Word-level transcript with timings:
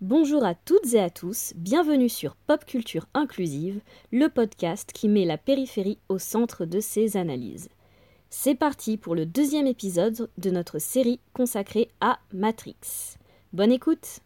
Bonjour 0.00 0.44
à 0.44 0.54
toutes 0.54 0.94
et 0.94 1.00
à 1.00 1.10
tous, 1.10 1.54
bienvenue 1.56 2.08
sur 2.08 2.36
Pop 2.36 2.64
Culture 2.64 3.06
Inclusive, 3.14 3.80
le 4.12 4.28
podcast 4.28 4.92
qui 4.92 5.08
met 5.08 5.24
la 5.24 5.38
périphérie 5.38 5.98
au 6.08 6.20
centre 6.20 6.66
de 6.66 6.78
ses 6.78 7.16
analyses. 7.16 7.68
C'est 8.30 8.54
parti 8.54 8.96
pour 8.96 9.16
le 9.16 9.26
deuxième 9.26 9.66
épisode 9.66 10.30
de 10.38 10.50
notre 10.50 10.78
série 10.78 11.18
consacrée 11.32 11.90
à 12.00 12.20
Matrix. 12.32 13.16
Bonne 13.52 13.72
écoute 13.72 14.20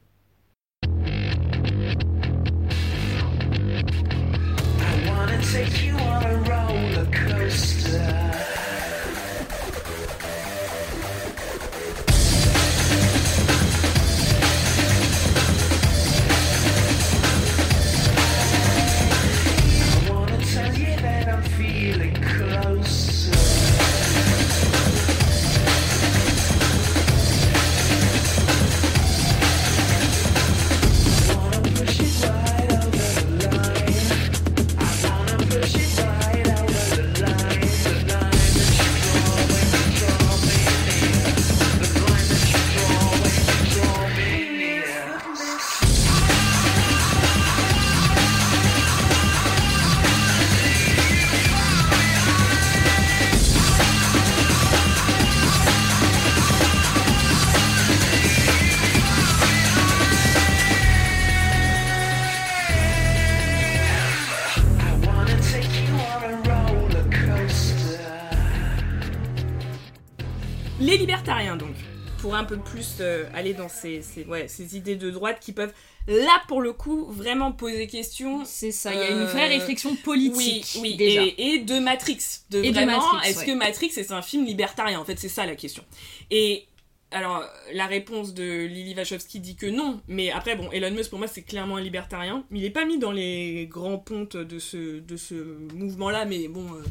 peu 72.56 72.58
plus 72.58 72.96
euh, 73.00 73.24
aller 73.34 73.54
dans 73.54 73.68
ces, 73.68 74.02
ces- 74.02 74.24
ouais, 74.24 74.48
ces 74.48 74.76
idées 74.76 74.96
de 74.96 75.10
droite 75.10 75.38
qui 75.40 75.52
peuvent, 75.52 75.72
là 76.06 76.42
pour 76.48 76.60
le 76.60 76.72
coup, 76.72 77.06
vraiment 77.10 77.52
poser 77.52 77.86
question. 77.86 78.44
C'est 78.44 78.72
ça, 78.72 78.92
il 78.92 78.98
y 78.98 79.02
a 79.02 79.10
une 79.10 79.24
vraie 79.24 79.46
Euh, 79.46 79.58
réflexion 79.58 79.94
politique 79.96 80.66
Oui, 80.76 80.80
oui, 80.82 80.96
déjà. 80.96 81.22
Et, 81.22 81.34
et 81.38 81.58
de 81.60 81.78
Matrix. 81.78 82.18
De 82.50 82.62
Et 82.62 82.72
vraiment, 82.72 82.98
Matrix, 83.12 83.28
est-ce 83.30 83.38
ouais. 83.40 83.46
que 83.46 83.52
Matrix 83.52 83.90
c'est 83.92 84.10
un 84.12 84.22
film 84.22 84.44
libertarien 84.44 85.00
En 85.00 85.04
fait, 85.04 85.18
c'est 85.18 85.28
ça 85.28 85.46
la 85.46 85.54
question. 85.56 85.84
Et 86.30 86.66
alors, 87.10 87.44
la 87.74 87.86
réponse 87.86 88.32
de 88.34 88.64
Lily 88.64 88.94
Wachowski 88.94 89.38
dit 89.40 89.54
que 89.56 89.66
non, 89.66 90.00
mais 90.08 90.30
après, 90.30 90.56
bon, 90.56 90.70
Elon 90.72 90.90
Musk 90.92 91.10
pour 91.10 91.18
moi 91.18 91.28
c'est 91.28 91.42
clairement 91.42 91.76
un 91.76 91.80
libertarien. 91.82 92.44
Il 92.52 92.64
est 92.64 92.70
pas 92.70 92.84
mis 92.84 92.98
dans 92.98 93.12
les 93.12 93.66
grands 93.70 93.98
pontes 93.98 94.36
de 94.36 94.58
ce, 94.58 94.98
de 95.00 95.16
ce 95.16 95.34
mouvement-là, 95.74 96.24
mais 96.24 96.48
bon, 96.48 96.64
euh, 96.72 96.82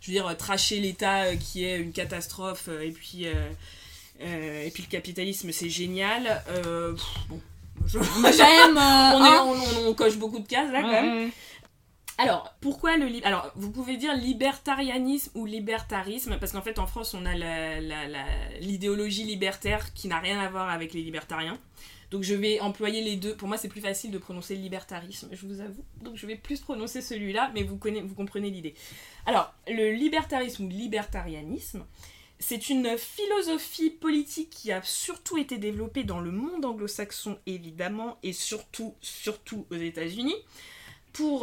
je 0.00 0.06
veux 0.08 0.12
dire, 0.12 0.36
tracher 0.36 0.80
l'État 0.80 1.24
euh, 1.24 1.36
qui 1.36 1.64
est 1.64 1.78
une 1.78 1.92
catastrophe, 1.92 2.66
euh, 2.68 2.80
et 2.82 2.90
puis. 2.90 3.26
Euh, 4.20 4.64
et 4.66 4.70
puis 4.70 4.82
le 4.84 4.88
capitalisme 4.90 5.52
c'est 5.52 5.68
génial. 5.70 6.42
Euh, 6.48 6.92
pff, 6.92 7.04
bon, 7.28 7.40
je- 7.86 7.98
j'aime. 7.98 8.76
euh, 8.76 9.16
on, 9.16 9.24
est- 9.24 9.38
on- 9.38 9.86
on- 9.86 9.90
on 9.90 9.94
coche 9.94 10.16
beaucoup 10.16 10.38
de 10.38 10.48
cases 10.48 10.70
là 10.72 10.82
quand 10.82 10.88
même. 11.02 11.30
Alors, 12.18 12.54
pourquoi 12.62 12.96
le 12.96 13.04
li- 13.06 13.22
Alors, 13.24 13.52
vous 13.56 13.70
pouvez 13.70 13.98
dire 13.98 14.14
libertarianisme 14.16 15.32
ou 15.34 15.44
libertarisme, 15.44 16.38
parce 16.40 16.52
qu'en 16.52 16.62
fait, 16.62 16.78
en 16.78 16.86
France, 16.86 17.12
on 17.12 17.26
a 17.26 17.34
la- 17.34 17.78
la- 17.78 18.08
la- 18.08 18.24
l'idéologie 18.60 19.24
libertaire 19.24 19.92
qui 19.92 20.08
n'a 20.08 20.18
rien 20.18 20.40
à 20.40 20.48
voir 20.48 20.70
avec 20.70 20.94
les 20.94 21.02
libertariens. 21.02 21.58
Donc, 22.10 22.22
je 22.22 22.34
vais 22.34 22.58
employer 22.60 23.02
les 23.02 23.16
deux. 23.16 23.34
Pour 23.34 23.48
moi, 23.48 23.58
c'est 23.58 23.68
plus 23.68 23.82
facile 23.82 24.12
de 24.12 24.16
prononcer 24.18 24.54
libertarisme, 24.54 25.28
je 25.32 25.44
vous 25.46 25.60
avoue. 25.60 25.84
Donc, 26.00 26.16
je 26.16 26.24
vais 26.26 26.36
plus 26.36 26.60
prononcer 26.60 27.02
celui-là, 27.02 27.50
mais 27.54 27.64
vous, 27.64 27.76
connaissez, 27.76 28.06
vous 28.06 28.14
comprenez 28.14 28.48
l'idée. 28.48 28.74
Alors, 29.26 29.52
le 29.68 29.90
libertarisme 29.92 30.64
ou 30.64 30.68
libertarianisme, 30.70 31.84
c'est 32.38 32.68
une 32.68 32.96
philosophie 32.98 33.90
politique 33.90 34.50
qui 34.50 34.72
a 34.72 34.82
surtout 34.82 35.38
été 35.38 35.58
développée 35.58 36.04
dans 36.04 36.20
le 36.20 36.30
monde 36.30 36.64
anglo-saxon, 36.64 37.38
évidemment, 37.46 38.18
et 38.22 38.32
surtout, 38.32 38.94
surtout 39.00 39.66
aux 39.70 39.76
États-Unis 39.76 40.36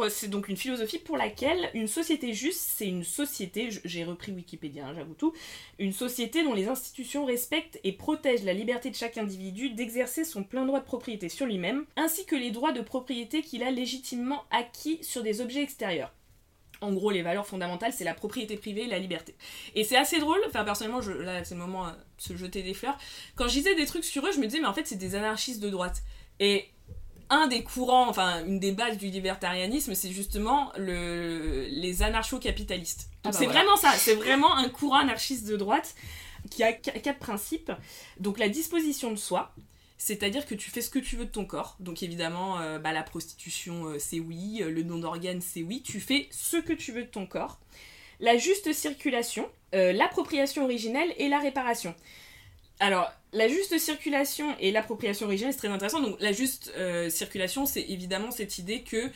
c'est 0.08 0.28
donc 0.28 0.48
une 0.48 0.56
philosophie 0.56 0.98
pour 0.98 1.16
laquelle 1.16 1.70
une 1.74 1.88
société 1.88 2.32
juste, 2.32 2.60
c'est 2.60 2.86
une 2.86 3.04
société, 3.04 3.70
j'ai 3.84 4.04
repris 4.04 4.32
Wikipédia, 4.32 4.86
hein, 4.86 4.94
j'avoue 4.94 5.14
tout, 5.14 5.32
une 5.78 5.92
société 5.92 6.44
dont 6.44 6.54
les 6.54 6.68
institutions 6.68 7.24
respectent 7.24 7.80
et 7.82 7.92
protègent 7.92 8.44
la 8.44 8.52
liberté 8.52 8.90
de 8.90 8.94
chaque 8.94 9.18
individu 9.18 9.70
d'exercer 9.70 10.24
son 10.24 10.44
plein 10.44 10.64
droit 10.64 10.80
de 10.80 10.84
propriété 10.84 11.28
sur 11.28 11.46
lui-même, 11.46 11.86
ainsi 11.96 12.24
que 12.24 12.36
les 12.36 12.50
droits 12.50 12.72
de 12.72 12.82
propriété 12.82 13.42
qu'il 13.42 13.62
a 13.62 13.70
légitimement 13.70 14.44
acquis 14.50 14.98
sur 15.02 15.22
des 15.22 15.40
objets 15.40 15.62
extérieurs. 15.62 16.12
En 16.84 16.92
gros, 16.92 17.10
les 17.10 17.22
valeurs 17.22 17.46
fondamentales, 17.46 17.92
c'est 17.92 18.04
la 18.04 18.14
propriété 18.14 18.56
privée 18.56 18.82
et 18.82 18.86
la 18.86 18.98
liberté. 18.98 19.34
Et 19.74 19.84
c'est 19.84 19.96
assez 19.96 20.18
drôle, 20.18 20.38
enfin 20.46 20.64
personnellement, 20.64 21.00
je, 21.00 21.12
là 21.12 21.44
c'est 21.44 21.54
le 21.54 21.60
moment 21.60 21.86
euh, 21.86 21.90
de 21.90 22.22
se 22.22 22.36
jeter 22.36 22.62
des 22.62 22.74
fleurs. 22.74 22.96
Quand 23.36 23.48
je 23.48 23.54
disais 23.54 23.74
des 23.74 23.86
trucs 23.86 24.04
sur 24.04 24.24
eux, 24.26 24.32
je 24.32 24.38
me 24.38 24.46
disais, 24.46 24.60
mais 24.60 24.66
en 24.68 24.74
fait, 24.74 24.86
c'est 24.86 24.96
des 24.96 25.14
anarchistes 25.14 25.60
de 25.60 25.70
droite. 25.70 26.02
Et 26.40 26.68
un 27.30 27.46
des 27.46 27.62
courants, 27.62 28.08
enfin 28.08 28.44
une 28.44 28.60
des 28.60 28.72
bases 28.72 28.98
du 28.98 29.08
libertarianisme, 29.08 29.94
c'est 29.94 30.12
justement 30.12 30.72
le, 30.76 31.66
les 31.70 32.02
anarcho-capitalistes. 32.02 33.08
Ah 33.08 33.16
Donc 33.24 33.32
bah 33.32 33.38
c'est 33.38 33.44
voilà. 33.46 33.60
vraiment 33.60 33.76
ça, 33.76 33.92
c'est 33.92 34.14
vraiment 34.14 34.54
un 34.56 34.68
courant 34.68 34.98
anarchiste 34.98 35.46
de 35.46 35.56
droite 35.56 35.94
qui 36.50 36.62
a 36.62 36.74
qu- 36.74 37.00
quatre 37.00 37.18
principes. 37.18 37.72
Donc 38.20 38.38
la 38.38 38.48
disposition 38.50 39.10
de 39.10 39.16
soi, 39.16 39.54
c'est-à-dire 39.96 40.44
que 40.46 40.54
tu 40.54 40.70
fais 40.70 40.80
ce 40.80 40.90
que 40.90 40.98
tu 40.98 41.16
veux 41.16 41.24
de 41.24 41.30
ton 41.30 41.44
corps. 41.44 41.76
Donc 41.80 42.02
évidemment, 42.02 42.60
euh, 42.60 42.78
bah, 42.78 42.92
la 42.92 43.02
prostitution, 43.02 43.86
euh, 43.86 43.98
c'est 43.98 44.20
oui, 44.20 44.60
euh, 44.60 44.70
le 44.70 44.82
don 44.82 44.98
d'organes, 44.98 45.40
c'est 45.40 45.62
oui. 45.62 45.82
Tu 45.82 46.00
fais 46.00 46.28
ce 46.30 46.56
que 46.56 46.72
tu 46.72 46.92
veux 46.92 47.02
de 47.02 47.08
ton 47.08 47.26
corps. 47.26 47.58
La 48.20 48.36
juste 48.36 48.72
circulation, 48.72 49.48
l'appropriation 49.72 50.62
originelle 50.64 51.12
et 51.18 51.28
la 51.28 51.40
réparation. 51.40 51.94
Alors, 52.78 53.10
la 53.32 53.48
juste 53.48 53.76
circulation 53.78 54.54
et 54.60 54.70
l'appropriation 54.70 55.26
originelle, 55.26 55.52
c'est 55.52 55.58
très 55.58 55.68
intéressant. 55.68 56.00
Donc, 56.00 56.16
la 56.20 56.32
juste 56.32 56.72
circulation, 57.10 57.66
c'est 57.66 57.82
évidemment 57.82 58.30
cette 58.30 58.58
idée 58.58 58.82
que 58.82 59.10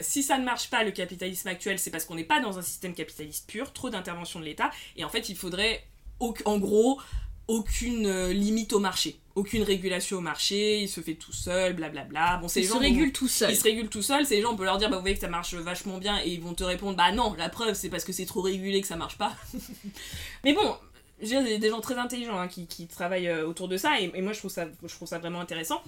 si 0.00 0.22
ça 0.22 0.38
ne 0.38 0.44
marche 0.44 0.70
pas, 0.70 0.84
le 0.84 0.90
capitalisme 0.90 1.48
actuel, 1.48 1.78
c'est 1.78 1.90
parce 1.90 2.06
qu'on 2.06 2.14
n'est 2.14 2.24
pas 2.24 2.40
dans 2.40 2.58
un 2.58 2.62
système 2.62 2.94
capitaliste 2.94 3.46
pur, 3.46 3.74
trop 3.74 3.90
d'intervention 3.90 4.40
de 4.40 4.46
l'État, 4.46 4.70
et 4.96 5.04
en 5.04 5.10
fait, 5.10 5.28
il 5.28 5.36
faudrait, 5.36 5.84
au- 6.18 6.34
en 6.46 6.56
gros, 6.58 6.98
aucune 7.46 8.30
limite 8.30 8.72
au 8.72 8.80
marché, 8.80 9.16
aucune 9.34 9.62
régulation 9.64 10.18
au 10.18 10.20
marché, 10.20 10.80
il 10.80 10.88
se 10.88 11.00
fait 11.00 11.14
tout 11.14 11.32
seul, 11.32 11.72
blablabla. 11.74 12.38
Bon, 12.40 12.48
c'est 12.48 12.60
Il 12.60 12.62
les 12.62 12.68
se 12.68 12.74
gens 12.74 12.78
régule 12.80 13.12
tout 13.12 13.26
seul. 13.28 13.50
ils 13.50 13.56
se 13.56 13.62
régulent 13.64 13.88
tout 13.88 14.02
seuls, 14.02 14.24
ces 14.26 14.40
gens, 14.40 14.52
on 14.52 14.56
peut 14.56 14.64
leur 14.64 14.78
dire, 14.78 14.88
bah 14.90 14.96
vous 14.96 15.02
voyez 15.02 15.14
que 15.16 15.20
ça 15.20 15.28
marche 15.28 15.54
vachement 15.54 15.98
bien, 15.98 16.20
et 16.24 16.28
ils 16.30 16.40
vont 16.40 16.54
te 16.54 16.62
répondre, 16.64 16.96
bah 16.96 17.10
non, 17.12 17.34
la 17.36 17.48
preuve, 17.48 17.74
c'est 17.74 17.88
parce 17.88 18.04
que 18.04 18.12
c'est 18.12 18.26
trop 18.26 18.42
régulé 18.42 18.80
que 18.80 18.86
ça 18.86 18.96
marche 18.96 19.18
pas. 19.18 19.34
Mais 20.44 20.52
bon, 20.52 20.76
dire, 21.22 21.40
il 21.42 21.50
y 21.52 21.54
a 21.54 21.58
des 21.58 21.68
gens 21.70 21.80
très 21.80 21.96
intelligents 21.98 22.38
hein, 22.38 22.48
qui, 22.48 22.66
qui 22.66 22.86
travaillent 22.86 23.28
euh, 23.28 23.46
autour 23.46 23.68
de 23.68 23.76
ça, 23.76 24.00
et, 24.00 24.10
et 24.14 24.22
moi 24.22 24.32
je 24.32 24.38
trouve 24.38 24.50
ça, 24.50 24.66
je 24.84 24.94
trouve 24.94 25.08
ça 25.08 25.18
vraiment 25.18 25.40
intéressant. 25.40 25.82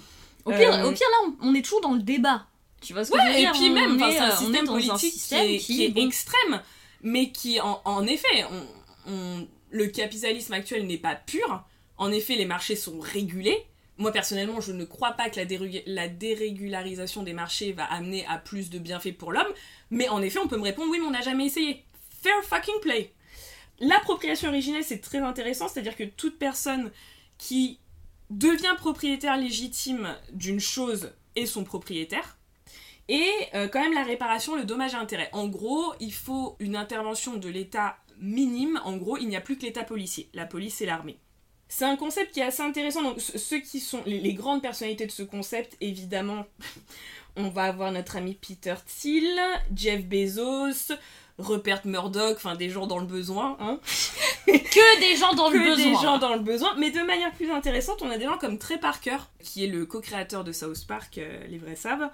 Au 0.45 0.51
pire, 0.53 0.73
Euh, 0.75 0.89
au 0.89 0.93
pire 0.93 1.07
là, 1.11 1.33
on, 1.43 1.51
on 1.51 1.55
est 1.55 1.63
toujours 1.63 1.81
dans 1.81 1.95
le 1.95 2.03
débat. 2.03 2.47
Tu 2.81 2.93
vois 2.93 3.05
ce 3.05 3.11
que 3.11 3.17
je 3.19 3.23
veux 3.23 3.31
Ouais, 3.31 3.39
et 3.39 3.43
dire 3.43 3.53
puis 3.53 3.71
même, 3.71 3.99
c'est 3.99 4.19
un 4.19 4.31
euh, 4.31 4.37
système 4.37 4.67
dans 4.67 4.73
politique 4.75 5.13
système 5.13 5.47
qui 5.47 5.55
est, 5.55 5.59
qui 5.59 5.85
est 5.85 5.89
bon, 5.91 6.07
extrême, 6.07 6.61
mais 7.03 7.31
qui, 7.33 7.61
en, 7.61 7.81
en 7.85 8.07
effet, 8.07 8.45
on- 8.51 9.13
on- 9.13 9.49
le 9.71 9.87
capitalisme 9.89 10.53
actuel 10.53 10.87
n'est 10.87 10.99
pas 10.99 11.15
pur. 11.17 11.65
En 11.99 12.13
effet, 12.13 12.37
les 12.37 12.47
marchés 12.47 12.77
sont 12.77 13.01
régulés. 13.01 13.65
Moi, 13.99 14.13
personnellement, 14.13 14.61
je 14.61 14.73
ne 14.73 14.85
crois 14.85 15.13
pas 15.13 15.31
que 15.31 15.41
la, 15.87 16.09
dérégularisation 16.09 17.23
des 17.23 17.33
marchés 17.33 17.73
va 17.73 17.85
amener 17.85 18.27
à 18.27 18.37
plus 18.37 18.69
de 18.69 18.79
bienfaits 18.79 19.17
pour 19.17 19.33
l'homme. 19.33 19.53
Mais 19.91 20.09
en 20.09 20.21
effet, 20.21 20.39
on 20.39 20.49
peut 20.49 20.59
me 20.59 20.65
répondre, 20.65 20.91
oui, 20.91 20.99
mais 21.01 21.07
on 21.07 21.13
n'a 21.13 21.23
jamais 21.23 21.47
essayé. 21.47 21.85
Fair 22.23 22.35
fucking 22.45 22.81
play. 22.83 23.13
L'appropriation 23.79 24.49
originelle, 24.49 24.85
c'est 24.85 25.01
très 25.01 25.19
intéressant, 25.19 25.69
c'est-à-dire 25.69 25.97
que 25.97 26.05
toute 26.05 26.39
personne 26.39 26.91
qui 27.39 27.79
devient 28.31 28.75
propriétaire 28.77 29.37
légitime 29.37 30.15
d'une 30.33 30.61
chose 30.61 31.13
est 31.35 31.47
son 31.47 31.65
propriétaire. 31.65 32.37
Et 33.09 33.31
euh, 33.55 33.69
quand 33.69 33.81
même 33.81 33.95
la 33.95 34.03
réparation, 34.03 34.57
le 34.57 34.65
dommage 34.65 34.95
à 34.95 35.01
intérêt. 35.01 35.29
En 35.33 35.47
gros, 35.47 35.95
il 36.01 36.13
faut 36.13 36.57
une 36.59 36.77
intervention 36.77 37.37
de 37.37 37.49
l'État 37.49 37.99
minime. 38.19 38.81
En 38.85 38.97
gros, 38.97 39.17
il 39.17 39.29
n'y 39.29 39.37
a 39.37 39.41
plus 39.41 39.57
que 39.57 39.63
l'État 39.63 39.85
policier. 39.85 40.29
La 40.35 40.45
police 40.45 40.81
et 40.81 40.87
l'armée. 40.87 41.19
C'est 41.69 41.85
un 41.85 41.97
concept 41.97 42.33
qui 42.33 42.41
est 42.41 42.45
assez 42.45 42.63
intéressant. 42.63 43.03
Donc, 43.03 43.21
ce- 43.21 43.39
ceux 43.39 43.59
qui 43.59 43.81
sont 43.81 44.03
les, 44.07 44.21
les 44.21 44.35
grandes 44.35 44.63
personnalités 44.63 45.07
de 45.07 45.11
ce 45.13 45.23
concept, 45.23 45.77
évidemment, 45.81 46.45
on 47.37 47.49
va 47.49 47.65
avoir 47.65 47.93
notre 47.93 48.17
ami 48.17 48.35
Peter 48.35 48.75
Thiel, 48.87 49.39
Jeff 49.75 50.05
Bezos, 50.05 50.95
Rupert 51.39 51.83
Murdoch, 51.85 52.37
enfin 52.37 52.55
des 52.55 52.71
gens 52.71 52.87
dans 52.87 52.99
le 52.99 53.07
besoin. 53.07 53.57
Hein. 53.61 53.79
Que 54.47 55.01
des 55.01 55.17
gens 55.17 55.35
dans 55.35 55.49
le 55.51 55.59
que 55.59 55.65
besoin. 55.75 55.85
des 55.85 55.95
gens 56.07 56.19
dans 56.19 56.35
le 56.35 56.41
besoin, 56.41 56.75
mais 56.79 56.91
de 56.91 57.01
manière 57.01 57.33
plus 57.33 57.51
intéressante, 57.51 58.01
on 58.03 58.11
a 58.11 58.17
des 58.19 58.25
gens 58.27 58.39
comme 58.39 58.59
Trey 58.59 58.79
Parker, 58.79 59.17
qui 59.43 59.65
est 59.65 59.69
le 59.69 59.87
co-créateur 59.87 60.45
de 60.45 60.53
South 60.53 60.87
Park, 60.87 61.19
euh, 61.19 61.47
les 61.49 61.59
vrais 61.59 61.77
savent, 61.77 62.09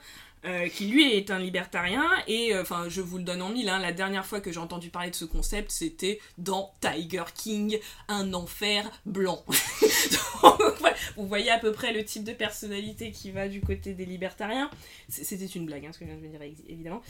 euh, 0.44 0.68
qui 0.68 0.86
lui 0.86 1.12
est 1.12 1.30
un 1.30 1.38
libertarien, 1.38 2.04
et 2.26 2.52
euh, 2.52 2.62
enfin, 2.62 2.88
je 2.88 3.00
vous 3.00 3.18
le 3.18 3.24
donne 3.24 3.42
en 3.42 3.50
mille, 3.50 3.68
hein, 3.68 3.78
la 3.78 3.92
dernière 3.92 4.26
fois 4.26 4.40
que 4.40 4.50
j'ai 4.50 4.58
entendu 4.58 4.88
parler 4.90 5.10
de 5.10 5.14
ce 5.14 5.24
concept, 5.24 5.70
c'était 5.70 6.18
dans 6.36 6.74
Tiger 6.80 7.24
King, 7.34 7.78
un 8.08 8.34
enfer 8.34 8.90
blanc. 9.06 9.44
Donc, 10.42 10.60
voilà, 10.80 10.96
vous 11.16 11.26
voyez 11.28 11.50
à 11.50 11.58
peu 11.58 11.70
près 11.70 11.92
le 11.92 12.04
type 12.04 12.24
de 12.24 12.32
personnalité 12.32 13.12
qui 13.12 13.30
va 13.30 13.46
du 13.48 13.60
côté 13.60 13.94
des 13.94 14.04
libertariens. 14.04 14.68
C'était 15.08 15.46
une 15.46 15.66
blague, 15.66 15.86
hein, 15.86 15.92
ce 15.92 15.98
que 16.00 16.04
je 16.06 16.10
viens 16.10 16.20
de 16.20 16.26
dire, 16.26 16.42
évidemment. 16.68 17.02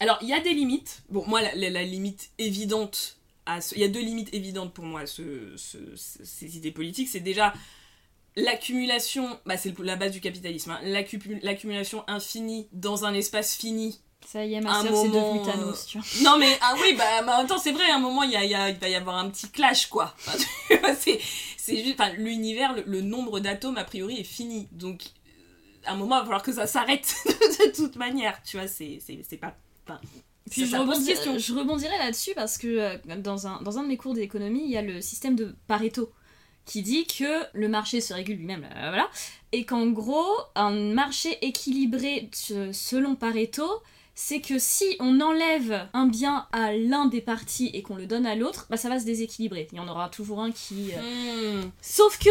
Alors, 0.00 0.16
il 0.22 0.28
y 0.28 0.32
a 0.32 0.40
des 0.40 0.54
limites. 0.54 1.02
Bon, 1.10 1.24
moi, 1.26 1.42
la, 1.42 1.82
limite 1.82 2.30
évidente 2.38 3.18
à 3.44 3.60
ce- 3.60 3.74
Il 3.74 3.82
y 3.82 3.84
a 3.84 3.88
deux 3.88 4.00
limites 4.00 4.32
évidentes 4.32 4.72
pour 4.72 4.84
moi 4.86 5.00
à 5.00 5.06
ce- 5.06 5.54
ces 5.56 6.56
idées 6.56 6.72
politiques. 6.72 7.08
C'est 7.08 7.20
déjà 7.20 7.52
l'accumulation, 8.36 9.38
bah, 9.46 9.56
c'est 9.56 9.78
la 9.80 9.96
base 9.96 10.12
du 10.12 10.20
capitalisme, 10.20 10.70
hein, 10.72 10.80
l'accu- 10.84 11.40
l'accumulation 11.42 12.04
infinie 12.08 12.68
dans 12.72 13.04
un 13.04 13.14
espace 13.14 13.54
fini. 13.56 14.00
Ça 14.26 14.44
y 14.44 14.54
est, 14.54 14.60
ma 14.60 14.82
c'est 14.82 14.90
moment, 14.90 15.32
devenu 15.34 15.46
Thanos, 15.46 15.86
tu 15.86 15.98
vois. 15.98 16.06
Non 16.22 16.38
mais, 16.38 16.56
ah 16.60 16.74
oui, 16.80 16.94
bah, 16.96 17.04
mais 17.24 17.32
en 17.32 17.38
même 17.38 17.46
temps, 17.46 17.58
c'est 17.58 17.72
vrai, 17.72 17.90
à 17.90 17.96
un 17.96 18.00
moment, 18.00 18.22
il, 18.22 18.30
y 18.32 18.36
a, 18.36 18.44
il 18.44 18.50
y 18.50 18.54
a- 18.54 18.68
il 18.68 18.76
va 18.76 18.88
y 18.88 18.94
avoir 18.94 19.16
un 19.16 19.30
petit 19.30 19.48
clash, 19.50 19.86
quoi. 19.86 20.14
Enfin, 20.72 20.94
c'est 20.94 21.76
juste, 21.76 21.98
enfin, 21.98 22.12
l'univers, 22.14 22.74
le, 22.74 22.82
le 22.86 23.00
nombre 23.00 23.40
d'atomes, 23.40 23.76
a 23.78 23.84
priori, 23.84 24.18
est 24.20 24.24
fini. 24.24 24.68
Donc, 24.72 25.02
euh, 25.02 25.86
à 25.86 25.92
un 25.92 25.96
moment, 25.96 26.16
il 26.16 26.18
va 26.18 26.24
falloir 26.24 26.42
que 26.42 26.52
ça 26.52 26.66
s'arrête 26.66 27.14
de 27.26 27.72
toute 27.74 27.96
manière, 27.96 28.40
tu 28.42 28.58
vois, 28.58 28.68
c'est 28.68 29.00
pas... 29.40 29.56
enfin, 29.86 30.00
Puis 30.50 30.66
je, 30.66 31.06
question. 31.06 31.38
je 31.38 31.54
rebondirai 31.54 31.96
là-dessus 31.98 32.32
parce 32.34 32.58
que 32.58 32.66
euh, 32.66 32.96
dans, 33.18 33.46
un, 33.46 33.62
dans 33.62 33.78
un 33.78 33.82
de 33.84 33.88
mes 33.88 33.96
cours 33.96 34.14
d'économie, 34.14 34.64
il 34.64 34.70
y 34.70 34.76
a 34.76 34.82
le 34.82 35.00
système 35.00 35.34
de 35.34 35.56
Pareto 35.66 36.12
qui 36.70 36.82
dit 36.82 37.06
que 37.06 37.44
le 37.52 37.68
marché 37.68 38.00
se 38.00 38.14
régule 38.14 38.36
lui-même, 38.36 38.64
euh, 38.76 38.88
voilà, 38.90 39.08
et 39.52 39.64
qu'en 39.64 39.86
gros, 39.88 40.26
un 40.54 40.70
marché 40.70 41.36
équilibré 41.44 42.28
se- 42.32 42.72
selon 42.72 43.16
Pareto, 43.16 43.68
c'est 44.14 44.40
que 44.40 44.58
si 44.58 44.84
on 45.00 45.20
enlève 45.20 45.88
un 45.94 46.06
bien 46.06 46.46
à 46.52 46.72
l'un 46.74 47.06
des 47.06 47.20
parties 47.22 47.70
et 47.72 47.82
qu'on 47.82 47.96
le 47.96 48.06
donne 48.06 48.26
à 48.26 48.34
l'autre, 48.36 48.66
bah 48.70 48.76
ça 48.76 48.88
va 48.88 49.00
se 49.00 49.04
déséquilibrer. 49.04 49.66
Il 49.72 49.78
y 49.78 49.80
en 49.80 49.88
aura 49.88 50.08
toujours 50.10 50.40
un 50.40 50.52
qui... 50.52 50.90
euh, 50.94 51.62
Hmm. 51.62 51.70
Sauf 51.80 52.18
que 52.18 52.30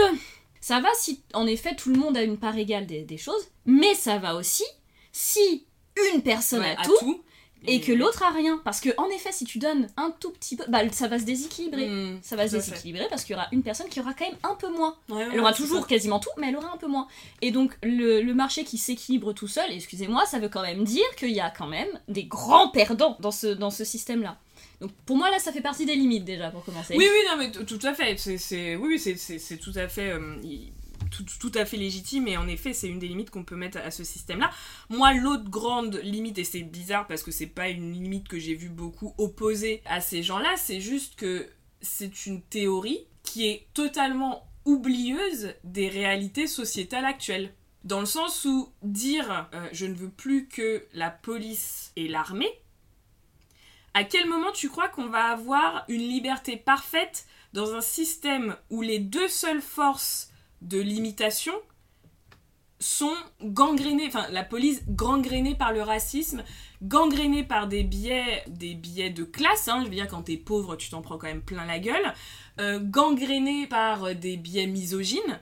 ça 0.62 0.80
va 0.82 0.90
si 0.96 1.22
en 1.34 1.48
effet 1.48 1.76
tout 1.76 1.90
le 1.90 2.00
monde 2.00 2.16
a 2.16 2.22
une 2.24 2.38
part 2.38 2.58
égale 2.58 2.86
des, 2.86 3.02
des 3.04 3.18
choses, 3.18 3.48
mais 3.66 3.96
ça 3.96 4.20
va 4.20 4.36
aussi 4.36 4.64
si 5.12 5.66
une 6.14 6.22
personne 6.22 6.62
Ouais, 6.62 6.76
a 6.78 6.84
tout 6.84 7.24
et 7.68 7.82
que 7.82 7.92
l'autre 7.92 8.24
a 8.24 8.30
rien. 8.32 8.60
Parce 8.64 8.80
que 8.80 8.90
en 8.98 9.08
effet, 9.10 9.32
si 9.32 9.46
tu 9.46 9.60
donnes 9.60 9.88
un 9.98 10.12
tout 10.20 10.32
petit 10.32 10.56
peu, 10.56 10.64
bah 10.70 10.82
ça 10.92 11.08
va 11.08 11.20
se 11.20 11.24
déséquilibrer. 11.26 11.88
Hmm. 11.90 12.20
Ça 12.22 12.36
va 12.36 12.48
se 12.48 12.60
fait. 12.60 12.72
déséquilibrer 12.72 13.08
parce 13.10 13.24
qu'il 13.24 13.34
y 13.34 13.36
aura 13.38 13.48
une 13.52 13.64
personne 13.64 13.88
qui 13.90 14.00
aura 14.00 14.14
quand 14.14 14.26
même 14.26 14.38
un 14.44 14.56
peu 14.56 14.70
moins. 14.70 14.96
Ouais, 15.10 15.24
Elle 15.24 15.32
ouais, 15.34 15.40
aura 15.40 15.54
toujours 15.54 15.82
ça. 15.82 15.88
quasiment 15.88 16.20
tout, 16.20 16.30
mais 16.38 16.50
elle 16.50 16.58
aura 16.58 16.74
un 16.74 16.78
peu 16.78 16.88
moins. 16.88 17.08
Et 17.42 17.52
donc 17.52 17.78
le, 17.84 18.22
le 18.22 18.34
marché 18.34 18.64
qui 18.64 18.78
s'équilibre 18.78 19.34
tout 19.34 19.48
seul, 19.48 19.72
excusez-moi, 19.72 20.26
ça 20.26 20.40
veut 20.40 20.50
quand 20.50 20.62
même 20.62 20.84
dire 20.84 21.06
qu'il 21.18 21.32
y 21.32 21.40
a 21.42 21.50
quand 21.50 21.68
même 21.68 21.88
des 22.08 22.24
grands 22.24 22.70
perdants 22.70 23.18
dans 23.20 23.32
ce, 23.32 23.48
dans 23.48 23.72
ce 23.72 23.84
système-là. 23.84 24.38
Donc 24.82 24.92
pour 25.06 25.18
moi 25.18 25.30
là, 25.30 25.40
ça 25.40 25.52
fait 25.52 25.62
partie 25.62 25.86
des 25.86 25.96
limites 25.96 26.24
déjà 26.26 26.52
pour 26.52 26.64
commencer. 26.64 26.96
Oui, 26.98 27.06
oui, 27.10 27.20
non, 27.30 27.38
mais 27.38 27.52
tout 27.52 27.80
à 27.84 27.94
fait. 27.94 28.16
C'est, 28.18 28.76
oui, 28.78 29.00
oui, 29.06 29.18
c'est, 29.18 29.58
tout 29.58 29.74
à 29.76 29.88
fait, 29.90 30.12
euh, 30.12 30.36
tout, 31.10 31.26
tout 31.40 31.52
à 31.56 31.66
fait 31.66 31.78
légitime. 31.78 32.28
Et 32.28 32.38
en 32.38 32.48
effet, 32.48 32.74
c'est 32.74 32.88
une 32.88 33.00
des 33.00 33.08
limites 33.08 33.30
qu'on 33.30 33.44
peut 33.44 33.56
mettre 33.56 33.78
à 33.80 33.92
ce 33.92 34.04
système-là. 34.04 34.50
Moi, 34.90 35.14
l'autre 35.14 35.50
grande 35.50 36.00
limite, 36.04 36.38
et 36.38 36.44
c'est 36.44 36.62
bizarre 36.62 37.08
parce 37.08 37.24
que 37.24 37.32
c'est 37.32 37.48
pas 37.48 37.70
une 37.70 37.92
limite 37.92 38.28
que 38.28 38.40
j'ai 38.40 38.56
vu 38.56 38.70
beaucoup 38.70 39.14
opposée 39.18 39.82
à 39.86 40.02
ces 40.02 40.24
gens-là, 40.24 40.56
c'est 40.58 40.82
juste 40.82 41.16
que 41.16 41.50
c'est 41.82 42.26
une 42.26 42.42
théorie 42.42 43.06
qui 43.24 43.48
est 43.48 43.68
totalement 43.74 44.48
oublieuse 44.66 45.54
des 45.64 45.88
réalités 45.88 46.48
sociétales 46.48 47.06
actuelles. 47.06 47.54
Dans 47.84 48.02
le 48.02 48.06
sens 48.06 48.46
où 48.46 48.74
dire 48.84 49.48
euh, 49.54 49.68
je 49.72 49.86
ne 49.86 49.94
veux 49.94 50.10
plus 50.10 50.48
que 50.48 50.86
la 50.94 51.10
police 51.10 51.92
et 51.96 52.08
l'armée, 52.08 52.52
à 53.94 54.04
quel 54.04 54.28
moment 54.28 54.52
tu 54.52 54.70
crois 54.70 54.90
qu'on 54.90 55.08
va 55.08 55.26
avoir 55.26 55.86
une 55.88 56.02
liberté 56.02 56.58
parfaite 56.58 57.26
dans 57.54 57.74
un 57.74 57.82
système 57.82 58.56
où 58.70 58.82
les 58.82 59.00
deux 59.00 59.28
seules 59.28 59.62
forces 59.62 60.32
de 60.62 60.80
limitation 60.80 61.54
sont 62.80 63.16
gangrénées, 63.44 64.08
enfin 64.08 64.28
la 64.32 64.44
police 64.44 64.82
gangrénée 64.88 65.56
par 65.56 65.74
le 65.74 65.82
racisme, 65.82 66.44
gangrénée 66.82 67.44
par 67.44 67.68
des 67.68 67.84
biais, 67.84 68.44
des 68.48 68.74
biais 68.74 69.10
de 69.10 69.24
classe, 69.24 69.68
hein, 69.68 69.82
je 69.84 69.90
veux 69.90 69.96
dire 69.96 70.08
quand 70.08 70.24
t'es 70.24 70.38
pauvre 70.38 70.78
tu 70.78 70.90
t'en 70.90 71.02
prends 71.02 71.18
quand 71.18 71.28
même 71.28 71.42
plein 71.42 71.66
la 71.66 71.80
gueule, 71.80 72.14
euh, 72.60 72.80
gangrénée 72.82 73.68
par 73.68 74.16
des 74.16 74.38
biais 74.38 74.68
misogynes, 74.68 75.40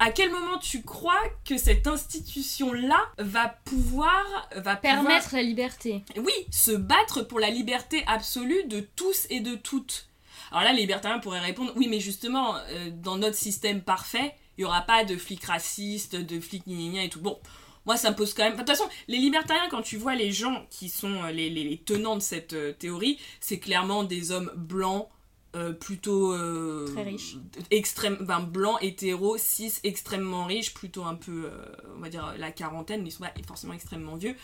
à 0.00 0.10
quel 0.10 0.30
moment 0.30 0.58
tu 0.58 0.82
crois 0.82 1.20
que 1.44 1.56
cette 1.56 1.86
institution-là 1.86 3.00
va 3.18 3.48
pouvoir, 3.64 4.48
va 4.56 4.76
pouvoir 4.76 5.04
Permettre 5.04 5.34
la 5.34 5.42
liberté. 5.42 6.02
oui, 6.16 6.32
se 6.50 6.72
battre 6.72 7.22
pour 7.22 7.38
la 7.38 7.50
liberté 7.50 8.02
absolue 8.08 8.64
de 8.64 8.80
tous 8.80 9.26
et 9.30 9.40
de 9.40 9.54
toutes. 9.54 10.08
Alors 10.50 10.64
là, 10.64 10.72
les 10.72 10.80
libertariens 10.80 11.20
pourraient 11.20 11.40
répondre, 11.40 11.72
oui, 11.76 11.86
mais 11.88 12.00
justement, 12.00 12.56
euh, 12.56 12.90
dans 12.92 13.16
notre 13.16 13.36
système 13.36 13.80
parfait, 13.82 14.34
il 14.56 14.62
n'y 14.62 14.64
aura 14.64 14.82
pas 14.82 15.04
de 15.04 15.16
flics 15.16 15.44
racistes, 15.44 16.16
de 16.16 16.40
flics 16.40 16.66
gna 16.66 17.04
et 17.04 17.08
tout. 17.08 17.20
Bon, 17.20 17.38
moi, 17.86 17.96
ça 17.96 18.10
me 18.10 18.16
pose 18.16 18.32
quand 18.34 18.44
même... 18.44 18.54
De 18.54 18.58
toute 18.58 18.68
façon, 18.68 18.88
les 19.08 19.18
libertariens, 19.18 19.68
quand 19.70 19.82
tu 19.82 19.96
vois 19.98 20.14
les 20.14 20.32
gens 20.32 20.66
qui 20.70 20.88
sont 20.88 21.22
euh, 21.24 21.30
les, 21.32 21.50
les- 21.50 21.64
les 21.64 21.78
tenants 21.78 22.16
de 22.16 22.22
cette 22.22 22.54
euh, 22.54 22.72
théorie, 22.72 23.18
c'est 23.40 23.58
clairement 23.58 24.04
des 24.04 24.30
hommes 24.30 24.50
blancs, 24.56 25.08
euh, 25.54 25.72
plutôt... 25.72 26.32
euh, 26.32 26.86
Très 26.94 27.02
riches. 27.02 27.36
Extrême, 27.70 28.16
ben, 28.20 28.40
blancs, 28.40 28.78
hétéros, 28.80 29.36
cis, 29.38 29.72
extrêmement 29.84 30.46
riches, 30.46 30.72
plutôt 30.72 31.04
un 31.04 31.14
peu, 31.14 31.50
on 31.96 32.00
va 32.00 32.08
dire, 32.08 32.34
la 32.38 32.50
quarantaine, 32.52 33.02
mais 33.02 33.08
ils 33.10 33.12
sont 33.12 33.24
pas 33.24 33.32
forcément 33.46 33.74
extrêmement 33.74 34.16
vieux. 34.16 34.34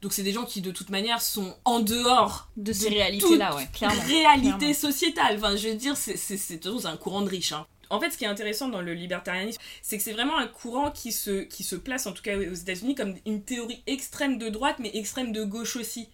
Donc 0.00 0.12
c'est 0.12 0.22
des 0.22 0.32
gens 0.32 0.44
qui 0.44 0.60
de 0.60 0.70
toute 0.70 0.90
manière 0.90 1.20
sont 1.20 1.56
en 1.64 1.80
dehors 1.80 2.48
De 2.56 2.72
ces 2.72 2.88
de 2.88 2.94
réalités-là, 2.94 3.48
toute 3.50 3.56
ouais, 3.58 3.68
clairement. 3.72 4.00
réalité 4.06 4.56
clairement. 4.56 4.74
sociétale. 4.74 5.36
Enfin, 5.38 5.56
je 5.56 5.68
veux 5.68 5.74
dire, 5.74 5.96
c'est 5.96 6.16
c'est 6.16 6.66
un 6.86 6.96
courant 6.96 7.22
de 7.22 7.28
riches. 7.28 7.50
hein. 7.52 7.66
En 7.90 8.00
fait, 8.00 8.10
ce 8.10 8.18
qui 8.18 8.24
est 8.24 8.28
intéressant 8.28 8.68
dans 8.68 8.80
le 8.82 8.92
libertarianisme, 8.94 9.60
c'est 9.82 9.96
que 9.96 10.02
c'est 10.02 10.12
vraiment 10.12 10.36
un 10.38 10.46
courant 10.46 10.90
qui 10.90 11.12
se, 11.12 11.42
qui 11.42 11.64
se 11.64 11.76
place, 11.76 12.06
en 12.06 12.12
tout 12.12 12.22
cas 12.22 12.36
aux 12.36 12.54
États-Unis, 12.54 12.94
comme 12.94 13.14
une 13.26 13.42
théorie 13.42 13.82
extrême 13.86 14.38
de 14.38 14.48
droite, 14.48 14.76
mais 14.78 14.90
extrême 14.94 15.32
de 15.32 15.44
gauche 15.44 15.76
aussi. 15.76 16.08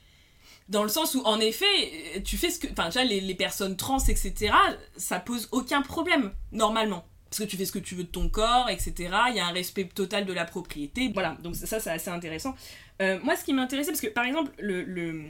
Dans 0.68 0.82
le 0.82 0.88
sens 0.88 1.14
où, 1.14 1.20
en 1.24 1.40
effet, 1.40 2.22
tu 2.24 2.36
fais 2.38 2.50
ce 2.50 2.58
que. 2.58 2.68
Enfin, 2.72 2.86
déjà, 2.86 3.04
les, 3.04 3.34
personnes 3.34 3.76
trans, 3.76 3.98
etc., 3.98 4.52
ça 4.96 5.20
pose 5.20 5.48
aucun 5.52 5.82
problème, 5.82 6.32
normalement. 6.52 7.04
Parce 7.28 7.40
que 7.40 7.44
tu 7.44 7.56
fais 7.56 7.66
ce 7.66 7.72
que 7.72 7.80
tu 7.80 7.96
veux 7.96 8.04
de 8.04 8.08
ton 8.08 8.28
corps, 8.28 8.70
etc. 8.70 8.94
Il 9.30 9.36
y 9.36 9.40
a 9.40 9.46
un 9.46 9.52
respect 9.52 9.84
total 9.84 10.24
de 10.24 10.32
la 10.32 10.44
propriété. 10.44 11.10
Voilà, 11.12 11.36
donc 11.42 11.56
ça, 11.56 11.80
c'est 11.80 11.90
assez 11.90 12.08
intéressant. 12.10 12.54
Euh, 13.02 13.18
moi, 13.22 13.36
ce 13.36 13.44
qui 13.44 13.52
m'intéressait, 13.52 13.90
parce 13.90 14.00
que 14.00 14.06
par 14.06 14.24
exemple, 14.24 14.52
le, 14.58 14.84
le- 14.84 15.24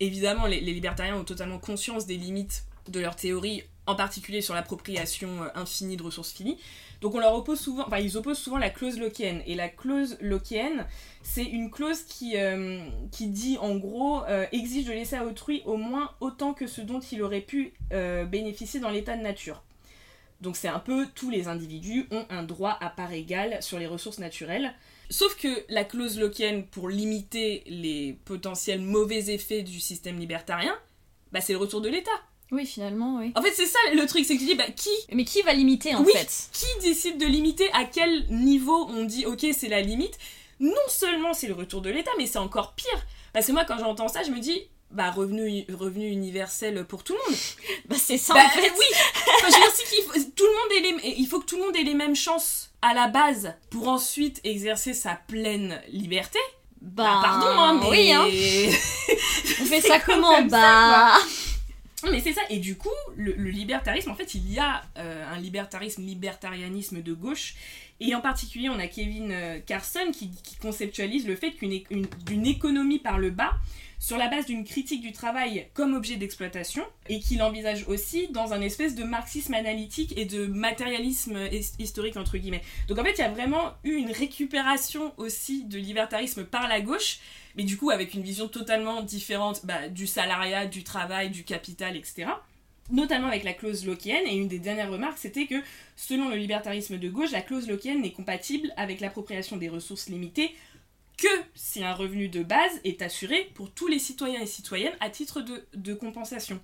évidemment, 0.00 0.46
les, 0.46 0.60
les 0.60 0.72
libertariens 0.74 1.16
ont 1.16 1.24
totalement 1.24 1.58
conscience 1.58 2.04
des 2.06 2.16
limites 2.16 2.64
de 2.88 3.00
leur 3.00 3.14
théorie, 3.16 3.62
en 3.86 3.94
particulier 3.94 4.40
sur 4.40 4.54
l'appropriation 4.54 5.42
euh, 5.42 5.48
infinie 5.54 5.96
de 5.96 6.02
ressources 6.02 6.32
finies. 6.32 6.58
Donc 7.00 7.14
on 7.14 7.18
leur 7.18 7.34
oppose 7.34 7.60
souvent, 7.60 7.84
enfin 7.86 7.98
ils 7.98 8.16
opposent 8.16 8.38
souvent 8.38 8.58
la 8.58 8.70
clause 8.70 8.98
lockéenne. 8.98 9.42
Et 9.46 9.54
la 9.54 9.68
clause 9.68 10.16
lockéenne, 10.20 10.86
c'est 11.22 11.44
une 11.44 11.70
clause 11.70 12.02
qui, 12.02 12.36
euh, 12.36 12.80
qui 13.12 13.28
dit 13.28 13.58
en 13.58 13.76
gros 13.76 14.24
euh, 14.24 14.46
exige 14.52 14.86
de 14.86 14.92
laisser 14.92 15.16
à 15.16 15.24
autrui 15.24 15.62
au 15.66 15.76
moins 15.76 16.10
autant 16.20 16.54
que 16.54 16.66
ce 16.66 16.80
dont 16.80 17.00
il 17.00 17.22
aurait 17.22 17.40
pu 17.40 17.72
bénéficier 17.90 18.80
dans 18.80 18.90
l'état 18.90 19.16
de 19.16 19.22
nature. 19.22 19.62
Donc 20.40 20.56
c'est 20.56 20.68
un 20.68 20.78
peu 20.78 21.06
tous 21.14 21.30
les 21.30 21.48
individus 21.48 22.06
ont 22.10 22.26
un 22.28 22.42
droit 22.42 22.76
à 22.80 22.90
part 22.90 23.12
égale 23.12 23.62
sur 23.62 23.78
les 23.78 23.86
ressources 23.86 24.18
naturelles. 24.18 24.74
Sauf 25.08 25.36
que 25.36 25.64
la 25.68 25.84
clause 25.84 26.18
lockéenne, 26.18 26.66
pour 26.66 26.88
limiter 26.88 27.62
les 27.66 28.18
potentiels 28.24 28.80
mauvais 28.80 29.30
effets 29.32 29.62
du 29.62 29.80
système 29.80 30.18
libertarien, 30.18 30.76
bah 31.32 31.40
c'est 31.40 31.52
le 31.52 31.58
retour 31.58 31.80
de 31.80 31.88
l'État. 31.88 32.10
Oui, 32.52 32.64
finalement, 32.64 33.16
oui. 33.18 33.32
En 33.34 33.42
fait, 33.42 33.52
c'est 33.54 33.66
ça 33.66 33.78
le 33.94 34.06
truc, 34.06 34.24
c'est 34.24 34.34
que 34.34 34.40
tu 34.40 34.46
dis, 34.46 34.54
bah 34.54 34.64
qui 34.74 34.90
Mais 35.12 35.24
qui 35.24 35.42
va 35.42 35.52
limiter 35.52 35.94
en 35.94 36.02
Oui. 36.04 36.12
fait 36.12 36.30
qui 36.52 36.66
décide 36.80 37.18
de 37.18 37.26
limiter 37.26 37.68
à 37.72 37.84
quel 37.84 38.26
niveau 38.30 38.86
on 38.90 39.04
dit 39.04 39.26
ok 39.26 39.44
c'est 39.56 39.68
la 39.68 39.80
limite? 39.80 40.16
Non 40.60 40.70
seulement 40.88 41.34
c'est 41.34 41.48
le 41.48 41.54
retour 41.54 41.80
de 41.82 41.90
l'État 41.90 42.12
mais 42.18 42.26
c'est 42.26 42.38
encore 42.38 42.74
pire 42.74 43.04
parce 43.32 43.46
que 43.46 43.52
moi 43.52 43.64
quand 43.64 43.78
j'entends 43.78 44.08
ça 44.08 44.22
je 44.22 44.30
me 44.30 44.38
dis 44.38 44.62
bah 44.92 45.10
revenu, 45.10 45.66
revenu 45.76 46.08
universel 46.08 46.84
pour 46.86 47.02
tout 47.02 47.14
le 47.14 47.18
monde 47.30 47.38
Bah 47.88 47.96
c'est 47.98 48.16
ça 48.16 48.34
bah 48.34 48.44
en 48.46 48.48
fait. 48.50 48.70
oui 48.70 48.84
Enfin, 49.38 49.48
je 49.50 49.54
veux 49.56 49.76
dire, 49.76 49.84
qu'il 49.90 50.02
faut- 50.04 50.30
tout 50.36 50.44
le 50.44 50.52
monde 50.52 51.02
ait 51.02 51.08
les, 51.10 51.14
il 51.18 51.26
faut 51.26 51.40
que 51.40 51.46
tout 51.46 51.56
le 51.56 51.62
monde 51.64 51.76
ait 51.76 51.82
les 51.82 51.94
mêmes 51.94 52.14
chances 52.16 52.70
à 52.80 52.94
la 52.94 53.08
base 53.08 53.52
pour 53.70 53.88
ensuite 53.88 54.40
exercer 54.44 54.94
sa 54.94 55.18
pleine 55.26 55.82
liberté 55.88 56.38
Bah, 56.80 57.04
Ah, 57.18 57.20
pardon 57.22 57.46
hein, 57.48 57.80
mais 57.82 57.90
Oui, 57.90 58.12
hein. 58.12 58.24
On 59.60 59.64
fait 59.64 59.80
ça 59.80 59.98
comme 59.98 60.14
comment? 60.20 60.36
comme 60.36 60.50
ça, 60.50 61.16
Bah. 62.06 62.12
Mais 62.12 62.20
c'est 62.20 62.32
ça, 62.32 62.42
et 62.50 62.58
du 62.58 62.76
coup, 62.76 62.88
le, 63.16 63.32
libertarisme, 63.32 64.10
en 64.10 64.14
fait, 64.14 64.34
il 64.34 64.52
y 64.52 64.58
a 64.58 64.82
euh, 64.96 65.24
un 65.28 65.38
libertarisme, 65.40 66.02
libertarianisme 66.02 67.02
de 67.02 67.12
gauche 67.12 67.54
Et 68.00 68.14
en 68.14 68.20
particulier, 68.20 68.68
on 68.68 68.78
a 68.78 68.86
Kevin 68.86 69.30
euh, 69.32 69.58
Carson 69.64 70.12
qui, 70.12 70.30
conceptualise 70.60 71.26
le 71.26 71.36
fait 71.36 71.52
qu'une 71.52 72.46
économie 72.46 72.98
par 72.98 73.18
le 73.18 73.30
bas, 73.30 73.54
sur 74.06 74.18
la 74.18 74.28
base 74.28 74.46
d'une 74.46 74.62
critique 74.62 75.00
du 75.02 75.10
travail 75.10 75.66
comme 75.74 75.94
objet 75.94 76.14
d'exploitation, 76.14 76.84
et 77.08 77.18
qu'il 77.18 77.42
envisage 77.42 77.88
aussi 77.88 78.28
dans 78.28 78.52
un 78.52 78.60
espèce 78.60 78.94
de 78.94 79.02
marxisme 79.02 79.52
analytique 79.54 80.16
et 80.16 80.26
de 80.26 80.46
matérialisme 80.46 81.36
his- 81.50 81.72
historique, 81.80 82.16
entre 82.16 82.38
guillemets. 82.38 82.62
Donc 82.86 83.00
en 83.00 83.02
fait, 83.02 83.14
il 83.14 83.18
y 83.18 83.24
a 83.24 83.30
vraiment 83.30 83.72
eu 83.82 83.94
une 83.94 84.12
récupération 84.12 85.12
aussi 85.16 85.64
de 85.64 85.78
libertarisme 85.78 86.44
par 86.44 86.68
la 86.68 86.80
gauche, 86.80 87.18
mais 87.56 87.64
du 87.64 87.76
coup 87.76 87.90
avec 87.90 88.14
une 88.14 88.22
vision 88.22 88.46
totalement 88.46 89.02
différente 89.02 89.66
bah, 89.66 89.88
du 89.88 90.06
salariat, 90.06 90.66
du 90.66 90.84
travail, 90.84 91.30
du 91.30 91.42
capital, 91.42 91.96
etc. 91.96 92.26
Notamment 92.92 93.26
avec 93.26 93.42
la 93.42 93.54
clause 93.54 93.84
lockéenne, 93.84 94.28
et 94.28 94.36
une 94.36 94.46
des 94.46 94.60
dernières 94.60 94.92
remarques, 94.92 95.18
c'était 95.18 95.46
que 95.46 95.60
selon 95.96 96.28
le 96.28 96.36
libertarisme 96.36 96.96
de 96.96 97.08
gauche, 97.08 97.32
la 97.32 97.40
clause 97.40 97.66
lockéenne 97.66 98.02
n'est 98.02 98.12
compatible 98.12 98.72
avec 98.76 99.00
l'appropriation 99.00 99.56
des 99.56 99.68
ressources 99.68 100.08
limitées 100.08 100.54
que 101.16 101.28
si 101.54 101.82
un 101.82 101.94
revenu 101.94 102.28
de 102.28 102.42
base 102.42 102.80
est 102.84 103.02
assuré 103.02 103.50
pour 103.54 103.70
tous 103.72 103.86
les 103.88 103.98
citoyens 103.98 104.40
et 104.40 104.46
citoyennes 104.46 104.96
à 105.00 105.10
titre 105.10 105.40
de, 105.40 105.66
de 105.74 105.94
compensation. 105.94 106.60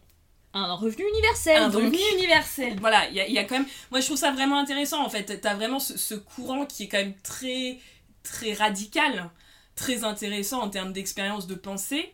Un 0.55 0.75
revenu 0.75 1.05
universel. 1.09 1.63
Un 1.63 1.69
donc. 1.71 1.85
revenu 1.85 1.99
universel. 2.15 2.79
Voilà, 2.79 3.09
il 3.09 3.15
y 3.15 3.21
a, 3.21 3.27
il 3.27 3.33
y 3.33 3.39
a 3.39 3.45
quand 3.45 3.57
même. 3.57 3.67
Moi, 3.91 4.01
je 4.01 4.07
trouve 4.07 4.19
ça 4.19 4.33
vraiment 4.33 4.59
intéressant 4.59 5.03
en 5.03 5.09
fait. 5.09 5.41
T'as 5.41 5.55
vraiment 5.55 5.79
ce, 5.79 5.97
ce 5.97 6.15
courant 6.15 6.67
qui 6.67 6.85
est 6.85 6.89
quand 6.89 6.99
même 6.99 7.15
très, 7.23 7.79
très 8.23 8.53
radical, 8.53 9.31
très 9.77 10.05
intéressant 10.05 10.61
en 10.61 10.69
termes 10.69 10.93
d'expérience 10.93 11.47
de 11.47 11.55
pensée, 11.55 12.13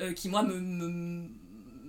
euh, 0.00 0.12
qui 0.12 0.28
moi 0.28 0.44
me, 0.44 0.54
me, 0.60 1.28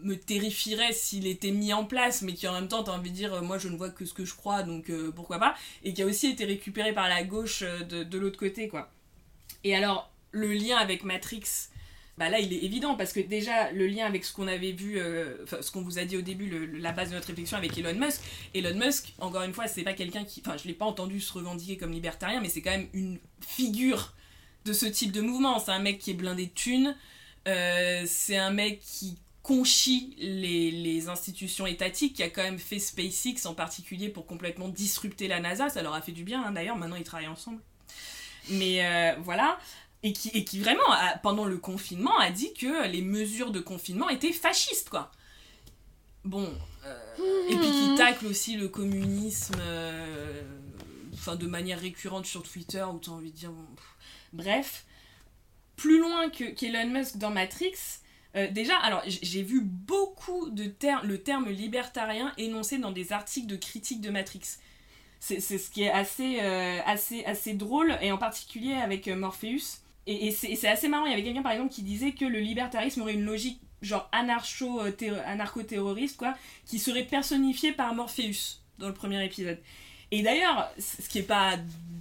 me 0.02 0.16
terrifierait 0.16 0.94
s'il 0.94 1.28
était 1.28 1.52
mis 1.52 1.72
en 1.74 1.86
place, 1.86 2.24
mais 2.24 2.34
qui 2.34 2.48
en 2.48 2.54
même 2.54 2.68
temps, 2.68 2.84
t'as 2.84 2.94
envie 2.94 3.12
de 3.12 3.16
dire, 3.16 3.36
euh, 3.36 3.42
moi 3.42 3.60
je 3.60 3.68
ne 3.68 3.78
vois 3.78 3.92
que 3.92 4.06
ce 4.06 4.14
que 4.14 4.26
je 4.26 4.34
crois, 4.34 4.64
donc 4.64 4.90
euh, 4.90 5.12
pourquoi 5.12 5.38
pas, 5.38 5.56
et 5.84 5.94
qui 5.94 6.02
a 6.02 6.08
aussi 6.08 6.28
été 6.28 6.46
récupéré 6.46 6.94
par 6.94 7.10
la 7.10 7.24
gauche 7.24 7.62
euh, 7.62 7.84
de, 7.84 8.04
de 8.04 8.18
l'autre 8.18 8.40
côté, 8.40 8.68
quoi. 8.68 8.92
Et 9.64 9.76
alors, 9.76 10.12
le 10.32 10.54
lien 10.54 10.78
avec 10.78 11.04
Matrix, 11.04 11.44
bah 12.18 12.30
là 12.30 12.40
il 12.40 12.54
est 12.54 12.64
évident 12.64 12.96
parce 12.96 13.14
que 13.14 13.20
déjà 13.20 13.72
le 13.72 13.88
lien 13.88 14.06
avec 14.06 14.26
ce 14.26 14.34
qu'on 14.34 14.48
avait 14.48 14.74
vu, 14.74 15.00
euh, 15.00 15.46
ce 15.62 15.72
qu'on 15.72 15.82
vous 15.82 15.98
a 15.98 16.06
dit 16.06 16.18
au 16.18 16.22
début, 16.22 16.78
la 16.78 16.92
base 16.92 17.10
de 17.10 17.16
notre 17.16 17.28
réflexion 17.28 17.58
avec 17.58 17.78
Elon 17.78 17.96
Musk. 17.96 18.22
Elon 18.54 18.76
Musk, 18.76 19.14
encore 19.20 19.44
une 19.44 19.54
fois, 19.54 19.68
c'est 19.68 19.84
pas 19.84 19.94
quelqu'un 19.94 20.24
qui, 20.24 20.42
enfin 20.46 20.58
je 20.58 20.68
l'ai 20.68 20.74
pas 20.74 20.86
entendu 20.86 21.20
se 21.20 21.32
revendiquer 21.34 21.78
comme 21.78 21.92
libertarien, 21.92 22.42
mais 22.42 22.50
c'est 22.50 22.62
quand 22.62 22.72
même 22.72 22.90
une 22.94 23.20
figure 23.40 24.14
de 24.66 24.74
ce 24.74 24.86
type 24.86 25.12
de 25.12 25.22
mouvement. 25.22 25.60
C'est 25.60 25.72
un 25.72 25.80
mec 25.80 26.00
qui 26.00 26.12
est 26.12 26.16
blindé 26.16 26.48
de 26.48 26.52
thunes, 26.52 26.96
euh, 27.48 28.04
c'est 28.06 28.38
un 28.38 28.52
mec 28.52 28.82
qui 28.82 29.18
conchit 29.42 30.16
les, 30.20 30.70
les 30.70 31.10
institutions 31.10 31.66
étatiques, 31.66 32.18
qui 32.18 32.24
a 32.24 32.30
quand 32.30 32.44
même 32.44 32.60
fait 32.60 32.78
SpaceX 32.78 33.48
en 33.48 33.56
particulier 33.56 34.10
pour 34.10 34.28
complètement 34.28 34.70
disrupter 34.70 35.28
la 35.28 35.40
NASA. 35.40 35.70
Ça 35.70 35.82
leur 35.82 35.96
a 35.96 36.02
fait 36.02 36.12
du 36.12 36.24
bien 36.24 36.44
hein, 36.44 36.52
d'ailleurs, 36.52 36.76
maintenant 36.76 36.98
ils 36.98 37.04
travaillent 37.04 37.28
ensemble. 37.28 37.62
Mais 38.50 38.86
euh, 38.86 39.16
voilà. 39.22 39.60
Et 40.04 40.14
qui, 40.14 40.30
et 40.30 40.44
qui 40.44 40.60
vraiment, 40.60 40.90
a- 40.92 41.18
pendant 41.20 41.46
le 41.46 41.58
confinement, 41.58 42.18
a 42.18 42.32
dit 42.32 42.54
que 42.54 42.88
les 42.88 43.02
mesures 43.02 43.52
de 43.52 43.60
confinement 43.60 44.10
étaient 44.10 44.34
fascistes, 44.34 44.90
quoi. 44.90 45.12
Bon. 46.24 46.52
euh, 46.86 47.48
et 47.50 47.56
puis 47.56 47.72
qui 47.72 47.96
tacle 47.98 48.26
aussi 48.28 48.56
le 48.56 48.68
communisme 48.68 49.56
euh, 49.60 50.42
enfin, 51.14 51.36
de 51.36 51.48
manière 51.48 51.80
récurrente 51.80 52.26
sur 52.26 52.44
Twitter, 52.44 52.84
où 52.84 52.98
t'as 53.00 53.12
envie 53.12 53.32
de 53.32 53.38
dire. 53.38 53.52
bon. 53.52 53.66
Bref. 54.34 54.86
Plus 55.76 56.00
loin 56.00 56.30
que 56.30 56.44
qu'Elon 56.52 56.90
Musk 56.90 57.18
dans 57.18 57.32
Matrix, 57.32 57.74
euh, 58.36 58.50
déjà, 58.52 58.78
alors 58.78 59.02
j'ai 59.08 59.42
vu 59.44 59.62
beaucoup 59.62 60.50
de 60.52 60.66
termes, 60.66 61.08
le 61.08 61.18
terme 61.22 61.50
libertarien 61.50 62.34
énoncé 62.38 62.78
dans 62.78 62.92
des 62.92 63.14
articles 63.14 63.48
de 63.48 63.56
critique 63.56 64.00
de 64.02 64.10
Matrix. 64.12 64.42
C'est 65.24 65.40
ce 65.40 65.70
qui 65.70 65.84
est 65.84 65.92
assez, 65.92 66.40
euh, 66.42 66.80
assez, 66.84 67.24
assez 67.26 67.54
drôle, 67.54 67.96
et 68.02 68.12
en 68.12 68.18
particulier 68.18 68.74
avec 68.74 69.08
euh, 69.08 69.16
Morpheus. 69.16 69.78
Et, 70.08 70.32
c'est 70.32 70.68
assez 70.68 70.88
marrant, 70.88 71.06
il 71.06 71.12
y 71.12 71.14
avait 71.14 71.24
quelqu'un 71.24 71.44
par 71.44 71.52
exemple 71.52 71.72
qui 71.72 71.84
disait 71.84 72.14
que 72.14 72.26
le 72.26 72.40
libertarisme 72.40 73.02
aurait 73.02 73.14
une 73.14 73.24
logique 73.24 73.62
genre 73.84 74.10
euh, 74.14 74.92
terro- 74.92 75.22
anarcho-terroriste, 75.24 76.18
quoi, 76.18 76.34
qui 76.66 76.80
serait 76.80 77.06
personnifiée 77.06 77.72
par 77.72 77.94
Morpheus 77.94 78.62
dans 78.80 78.88
le 78.88 78.96
premier 78.96 79.24
épisode. 79.24 79.60
Et 80.10 80.24
d'ailleurs, 80.24 80.72
ce 80.80 81.08
qui 81.08 81.20
est 81.20 81.24
pas 81.24 81.58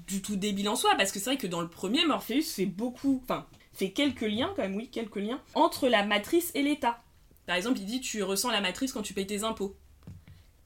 du 0.06 0.22
tout 0.22 0.36
débile 0.36 0.70
en 0.70 0.76
soi, 0.76 0.94
parce 0.96 1.12
que 1.12 1.18
c'est 1.18 1.26
vrai 1.26 1.36
que 1.36 1.46
dans 1.46 1.60
le 1.60 1.68
premier, 1.68 2.06
Morpheus 2.06 2.42
fait 2.42 2.66
beaucoup, 2.66 3.20
enfin, 3.22 3.46
fait 3.74 3.90
quelques 3.90 4.22
liens, 4.22 4.50
quand 4.56 4.62
même, 4.62 4.76
oui, 4.76 4.88
quelques 4.88 5.16
liens, 5.16 5.40
entre 5.54 5.88
la 5.88 6.06
matrice 6.06 6.52
et 6.54 6.62
l'État. 6.62 7.02
Par 7.46 7.56
exemple, 7.56 7.80
il 7.80 7.84
dit 7.84 8.00
tu 8.00 8.22
ressens 8.22 8.50
la 8.50 8.62
matrice 8.62 8.92
quand 8.94 9.02
tu 9.02 9.12
payes 9.12 9.26
tes 9.26 9.44
impôts. 9.44 9.76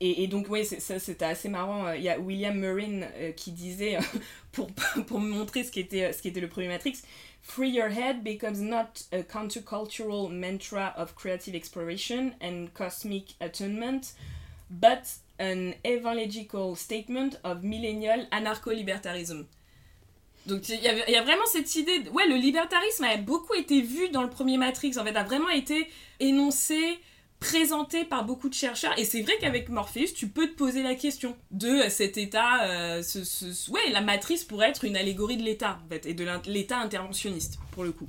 Et, 0.00 0.24
et 0.24 0.26
donc, 0.26 0.46
oui, 0.50 0.64
c'était 0.64 1.24
assez 1.24 1.48
marrant. 1.48 1.92
Il 1.92 2.02
y 2.02 2.08
a 2.08 2.18
William 2.18 2.58
Murrin 2.58 3.02
euh, 3.16 3.32
qui 3.32 3.52
disait, 3.52 3.96
pour, 4.52 4.68
pour 5.06 5.20
me 5.20 5.30
montrer 5.30 5.64
ce 5.64 5.70
qu'était 5.70 6.12
ce 6.12 6.20
qu'était 6.22 6.40
le 6.40 6.48
premier 6.48 6.68
Matrix, 6.68 6.98
Free 7.46 7.68
your 7.70 7.88
head 7.90 8.24
becomes 8.24 8.60
not 8.62 9.02
a 9.12 9.22
countercultural 9.22 10.30
mantra 10.30 10.94
of 10.96 11.14
creative 11.14 11.54
exploration 11.54 12.32
and 12.40 12.68
cosmic 12.72 13.34
attunement, 13.38 14.14
but 14.70 15.02
an 15.38 15.74
evangelical 15.84 16.74
statement 16.74 17.38
of 17.44 17.62
millennial 17.62 18.26
anarcho-libertarism. 18.30 19.44
Donc 20.46 20.68
il 20.70 20.76
y, 20.80 21.12
y 21.12 21.16
a 21.16 21.22
vraiment 21.22 21.44
cette 21.52 21.74
idée, 21.76 22.00
de- 22.00 22.10
ouais, 22.10 22.26
le 22.26 22.36
libertarisme 22.36 23.04
a 23.04 23.16
beaucoup 23.18 23.54
été 23.54 23.82
vu 23.82 24.08
dans 24.08 24.22
le 24.22 24.30
premier 24.30 24.56
Matrix, 24.56 24.96
en 24.98 25.04
fait, 25.04 25.14
a 25.14 25.22
vraiment 25.24 25.50
été 25.50 25.86
énoncé, 26.20 26.98
présenté 27.44 28.04
par 28.06 28.24
beaucoup 28.24 28.48
de 28.48 28.54
chercheurs, 28.54 28.98
et 28.98 29.04
c'est 29.04 29.20
vrai 29.20 29.34
qu'avec 29.38 29.68
Morpheus, 29.68 30.14
tu 30.16 30.28
peux 30.28 30.46
te 30.48 30.54
poser 30.54 30.82
la 30.82 30.94
question 30.94 31.36
de 31.50 31.88
cet 31.90 32.16
état, 32.16 32.64
euh, 32.64 33.02
ce, 33.02 33.22
ce- 33.22 33.70
ouais, 33.70 33.90
la 33.90 34.00
matrice 34.00 34.44
pourrait 34.44 34.70
être 34.70 34.84
une 34.84 34.96
allégorie 34.96 35.36
de 35.36 35.42
l'état, 35.42 35.78
en 35.84 35.88
fait, 35.90 36.06
et 36.06 36.14
de 36.14 36.26
l'état 36.46 36.78
interventionniste, 36.78 37.58
pour 37.72 37.84
le 37.84 37.92
coup. 37.92 38.08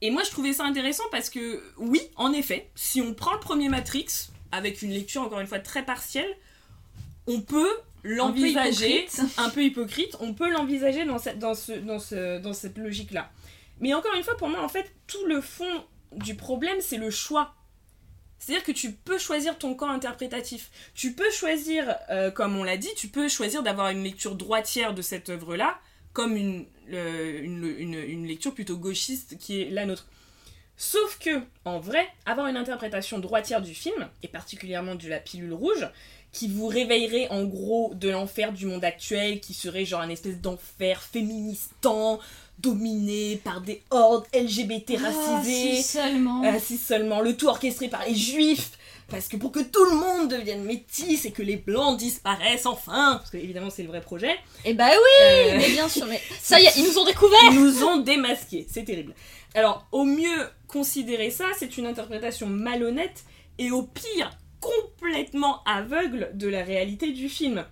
Et 0.00 0.10
moi, 0.10 0.22
je 0.24 0.30
trouvais 0.30 0.52
ça 0.54 0.64
intéressant 0.64 1.04
parce 1.10 1.28
que, 1.30 1.62
oui, 1.76 2.00
en 2.16 2.32
effet, 2.32 2.70
si 2.74 3.02
on 3.02 3.12
prend 3.12 3.34
le 3.34 3.40
premier 3.40 3.68
Matrix, 3.68 4.06
avec 4.50 4.80
une 4.82 4.90
lecture, 4.92 5.20
encore 5.22 5.40
une 5.40 5.46
fois, 5.46 5.58
très 5.58 5.84
partielle, 5.84 6.34
on 7.26 7.40
peut 7.42 7.70
l'envisager 8.02 9.04
hypocrite. 9.04 9.20
un 9.38 9.50
peu 9.50 9.62
hypocrite, 9.64 10.16
on 10.20 10.32
peut 10.34 10.50
l'envisager 10.50 11.04
dans 11.04 11.18
cette, 11.18 11.38
dans, 11.38 11.54
ce, 11.54 11.72
dans, 11.72 11.98
ce, 11.98 12.38
dans 12.40 12.52
cette 12.52 12.78
logique-là. 12.78 13.30
Mais 13.80 13.92
encore 13.94 14.14
une 14.14 14.22
fois, 14.22 14.36
pour 14.36 14.48
moi, 14.48 14.62
en 14.62 14.68
fait, 14.68 14.90
tout 15.06 15.24
le 15.26 15.40
fond 15.40 15.84
du 16.12 16.34
problème, 16.34 16.76
c'est 16.80 16.96
le 16.98 17.10
choix. 17.10 17.54
C'est-à-dire 18.38 18.64
que 18.64 18.72
tu 18.72 18.92
peux 18.92 19.18
choisir 19.18 19.56
ton 19.58 19.74
camp 19.74 19.88
interprétatif. 19.90 20.70
Tu 20.94 21.12
peux 21.12 21.30
choisir, 21.30 21.94
euh, 22.10 22.30
comme 22.30 22.56
on 22.56 22.64
l'a 22.64 22.76
dit, 22.76 22.90
tu 22.96 23.08
peux 23.08 23.28
choisir 23.28 23.62
d'avoir 23.62 23.88
une 23.88 24.02
lecture 24.02 24.34
droitière 24.34 24.92
de 24.94 25.02
cette 25.02 25.30
œuvre-là, 25.30 25.78
comme 26.12 26.36
une, 26.36 26.66
une, 26.88 27.64
une- 27.78 27.94
une 27.94 28.26
lecture 28.26 28.52
plutôt 28.54 28.76
gauchiste 28.76 29.38
qui 29.38 29.62
est 29.62 29.70
la 29.70 29.86
nôtre. 29.86 30.06
Sauf 30.76 31.18
que, 31.18 31.40
en 31.64 31.78
vrai, 31.78 32.06
avoir 32.26 32.48
une 32.48 32.56
interprétation 32.56 33.18
droitière 33.18 33.62
du 33.62 33.74
film, 33.74 34.08
et 34.22 34.28
particulièrement 34.28 34.96
de 34.96 35.08
la 35.08 35.20
pilule 35.20 35.52
rouge, 35.52 35.88
qui 36.32 36.48
vous 36.48 36.66
réveillerait 36.66 37.28
en 37.30 37.44
gros 37.44 37.92
de 37.94 38.10
l'enfer 38.10 38.52
du 38.52 38.66
monde 38.66 38.84
actuel, 38.84 39.38
qui 39.40 39.54
serait 39.54 39.84
genre 39.84 40.00
un 40.00 40.08
espèce 40.08 40.40
d'enfer 40.40 41.00
féministant, 41.00 42.18
dominé 42.58 43.36
par 43.44 43.60
des 43.60 43.82
hordes 43.90 44.24
LGBT 44.34 44.94
Ah, 44.98 45.10
racisées, 45.10 45.76
si 45.76 45.82
seulement. 45.82 46.44
euh, 46.44 46.58
si 46.60 46.76
seulement 46.78 47.20
le 47.20 47.36
tout 47.36 47.46
orchestré 47.48 47.88
par 47.88 48.04
les 48.06 48.14
juifs, 48.14 48.72
parce 49.08 49.28
que 49.28 49.36
pour 49.36 49.52
que 49.52 49.60
tout 49.60 49.84
le 49.84 49.96
monde 49.96 50.30
devienne 50.30 50.64
métis 50.64 51.24
et 51.26 51.30
que 51.30 51.42
les 51.42 51.56
blancs 51.56 51.98
disparaissent 51.98 52.64
enfin, 52.66 53.16
parce 53.18 53.30
que 53.30 53.36
évidemment 53.36 53.68
c'est 53.70 53.82
le 53.82 53.88
vrai 53.88 54.00
projet, 54.00 54.34
Eh 54.64 54.72
bah 54.72 54.88
oui, 54.90 55.24
euh, 55.24 55.56
mais 55.58 55.70
bien 55.70 55.88
sûr, 55.88 56.06
mais 56.06 56.20
ça 56.40 56.58
y 56.60 56.64
est, 56.64 56.76
ils 56.78 56.84
nous 56.84 56.98
ont 56.98 57.04
découvert. 57.04 57.38
ils 57.52 57.60
nous 57.60 57.84
ont 57.84 57.98
démasqués, 57.98 58.66
c'est 58.70 58.84
terrible. 58.84 59.14
Alors, 59.54 59.86
au 59.92 60.04
mieux 60.04 60.48
considérer 60.68 61.30
ça, 61.30 61.44
c'est 61.58 61.76
une 61.76 61.86
interprétation 61.86 62.46
malhonnête 62.48 63.24
et 63.58 63.70
au 63.70 63.82
pire 63.82 64.30
complètement 64.60 65.62
aveugle 65.64 66.30
de 66.34 66.48
la 66.48 66.64
réalité 66.64 67.12
du 67.12 67.28
film. 67.28 67.64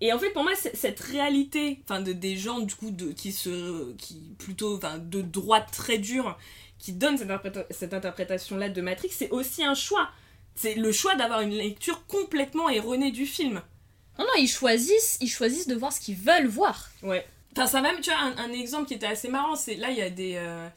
Et 0.00 0.12
en 0.12 0.18
fait, 0.18 0.30
pour 0.30 0.44
moi, 0.44 0.52
cette 0.54 1.00
réalité, 1.00 1.80
enfin, 1.84 2.00
de, 2.00 2.12
des 2.12 2.36
gens 2.36 2.60
du 2.60 2.74
coup 2.74 2.90
de, 2.90 3.12
qui 3.12 3.32
se, 3.32 3.92
qui 3.94 4.22
plutôt, 4.38 4.76
enfin, 4.76 4.98
de 4.98 5.22
droite 5.22 5.68
très 5.72 5.98
dure, 5.98 6.38
qui 6.78 6.92
donnent 6.92 7.18
cette, 7.18 7.30
interpréta- 7.30 7.66
cette 7.70 7.94
interprétation-là 7.94 8.68
de 8.68 8.80
Matrix, 8.80 9.10
c'est 9.10 9.30
aussi 9.30 9.64
un 9.64 9.74
choix. 9.74 10.08
C'est 10.54 10.74
le 10.74 10.92
choix 10.92 11.14
d'avoir 11.16 11.40
une 11.40 11.50
lecture 11.54 12.06
complètement 12.06 12.68
erronée 12.68 13.10
du 13.10 13.26
film. 13.26 13.60
Non, 14.18 14.24
non, 14.24 14.32
ils 14.38 14.48
choisissent, 14.48 15.18
ils 15.20 15.28
choisissent 15.30 15.68
de 15.68 15.74
voir 15.74 15.92
ce 15.92 16.00
qu'ils 16.00 16.16
veulent 16.16 16.48
voir. 16.48 16.90
Ouais. 17.02 17.26
Enfin, 17.52 17.66
ça 17.66 17.80
même, 17.80 18.00
tu 18.00 18.10
vois, 18.10 18.20
un, 18.20 18.36
un 18.38 18.52
exemple 18.52 18.86
qui 18.86 18.94
était 18.94 19.06
assez 19.06 19.28
marrant, 19.28 19.56
c'est 19.56 19.74
là, 19.74 19.90
il 19.90 19.96
y 19.96 20.02
a 20.02 20.10
des. 20.10 20.34
euh, 20.36 20.68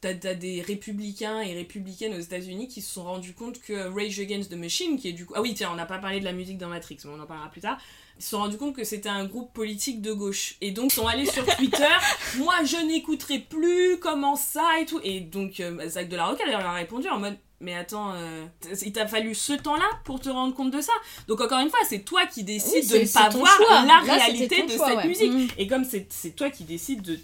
T'as 0.00 0.14
t'as 0.14 0.34
des 0.34 0.62
républicains 0.62 1.40
et 1.40 1.54
républicaines 1.54 2.14
aux 2.14 2.20
États-Unis 2.20 2.68
qui 2.68 2.82
se 2.82 2.92
sont 2.94 3.02
rendus 3.02 3.34
compte 3.34 3.60
que 3.60 3.88
Rage 3.92 4.20
Against 4.20 4.48
the 4.48 4.54
Machine, 4.54 4.96
qui 4.96 5.08
est 5.08 5.12
du 5.12 5.26
coup. 5.26 5.34
Ah 5.36 5.42
oui, 5.42 5.54
tiens, 5.54 5.70
on 5.72 5.74
n'a 5.74 5.86
pas 5.86 5.98
parlé 5.98 6.20
de 6.20 6.24
la 6.24 6.32
musique 6.32 6.56
dans 6.56 6.68
Matrix, 6.68 6.98
mais 7.04 7.10
on 7.10 7.20
en 7.20 7.26
parlera 7.26 7.50
plus 7.50 7.60
tard. 7.60 7.80
Ils 8.18 8.22
se 8.24 8.30
sont 8.30 8.38
rendus 8.38 8.56
compte 8.56 8.74
que 8.74 8.82
c'était 8.84 9.08
un 9.08 9.24
groupe 9.26 9.52
politique 9.52 10.02
de 10.02 10.12
gauche. 10.12 10.56
Et 10.60 10.72
donc, 10.72 10.92
ils 10.92 10.96
sont 10.96 11.06
allés 11.06 11.24
sur 11.26 11.44
Twitter. 11.56 11.86
Moi, 12.38 12.54
je 12.64 12.76
n'écouterai 12.84 13.38
plus, 13.38 13.98
comment 14.00 14.34
ça 14.34 14.80
et 14.80 14.86
tout. 14.86 15.00
Et 15.04 15.20
donc, 15.20 15.60
euh, 15.60 15.88
Zach 15.88 16.08
de 16.08 16.16
la 16.16 16.34
leur 16.46 16.66
a 16.66 16.72
répondu 16.74 17.08
en 17.08 17.18
mode 17.18 17.36
mais 17.60 17.74
attends, 17.74 18.12
euh, 18.14 18.46
il 18.82 18.92
t'a 18.92 19.08
fallu 19.08 19.34
ce 19.34 19.52
temps-là 19.52 19.88
pour 20.04 20.20
te 20.20 20.28
rendre 20.28 20.54
compte 20.54 20.70
de 20.70 20.80
ça. 20.80 20.92
Donc 21.26 21.40
encore 21.40 21.58
une 21.58 21.70
fois, 21.70 21.80
c'est 21.88 22.04
toi 22.04 22.24
qui 22.26 22.44
décides 22.44 22.84
Oui, 22.84 23.00
de 23.00 23.04
ne 23.04 23.12
pas 23.12 23.28
voir 23.30 23.56
choix. 23.56 23.80
la 23.80 23.84
Là, 23.84 24.00
réalité 24.14 24.62
de 24.62 24.70
choix, 24.76 24.86
cette 24.86 24.96
ouais. 24.98 25.08
musique. 25.08 25.32
Mhm. 25.32 25.48
Et 25.58 25.66
comme 25.66 25.84
c'est 25.84 26.36
toi 26.36 26.50
qui 26.50 26.62
décides 26.62 27.02
de, 27.02 27.18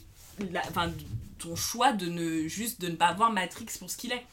la- 0.50 0.62
enfin, 0.68 0.88
de 0.88 0.94
ton 1.38 1.54
choix 1.54 1.92
de 1.92 2.06
ne 2.06 2.48
juste 2.48 2.80
de 2.80 2.88
ne 2.88 2.96
pas 2.96 3.12
voir 3.12 3.30
Matrix 3.30 3.66
pour 3.78 3.88
ce 3.88 3.96
qu'il 3.96 4.10
est. 4.10 4.24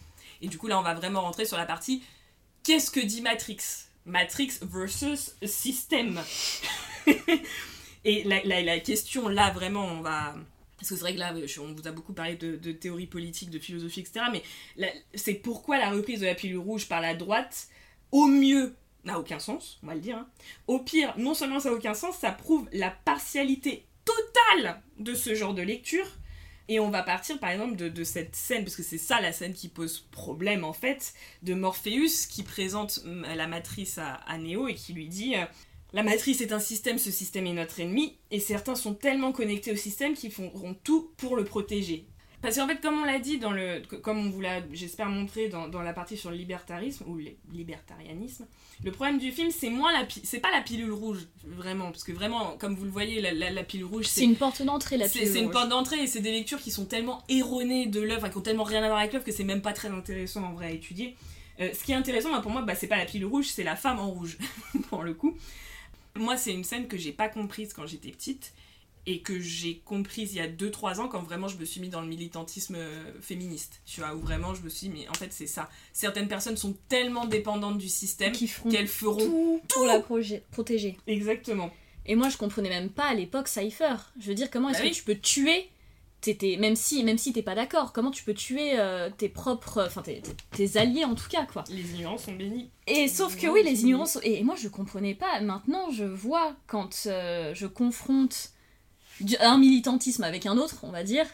Et 0.42 0.48
du 0.48 0.58
coup 0.58 0.66
là, 0.66 0.80
on 0.80 0.82
va 0.82 0.96
vraiment 0.96 1.22
rentrer 1.22 1.46
sur 1.46 1.58
la 1.58 1.66
partie 1.68 2.02
qu'est-ce 2.64 2.90
que 2.90 3.00
dit 3.00 3.22
Matrix? 3.22 3.58
Matrix 4.06 4.60
versus 4.62 5.36
système. 5.46 6.20
Et 8.04 8.24
la, 8.24 8.64
la- 8.64 8.80
question 8.80 9.28
là, 9.28 9.52
vraiment, 9.52 9.86
on 9.86 10.02
va. 10.02 10.36
Parce 10.78 10.90
que 10.90 10.96
c'est 10.96 11.02
vrai 11.02 11.14
que 11.14 11.20
là, 11.20 11.34
on 11.60 11.74
vous 11.74 11.88
a 11.88 11.92
beaucoup 11.92 12.14
parlé 12.14 12.36
de, 12.36 12.72
théorie 12.72 13.06
politique, 13.06 13.52
de 13.52 13.60
philosophie, 13.60 14.00
etc. 14.00 14.26
Mais 14.32 14.94
c'est 15.14 15.36
pourquoi 15.36 15.78
la 15.78 15.92
reprise 15.92 16.22
de 16.22 16.26
la 16.26 16.34
pilule 16.34 16.58
rouge 16.58 16.88
par 16.88 17.02
la 17.02 17.14
droite, 17.14 17.68
au 18.12 18.26
mieux, 18.26 18.74
n'a 19.04 19.20
aucun 19.20 19.38
sens, 19.38 19.80
on 19.84 19.88
va 19.88 19.94
le 19.94 20.00
dire. 20.00 20.18
hein. 20.18 20.28
Au 20.68 20.80
pire, 20.80 21.14
non 21.18 21.36
seulement 21.36 21.60
ça 21.60 21.70
n'a 21.70 21.76
aucun 21.76 21.94
sens, 21.94 22.18
ça 22.18 22.32
prouve 22.32 22.68
la 22.72 22.90
partialité 22.90 23.86
totale 24.06 24.82
de 24.98 25.14
ce 25.14 25.36
genre 25.36 25.54
de 25.54 25.62
lecture. 25.62 26.08
Et 26.72 26.80
on 26.80 26.90
va 26.90 27.04
partir 27.04 27.38
par 27.38 27.50
exemple 27.50 27.76
de, 27.76 28.04
cette 28.06 28.34
scène, 28.34 28.64
parce 28.64 28.78
que 28.78 28.82
c'est 28.82 28.98
ça 28.98 29.20
la 29.20 29.34
scène 29.34 29.52
qui 29.52 29.68
pose 29.68 30.08
problème 30.10 30.64
en 30.64 30.72
fait, 30.72 31.14
de 31.44 31.54
Morpheus 31.54 32.28
qui 32.30 32.44
présente 32.44 33.02
hum, 33.04 33.26
la 33.36 33.46
matrice 33.46 33.98
à, 33.98 34.14
à 34.14 34.38
Neo 34.38 34.70
et 34.70 34.76
qui 34.76 34.94
lui 34.94 35.10
dit 35.10 35.36
euh, 35.36 35.44
La 35.92 36.02
matrice 36.02 36.40
est 36.40 36.54
un 36.54 36.62
système, 36.62 36.98
ce 36.98 37.12
système 37.12 37.46
est 37.46 37.52
notre 37.52 37.82
ennemi, 37.82 38.16
et 38.32 38.40
certains 38.40 38.76
sont 38.76 38.94
tellement 38.94 39.34
connectés 39.34 39.74
au 39.74 39.76
système 39.76 40.14
qu'ils 40.14 40.32
feront 40.32 40.74
tout 40.82 41.12
pour 41.18 41.36
le 41.36 41.44
protéger. 41.44 42.08
Parce 42.42 42.56
qu'en 42.56 42.68
fait, 42.68 42.82
comme 42.82 42.98
on 43.00 43.04
l'a 43.06 43.20
dit, 43.20 43.38
dans 43.38 43.52
le, 43.52 43.82
comme 44.02 44.18
on 44.18 44.30
vous 44.32 44.42
l'a, 44.42 44.62
j'espère, 44.74 45.10
montré 45.10 45.48
dans, 45.48 45.68
dans 45.68 45.82
la 45.84 45.94
partie 45.94 46.18
sur 46.18 46.32
le 46.32 46.38
libertarisme, 46.38 47.04
ou 47.08 47.16
le 47.16 47.32
libertarianisme, 47.54 48.48
le 48.84 48.92
problème 48.92 49.20
du 49.20 49.32
film, 49.32 49.52
c'est 49.52 49.70
moins 49.70 49.92
la 49.92 50.08
c'est 50.24 50.40
pas 50.40 50.50
la 50.52 50.62
pilule 50.62 50.92
rouge, 50.92 51.28
vraiment, 51.46 51.92
parce 51.92 52.04
que 52.04 52.12
vraiment, 52.12 52.58
comme 52.58 52.76
vous 52.76 52.86
le 52.86 52.90
voyez, 52.92 53.22
la, 53.22 53.32
la- 53.32 53.52
la 53.52 53.64
pilule 53.64 53.86
rouge, 53.86 54.06
C'est 54.08 54.24
une 54.24 54.36
porte 54.36 54.62
d'entrée 54.64 54.98
la 54.98 55.08
pilule 55.08 55.28
c'est 55.28 55.40
une 55.40 55.52
porte 55.52 55.70
d'entrée 55.70 56.00
et 56.04 56.08
c'est 56.08 56.22
des 56.22 56.32
lectures 56.32 56.60
qui 56.60 56.72
sont 56.72 56.86
tellement 56.86 57.22
erronées 57.30 57.86
de 57.86 58.02
l'œuvre, 58.02 58.28
qui 58.30 58.38
ont 58.38 58.42
tellement 58.42 58.64
rien 58.64 58.82
à 58.84 58.88
voir 58.88 59.00
avec 59.00 59.14
l'œuvre 59.14 59.26
que 59.26 59.32
c'est 59.32 59.44
même 59.44 59.62
pas 59.62 59.74
très 59.74 59.90
intéressant 59.90 60.44
en 60.44 60.54
vrai 60.54 60.68
à 60.68 60.72
étudier. 60.72 61.16
Euh, 61.60 61.70
ce 61.78 61.84
qui 61.84 61.92
est 61.92 61.96
intéressant 61.96 62.40
pour 62.42 62.52
moi, 62.52 62.64
bah, 62.64 62.74
c'est 62.74 62.88
pas 62.88 62.98
la 62.98 63.06
pilule 63.06 63.28
rouge, 63.28 63.46
c'est 63.50 63.64
la 63.64 63.76
femme 63.76 64.00
en 64.00 64.10
rouge, 64.10 64.38
pour 64.90 65.04
le 65.04 65.14
coup. 65.14 65.38
Moi, 66.16 66.36
c'est 66.38 66.54
une 66.54 66.64
scène 66.64 66.88
que 66.88 66.98
j'ai 66.98 67.12
pas 67.12 67.30
comprise 67.30 67.74
quand 67.74 67.86
j'étais 67.86 68.10
petite 68.10 68.52
et 69.06 69.22
que 69.22 69.40
j'ai 69.40 69.80
comprise 69.80 70.34
il 70.34 70.38
y 70.38 70.42
a 70.42 70.48
2-3 70.48 71.00
ans 71.00 71.08
quand 71.08 71.22
vraiment 71.22 71.48
je 71.48 71.58
me 71.58 71.66
suis 71.66 71.82
mis 71.82 71.90
dans 71.90 72.02
le 72.02 72.08
militantisme 72.08 72.76
euh, 72.78 73.12
féministe. 73.22 73.82
Tu 73.86 74.02
vois, 74.02 74.14
où 74.14 74.20
vraiment 74.20 74.54
je 74.54 74.62
me 74.62 74.70
suis 74.70 74.88
dit, 74.88 74.94
mais 75.00 75.10
en 75.10 75.14
fait, 75.14 75.32
c'est 75.32 75.48
ça. 75.48 75.70
Certaines 75.94 76.28
personnes 76.28 76.58
sont 76.58 76.76
tellement 76.88 77.26
dépendantes 77.26 77.78
du 77.78 77.90
système 77.90 78.32
qu'elles 78.32 78.88
feront. 78.88 79.18
tout 79.18 79.62
pour 79.68 79.86
la 79.86 80.00
protéger. 80.00 80.98
Exactement. 81.08 81.72
Et 82.06 82.16
moi, 82.16 82.30
je 82.30 82.38
comprenais 82.38 82.70
même 82.70 82.90
pas 82.90 83.06
à 83.06 83.14
l'époque 83.14 83.48
Cypher. 83.48 83.96
Je 84.20 84.28
veux 84.28 84.36
dire, 84.36 84.50
comment 84.50 84.70
est-ce 84.70 84.80
Bah 84.80 84.84
que 84.84 84.90
oui. 84.90 84.96
tu 84.96 85.04
peux 85.04 85.18
tuer 85.18 85.70
même 86.60 86.76
si 86.76 87.04
même 87.04 87.18
si 87.18 87.34
t'es 87.34 87.42
pas 87.42 87.56
d'accord, 87.56 87.94
comment 87.94 88.12
tu 88.12 88.24
peux 88.24 88.34
tuer 88.34 88.80
euh, 88.80 89.10
tes 89.16 89.30
propres, 89.30 89.84
enfin 89.86 90.04
tes, 90.04 90.78
alliés 90.78 91.04
en 91.04 91.16
tout 91.16 91.28
cas 91.30 91.46
quoi. 91.46 91.64
Les 91.70 91.96
ignorants 91.96 92.18
sont 92.18 92.34
bénis. 92.34 92.70
Et 92.88 93.08
sauf 93.08 93.36
que 93.36 93.48
oui, 93.48 93.64
les 93.64 93.82
ignorants 93.82 94.06
sont... 94.06 94.20
Et 94.22 94.44
moi, 94.44 94.56
je 94.56 94.68
comprenais 94.68 95.16
pas. 95.16 95.40
Maintenant, 95.42 95.90
je 95.92 96.04
vois 96.04 96.56
quand 96.68 97.04
euh, 97.08 97.54
je 97.56 97.66
confronte 97.66 98.52
un 99.40 99.58
militantisme 99.58 100.24
avec 100.24 100.46
un 100.46 100.58
autre, 100.58 100.78
on 100.84 100.92
va 100.92 101.04
dire, 101.04 101.26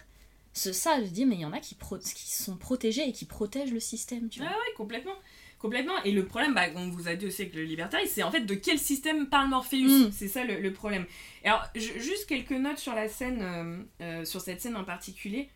ce 0.53 0.71
ça, 0.73 0.99
je 1.03 1.09
dis, 1.09 1.25
mais 1.25 1.35
il 1.35 1.41
y 1.41 1.45
en 1.45 1.53
a 1.53 1.59
qui, 1.59 1.75
pro- 1.75 1.97
qui 1.99 2.31
sont 2.35 2.57
protégés 2.57 3.07
et 3.07 3.11
qui 3.11 3.25
protègent 3.25 3.71
le 3.73 3.79
système, 3.79 4.29
tu 4.29 4.39
vois. 4.39 4.49
Ouais, 4.49 4.55
ouais, 4.55 4.73
complètement. 4.75 5.13
Complètement. 5.59 5.93
Et 6.03 6.11
le 6.11 6.25
problème, 6.25 6.53
bah, 6.53 6.65
on 6.75 6.89
vous 6.89 7.07
a 7.07 7.15
dit 7.15 7.25
aussi 7.25 7.41
avec 7.41 7.55
le 7.55 7.63
libertarisme, 7.63 8.11
c'est 8.13 8.23
en 8.23 8.29
fait 8.31 8.41
de 8.41 8.53
quel 8.53 8.77
système 8.77 9.27
parle 9.27 9.49
Morpheus. 9.49 10.07
Mm. 10.07 10.11
C'est 10.11 10.27
ça 10.27 10.43
le, 10.43 10.59
le 10.59 10.71
problème. 10.71 11.05
Alors, 11.43 11.63
ju- 11.75 11.99
juste 11.99 12.27
quelques 12.27 12.51
notes 12.51 12.77
sur 12.77 12.93
la 12.93 13.07
scène, 13.09 13.41
euh, 13.41 13.83
euh, 14.01 14.25
sur 14.25 14.39
cette 14.41 14.61
scène 14.61 14.75
en 14.75 14.83
particulier. 14.83 15.49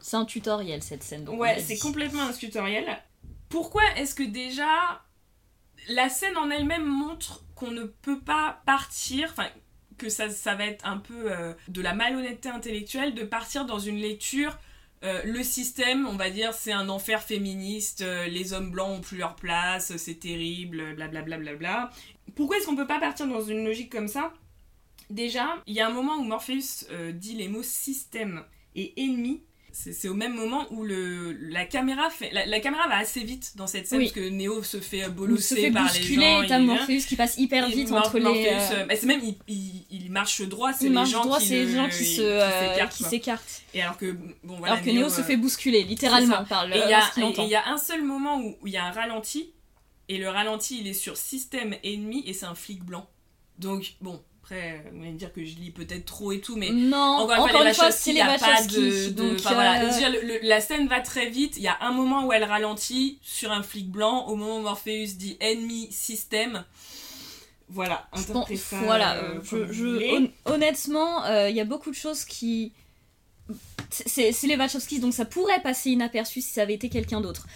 C'est 0.00 0.16
un 0.16 0.24
tutoriel, 0.24 0.82
cette 0.82 1.02
scène. 1.04 1.24
donc 1.24 1.36
on 1.36 1.38
ouais, 1.38 1.60
c'est 1.60 1.78
complètement 1.78 2.22
un 2.22 2.32
tutoriel. 2.32 2.84
Pourquoi 3.48 3.82
est-ce 3.96 4.14
que 4.14 4.22
déjà 4.24 5.02
la 5.88 6.08
scène 6.08 6.36
en 6.36 6.50
elle-même 6.50 6.84
montre 6.84 7.44
qu'on 7.54 7.70
ne 7.70 7.84
peut 7.84 8.20
pas 8.20 8.60
partir, 8.66 9.28
enfin 9.30 9.48
que 9.98 10.08
ça, 10.08 10.30
ça 10.30 10.54
va 10.54 10.64
être 10.66 10.86
un 10.86 10.96
peu 10.98 11.30
euh, 11.30 11.52
de 11.68 11.82
la 11.82 11.94
malhonnêteté 11.94 12.48
intellectuelle 12.48 13.14
de 13.14 13.24
partir 13.24 13.66
dans 13.66 13.78
une 13.78 13.98
lecture. 13.98 14.56
euh, 15.04 15.20
le 15.24 15.42
système, 15.42 16.06
on 16.06 16.16
va 16.16 16.30
dire, 16.30 16.54
c'est 16.54 16.72
un 16.72 16.88
enfer 16.88 17.22
féministe, 17.22 18.00
euh, 18.00 18.26
les 18.26 18.52
hommes 18.52 18.70
blancs 18.70 18.98
ont 18.98 19.00
plus 19.00 19.18
leur 19.18 19.36
place, 19.36 19.96
c'est 19.96 20.18
terrible, 20.18 20.94
blablabla. 20.94 21.36
Bla, 21.36 21.54
bla, 21.54 21.56
bla. 21.56 21.90
Pourquoi 22.34 22.56
est-ce 22.56 22.66
qu'on 22.66 22.76
peut 22.76 22.86
pas 22.86 23.00
partir 23.00 23.26
dans 23.26 23.42
une 23.42 23.64
logique 23.64 23.92
comme 23.92 24.08
ça? 24.08 24.32
Déjà, 25.10 25.62
il 25.66 25.74
y 25.74 25.80
a 25.80 25.86
un 25.86 25.92
moment 25.92 26.16
où 26.16 26.24
Morpheus 26.24 26.86
dit 27.12 27.34
les 27.34 27.48
mots 27.48 27.62
système 27.62 28.44
et 28.74 28.92
ennemi. 29.02 29.42
C'est 29.72 30.08
au 30.08 30.14
même 30.14 30.34
moment 30.34 30.66
où 30.70 30.82
le, 30.82 31.32
la, 31.32 31.64
caméra 31.64 32.10
fait, 32.10 32.30
la, 32.32 32.46
la 32.46 32.58
caméra 32.60 32.88
va 32.88 32.96
assez 32.96 33.22
vite 33.22 33.52
dans 33.56 33.66
cette 33.68 33.86
scène 33.86 33.98
Oui. 33.98 34.06
parce 34.06 34.16
que 34.16 34.28
Neo 34.28 34.62
se 34.64 34.80
fait 34.80 35.08
bolosser 35.08 35.54
se 35.54 35.60
fait 35.60 35.70
par 35.70 35.84
les 35.92 35.98
bousculer, 36.00 36.20
gens. 36.42 36.44
t'as 36.48 36.58
il- 36.58 36.66
Morpheus 36.66 37.06
qui 37.06 37.14
passe 37.16 37.38
hyper 37.38 37.68
et 37.68 37.72
vite 37.72 37.90
Mor- 37.90 38.06
entre 38.06 38.18
les... 38.18 38.48
Euh, 38.50 38.86
c'est 38.90 39.04
même, 39.04 39.20
il, 39.22 39.36
il, 39.46 39.84
il 39.90 40.10
marche 40.10 40.42
droit, 40.42 40.72
c'est 40.72 40.88
les 40.88 41.04
gens 41.06 41.22
droit, 41.22 41.38
qui, 41.38 41.50
les 41.50 41.68
gens 41.72 41.86
euh, 42.18 42.88
s'écartent. 42.90 43.62
Et 43.74 43.82
alors 43.82 43.96
que, 43.96 44.12
bon 44.42 44.56
voilà. 44.58 44.74
Alors 44.74 44.84
que 44.84 44.90
Neo 44.90 45.08
se 45.08 45.20
euh, 45.20 45.24
fait 45.24 45.36
bousculer, 45.36 45.84
littéralement, 45.84 46.44
par 46.44 46.66
le 46.66 46.74
Et 46.74 46.78
il 46.84 46.90
y, 46.90 46.94
a- 46.94 46.98
et- 47.16 47.50
et 47.52 47.56
un 47.56 47.78
seul 47.78 48.02
moment 48.02 48.40
où 48.40 48.56
où 48.60 48.66
il 48.66 48.72
y 48.72 48.76
a 48.76 48.84
un 48.84 48.90
ralenti, 48.90 49.52
et 50.08 50.18
le 50.18 50.28
ralenti 50.28 50.80
il 50.80 50.86
est 50.88 50.92
sur 50.94 51.16
système 51.16 51.76
ennemi, 51.84 52.24
et 52.26 52.32
c'est 52.32 52.46
un 52.46 52.54
flic 52.54 52.82
blanc. 52.82 53.08
Donc, 53.58 53.94
bon, 54.00 54.22
après, 54.50 54.82
vous 54.92 55.00
allez 55.02 55.12
me 55.12 55.18
dire 55.18 55.32
que 55.32 55.44
je 55.44 55.56
lis 55.56 55.70
peut-être 55.70 56.06
trop 56.06 56.32
et 56.32 56.40
tout, 56.40 56.56
mais. 56.56 56.70
Non, 56.70 56.98
Encore, 57.28 57.62
une 57.62 57.74
fois, 57.74 57.90
c'est 57.90 58.12
les 58.12 58.22
Wachowski. 58.22 58.74
de, 58.76 59.08
donc, 59.10 59.40
voilà. 59.42 59.82
euh, 59.82 59.88
veux 59.90 59.98
dire, 59.98 60.10
le- 60.10 60.20
le- 60.26 60.40
la 60.48 60.60
scène 60.60 60.88
va 60.88 61.00
très 61.00 61.28
vite. 61.28 61.56
Il 61.56 61.62
y 61.62 61.68
a 61.68 61.76
un 61.82 61.92
moment 61.92 62.24
où 62.26 62.32
elle 62.32 62.44
ralentit 62.44 63.18
sur 63.22 63.52
un 63.52 63.62
flic 63.62 63.90
blanc. 63.90 64.26
Au 64.26 64.36
moment 64.36 64.58
où 64.58 64.62
Morpheus 64.62 65.16
dit 65.16 65.36
ennemi 65.40 65.88
système. 65.92 66.64
Voilà, 67.70 68.08
interprétez 68.14 68.56
ça. 68.56 68.78
voilà, 68.78 69.16
euh, 69.16 69.34
euh, 69.34 69.66
je, 69.70 69.72
je- 69.72 70.28
honnêtement, 70.46 71.24
euh, 71.26 71.50
il 71.50 71.56
y 71.56 71.60
a 71.60 71.66
beaucoup 71.66 71.90
de 71.90 71.94
choses 71.96 72.24
qui. 72.24 72.72
C'est 73.90 74.32
c'est 74.32 74.46
les 74.46 74.56
Wachowski, 74.56 75.00
donc 75.00 75.12
ça 75.12 75.26
pourrait 75.26 75.60
passer 75.60 75.90
inaperçu 75.90 76.40
si 76.40 76.50
ça 76.50 76.62
avait 76.62 76.74
été 76.74 76.88
quelqu'un 76.88 77.20
d'autre. 77.20 77.46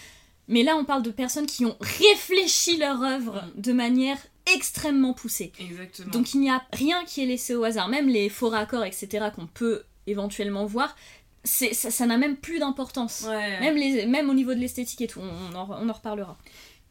Mais 0.49 0.63
là, 0.65 0.77
on 0.77 0.85
parle 0.85 1.03
de 1.03 1.11
personnes 1.11 1.47
qui 1.47 1.65
ont 1.65 1.77
réfléchi 1.81 2.77
leur 2.77 3.01
œuvre 3.03 3.43
de 3.55 3.73
manière 3.73 4.19
extrêmement 4.47 5.13
poussée. 5.15 5.53
Exactement. 5.59 6.11
Donc 6.11 6.35
il 6.35 6.41
n'y 6.41 6.51
a 6.51 6.63
rien 6.73 7.05
qui 7.05 7.23
est 7.23 7.27
laissé 7.27 7.55
au 7.55 7.65
hasard. 7.65 7.89
Même 7.89 8.09
les 8.09 8.29
faux 8.29 8.49
raccords, 8.49 8.85
etc., 8.85 9.27
qu'on 9.35 9.47
peut 9.47 9.85
éventuellement 10.07 10.65
voir, 10.67 10.97
ça 11.45 12.07
n'a 12.07 12.17
même 12.19 12.37
plus 12.37 12.59
d'importance. 12.59 13.25
Ouais. 13.29 13.61
Même, 13.61 13.77
les, 13.77 14.07
même 14.07 14.31
au 14.31 14.35
niveau 14.35 14.55
de 14.55 14.59
l'esthétique 14.61 15.01
et 15.01 15.07
tout, 15.09 15.21
on 15.21 15.55
en, 15.55 15.69
on 15.83 15.89
en 15.89 15.93
reparlera. 15.93 16.37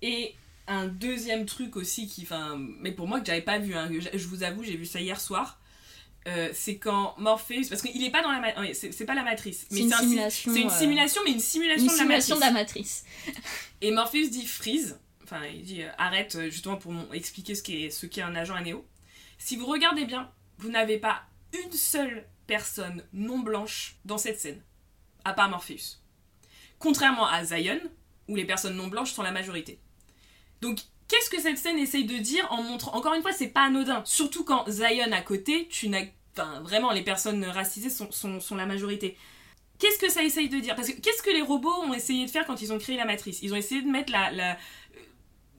Et 0.01 0.33
un 0.67 0.87
deuxième 0.87 1.45
truc 1.45 1.75
aussi 1.75 2.07
qui, 2.07 2.23
enfin, 2.23 2.57
mais 2.79 2.91
pour 2.91 3.07
moi 3.07 3.19
que 3.19 3.25
j'avais 3.25 3.41
pas 3.41 3.59
vu, 3.59 3.73
hein, 3.75 3.89
je 3.91 4.17
je 4.17 4.27
vous 4.27 4.43
avoue, 4.43 4.63
j'ai 4.63 4.75
vu 4.77 4.85
ça 4.85 4.99
hier 5.01 5.19
soir. 5.19 5.59
euh, 6.27 6.49
c'est 6.53 6.77
quand 6.77 7.15
Morpheus, 7.17 7.67
parce 7.69 7.81
qu'il 7.81 8.03
est 8.03 8.11
pas 8.11 8.21
dans 8.21 8.31
la, 8.31 8.59
ouais, 8.61 8.73
c'est 8.73 9.05
pas 9.05 9.15
la 9.15 9.23
matrice, 9.23 9.65
mais 9.71 9.77
C'est 9.77 9.83
une 9.83 9.93
un 9.93 9.97
si- 9.97 10.03
simulation. 10.03 10.53
c'est 10.53 10.61
une 10.61 10.67
euh, 10.67 10.79
simulation, 10.79 11.21
mais 11.25 11.31
une 11.31 11.39
simulation, 11.39 11.81
une 11.83 11.87
de, 11.87 11.91
la 11.93 11.97
simulation 12.21 12.35
de 12.35 12.41
la 12.41 12.51
matrice. 12.51 13.03
Et 13.81 13.91
Morpheus 13.91 14.29
dit 14.29 14.45
freeze, 14.45 14.99
enfin 15.31 15.45
il 15.45 15.63
dit 15.63 15.83
euh, 15.83 15.89
arrête 15.97 16.35
euh, 16.35 16.49
justement 16.49 16.77
pour 16.77 16.93
expliquer 17.13 17.55
ce 17.55 17.63
qu'est 17.63 17.89
ce 17.89 18.21
un 18.21 18.35
agent 18.35 18.55
à 18.55 18.61
Néo. 18.61 18.85
Si 19.37 19.55
vous 19.55 19.65
regardez 19.65 20.05
bien, 20.05 20.29
vous 20.57 20.69
n'avez 20.69 20.97
pas 20.97 21.23
une 21.53 21.71
seule 21.71 22.25
personne 22.47 23.03
non 23.13 23.39
blanche 23.39 23.97
dans 24.05 24.17
cette 24.17 24.39
scène, 24.39 24.61
à 25.25 25.33
part 25.33 25.49
Morpheus. 25.49 25.99
Contrairement 26.79 27.27
à 27.27 27.43
Zion, 27.45 27.79
où 28.27 28.35
les 28.35 28.45
personnes 28.45 28.75
non 28.75 28.87
blanches 28.87 29.13
sont 29.13 29.23
la 29.23 29.31
majorité. 29.31 29.79
Donc 30.61 30.79
qu'est-ce 31.07 31.29
que 31.29 31.41
cette 31.41 31.57
scène 31.57 31.79
essaye 31.79 32.05
de 32.05 32.17
dire 32.17 32.47
en 32.51 32.61
montrant 32.61 32.95
Encore 32.95 33.13
une 33.13 33.21
fois, 33.21 33.31
c'est 33.31 33.47
pas 33.47 33.63
anodin, 33.63 34.03
surtout 34.05 34.43
quand 34.43 34.69
Zion 34.69 35.11
à 35.11 35.21
côté, 35.21 35.67
tu 35.69 35.89
n'as, 35.89 36.05
enfin 36.33 36.59
vraiment 36.61 36.91
les 36.91 37.03
personnes 37.03 37.43
racisées 37.45 37.89
sont, 37.89 38.11
sont, 38.11 38.39
sont 38.39 38.55
la 38.55 38.65
majorité. 38.65 39.17
Qu'est-ce 39.81 39.97
que 39.97 40.11
ça 40.11 40.21
essaye 40.21 40.47
de 40.47 40.59
dire? 40.59 40.75
Parce 40.75 40.89
que 40.89 41.01
qu'est-ce 41.01 41.23
que 41.23 41.31
les 41.31 41.41
robots 41.41 41.73
ont 41.81 41.93
essayé 41.93 42.23
de 42.23 42.29
faire 42.29 42.45
quand 42.45 42.61
ils 42.61 42.71
ont 42.71 42.77
créé 42.77 42.97
la 42.97 43.05
matrice? 43.05 43.39
Ils 43.41 43.51
ont 43.51 43.57
essayé 43.57 43.81
de 43.81 43.87
mettre 43.87 44.11
la, 44.11 44.55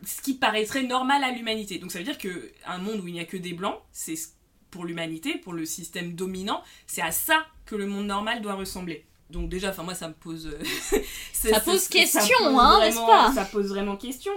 ce 0.05 0.21
qui 0.23 0.35
paraîtrait 0.35 0.83
normal 0.83 1.23
à 1.25 1.31
l'humanité. 1.33 1.79
Donc 1.79 1.93
ça 1.93 1.99
veut 1.99 2.05
dire 2.05 2.19
que 2.19 2.51
un 2.67 2.79
monde 2.79 3.01
où 3.01 3.07
il 3.09 3.15
n'y 3.15 3.21
a 3.21 3.25
que 3.25 3.37
des 3.37 3.53
blancs, 3.53 3.79
c'est 3.93 4.17
ce- 4.17 4.29
pour 4.71 4.85
l'humanité, 4.85 5.37
pour 5.38 5.53
le 5.53 5.65
système 5.67 6.15
dominant, 6.15 6.62
c'est 6.87 7.03
à 7.03 7.12
ça 7.12 7.47
que 7.67 7.75
le 7.77 7.87
monde 7.87 8.07
normal 8.07 8.41
doit 8.43 8.55
ressembler. 8.55 9.05
Donc 9.31 9.49
déjà, 9.49 9.71
enfin 9.71 9.83
moi 9.83 9.95
ça 9.95 10.09
me 10.09 10.15
pose, 10.15 10.47
euh, 10.47 10.99
Ça 11.33 11.61
pose 11.61 11.81
ça 11.81 11.88
question, 11.91 12.37
pose 12.38 12.57
hein, 12.59 12.81
n'est-ce 12.81 12.97
pas? 12.97 13.33
Ça 13.35 13.45
pose 13.45 13.69
vraiment 13.69 13.97
question. 13.97 14.33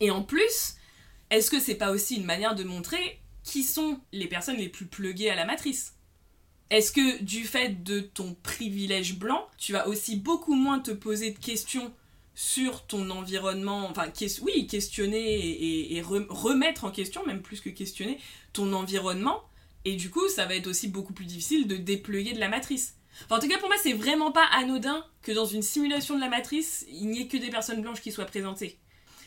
Et 0.00 0.10
en 0.10 0.22
plus, 0.22 0.74
est-ce 1.30 1.50
que 1.50 1.58
c'est 1.60 1.74
pas 1.74 1.90
aussi 1.90 2.16
une 2.16 2.24
manière 2.24 2.54
de 2.54 2.64
montrer 2.64 3.20
qui 3.44 3.62
sont 3.62 4.00
les 4.12 4.26
personnes 4.28 4.56
les 4.56 4.68
plus 4.68 4.86
pluguées 4.86 5.30
à 5.30 5.34
la 5.34 5.44
matrice? 5.44 5.94
Est-ce 6.70 6.92
que 6.92 7.22
du 7.22 7.44
fait 7.44 7.82
de 7.82 8.00
ton 8.00 8.34
privilège 8.42 9.18
blanc, 9.18 9.48
tu 9.56 9.72
vas 9.72 9.88
aussi 9.88 10.16
beaucoup 10.16 10.54
moins 10.54 10.80
te 10.80 10.90
poser 10.90 11.30
de 11.30 11.38
questions 11.38 11.92
sur 12.40 12.86
ton 12.86 13.10
environnement, 13.10 13.88
enfin, 13.90 14.10
ques- 14.10 14.38
oui, 14.42 14.68
questionner 14.68 15.18
et, 15.18 15.50
et- 15.50 15.96
et 15.96 16.02
re- 16.02 16.26
remettre 16.28 16.84
en 16.84 16.92
question, 16.92 17.26
même 17.26 17.42
plus 17.42 17.60
que 17.60 17.68
questionner, 17.68 18.16
ton 18.52 18.72
environnement. 18.74 19.42
Et 19.84 19.96
du 19.96 20.08
coup, 20.08 20.28
ça 20.28 20.46
va 20.46 20.54
être 20.54 20.68
aussi 20.68 20.86
beaucoup 20.86 21.12
plus 21.12 21.24
difficile 21.24 21.66
de 21.66 21.76
dépluguer 21.76 22.34
de 22.34 22.38
la 22.38 22.48
matrice. 22.48 22.94
Enfin, 23.24 23.38
en 23.38 23.40
tout 23.40 23.48
cas, 23.48 23.58
pour 23.58 23.66
moi, 23.68 23.76
c'est 23.82 23.92
vraiment 23.92 24.30
pas 24.30 24.44
anodin 24.52 25.04
que 25.22 25.32
dans 25.32 25.46
une 25.46 25.62
simulation 25.62 26.14
de 26.14 26.20
la 26.20 26.28
matrice, 26.28 26.86
il 26.92 27.08
n'y 27.08 27.22
ait 27.22 27.26
que 27.26 27.38
des 27.38 27.50
personnes 27.50 27.82
blanches 27.82 28.00
qui 28.02 28.12
soient 28.12 28.24
présentées. 28.24 28.78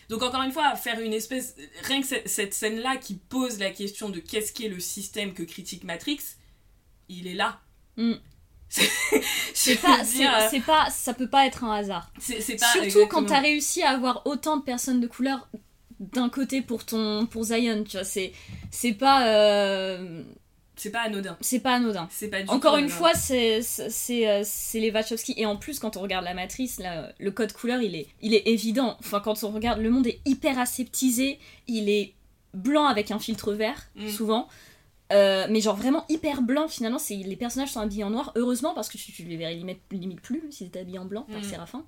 Donc, 0.07 0.23
encore 0.23 0.43
une 0.43 0.53
fois, 0.53 0.73
faire 0.77 1.01
une 1.01 1.11
espèce. 1.11 1.55
Rien 1.83 1.99
que 1.99 2.07
cette, 2.07 2.29
cette 2.29 2.53
scène-là 2.53 2.95
qui 2.95 3.15
pose 3.15 3.59
la 3.59 3.71
question 3.71 4.07
de 4.07 4.19
qu'est-ce 4.21 4.53
qu'est 4.53 4.69
le 4.69 4.79
système 4.79 5.33
que 5.33 5.43
critique 5.43 5.83
Matrix, 5.83 6.19
il 7.09 7.27
est 7.27 7.33
là. 7.33 7.59
Mm. 7.97 8.13
C'est 9.53 9.75
pas, 9.75 9.97
pas, 10.65 10.89
ça 10.89 11.13
peut 11.13 11.27
pas 11.29 11.45
être 11.45 11.63
un 11.63 11.73
hasard. 11.75 12.09
Pas. 12.15 12.21
Surtout 12.21 12.83
exactement. 12.83 13.07
quand 13.07 13.25
t'as 13.25 13.41
réussi 13.41 13.83
à 13.83 13.89
avoir 13.91 14.21
autant 14.25 14.57
de 14.57 14.63
personnes 14.63 15.01
de 15.01 15.07
couleur 15.07 15.47
d'un 15.99 16.29
côté 16.29 16.61
pour 16.61 16.85
ton, 16.85 17.25
pour 17.27 17.43
Zion, 17.43 17.83
tu 17.83 17.97
vois, 17.97 18.03
c'est, 18.03 18.31
c'est 18.71 18.93
pas, 18.93 19.27
euh, 19.27 20.23
C'est 20.75 20.89
pas 20.89 21.01
anodin. 21.01 21.37
c'est 21.41 21.59
pas 21.59 21.73
anodin. 21.75 22.07
C'est 22.11 22.29
pas 22.29 22.41
du 22.41 22.49
Encore 22.49 22.77
une 22.77 22.85
anodin. 22.85 22.95
fois, 22.95 23.13
c'est 23.13 23.61
c'est 23.61 24.27
euh, 24.27 24.41
c'est 24.43 24.79
les 24.79 24.89
Wachowski. 24.89 25.33
Et 25.37 25.45
en 25.45 25.57
plus, 25.57 25.77
quand 25.79 25.97
on 25.97 26.01
regarde 26.01 26.25
la 26.25 26.33
matrice, 26.33 26.79
là, 26.79 27.11
le 27.19 27.29
code 27.31 27.53
couleur, 27.53 27.81
il 27.81 27.95
est, 27.95 28.07
il 28.21 28.33
est 28.33 28.47
évident. 28.47 28.95
Enfin, 28.99 29.19
quand 29.19 29.43
on 29.43 29.49
regarde, 29.51 29.79
le 29.81 29.89
monde 29.91 30.07
est 30.07 30.21
hyper 30.25 30.57
aseptisé. 30.57 31.37
Il 31.67 31.87
est 31.89 32.13
blanc 32.55 32.85
avec 32.85 33.11
un 33.11 33.19
filtre 33.19 33.53
vert, 33.53 33.87
Mm. 33.95 34.09
souvent. 34.09 34.47
Euh, 35.11 35.47
mais 35.49 35.59
genre 35.61 35.75
vraiment 35.75 36.05
hyper 36.09 36.41
blanc 36.41 36.67
finalement, 36.67 36.99
c'est 36.99 37.15
les 37.15 37.35
personnages 37.35 37.71
sont 37.71 37.79
habillés 37.81 38.03
en 38.03 38.09
noir, 38.11 38.31
heureusement 38.35 38.73
parce 38.73 38.87
que 38.89 38.97
tu, 38.97 39.11
tu 39.11 39.23
les 39.23 39.35
verrais 39.37 39.55
limite, 39.55 39.79
limite 39.91 40.21
plus 40.21 40.41
si 40.51 40.63
t'étais 40.65 40.79
habillé 40.79 40.99
en 40.99 41.05
blanc 41.05 41.23
par 41.29 41.39
Mm. 41.41 41.43
Séraphin. 41.43 41.83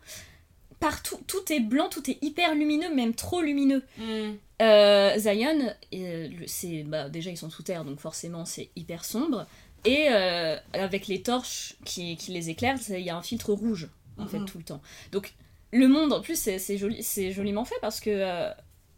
Partout, 0.79 1.17
tout 1.27 1.51
est 1.53 1.61
blanc, 1.61 1.87
tout 1.89 2.09
est 2.11 2.17
hyper 2.21 2.53
lumineux, 2.55 2.93
même 2.93 3.13
trop 3.15 3.41
lumineux. 3.41 3.83
Mm. 3.97 4.31
Euh, 4.61 5.17
Zion, 5.17 5.73
euh, 5.93 6.29
c'est 6.47 6.83
bah, 6.83 7.07
déjà 7.09 7.29
ils 7.31 7.37
sont 7.37 7.49
sous 7.49 7.63
terre, 7.63 7.85
donc 7.85 7.99
forcément 7.99 8.43
c'est 8.45 8.69
hyper 8.75 9.05
sombre. 9.05 9.45
Et 9.85 10.07
avec 10.07 11.07
les 11.07 11.21
torches 11.21 11.75
qui, 11.85 12.15
qui 12.17 12.31
les 12.31 12.49
éclairent, 12.49 12.77
il 12.89 12.99
y 12.99 13.09
a 13.09 13.17
un 13.17 13.21
filtre 13.21 13.51
rouge 13.53 13.89
en 14.17 14.27
fait 14.27 14.39
Mhm. 14.39 14.45
tout 14.45 14.57
le 14.57 14.63
temps. 14.63 14.81
Donc 15.11 15.33
le 15.71 15.87
monde 15.87 16.13
en 16.13 16.21
plus 16.21 16.39
c'est 16.39 16.57
c'est 16.59 16.77
joli, 16.77 17.01
c'est 17.03 17.31
joliment 17.31 17.65
fait 17.65 17.75
parce 17.81 17.99
que 17.99 18.49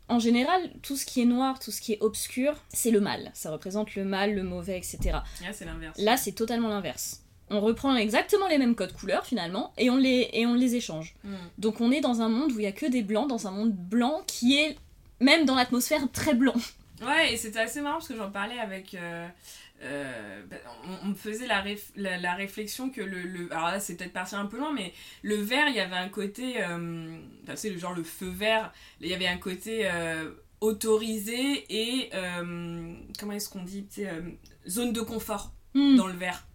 en 0.07 0.19
général 0.19 0.71
tout 0.81 0.95
ce 0.95 1.05
qui 1.05 1.21
est 1.21 1.25
noir, 1.25 1.59
tout 1.59 1.71
ce 1.71 1.81
qui 1.81 1.93
est 1.93 2.01
obscur, 2.01 2.55
c'est 2.69 2.91
le 2.91 2.99
mal. 2.99 3.31
Ça 3.33 3.51
représente 3.51 3.95
le 3.95 4.05
mal, 4.05 4.33
le 4.35 4.43
mauvais, 4.43 4.77
etc. 4.77 4.99
Là, 5.41 5.53
c'est 5.53 5.65
l'inverse. 5.65 5.97
Là 5.99 6.17
c'est 6.17 6.33
totalement 6.33 6.69
l'inverse. 6.69 7.21
On 7.49 7.61
reprend 7.61 7.95
exactement 7.95 8.47
les 8.47 8.57
mêmes 8.57 8.75
codes 8.75 8.93
couleurs 8.93 9.25
finalement 9.25 9.71
et 9.77 9.89
on 9.89 9.97
les, 9.97 10.29
et 10.33 10.45
on 10.45 10.55
les 10.55 10.75
échange. 10.75 11.15
Mm. 11.23 11.35
Donc 11.59 11.81
on 11.81 11.91
est 11.91 12.01
dans 12.01 12.21
un 12.21 12.29
monde 12.29 12.51
où 12.51 12.59
il 12.59 12.63
y 12.63 12.67
a 12.67 12.71
que 12.71 12.87
des 12.87 13.03
blancs, 13.03 13.29
dans 13.29 13.47
un 13.47 13.51
monde 13.51 13.71
blanc 13.71 14.23
qui 14.25 14.57
est 14.57 14.77
même 15.19 15.45
dans 15.45 15.55
l'atmosphère 15.55 16.01
très 16.11 16.33
blanc. 16.33 16.55
Ouais, 17.05 17.33
et 17.33 17.37
c'était 17.37 17.59
assez 17.59 17.81
marrant 17.81 17.97
parce 17.97 18.07
que 18.07 18.15
j'en 18.15 18.31
parlais 18.31 18.57
avec. 18.59 18.93
euh, 18.95 19.27
euh, 19.81 20.43
bah, 20.49 20.55
on, 21.03 21.07
me 21.07 21.15
faisait 21.15 21.47
la, 21.47 21.61
réf- 21.63 21.91
la, 21.95 22.17
la 22.17 22.33
réflexion 22.35 22.89
que 22.89 23.01
le, 23.01 23.21
le- 23.21 23.51
Alors 23.53 23.67
là, 23.71 23.79
c'est 23.79 23.95
peut-être 23.97 24.13
parti 24.13 24.35
un 24.35 24.45
peu 24.45 24.57
loin, 24.57 24.71
mais 24.73 24.93
le 25.21 25.35
vert, 25.35 25.67
il 25.67 25.75
y 25.75 25.79
avait 25.79 25.95
un 25.95 26.09
côté. 26.09 26.63
Euh, 26.63 27.17
tu 27.47 27.57
sais, 27.57 27.69
le 27.69 27.77
genre 27.77 27.93
le 27.93 28.03
feu 28.03 28.29
vert, 28.29 28.71
il 29.01 29.07
y 29.07 29.13
avait 29.13 29.27
un 29.27 29.37
côté 29.37 29.81
euh, 29.91 30.31
autorisé 30.61 31.65
et. 31.69 32.09
euh, 32.13 32.93
comment 33.19 33.33
est-ce 33.33 33.49
qu'on 33.49 33.63
dit 33.63 33.85
tu 33.87 34.05
Zone 34.67 34.93
de 34.93 35.01
confort 35.01 35.51
Hmm, 35.73 35.97
dans 35.97 36.07
le 36.07 36.13
vert. 36.13 36.47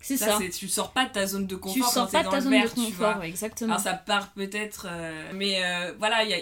c'est 0.00 0.16
Ça, 0.16 0.26
ça. 0.26 0.38
c'est 0.40 0.48
tu 0.50 0.66
sors 0.66 0.92
pas 0.92 1.04
de 1.06 1.12
ta 1.12 1.24
zone 1.24 1.46
de 1.46 1.54
Tu 1.54 1.60
confort 1.60 1.88
sors 1.92 2.06
quand 2.06 2.18
pas 2.18 2.24
de 2.24 2.30
ta 2.30 2.40
zone 2.40 2.50
vert, 2.52 2.64
de 2.64 2.68
tu 2.70 2.80
vois. 2.92 3.06
confort, 3.10 3.20
ouais, 3.22 3.28
exactement. 3.28 3.70
Alors 3.74 3.82
ça 3.84 3.94
part 3.94 4.32
peut-être, 4.32 4.88
euh, 4.90 5.30
mais 5.34 5.64
euh, 5.64 5.92
voilà, 5.98 6.24
il 6.24 6.30
y 6.30 6.34
a, 6.34 6.38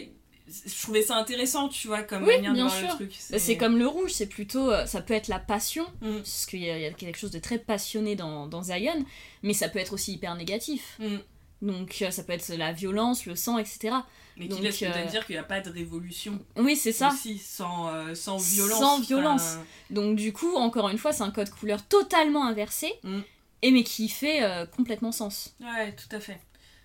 je 0.66 0.82
trouvais 0.82 1.02
ça 1.02 1.16
intéressant, 1.16 1.68
tu 1.68 1.88
vois, 1.88 2.02
comme 2.02 2.22
Oui, 2.24 2.34
manière 2.36 2.50
de 2.52 2.56
bien 2.56 2.66
voir 2.66 2.80
le 2.80 2.86
sûr. 2.86 2.94
truc. 2.96 3.10
Bah, 3.30 3.38
C'est 3.38 3.56
comme 3.56 3.78
le 3.78 3.86
rouge, 3.86 4.10
c'est 4.12 4.26
plutôt. 4.26 4.70
euh, 4.70 4.86
Ça 4.86 5.00
peut 5.02 5.14
être 5.14 5.28
la 5.28 5.38
passion, 5.38 5.84
Mm. 6.00 6.16
parce 6.18 6.46
qu'il 6.46 6.60
y, 6.62 6.70
a 6.70 6.76
il 6.78 6.82
y 6.82 6.86
a 6.86 6.92
quelque 6.92 7.18
chose 7.18 7.30
de 7.30 7.38
très 7.38 7.58
passionné 7.58 8.16
dans, 8.16 8.46
dans 8.46 8.62
Zion, 8.62 9.04
mais 9.42 9.52
ça 9.52 9.68
peut 9.68 9.78
être 9.78 9.92
aussi 9.92 10.12
hyper 10.14 10.34
négatif. 10.34 10.96
Mm. 10.98 11.16
Donc 11.60 11.98
euh, 12.02 12.10
ça 12.12 12.22
peut 12.22 12.32
être 12.32 12.48
la 12.56 12.72
violence, 12.72 13.26
le 13.26 13.34
sang, 13.34 13.58
etc. 13.58 13.96
Mais 14.36 14.46
qui 14.48 14.60
laisse 14.62 14.78
peut-être 14.78 15.10
dire 15.10 15.26
qu'il 15.26 15.34
n'y 15.34 15.40
a 15.40 15.42
pas 15.44 15.60
de 15.60 15.68
révolution 15.70 16.38
Oui, 16.56 16.76
c'est 16.76 16.92
ça. 16.92 17.08
aussi 17.08 17.36
sans, 17.38 17.88
euh, 17.92 18.14
sans 18.14 18.36
violence. 18.38 18.78
Sans 18.78 19.00
violence. 19.00 19.42
Enfin, 19.42 19.64
Donc 19.90 20.14
du 20.16 20.32
coup, 20.32 20.54
encore 20.54 20.88
une 20.88 20.98
fois, 20.98 21.12
c'est 21.12 21.24
un 21.24 21.32
code 21.32 21.50
couleur 21.50 21.82
totalement 21.88 22.46
inversé, 22.46 22.92
Mm. 23.02 23.20
et 23.62 23.70
mais 23.72 23.82
qui 23.82 24.08
fait 24.08 24.44
euh, 24.44 24.66
complètement 24.66 25.10
sens. 25.10 25.56
ouais, 25.60 25.92
tout 25.96 26.14
à 26.14 26.20
fait. 26.20 26.38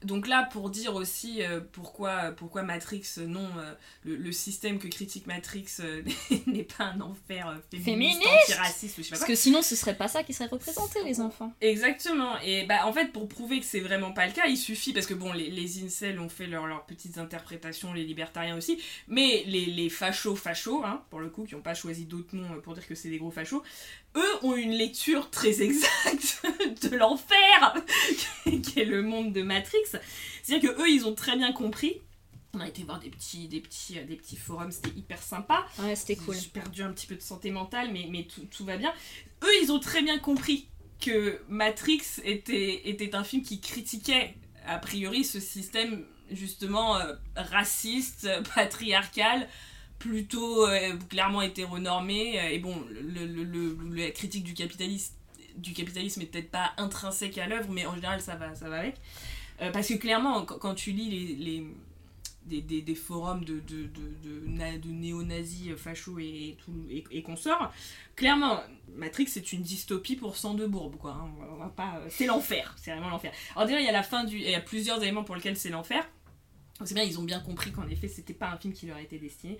Donc 0.03 0.27
là, 0.27 0.47
pour 0.51 0.69
dire 0.69 0.95
aussi 0.95 1.41
euh, 1.43 1.59
pourquoi, 1.71 2.31
pourquoi 2.31 2.63
Matrix, 2.63 3.03
euh, 3.17 3.25
non, 3.27 3.47
euh, 3.57 3.73
le, 4.03 4.15
le 4.15 4.31
système 4.31 4.79
que 4.79 4.87
critique 4.87 5.27
Matrix 5.27 5.65
n'est 6.47 6.63
pas 6.63 6.85
un 6.85 7.01
enfer 7.01 7.59
féministe, 7.71 7.85
Féministe 8.21 8.21
antiraciste, 8.49 8.97
ou 8.97 9.01
je 9.01 9.03
sais 9.03 9.09
pas 9.09 9.15
Parce 9.17 9.19
quoi. 9.25 9.27
que 9.27 9.35
sinon, 9.35 9.61
ce 9.61 9.75
serait 9.75 9.95
pas 9.95 10.07
ça 10.07 10.23
qui 10.23 10.33
serait 10.33 10.47
représenté, 10.49 11.03
les 11.03 11.21
enfants. 11.21 11.53
Exactement. 11.61 12.39
Et 12.41 12.65
bah 12.65 12.85
en 12.85 12.93
fait 12.93 13.11
pour 13.11 13.27
prouver 13.27 13.59
que 13.59 13.65
c'est 13.65 13.79
vraiment 13.79 14.11
pas 14.13 14.27
le 14.27 14.33
cas, 14.33 14.47
il 14.47 14.57
suffit 14.57 14.93
parce 14.93 15.05
que 15.05 15.13
bon 15.13 15.31
les, 15.33 15.49
les 15.49 15.83
incels 15.83 16.19
ont 16.19 16.29
fait 16.29 16.47
leur- 16.47 16.67
leurs 16.67 16.85
petites 16.85 17.17
interprétations, 17.17 17.93
les 17.93 18.03
libertariens 18.03 18.55
aussi, 18.57 18.79
mais 19.07 19.43
les, 19.47 19.65
les 19.65 19.89
fachos 19.89 20.35
fachos, 20.35 20.83
hein, 20.85 21.01
pour 21.09 21.19
le 21.19 21.29
coup, 21.29 21.45
qui 21.45 21.55
ont 21.55 21.61
pas 21.61 21.73
choisi 21.73 22.05
d'autres 22.05 22.35
noms 22.35 22.59
pour 22.61 22.73
dire 22.73 22.85
que 22.87 22.95
c'est 22.95 23.09
des 23.09 23.17
gros 23.17 23.31
fachos, 23.31 23.63
eux 24.15 24.45
ont 24.45 24.55
une 24.55 24.71
lecture 24.71 25.29
très 25.29 25.61
exacte 25.61 26.45
de 26.83 26.95
l'enfer 26.95 27.83
qui 28.63 28.79
est 28.79 28.85
le 28.85 29.01
monde 29.01 29.33
de 29.33 29.41
Matrix. 29.41 29.77
C'est-à-dire 30.41 30.71
que 30.75 30.81
eux 30.81 30.89
ils 30.89 31.05
ont 31.05 31.15
très 31.15 31.35
bien 31.35 31.51
compris. 31.51 32.01
On 32.55 32.59
a 32.59 32.67
été 32.67 32.83
voir 32.83 32.99
des 32.99 33.09
petits, 33.09 33.47
des 33.47 33.59
petits, 33.59 33.97
euh, 33.97 34.05
des 34.05 34.15
petits 34.15 34.35
forums, 34.35 34.71
c'était 34.71 34.95
hyper 34.95 35.21
sympa. 35.21 35.65
Ouais, 35.79 35.95
c'était 35.95 36.15
cool. 36.15 36.35
J'ai 36.35 36.49
perdu 36.49 36.83
un 36.83 36.91
petit 36.91 37.07
peu 37.07 37.15
de 37.15 37.21
santé 37.21 37.49
mentale, 37.49 37.89
mais, 37.91 38.07
mais 38.11 38.25
tout, 38.25 38.45
tout 38.45 38.63
va 38.63 38.77
bien. 38.77 38.93
Eux, 39.43 39.63
ils 39.63 39.71
ont 39.71 39.79
très 39.79 40.03
bien 40.03 40.19
compris 40.19 40.67
que 41.01 41.41
Matrix 41.49 42.03
était, 42.23 42.87
était 42.87 43.15
un 43.15 43.23
film 43.23 43.41
qui 43.41 43.59
critiquait, 43.59 44.35
a 44.67 44.77
priori, 44.77 45.23
ce 45.23 45.39
système 45.39 46.05
justement 46.31 46.97
euh, 46.97 47.13
raciste, 47.35 48.29
patriarcal, 48.55 49.47
plutôt 50.03 50.67
euh, 50.67 50.97
clairement 51.09 51.41
hétéronormé. 51.41 52.37
euh, 52.39 52.49
et 52.49 52.59
bon, 52.59 52.75
le, 52.91 53.25
le- 53.25 53.77
la 53.95 54.11
critique 54.11 54.43
du 54.43 54.53
capitalisme, 54.53 55.13
du 55.55 55.71
capitalisme 55.73 56.21
est 56.21 56.25
peut-être 56.25 56.51
pas 56.51 56.71
intrinsèque 56.77 57.37
à 57.37 57.47
l'œuvre, 57.47 57.69
mais 57.71 57.85
en 57.85 57.95
général, 57.95 58.19
ça 58.21 58.35
va, 58.35 58.53
ça 58.53 58.67
va 58.69 58.79
avec. 58.79 58.95
Euh, 59.61 59.71
parce 59.71 59.87
que 59.87 59.93
clairement, 59.93 60.43
quand, 60.45 60.75
tu 60.75 60.91
lis 60.91 61.09
les, 61.09 61.65
des, 62.81 62.95
forums 62.95 63.45
de, 63.45 63.59
de, 63.61 63.83
de, 63.83 64.05
de, 64.23 64.77
de 64.77 64.89
néo-nazis 64.89 65.69
euh, 65.71 65.77
fachos 65.77 66.19
et, 66.19 66.57
tout, 66.65 66.73
et, 66.89 67.21
consorts, 67.21 67.71
clairement, 68.17 68.59
Matrix 68.95 69.27
c'est 69.27 69.53
une 69.53 69.61
dystopie 69.61 70.17
pour 70.17 70.35
sang 70.35 70.53
de 70.53 70.65
bourbe, 70.65 70.97
quoi. 70.97 71.11
hein. 71.13 71.71
Pas, 71.77 72.01
c'est 72.09 72.25
l'enfer, 72.25 72.75
c'est 72.77 72.91
vraiment 72.91 73.09
l'enfer. 73.09 73.31
Alors 73.55 73.67
déjà, 73.67 73.79
il 73.79 73.85
y 73.85 73.89
a 73.89 73.93
la 73.93 74.03
fin 74.03 74.25
du, 74.25 74.35
il 74.37 74.49
y 74.49 74.55
a 74.55 74.59
plusieurs 74.59 75.01
éléments 75.01 75.23
pour 75.23 75.35
lesquels 75.35 75.55
c'est 75.55 75.69
l'enfer. 75.69 76.03
C'est 76.85 76.95
bien, 76.95 77.03
ils 77.03 77.17
ont 77.19 77.23
bien 77.23 77.39
compris 77.39 77.71
qu'en 77.71 77.87
effet, 77.87 78.07
c'était 78.09 78.33
pas 78.33 78.49
un 78.49 78.57
film 78.57 78.73
qui 78.73 78.87
leur 78.87 78.97
était 78.97 79.17
destiné. 79.19 79.57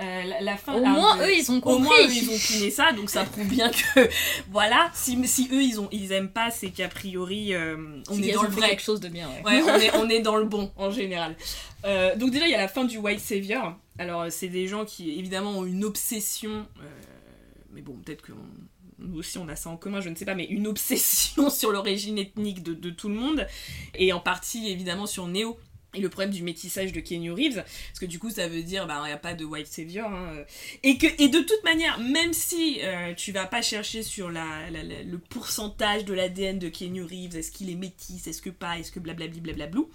Euh, 0.00 0.22
la, 0.24 0.40
la 0.40 0.56
fin, 0.56 0.74
Au 0.74 0.78
alors, 0.78 0.92
moins, 0.92 1.16
je- 1.18 1.22
eux, 1.24 1.34
ils 1.36 1.50
ont 1.50 1.56
au 1.58 1.60
compris. 1.60 1.82
moins, 1.82 1.98
eux, 2.06 2.10
ils 2.14 2.30
ont 2.30 2.38
piné 2.38 2.70
ça, 2.70 2.92
donc 2.92 3.10
ça 3.10 3.24
prouve 3.24 3.48
bien 3.48 3.68
que, 3.70 4.08
voilà, 4.50 4.90
si, 4.94 5.18
si 5.26 5.48
eux, 5.52 5.62
ils, 5.62 5.80
ont, 5.80 5.88
ils 5.92 6.12
aiment 6.12 6.30
pas, 6.30 6.50
c'est 6.50 6.70
qu'a 6.70 6.88
priori, 6.88 7.52
euh, 7.52 8.00
on 8.08 8.22
est 8.22 8.32
dans 8.32 8.44
le 8.44 8.48
vrai. 8.48 8.68
quelque 8.70 8.82
chose 8.82 9.00
de 9.00 9.08
bien, 9.08 9.28
ouais. 9.28 9.42
Ouais, 9.44 9.62
on 9.62 9.76
est, 9.76 9.96
on 9.96 10.08
est 10.08 10.20
dans 10.20 10.36
le 10.36 10.44
bon 10.44 10.70
en 10.76 10.90
général. 10.90 11.36
Euh, 11.84 12.16
donc 12.16 12.30
déjà, 12.30 12.46
il 12.46 12.50
y 12.52 12.54
a 12.54 12.58
la 12.60 12.68
fin 12.68 12.84
du 12.84 12.96
White 12.96 13.20
Savior. 13.20 13.76
Alors, 13.98 14.26
c'est 14.30 14.48
des 14.48 14.66
gens 14.68 14.84
qui, 14.86 15.18
évidemment, 15.18 15.50
ont 15.58 15.66
une 15.66 15.84
obsession... 15.84 16.66
euh, 16.80 16.84
mais 17.72 17.82
bon, 17.82 17.94
peut-être 18.04 18.22
que 18.22 18.32
nous 18.98 19.18
aussi, 19.18 19.36
on 19.38 19.48
a 19.48 19.56
ça 19.56 19.68
en 19.68 19.76
commun, 19.76 20.00
je 20.00 20.08
ne 20.08 20.14
sais 20.14 20.24
pas, 20.24 20.34
mais 20.36 20.44
une 20.44 20.68
obsession 20.68 21.50
sur 21.50 21.72
l'origine 21.72 22.18
ethnique 22.18 22.62
de, 22.62 22.72
de 22.72 22.88
tout 22.90 23.08
le 23.08 23.14
monde. 23.16 23.46
Et 23.94 24.12
en 24.12 24.20
partie, 24.20 24.70
évidemment, 24.70 25.06
sur 25.06 25.26
Neo. 25.26 25.58
Et 25.94 26.00
le 26.00 26.08
problème 26.08 26.30
du 26.32 26.42
métissage 26.42 26.92
de 26.92 27.00
Kenny 27.00 27.28
Reeves, 27.28 27.62
parce 27.88 27.98
que 28.00 28.06
du 28.06 28.18
coup 28.18 28.30
ça 28.30 28.48
veut 28.48 28.62
dire, 28.62 28.86
bah 28.86 29.02
n'y 29.06 29.12
a 29.12 29.18
pas 29.18 29.34
de 29.34 29.44
white 29.44 29.66
savior, 29.66 30.08
hein, 30.08 30.32
euh. 30.38 30.44
et 30.82 30.96
que 30.96 31.06
et 31.22 31.28
de 31.28 31.40
toute 31.40 31.62
manière, 31.64 31.98
même 32.00 32.32
si 32.32 32.78
euh, 32.82 33.12
tu 33.14 33.30
vas 33.30 33.44
pas 33.44 33.60
chercher 33.60 34.02
sur 34.02 34.30
la, 34.30 34.70
la- 34.70 34.82
la- 34.84 35.02
le 35.02 35.18
pourcentage 35.18 36.06
de 36.06 36.14
l'ADN 36.14 36.58
de 36.58 36.70
Kenny 36.70 37.02
Reeves, 37.02 37.36
est-ce 37.36 37.50
qu'il 37.52 37.68
est 37.68 37.74
métis, 37.74 38.26
est-ce 38.26 38.40
que 38.40 38.48
pas, 38.48 38.78
est-ce 38.78 38.90
que 38.90 39.00
blablabli 39.00 39.40
blablablou, 39.42 39.90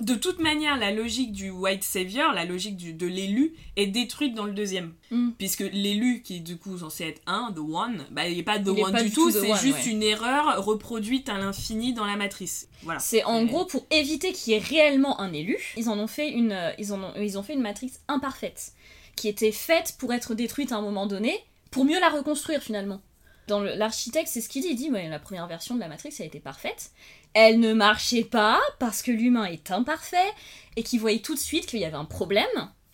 de 0.00 0.14
toute 0.14 0.40
manière, 0.40 0.76
la 0.76 0.90
logique 0.90 1.32
du 1.32 1.50
white 1.50 1.84
savior, 1.84 2.32
la 2.32 2.44
logique 2.44 2.76
du- 2.76 2.92
de 2.92 3.06
l'élu, 3.06 3.54
est 3.76 3.86
détruite 3.86 4.34
dans 4.34 4.44
le 4.44 4.52
deuxième. 4.52 4.92
Mm. 5.10 5.30
Puisque 5.38 5.60
l'élu, 5.72 6.20
qui 6.22 6.36
est 6.36 6.40
du 6.40 6.56
coup 6.56 6.76
censé 6.78 7.04
être 7.04 7.22
un, 7.26 7.52
the 7.54 7.58
one, 7.60 8.04
bah 8.10 8.26
il 8.28 8.36
n'est 8.36 8.42
pas 8.42 8.58
the 8.58 8.70
Il 8.76 8.82
one 8.82 8.92
pas 8.92 9.02
du 9.04 9.10
tout, 9.12 9.30
c'est 9.30 9.54
juste 9.56 9.84
ouais. 9.86 9.90
une 9.92 10.02
erreur 10.02 10.64
reproduite 10.64 11.28
à 11.28 11.38
l'infini 11.38 11.92
dans 11.94 12.04
la 12.06 12.16
matrice. 12.16 12.68
Voilà. 12.82 12.98
C'est 12.98 13.24
en 13.24 13.44
gros 13.44 13.64
pour 13.66 13.86
éviter 13.90 14.32
qu'il 14.32 14.52
y 14.52 14.56
ait 14.56 14.60
réellement 14.60 15.20
un 15.20 15.32
élu, 15.32 15.58
ils 15.76 15.88
en 15.88 15.98
ont 15.98 16.08
fait 16.08 16.28
une, 16.30 16.52
euh, 16.52 16.72
ils 16.78 16.92
en 16.92 17.02
ont, 17.02 17.12
ils 17.16 17.38
ont 17.38 17.42
fait 17.42 17.54
une 17.54 17.62
matrice 17.62 18.00
imparfaite, 18.08 18.72
qui 19.16 19.28
était 19.28 19.52
faite 19.52 19.94
pour 19.98 20.12
être 20.12 20.34
détruite 20.34 20.72
à 20.72 20.76
un 20.76 20.82
moment 20.82 21.06
donné, 21.06 21.38
pour 21.70 21.84
mieux 21.84 22.00
la 22.00 22.08
reconstruire 22.10 22.62
finalement. 22.62 23.00
Dans 23.46 23.60
l'architecte, 23.60 24.28
c'est 24.28 24.40
ce 24.40 24.48
qu'il 24.48 24.62
dit. 24.62 24.68
Il 24.70 24.76
dit 24.76 24.90
ouais, 24.90 25.08
la 25.08 25.18
première 25.18 25.46
version 25.46 25.74
de 25.74 25.80
la 25.80 25.88
Matrix 25.88 26.14
a 26.20 26.24
été 26.24 26.40
parfaite. 26.40 26.90
Elle 27.34 27.58
ne 27.60 27.72
marchait 27.72 28.24
pas 28.24 28.60
parce 28.78 29.02
que 29.02 29.10
l'humain 29.10 29.44
est 29.44 29.70
imparfait 29.70 30.32
et 30.76 30.82
qu'il 30.82 31.00
voyait 31.00 31.18
tout 31.20 31.34
de 31.34 31.40
suite 31.40 31.66
qu'il 31.66 31.80
y 31.80 31.84
avait 31.84 31.96
un 31.96 32.04
problème 32.04 32.46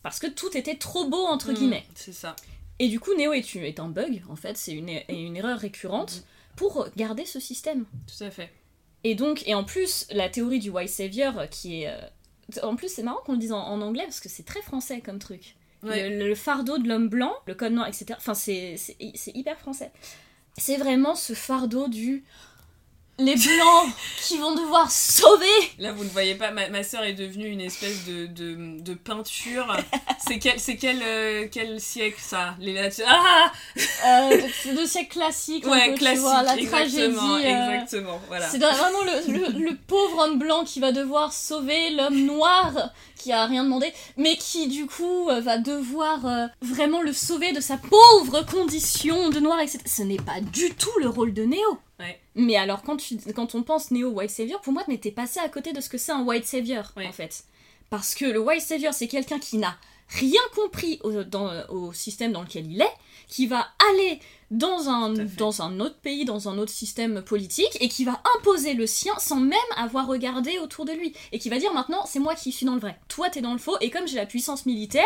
parce 0.02 0.18
que 0.18 0.26
tout 0.26 0.56
était 0.56 0.76
trop 0.76 1.08
beau 1.08 1.24
entre 1.26 1.52
Mm, 1.52 1.54
guillemets. 1.54 1.84
C'est 1.94 2.12
ça. 2.14 2.34
Et 2.78 2.88
du 2.88 2.98
coup, 2.98 3.14
Neo 3.18 3.32
est, 3.34 3.54
est 3.56 3.78
un 3.80 3.88
bug 3.88 4.22
en 4.30 4.36
fait, 4.36 4.56
c'est 4.56 4.72
une, 4.72 4.88
erreur 5.36 5.58
récurrente 5.58 6.24
pour 6.56 6.86
garder 6.96 7.26
ce 7.26 7.38
système. 7.38 7.84
Tout 8.06 8.24
à 8.24 8.30
fait. 8.30 8.50
Et 9.04 9.14
donc, 9.14 9.46
et 9.46 9.54
en 9.54 9.64
plus, 9.64 10.06
la 10.10 10.28
théorie 10.30 10.58
du 10.58 10.70
white 10.70 10.88
savior 10.88 11.34
qui 11.50 11.82
est. 11.82 11.88
euh, 11.88 12.62
En 12.62 12.76
plus, 12.76 12.88
c'est 12.92 13.02
marrant 13.02 13.20
qu'on 13.24 13.32
le 13.32 13.38
dise 13.38 13.52
en, 13.52 13.60
en 13.60 13.80
anglais 13.82 14.04
parce 14.04 14.20
que 14.20 14.28
c'est 14.30 14.42
très 14.44 14.62
français 14.62 15.00
comme 15.00 15.18
truc. 15.18 15.54
Ouais. 15.82 16.08
Le, 16.10 16.28
le 16.28 16.34
fardeau 16.34 16.78
de 16.78 16.88
l'homme 16.88 17.08
blanc, 17.08 17.34
le 17.46 17.54
code 17.54 17.72
noir, 17.72 17.86
etc. 17.88 18.06
Enfin, 18.16 18.34
c'est 18.34 18.76
hyper 19.34 19.58
français. 19.58 19.90
C'est 20.58 20.76
vraiment 20.76 21.14
ce 21.14 21.34
fardeau 21.34 21.88
du. 21.88 22.24
Les 23.20 23.34
blancs 23.36 23.88
qui 24.22 24.38
vont 24.38 24.54
devoir 24.54 24.90
sauver 24.90 25.46
Là, 25.78 25.92
vous 25.92 26.04
ne 26.04 26.08
voyez 26.08 26.34
pas, 26.34 26.50
ma, 26.50 26.68
ma 26.68 26.82
soeur 26.82 27.02
est 27.04 27.12
devenue 27.12 27.48
une 27.48 27.60
espèce 27.60 28.04
de, 28.06 28.26
de, 28.26 28.80
de 28.80 28.94
peinture. 28.94 29.76
c'est 30.26 30.38
quel, 30.38 30.58
c'est 30.58 30.76
quel, 30.76 31.00
euh, 31.02 31.46
quel 31.50 31.80
siècle 31.80 32.18
ça? 32.20 32.54
Les 32.60 32.78
Ah 33.06 33.52
euh, 34.06 34.30
de, 34.30 34.80
de 34.80 34.86
siècle 34.86 35.12
classique, 35.12 35.66
Ouais, 35.66 35.86
peu, 35.88 35.92
tu 35.94 35.98
classique. 36.00 36.20
vois, 36.20 36.42
la 36.42 36.56
exactement, 36.56 37.16
tragédie. 37.16 37.46
euh, 37.46 37.74
exactement. 37.74 38.20
Voilà. 38.28 38.48
C'est 38.48 38.58
vraiment 38.58 39.02
le, 39.04 39.32
le- 39.32 39.64
le 39.70 39.76
pauvre 39.86 40.24
homme 40.24 40.38
blanc 40.38 40.64
qui 40.64 40.80
va 40.80 40.92
devoir 40.92 41.32
sauver 41.32 41.90
l'homme 41.90 42.24
noir 42.24 42.90
qui 43.16 43.32
a 43.32 43.44
rien 43.44 43.64
demandé, 43.64 43.92
mais 44.16 44.36
qui 44.36 44.66
du 44.68 44.86
coup 44.86 45.28
euh, 45.28 45.42
va 45.42 45.58
devoir 45.58 46.20
vraiment 46.62 47.02
le 47.02 47.12
sauver 47.12 47.52
de 47.52 47.60
sa 47.60 47.76
pauvre 47.76 48.40
condition 48.50 49.28
de 49.28 49.40
noir, 49.40 49.60
etc. 49.60 49.78
Ce 49.84 50.02
n'est 50.02 50.16
pas 50.16 50.40
du 50.40 50.70
tout 50.74 50.98
le 51.00 51.08
rôle 51.10 51.34
de 51.34 51.44
Neo. 51.44 51.78
Ouais. 51.98 52.18
Mais 52.40 52.56
alors 52.56 52.82
quand, 52.82 52.96
tu, 52.96 53.16
quand 53.34 53.54
on 53.54 53.62
pense 53.62 53.90
Neo 53.90 54.08
White 54.10 54.30
Savior, 54.30 54.60
pour 54.60 54.72
moi, 54.72 54.82
t'es 55.00 55.10
passé 55.10 55.40
à 55.40 55.48
côté 55.48 55.72
de 55.72 55.80
ce 55.80 55.88
que 55.88 55.98
c'est 55.98 56.12
un 56.12 56.22
White 56.22 56.46
Savior 56.46 56.84
Ouais. 56.96 57.06
en 57.06 57.12
fait. 57.12 57.44
Parce 57.90 58.14
que 58.14 58.24
le 58.24 58.40
White 58.40 58.62
Savior, 58.62 58.94
c'est 58.94 59.08
quelqu'un 59.08 59.38
qui 59.38 59.58
n'a 59.58 59.76
rien 60.08 60.40
compris 60.54 60.98
au, 61.04 61.22
dans- 61.22 61.52
au 61.68 61.92
système 61.92 62.32
dans 62.32 62.42
lequel 62.42 62.70
il 62.70 62.80
est, 62.80 62.92
qui 63.28 63.46
va 63.46 63.66
aller 63.90 64.20
dans 64.50 64.88
un, 64.88 65.10
dans 65.12 65.62
un 65.62 65.78
autre 65.80 65.98
pays, 66.00 66.24
dans 66.24 66.48
un 66.48 66.56
autre 66.58 66.72
système 66.72 67.22
politique, 67.22 67.76
et 67.80 67.88
qui 67.88 68.04
va 68.04 68.20
imposer 68.38 68.74
le 68.74 68.86
sien 68.86 69.12
sans 69.18 69.36
même 69.38 69.58
avoir 69.76 70.06
regardé 70.06 70.58
autour 70.58 70.84
de 70.84 70.92
lui. 70.92 71.14
Et 71.32 71.38
qui 71.38 71.48
va 71.50 71.58
dire 71.58 71.72
maintenant, 71.74 72.04
c'est 72.06 72.18
moi 72.20 72.34
qui 72.34 72.50
suis 72.52 72.66
dans 72.66 72.74
le 72.74 72.80
vrai. 72.80 72.98
Toi, 73.08 73.28
t'es 73.30 73.40
dans 73.40 73.52
le 73.52 73.58
faux, 73.58 73.76
et 73.80 73.90
comme 73.90 74.08
j'ai 74.08 74.16
la 74.16 74.26
puissance 74.26 74.66
militaire, 74.66 75.04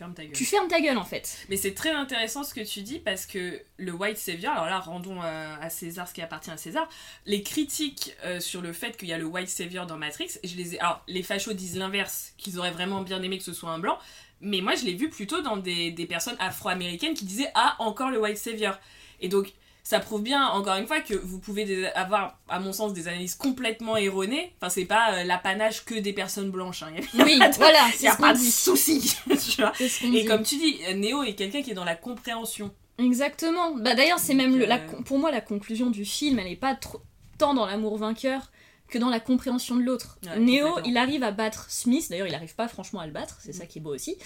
fermes 0.00 0.14
ta 0.14 0.24
gueule. 0.24 0.32
tu 0.32 0.44
fermes 0.44 0.68
ta 0.68 0.80
gueule 0.80 0.96
en 0.96 1.04
fait. 1.04 1.44
Mais 1.50 1.56
c'est 1.56 1.74
très 1.74 1.90
intéressant 1.90 2.42
ce 2.42 2.54
que 2.54 2.60
tu 2.62 2.80
dis 2.80 2.98
parce 2.98 3.26
que 3.26 3.60
le 3.76 3.92
White 3.92 4.16
Savior, 4.16 4.52
alors 4.52 4.66
là, 4.66 4.80
rendons 4.80 5.22
euh, 5.22 5.56
à 5.60 5.68
César 5.68 6.08
ce 6.08 6.14
qui 6.14 6.22
appartient 6.22 6.50
à 6.50 6.56
César. 6.56 6.88
Les 7.26 7.42
critiques 7.42 8.16
euh, 8.24 8.40
sur 8.40 8.62
le 8.62 8.72
fait 8.72 8.96
qu'il 8.96 9.08
y 9.08 9.12
a 9.12 9.18
le 9.18 9.26
White 9.26 9.50
Savior 9.50 9.86
dans 9.86 9.98
Matrix, 9.98 10.38
je 10.42 10.56
les 10.56 10.74
ai. 10.74 10.80
Alors, 10.80 11.02
les 11.06 11.22
fachos 11.22 11.52
disent 11.52 11.76
l'inverse, 11.76 12.32
qu'ils 12.38 12.58
auraient 12.58 12.70
vraiment 12.70 13.02
bien 13.02 13.22
aimé 13.22 13.36
que 13.36 13.44
ce 13.44 13.52
soit 13.52 13.70
un 13.70 13.78
blanc. 13.78 13.98
Mais 14.40 14.62
moi, 14.62 14.74
je 14.74 14.86
l'ai 14.86 14.94
vu 14.94 15.10
plutôt 15.10 15.42
dans 15.42 15.58
des, 15.58 15.90
des 15.90 16.06
personnes 16.06 16.36
afro-américaines 16.38 17.12
qui 17.12 17.26
disaient 17.26 17.50
Ah, 17.54 17.76
encore 17.78 18.10
le 18.10 18.18
White 18.18 18.38
Savior. 18.38 18.78
Et 19.20 19.28
donc, 19.28 19.52
ça 19.82 19.98
prouve 20.00 20.22
bien, 20.22 20.46
encore 20.48 20.76
une 20.76 20.86
fois, 20.86 21.00
que 21.00 21.14
vous 21.14 21.38
pouvez 21.38 21.64
des- 21.64 21.86
avoir, 21.86 22.38
à 22.48 22.60
mon 22.60 22.72
sens, 22.72 22.92
des 22.92 23.08
analyses 23.08 23.34
complètement 23.34 23.96
erronées. 23.96 24.52
Enfin, 24.60 24.68
c'est 24.70 24.84
pas 24.84 25.14
euh, 25.14 25.24
l'apanage 25.24 25.84
que 25.84 25.94
des 25.94 26.12
personnes 26.12 26.50
blanches. 26.50 26.82
hein. 26.82 26.92
Il 27.14 27.22
Oui, 27.24 27.40
voilà, 27.56 27.86
n'y 27.86 27.92
c'est 27.94 28.08
a 28.08 28.16
pas 28.16 28.32
de 28.34 28.38
souci. 28.38 29.16
Et 30.14 30.24
comme 30.24 30.42
tu 30.42 30.56
dis, 30.56 30.78
Néo 30.96 31.22
est 31.22 31.34
quelqu'un 31.34 31.62
qui 31.62 31.70
est 31.70 31.74
dans 31.74 31.84
la 31.84 31.96
compréhension. 31.96 32.72
Exactement. 32.98 33.74
Bah 33.76 33.94
d'ailleurs, 33.94 34.18
c'est 34.18 34.34
même 34.34 34.56
le, 34.58 34.66
la, 34.66 34.76
euh, 34.76 35.02
pour 35.04 35.18
moi 35.18 35.30
la 35.30 35.40
conclusion 35.40 35.90
du 35.90 36.04
film, 36.04 36.38
elle 36.38 36.48
est 36.52 36.56
pas 36.56 36.74
trop, 36.74 37.00
tant 37.38 37.54
dans 37.54 37.64
l'amour 37.66 37.96
vainqueur 37.96 38.50
que 38.88 38.98
dans 38.98 39.08
la 39.08 39.20
compréhension 39.20 39.76
de 39.76 39.82
l'autre. 39.82 40.18
Ouais, 40.24 40.38
Neo, 40.38 40.66
complètement. 40.68 40.90
il 40.90 40.96
arrive 40.98 41.22
à 41.22 41.30
battre 41.30 41.66
Smith. 41.70 42.08
D'ailleurs, 42.10 42.26
il 42.26 42.34
arrive 42.34 42.54
pas 42.54 42.68
franchement 42.68 43.00
à 43.00 43.06
le 43.06 43.12
battre. 43.12 43.38
C'est 43.40 43.52
ça 43.54 43.64
qui 43.66 43.78
est 43.78 43.82
beau 43.82 43.94
aussi, 43.94 44.16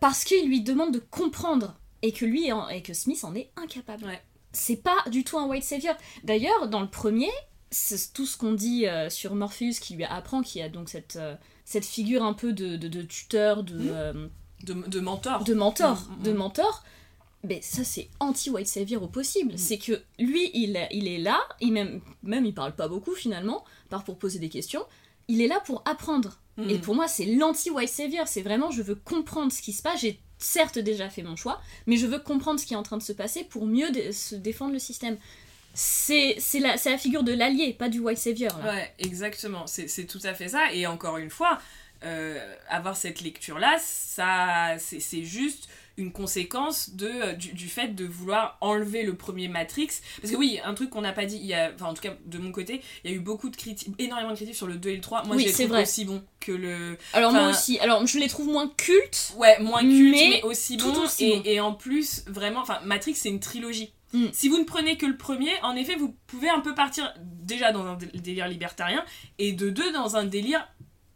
parce 0.00 0.24
qu'il 0.24 0.46
lui 0.48 0.62
demande 0.62 0.92
de 0.94 1.00
comprendre 1.00 1.76
et 2.02 2.12
que 2.12 2.24
lui 2.24 2.48
et 2.70 2.82
que 2.82 2.94
Smith 2.94 3.22
en 3.24 3.34
est 3.34 3.50
incapable. 3.56 4.04
Ouais. 4.06 4.22
C'est 4.54 4.76
pas 4.82 4.96
du 5.10 5.22
tout 5.24 5.38
un 5.38 5.46
white 5.46 5.64
savior. 5.64 5.94
D'ailleurs, 6.22 6.68
dans 6.68 6.80
le 6.80 6.88
premier, 6.88 7.30
tout 8.14 8.24
ce 8.26 8.36
qu'on 8.38 8.52
dit 8.52 8.86
euh, 8.86 9.10
sur 9.10 9.34
Morpheus 9.34 9.78
qui 9.80 9.94
lui 9.96 10.04
apprend, 10.04 10.42
qui 10.42 10.62
a 10.62 10.68
donc 10.68 10.88
cette 10.88 11.16
euh, 11.16 11.34
cette 11.64 11.84
figure 11.84 12.22
un 12.22 12.32
peu 12.34 12.52
de, 12.52 12.76
de, 12.76 12.88
de 12.88 13.02
tuteur, 13.02 13.62
de, 13.64 13.74
Mhm. 13.74 13.88
euh, 13.90 14.28
De, 14.62 14.72
de 14.74 15.00
mentor. 15.00 15.44
de 15.44 15.54
mentor, 15.54 15.96
Mm, 16.08 16.20
mm, 16.20 16.22
de 16.22 16.32
mm. 16.32 16.36
mentor. 16.36 16.84
Mais 17.42 17.60
ça 17.62 17.84
c'est 17.84 18.08
anti-white 18.20 18.66
savior 18.68 19.02
au 19.02 19.08
possible. 19.08 19.54
Mm. 19.54 19.58
C'est 19.58 19.78
que 19.78 20.02
lui 20.18 20.50
il, 20.54 20.76
est- 20.76 20.88
il 20.92 21.08
est 21.08 21.18
là, 21.18 21.38
il 21.60 21.72
même, 21.72 22.00
même 22.22 22.46
il 22.46 22.54
parle 22.54 22.74
pas 22.74 22.88
beaucoup 22.88 23.14
finalement, 23.14 23.64
part 23.90 24.04
pour 24.04 24.18
poser 24.18 24.38
des 24.38 24.48
questions. 24.48 24.84
Il 25.28 25.40
est 25.42 25.48
là 25.48 25.60
pour 25.66 25.82
apprendre. 25.86 26.38
Et 26.68 26.78
pour 26.78 26.94
moi 26.94 27.08
c'est 27.08 27.26
l'anti-white 27.26 27.88
savior. 27.88 28.28
C'est 28.28 28.42
vraiment 28.42 28.70
je 28.70 28.80
veux 28.82 28.94
comprendre 28.94 29.50
ce 29.50 29.60
qui 29.60 29.72
se 29.72 29.82
passe. 29.82 30.00
J'ai 30.02 30.20
certes 30.38 30.78
déjà 30.78 31.08
fait 31.08 31.22
mon 31.22 31.36
choix, 31.36 31.60
mais 31.86 31.96
je 31.96 32.06
veux 32.06 32.18
comprendre 32.18 32.60
ce 32.60 32.66
qui 32.66 32.74
est 32.74 32.76
en 32.76 32.82
train 32.82 32.98
de 32.98 33.02
se 33.02 33.12
passer 33.12 33.44
pour 33.44 33.66
mieux 33.66 33.88
se 34.12 34.34
défendre 34.34 34.72
le 34.72 34.78
système. 34.78 35.16
C'est 35.72 36.36
la, 36.60 36.76
la 36.84 36.98
figure 36.98 37.24
de 37.24 37.32
l'allié, 37.32 37.72
pas 37.72 37.88
du 37.88 37.98
white 37.98 38.18
savior. 38.18 38.52
Ouais, 38.64 38.92
exactement. 38.98 39.66
C'est 39.66 40.06
tout 40.06 40.20
à 40.22 40.34
fait 40.34 40.48
ça. 40.48 40.72
Et 40.72 40.86
encore 40.86 41.16
une 41.18 41.30
fois, 41.30 41.58
euh, 42.04 42.54
avoir 42.68 42.96
cette 42.96 43.22
lecture-là, 43.22 43.78
ça, 43.80 44.76
c'est 44.78 45.24
juste 45.24 45.68
une 45.96 46.12
conséquence 46.12 46.90
de, 46.94 47.06
euh, 47.06 47.32
du, 47.34 47.52
du 47.52 47.68
fait 47.68 47.94
de 47.94 48.04
vouloir 48.04 48.58
enlever 48.60 49.02
le 49.04 49.14
premier 49.16 49.48
Matrix. 49.48 49.88
Parce 50.20 50.32
que 50.32 50.36
oui, 50.36 50.58
un 50.64 50.74
truc 50.74 50.90
qu'on 50.90 51.02
n'a 51.02 51.12
pas 51.12 51.24
dit, 51.26 51.36
il 51.36 51.46
y 51.46 51.54
a, 51.54 51.72
enfin 51.74 51.86
en 51.86 51.94
tout 51.94 52.02
cas 52.02 52.14
de 52.26 52.38
mon 52.38 52.50
côté, 52.52 52.80
il 53.04 53.10
y 53.10 53.14
a 53.14 53.16
eu 53.16 53.20
beaucoup 53.20 53.48
de 53.50 53.56
critiques, 53.56 53.94
énormément 53.98 54.30
de 54.30 54.36
critiques 54.36 54.56
sur 54.56 54.66
le 54.66 54.76
2 54.76 54.90
et 54.90 54.96
le 54.96 55.00
3. 55.00 55.24
Moi 55.24 55.36
Oui, 55.36 55.42
je 55.44 55.48
les 55.58 55.64
trouve 55.66 55.78
aussi 55.78 56.04
bons 56.04 56.24
que 56.40 56.52
le... 56.52 56.98
Alors 57.12 57.32
moi 57.32 57.48
aussi. 57.50 57.78
Alors 57.78 58.06
je 58.06 58.18
les 58.18 58.28
trouve 58.28 58.46
moins 58.48 58.68
cultes. 58.76 59.34
Ouais, 59.36 59.58
moins 59.60 59.80
culte, 59.80 60.12
Mais 60.12 60.28
mais, 60.30 60.42
aussi 60.42 60.76
tout 60.76 60.92
bon. 60.92 61.02
aussi 61.02 61.24
et, 61.26 61.36
bon. 61.36 61.42
et 61.44 61.60
en 61.60 61.72
plus, 61.74 62.24
vraiment, 62.26 62.60
enfin, 62.60 62.80
Matrix, 62.84 63.14
c'est 63.14 63.28
une 63.28 63.40
trilogie. 63.40 63.92
Mm. 64.12 64.26
Si 64.32 64.48
vous 64.48 64.58
ne 64.58 64.64
prenez 64.64 64.96
que 64.96 65.06
le 65.06 65.16
premier, 65.16 65.50
en 65.62 65.74
effet, 65.76 65.96
vous 65.96 66.16
pouvez 66.26 66.48
un 66.48 66.60
peu 66.60 66.74
partir 66.74 67.12
déjà 67.20 67.72
dans 67.72 67.84
un 67.86 67.94
dé- 67.96 68.06
délire 68.14 68.46
libertarien, 68.48 69.04
et 69.38 69.52
de 69.52 69.70
deux, 69.70 69.92
dans 69.92 70.16
un 70.16 70.24
délire 70.24 70.68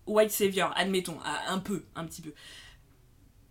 white 0.06 0.30
savior, 0.30 0.72
admettons, 0.76 1.18
un 1.46 1.58
peu, 1.58 1.84
un 1.94 2.04
petit 2.06 2.22
peu. 2.22 2.32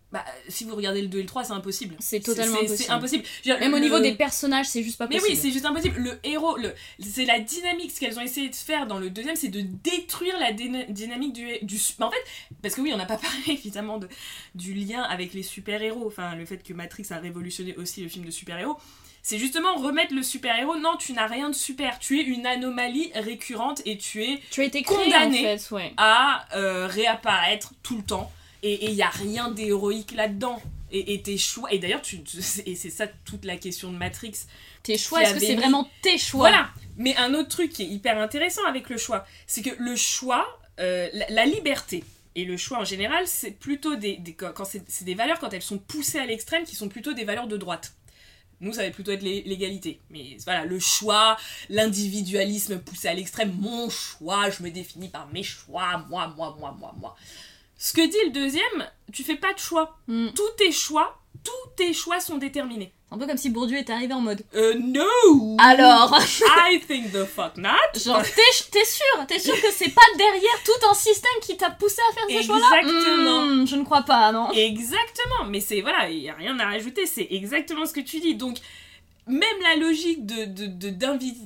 Bah, 0.10 0.24
si 0.48 0.63
vous 0.63 0.74
regardez 0.74 1.02
le 1.02 1.10
2 1.10 1.17
et 1.17 1.22
le 1.24 1.28
3, 1.28 1.43
c'est 1.43 1.52
impossible. 1.52 1.96
C'est 2.00 2.22
totalement 2.22 2.56
impossible. 2.60 2.78
C'est 2.78 2.89
impossible. 2.89 3.24
Dire, 3.43 3.60
Même 3.60 3.74
au 3.74 3.80
niveau 3.80 4.00
des 4.00 4.15
personnages, 4.15 4.67
c'est 4.67 4.82
juste 4.82 4.98
pas 4.98 5.06
mais 5.08 5.17
possible. 5.17 5.34
oui, 5.36 5.41
c'est 5.41 5.52
juste 5.52 5.65
impossible. 5.65 5.98
Le 6.00 6.17
héros, 6.24 6.56
le, 6.56 6.74
c'est 7.02 7.26
la 7.26 7.39
dynamique. 7.41 7.91
Ce 7.91 8.00
qu'elles 8.00 8.17
ont 8.17 8.22
essayé 8.22 8.48
de 8.48 8.56
faire 8.56 8.88
dans 8.88 9.00
le 9.00 9.10
deuxième, 9.10 9.36
c'est 9.36 9.50
de 9.50 9.60
détruire 9.62 10.39
la 10.39 10.54
dyna- 10.54 10.86
dynamique 10.89 11.34
du, 11.34 11.46
du. 11.62 11.78
mais 12.00 12.06
En 12.06 12.12
fait, 12.12 12.24
parce 12.62 12.74
que 12.76 12.80
oui, 12.82 12.91
on 12.93 12.98
n'a 12.98 13.06
pas 13.06 13.17
parlé 13.22 13.41
évidemment 13.48 13.98
de, 13.98 14.08
du 14.56 14.74
lien 14.74 15.02
avec 15.04 15.34
les 15.34 15.43
super-héros. 15.43 16.06
Enfin, 16.08 16.36
le 16.36 16.46
fait 16.46 16.63
que 16.63 16.72
Matrix 16.74 17.08
a 17.10 17.17
révolutionné 17.17 17.76
aussi 17.76 18.02
le 18.02 18.08
film 18.08 18.24
de 18.24 18.32
super-héros. 18.32 18.78
C'est 19.24 19.39
justement 19.39 19.76
remettre 19.76 20.13
le 20.15 20.24
super-héros. 20.24 20.78
Non, 20.78 20.96
tu 20.98 21.12
n'as 21.12 21.28
rien 21.28 21.50
de 21.50 21.56
super. 21.56 22.00
Tu 22.00 22.22
es 22.22 22.24
une 22.24 22.46
anomalie 22.46 23.12
récurrente 23.13 23.82
et 23.86 23.98
tu 23.98 24.24
es 24.24 24.39
Tu 24.52 24.62
as 24.62 24.63
été 24.63 24.84
créé 24.84 25.04
Condamné. 25.12 25.39
en 25.39 25.58
fait, 25.58 25.72
ouais. 25.76 25.93
à 25.98 26.46
euh, 26.56 26.88
réapparaître 26.88 27.74
tout 27.84 27.98
le 27.98 28.04
temps. 28.04 28.32
Et 28.63 28.86
il 28.89 28.96
n'y 28.96 29.02
a 29.02 29.10
rien 29.10 29.50
d'héroïque 29.52 30.12
là-dedans. 30.13 30.62
Et, 30.91 31.13
et 31.13 31.22
tes 31.22 31.38
choix. 31.38 31.72
Et 31.74 31.80
d'ailleurs, 31.80 32.02
tu, 32.02 32.24
tu- 32.24 32.38
et 32.65 32.76
c'est 32.76 32.89
ça 32.89 33.08
toute 33.26 33.43
la 33.46 33.58
question 33.58 33.91
de 33.91 33.98
Matrix. 33.98 34.34
Tes 34.84 34.98
choix, 34.98 35.22
est-ce 35.24 35.34
que 35.34 35.39
c'est 35.41 35.56
vraiment 35.62 35.89
tes 36.02 36.17
choix 36.17 36.50
Voilà. 36.50 36.70
Mais 36.96 37.15
un 37.17 37.34
autre 37.34 37.50
truc 37.50 37.72
qui 37.74 37.84
est 37.84 37.88
hyper 37.88 38.17
intéressant 38.17 38.65
avec 38.65 38.89
le 38.89 38.98
choix, 38.98 39.26
c'est 39.48 39.62
que 39.62 39.70
le 39.78 39.96
choix, 39.98 40.48
euh, 40.80 41.10
la, 41.13 41.30
la 41.30 41.46
liberté 41.46 42.04
et 42.36 42.46
le 42.46 42.56
choix 42.56 42.80
en 42.80 42.86
général, 42.86 43.28
c'est 43.28 43.52
plutôt 43.52 43.96
des, 43.98 44.15
des- 44.17 44.34
quand 44.34 44.63
c'est 44.65 45.04
des 45.04 45.13
valeurs 45.15 45.39
quand 45.39 45.52
elles 45.54 45.62
sont 45.62 45.78
poussées 45.78 46.20
à 46.20 46.26
l'extrême 46.26 46.63
qui 46.63 46.76
sont 46.76 46.88
plutôt 46.88 47.12
des 47.13 47.26
valeurs 47.26 47.48
de 47.48 47.58
droite. 47.58 47.93
Nous, 48.62 48.74
ça 48.74 48.84
va 48.84 48.89
plutôt 48.89 49.12
être 49.12 49.22
l'é- 49.22 49.43
l'égalité. 49.46 50.00
Mais 50.10 50.38
voilà, 50.46 50.63
le 50.65 50.80
choix, 50.80 51.38
l'individualisme 51.70 52.80
poussé 52.80 53.08
à 53.08 53.13
l'extrême, 53.13 53.54
mon 53.60 53.89
choix, 53.89 54.50
je 54.50 54.63
me 54.63 54.70
définis 54.72 55.10
par 55.10 55.28
mes 55.34 55.43
choix, 55.43 56.06
moi, 56.10 56.34
moi, 56.38 56.56
moi, 56.60 56.76
moi, 56.80 56.96
moi. 56.98 57.15
Ce 57.77 57.93
que 57.93 58.01
dit 58.01 58.17
le 58.25 58.31
deuxième, 58.31 58.89
tu 59.13 59.23
fais 59.23 59.35
pas 59.35 59.53
de 59.53 59.59
choix. 59.59 59.97
Hmm. 60.07 60.29
Tous 60.35 60.49
tes 60.57 60.71
choix, 60.71 61.19
tous 61.43 61.69
tes 61.75 61.93
choix 61.93 62.19
sont 62.19 62.37
déterminés. 62.37 62.91
C'est 63.09 63.15
un 63.15 63.19
peu 63.19 63.27
comme 63.27 63.37
si 63.37 63.49
Bourdieu 63.49 63.77
était 63.77 63.93
arrivé 63.93 64.13
en 64.13 64.19
mode. 64.19 64.43
Euh, 64.55 64.73
no! 64.79 65.55
Alors 65.59 66.19
I 66.69 66.79
think 66.85 67.11
the 67.13 67.23
fuck 67.23 67.55
not! 67.55 67.71
Genre, 68.03 68.21
t'es 68.21 68.83
sûr 68.83 69.25
T'es 69.27 69.39
sûr 69.39 69.53
que 69.61 69.71
c'est 69.71 69.93
pas 69.93 70.01
derrière 70.17 70.63
tout 70.65 70.87
un 70.89 70.93
système 70.93 71.31
qui 71.41 71.55
t'a 71.55 71.69
poussé 71.69 72.01
à 72.09 72.13
faire 72.13 72.25
ces 72.27 72.43
choix-là? 72.45 72.79
Exactement. 72.81 73.41
Hmm, 73.45 73.65
Je 73.67 73.75
ne 73.77 73.83
crois 73.85 74.01
pas, 74.01 74.31
non. 74.33 74.51
Exactement, 74.51 75.45
mais 75.49 75.61
c'est 75.61 75.79
voilà, 75.81 76.09
il 76.09 76.19
n'y 76.19 76.29
a 76.29 76.33
rien 76.33 76.59
à 76.59 76.65
rajouter, 76.65 77.05
c'est 77.05 77.27
exactement 77.31 77.85
ce 77.85 77.93
que 77.93 78.01
tu 78.01 78.19
dis. 78.19 78.35
Donc, 78.35 78.57
même 79.25 79.61
la 79.61 79.75
logique 79.77 80.25
de, 80.25 80.45
de- 80.45 80.89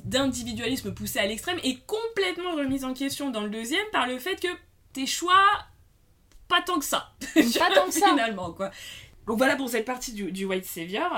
d'individualisme 0.04 0.92
poussé 0.94 1.18
à 1.20 1.26
l'extrême 1.26 1.58
est 1.62 1.78
complètement 1.86 2.52
remise 2.56 2.84
en 2.84 2.94
question 2.94 3.30
dans 3.30 3.42
le 3.42 3.50
deuxième 3.50 3.84
par 3.92 4.06
le 4.08 4.18
fait 4.18 4.36
que 4.40 4.48
tes 4.92 5.06
choix, 5.06 5.44
pas 6.54 6.62
tant 6.62 6.78
que 6.78 6.84
ça. 6.84 7.12
Pas 7.34 7.70
tant 7.74 7.86
que 7.86 7.92
ça. 7.92 8.06
Finalement, 8.10 8.52
quoi. 8.52 8.70
Donc 9.26 9.38
voilà 9.38 9.56
pour 9.56 9.68
cette 9.68 9.84
partie 9.84 10.12
du, 10.12 10.30
du 10.32 10.44
White 10.44 10.64
Savior. 10.66 11.10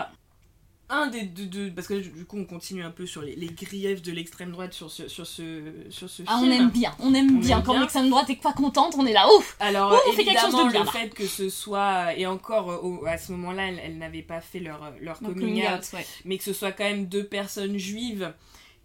un 0.91 1.07
des 1.07 1.23
deux, 1.23 1.71
parce 1.75 1.89
que 1.89 1.95
du 1.95 2.27
coup 2.27 2.37
on 2.39 2.45
continue 2.45 2.85
un 2.85 2.91
peu 2.91 3.07
sur 3.07 3.23
les, 3.23 3.35
les 3.35 3.47
griefs 3.47 4.03
de 4.03 4.13
l'extrême 4.13 4.53
droite 4.53 4.75
sur 4.75 4.91
ce 4.91 5.09
sur 5.09 5.27
ce 5.27 5.63
sur 5.89 6.09
ce 6.11 6.23
Ah, 6.27 6.39
on 6.43 6.51
aime 6.51 6.69
bien, 6.69 6.93
on 7.01 7.15
aime 7.15 7.37
On 7.39 7.41
bien. 7.41 7.57
aime 7.59 7.65
Quand 7.65 7.79
l'extrême 7.81 8.11
droite 8.11 8.29
est 8.29 8.37
pas 8.43 8.53
contente, 8.53 8.95
on 8.99 9.07
est 9.07 9.15
là, 9.15 9.27
ouf 9.35 9.57
Alors 9.61 9.93
Ouh, 9.93 10.11
on 10.11 10.13
fait 10.13 10.25
quelque 10.25 10.41
chose 10.43 10.53
de 10.53 10.71
bien, 10.71 10.81
le 10.81 10.85
là. 10.85 10.93
fait 10.93 11.09
que 11.09 11.27
ce 11.27 11.49
soit 11.49 12.15
et 12.15 12.27
encore 12.27 12.67
au- 12.85 13.07
à 13.07 13.17
ce 13.17 13.33
moment-là 13.33 13.69
elles, 13.69 13.81
elles 13.83 13.97
n'avaient 13.99 14.21
pas 14.23 14.43
fait 14.43 14.61
leur 14.61 14.93
leur 15.01 15.19
Donc, 15.21 15.33
coming 15.35 15.63
coming 15.63 15.67
out, 15.67 15.79
out, 15.79 15.93
ouais. 15.95 16.07
mais 16.27 16.37
que 16.37 16.45
ce 16.45 16.53
soit 16.53 16.73
quand 16.73 16.85
même 16.85 17.07
deux 17.07 17.25
personnes 17.25 17.79
juives 17.79 18.33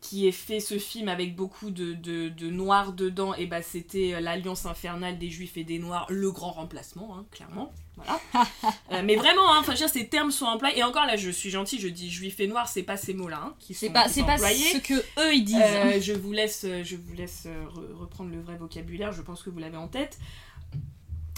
qui 0.01 0.27
aient 0.27 0.31
fait 0.31 0.59
ce 0.59 0.77
film 0.77 1.09
avec 1.09 1.35
beaucoup 1.35 1.71
de, 1.71 1.93
de, 1.93 2.29
de 2.29 2.49
noirs 2.49 2.93
dedans, 2.93 3.33
et 3.35 3.45
bah 3.47 3.61
c'était 3.61 4.13
euh, 4.13 4.19
l'alliance 4.21 4.65
infernale 4.65 5.17
des 5.17 5.29
juifs 5.29 5.57
et 5.57 5.63
des 5.63 5.77
noirs, 5.79 6.05
le 6.09 6.31
grand 6.31 6.51
remplacement, 6.51 7.17
hein, 7.17 7.25
clairement. 7.31 7.71
Voilà. 7.97 8.19
Euh, 8.91 9.03
mais 9.05 9.15
vraiment, 9.15 9.53
hein, 9.53 9.61
dire, 9.75 9.87
ces 9.87 10.07
termes 10.07 10.31
sont 10.31 10.45
employés. 10.45 10.79
Et 10.79 10.83
encore 10.83 11.05
là, 11.05 11.15
je 11.15 11.29
suis 11.29 11.51
gentille, 11.51 11.79
je 11.79 11.87
dis 11.87 12.09
juif 12.09 12.39
et 12.39 12.47
noir, 12.47 12.67
c'est 12.67 12.81
pas 12.81 12.97
ces 12.97 13.13
mots-là 13.13 13.39
hein, 13.43 13.53
qui 13.59 13.75
C'est 13.75 13.87
sont, 13.87 13.93
pas, 13.93 14.05
qui 14.05 14.13
c'est 14.13 14.23
pas 14.23 14.37
ce 14.39 14.77
que 14.79 14.93
eux 14.95 15.33
ils 15.35 15.43
disent. 15.43 15.57
Euh, 15.61 16.01
je 16.01 16.13
vous 16.13 16.31
laisse, 16.31 16.65
je 16.83 16.95
vous 16.95 17.13
laisse 17.13 17.45
re- 17.45 17.93
reprendre 17.93 18.31
le 18.31 18.41
vrai 18.41 18.55
vocabulaire. 18.57 19.11
Je 19.11 19.21
pense 19.21 19.43
que 19.43 19.51
vous 19.51 19.59
l'avez 19.59 19.77
en 19.77 19.87
tête. 19.87 20.17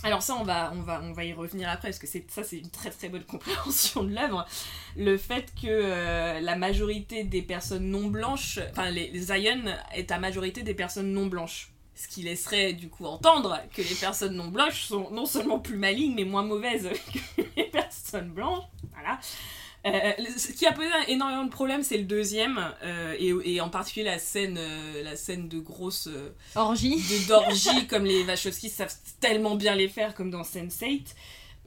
Alors 0.04 0.24
ça, 0.24 0.36
on 0.36 0.44
va, 0.44 0.72
on 0.76 0.82
va, 0.82 1.02
on 1.04 1.14
va 1.14 1.24
y 1.24 1.34
revenir 1.34 1.70
après 1.70 1.90
parce 1.90 2.00
que 2.00 2.08
ça, 2.08 2.44
c'est 2.44 2.58
une 2.58 2.70
très 2.70 2.90
très 2.90 3.10
bonne 3.10 3.24
compréhension 3.26 4.04
de 4.04 4.14
l'œuvre. 4.14 4.46
Le 4.96 5.18
fait 5.18 5.54
que 5.62 5.68
euh, 5.68 6.40
la 6.40 6.56
majorité 6.56 7.24
des 7.24 7.42
personnes 7.42 7.90
non 7.90 8.08
blanches, 8.08 8.60
enfin 8.72 8.90
les, 8.90 9.10
les 9.10 9.20
Zion 9.22 9.64
est 9.94 10.12
à 10.12 10.20
majorité 10.20 10.64
des 10.64 10.74
personnes 10.74 11.12
non 11.12 11.28
blanches. 11.28 11.72
Ce 11.94 12.08
qui 12.08 12.24
laisserait 12.24 12.74
du 12.74 12.90
coup 12.90 13.06
entendre 13.06 13.60
que 13.76 13.82
les 13.84 13.96
personnes 13.96 14.36
non 14.36 14.48
blanches 14.48 14.86
sont 14.86 15.12
non 15.12 15.28
seulement 15.28 15.60
plus 15.60 15.78
malignes 15.78 16.16
mais 16.16 16.24
moins 16.24 16.42
mauvaises 16.42 16.90
que 17.38 17.44
les 17.56 17.66
personnes 17.66 18.30
blanches. 18.30 18.64
Voilà. 18.94 19.20
Euh, 19.86 20.12
ce 20.38 20.52
qui 20.52 20.68
a 20.68 20.72
posé 20.74 20.88
énormément 21.08 21.44
de 21.46 21.50
problèmes, 21.50 21.82
c'est 21.84 21.98
le 21.98 22.04
deuxième, 22.04 22.60
euh, 22.84 23.16
et, 23.18 23.34
et 23.56 23.62
en 23.62 23.70
particulier 23.70 24.06
la 24.06 24.20
scène, 24.20 24.58
euh, 24.60 25.04
la 25.04 25.16
scène 25.16 25.48
de 25.50 25.60
grosse 25.60 26.08
euh, 26.08 26.30
Orgie. 26.56 26.98
de 26.98 27.28
d'orgie 27.28 27.88
comme 27.90 28.06
les 28.06 28.24
Wachowski 28.24 28.70
savent 28.70 28.94
tellement 29.20 29.56
bien 29.56 29.74
les 29.76 29.88
faire 29.90 30.14
comme 30.14 30.30
dans 30.30 30.44
Sense8. 30.44 31.02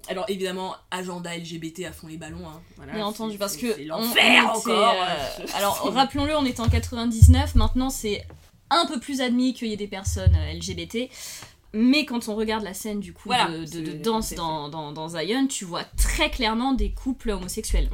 Alors 0.09 0.27
évidemment, 0.29 0.77
agenda 0.91 1.37
LGBT 1.37 1.87
à 1.87 1.93
fond 1.93 2.07
les 2.07 2.17
ballons. 2.19 2.47
Hein. 2.47 2.61
Voilà, 2.77 2.93
Bien 2.93 3.07
entendu, 3.07 3.37
parce 3.39 3.57
que 3.57 3.73
c'est 3.75 3.85
l'enfer 3.85 4.49
encore. 4.55 4.95
euh, 4.95 5.47
alors 5.57 5.93
rappelons-le, 5.93 6.37
on 6.37 6.45
était 6.45 6.61
en 6.61 6.69
99, 6.69 7.55
maintenant 7.57 7.91
c'est 7.91 8.25
un 8.71 8.87
peu 8.87 9.01
plus 9.01 9.21
admis 9.23 9.55
qu'il 9.55 9.69
y 9.69 9.73
ait 9.73 9.77
des 9.77 9.89
personnes 9.89 10.37
euh, 10.37 10.53
LGBT. 10.53 11.09
Mais 11.75 12.05
quand 12.05 12.29
on 12.29 12.35
regarde 12.37 12.63
la 12.65 12.73
scène 12.75 13.01
du 13.01 13.13
coup 13.13 13.23
Voilà, 13.27 13.49
de, 13.49 13.59
de- 13.63 13.67
c'est- 13.67 13.83
de 13.83 13.93
danse 14.03 14.33
dans, 14.35 14.69
dans, 14.69 14.93
dans 14.93 15.09
Zion, 15.09 15.47
tu 15.49 15.65
vois 15.65 15.85
très 15.97 16.31
clairement 16.31 16.73
des 16.73 16.93
couples 16.93 17.31
homosexuels. 17.31 17.89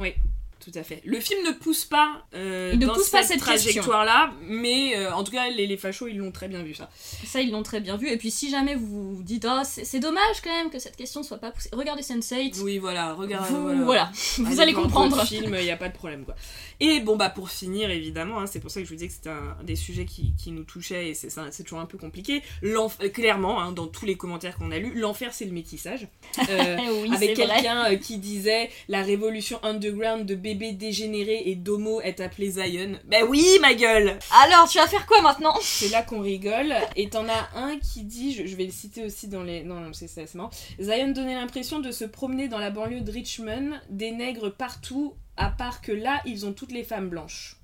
Tout 0.63 0.71
à 0.75 0.83
fait. 0.83 1.01
Le 1.05 1.19
film 1.19 1.43
ne 1.45 1.51
pousse 1.51 1.85
pas 1.85 2.25
euh, 2.35 2.75
ne 2.75 2.85
dans 2.85 2.93
pousse 2.93 3.09
pas 3.09 3.23
cette 3.23 3.31
cette 3.31 3.39
trajectoire-là, 3.39 4.31
mais 4.43 4.95
euh, 4.95 5.11
en 5.13 5.23
tout 5.23 5.31
cas, 5.31 5.49
les, 5.49 5.65
les 5.65 5.77
fachos, 5.77 6.07
ils 6.07 6.17
l'ont 6.17 6.31
très 6.31 6.47
bien 6.47 6.61
vu 6.61 6.73
ça. 6.73 6.89
Ça, 7.25 7.41
ils 7.41 7.51
l'ont 7.51 7.63
très 7.63 7.79
bien 7.79 7.97
vu. 7.97 8.09
Et 8.09 8.17
puis 8.17 8.29
si 8.29 8.49
jamais 8.49 8.75
vous 8.75 9.15
vous 9.15 9.23
dites, 9.23 9.45
ah, 9.45 9.63
c'est 9.63 9.99
dommage 9.99 10.41
quand 10.43 10.51
même 10.51 10.69
que 10.69 10.79
cette 10.79 10.95
question 10.95 11.23
soit 11.23 11.39
pas 11.39 11.51
poussée, 11.51 11.69
regardez 11.73 12.03
Sense8. 12.03 12.61
Oui, 12.61 12.77
voilà, 12.77 13.13
regarde. 13.13 13.49
Vous, 13.49 13.85
voilà, 13.85 14.11
vous 14.37 14.59
allez 14.59 14.73
voir 14.73 14.85
comprendre. 14.85 15.15
d'autres 15.15 15.27
films, 15.27 15.55
il 15.57 15.63
n'y 15.63 15.71
a 15.71 15.77
pas 15.77 15.89
de 15.89 15.95
problème 15.95 16.25
quoi. 16.25 16.35
Et 16.79 16.99
bon 16.99 17.15
bah 17.15 17.29
pour 17.29 17.49
finir 17.49 17.89
évidemment, 17.89 18.39
hein, 18.39 18.47
c'est 18.47 18.59
pour 18.59 18.69
ça 18.71 18.79
que 18.79 18.85
je 18.85 18.89
vous 18.89 18.95
disais 18.95 19.07
que 19.07 19.13
c'était 19.13 19.29
un, 19.29 19.57
des 19.63 19.75
sujets 19.75 20.05
qui, 20.05 20.33
qui 20.37 20.51
nous 20.51 20.63
touchait 20.63 21.09
et 21.09 21.13
c'est 21.13 21.63
toujours 21.63 21.79
un 21.79 21.85
peu 21.85 21.97
compliqué. 21.97 22.43
Euh, 22.63 23.09
clairement, 23.09 23.61
hein, 23.61 23.71
dans 23.71 23.87
tous 23.87 24.05
les 24.05 24.15
commentaires 24.15 24.57
qu'on 24.57 24.71
a 24.71 24.77
lus, 24.77 24.93
l'enfer 24.95 25.33
c'est 25.33 25.45
le 25.45 25.51
métissage. 25.51 26.07
Euh, 26.49 26.77
oui, 27.01 27.11
avec 27.13 27.35
quelqu'un 27.35 27.95
qui 27.97 28.17
disait 28.17 28.69
la 28.87 29.01
révolution 29.01 29.59
underground 29.63 30.25
de 30.25 30.35
bébés 30.53 30.73
dégénérés 30.73 31.43
et 31.45 31.55
d'homo 31.55 32.01
est 32.01 32.19
appelée 32.19 32.51
Zion. 32.51 32.99
Ben 33.05 33.23
oui 33.27 33.45
ma 33.61 33.73
gueule 33.73 34.19
Alors, 34.43 34.67
tu 34.67 34.77
vas 34.77 34.87
faire 34.87 35.05
quoi 35.05 35.21
maintenant? 35.21 35.55
C'est 35.61 35.89
là 35.89 36.01
qu'on 36.01 36.19
rigole. 36.19 36.73
Et 36.95 37.09
t'en 37.09 37.25
as 37.27 37.49
un 37.55 37.77
qui 37.79 38.03
dit, 38.03 38.33
je, 38.33 38.45
je 38.45 38.55
vais 38.55 38.65
le 38.65 38.71
citer 38.71 39.05
aussi 39.05 39.27
dans 39.27 39.43
les. 39.43 39.63
Non, 39.63 39.75
non, 39.75 39.93
c'est 39.93 40.07
ça, 40.07 40.25
c'est 40.25 40.35
marrant. 40.35 40.49
Zion 40.79 41.09
donnait 41.09 41.35
l'impression 41.35 41.79
de 41.79 41.91
se 41.91 42.05
promener 42.05 42.47
dans 42.47 42.59
la 42.59 42.69
banlieue 42.69 43.01
de 43.01 43.11
Richmond, 43.11 43.71
des 43.89 44.11
nègres 44.11 44.53
partout, 44.53 45.13
à 45.37 45.49
part 45.49 45.81
que 45.81 45.91
là, 45.91 46.21
ils 46.25 46.45
ont 46.45 46.53
toutes 46.53 46.71
les 46.71 46.83
femmes 46.83 47.09
blanches. 47.09 47.57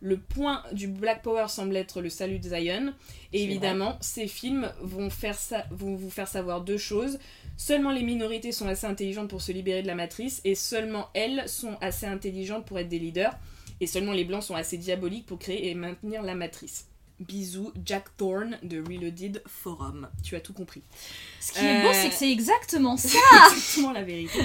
Le 0.00 0.16
point 0.18 0.62
du 0.72 0.86
Black 0.86 1.22
Power 1.22 1.46
semble 1.48 1.76
être 1.76 2.00
le 2.00 2.10
salut 2.10 2.38
de 2.38 2.48
Zion. 2.48 2.92
Et 3.32 3.42
évidemment, 3.42 3.96
ces 4.00 4.28
films 4.28 4.70
vont, 4.80 5.10
faire 5.10 5.36
vont 5.70 5.96
vous 5.96 6.10
faire 6.10 6.28
savoir 6.28 6.60
deux 6.60 6.78
choses. 6.78 7.18
Seulement 7.58 7.90
les 7.90 8.02
minorités 8.04 8.52
sont 8.52 8.68
assez 8.68 8.86
intelligentes 8.86 9.28
pour 9.28 9.42
se 9.42 9.50
libérer 9.52 9.82
de 9.82 9.86
la 9.88 9.94
matrice, 9.96 10.40
et 10.44 10.54
seulement 10.54 11.08
elles 11.12 11.46
sont 11.48 11.76
assez 11.82 12.06
intelligentes 12.06 12.64
pour 12.64 12.78
être 12.78 12.88
des 12.88 12.98
leaders. 13.00 13.34
Et 13.80 13.86
seulement 13.86 14.12
les 14.12 14.24
blancs 14.24 14.42
sont 14.44 14.54
assez 14.54 14.78
diaboliques 14.78 15.26
pour 15.26 15.38
créer 15.38 15.68
et 15.68 15.74
maintenir 15.74 16.22
la 16.22 16.34
matrice. 16.34 16.86
Bisous, 17.20 17.72
Jack 17.84 18.16
Thorne 18.16 18.58
de 18.62 18.78
Reloaded 18.80 19.42
Forum. 19.46 20.08
Tu 20.22 20.36
as 20.36 20.40
tout 20.40 20.52
compris. 20.52 20.82
Ce 21.40 21.52
qui 21.52 21.58
est 21.58 21.82
beau, 21.82 21.88
Euh, 21.88 21.92
c'est 21.92 22.08
que 22.10 22.14
c'est 22.14 22.30
exactement 22.30 22.96
ça. 22.96 23.08
C'est 23.08 23.54
exactement 23.56 23.92
la 23.92 24.02
vérité. 24.04 24.38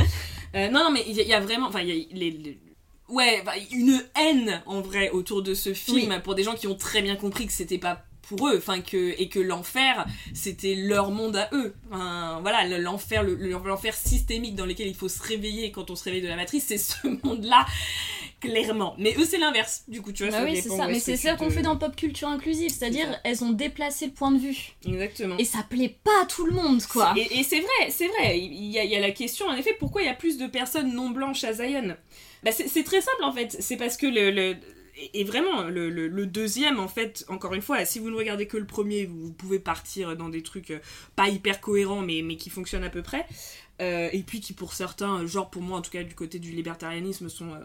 Euh, 0.55 0.69
non, 0.69 0.85
non, 0.85 0.91
mais 0.91 1.03
il 1.07 1.15
y, 1.15 1.19
a- 1.19 1.23
il 1.23 1.29
y 1.29 1.33
a 1.33 1.39
vraiment. 1.39 1.67
Enfin, 1.67 1.81
il 1.81 1.89
y 1.89 1.91
a 1.91 2.05
les. 2.17 2.31
les- 2.31 2.59
Ouais, 3.09 3.43
une 3.71 4.03
haine 4.19 4.63
en 4.65 4.81
vrai 4.81 5.09
autour 5.11 5.43
de 5.43 5.53
ce 5.53 5.73
film 5.75 6.19
pour 6.23 6.33
des 6.35 6.43
gens 6.43 6.55
qui 6.55 6.65
ont 6.67 6.75
très 6.75 7.01
bien 7.03 7.15
compris 7.15 7.45
que 7.45 7.53
c'était 7.53 7.77
pas 7.77 8.03
pour 8.35 8.49
eux, 8.49 8.57
enfin 8.57 8.81
que 8.81 9.13
et 9.19 9.29
que 9.29 9.39
l'enfer 9.39 10.05
c'était 10.33 10.75
leur 10.75 11.11
monde 11.11 11.35
à 11.35 11.49
eux. 11.53 11.73
Enfin 11.91 12.39
voilà, 12.41 12.67
le- 12.67 12.77
l'enfer, 12.79 13.23
le- 13.23 13.35
le- 13.35 13.49
l'enfer 13.51 13.93
systémique 13.95 14.55
dans 14.55 14.65
lequel 14.65 14.87
il 14.87 14.95
faut 14.95 15.09
se 15.09 15.21
réveiller 15.21 15.71
quand 15.71 15.89
on 15.91 15.95
se 15.95 16.03
réveille 16.03 16.21
de 16.21 16.27
la 16.27 16.35
matrice, 16.35 16.65
c'est 16.67 16.77
ce 16.77 16.95
monde-là 17.23 17.65
clairement. 18.39 18.95
Mais 18.97 19.15
eux 19.17 19.25
c'est 19.25 19.37
l'inverse. 19.37 19.83
Du 19.87 20.01
coup, 20.01 20.11
tu 20.11 20.23
vois, 20.23 20.31
Bah 20.31 20.39
ça 20.39 20.43
oui, 20.45 20.59
c'est 20.61 20.69
ça. 20.69 20.87
Mais 20.87 20.99
c'est 20.99 21.17
ça 21.17 21.35
qu'on 21.35 21.47
te- 21.47 21.53
fait 21.53 21.61
dans 21.61 21.77
pop 21.77 21.95
culture 21.95 22.27
inclusive, 22.27 22.69
c'est-à-dire 22.71 23.07
elles 23.23 23.43
ont 23.43 23.51
déplacé 23.51 24.07
le 24.07 24.11
point 24.11 24.31
de 24.31 24.39
vue. 24.39 24.73
Exactement. 24.85 25.37
Et 25.37 25.45
ça 25.45 25.65
plaît 25.69 25.95
pas 26.03 26.23
à 26.23 26.25
tout 26.25 26.45
le 26.45 26.51
monde, 26.53 26.81
quoi. 26.83 27.13
Et, 27.17 27.39
et 27.39 27.43
c'est 27.43 27.59
vrai, 27.59 27.89
c'est 27.89 28.07
vrai. 28.07 28.39
Il 28.39 28.65
y, 28.65 28.79
a, 28.79 28.83
il 28.83 28.91
y 28.91 28.95
a 28.95 28.99
la 28.99 29.11
question, 29.11 29.45
en 29.47 29.55
effet, 29.55 29.75
pourquoi 29.79 30.01
il 30.01 30.05
y 30.05 30.09
a 30.09 30.13
plus 30.13 30.37
de 30.37 30.47
personnes 30.47 30.93
non 30.93 31.09
blanches 31.09 31.43
à 31.43 31.53
Zion? 31.53 31.95
Bah, 32.43 32.51
c'est, 32.51 32.67
c'est 32.67 32.83
très 32.83 32.99
simple, 33.01 33.23
en 33.23 33.31
fait. 33.31 33.55
C'est 33.59 33.77
parce 33.77 33.95
que 33.97 34.05
le... 34.07 34.31
le- 34.31 34.57
et 34.95 35.23
vraiment, 35.23 35.63
le 35.63 36.25
deuxième, 36.25 36.79
en 36.79 36.87
fait, 36.87 37.25
encore 37.27 37.53
une 37.53 37.61
fois, 37.61 37.83
si 37.85 37.99
vous 37.99 38.09
ne 38.09 38.15
regardez 38.15 38.47
que 38.47 38.57
le 38.57 38.65
premier, 38.65 39.05
vous 39.05 39.31
pouvez 39.31 39.59
partir 39.59 40.15
dans 40.15 40.29
des 40.29 40.43
trucs 40.43 40.71
euh, 40.71 40.79
pas 41.15 41.29
hyper 41.29 41.61
cohérents, 41.61 42.01
mais, 42.01 42.21
mais 42.23 42.35
qui 42.35 42.49
fonctionnent 42.49 42.83
à 42.83 42.89
peu 42.89 43.01
près. 43.01 43.25
Euh, 43.81 44.09
et 44.13 44.21
puis 44.21 44.39
qui, 44.39 44.53
pour 44.53 44.73
certains, 44.73 45.25
genre 45.25 45.49
pour 45.49 45.61
moi, 45.61 45.79
en 45.79 45.81
tout 45.81 45.91
cas, 45.91 46.03
du 46.03 46.13
côté 46.13 46.37
du 46.39 46.51
libertarianisme, 46.51 47.27
sont 47.29 47.53
euh, 47.53 47.59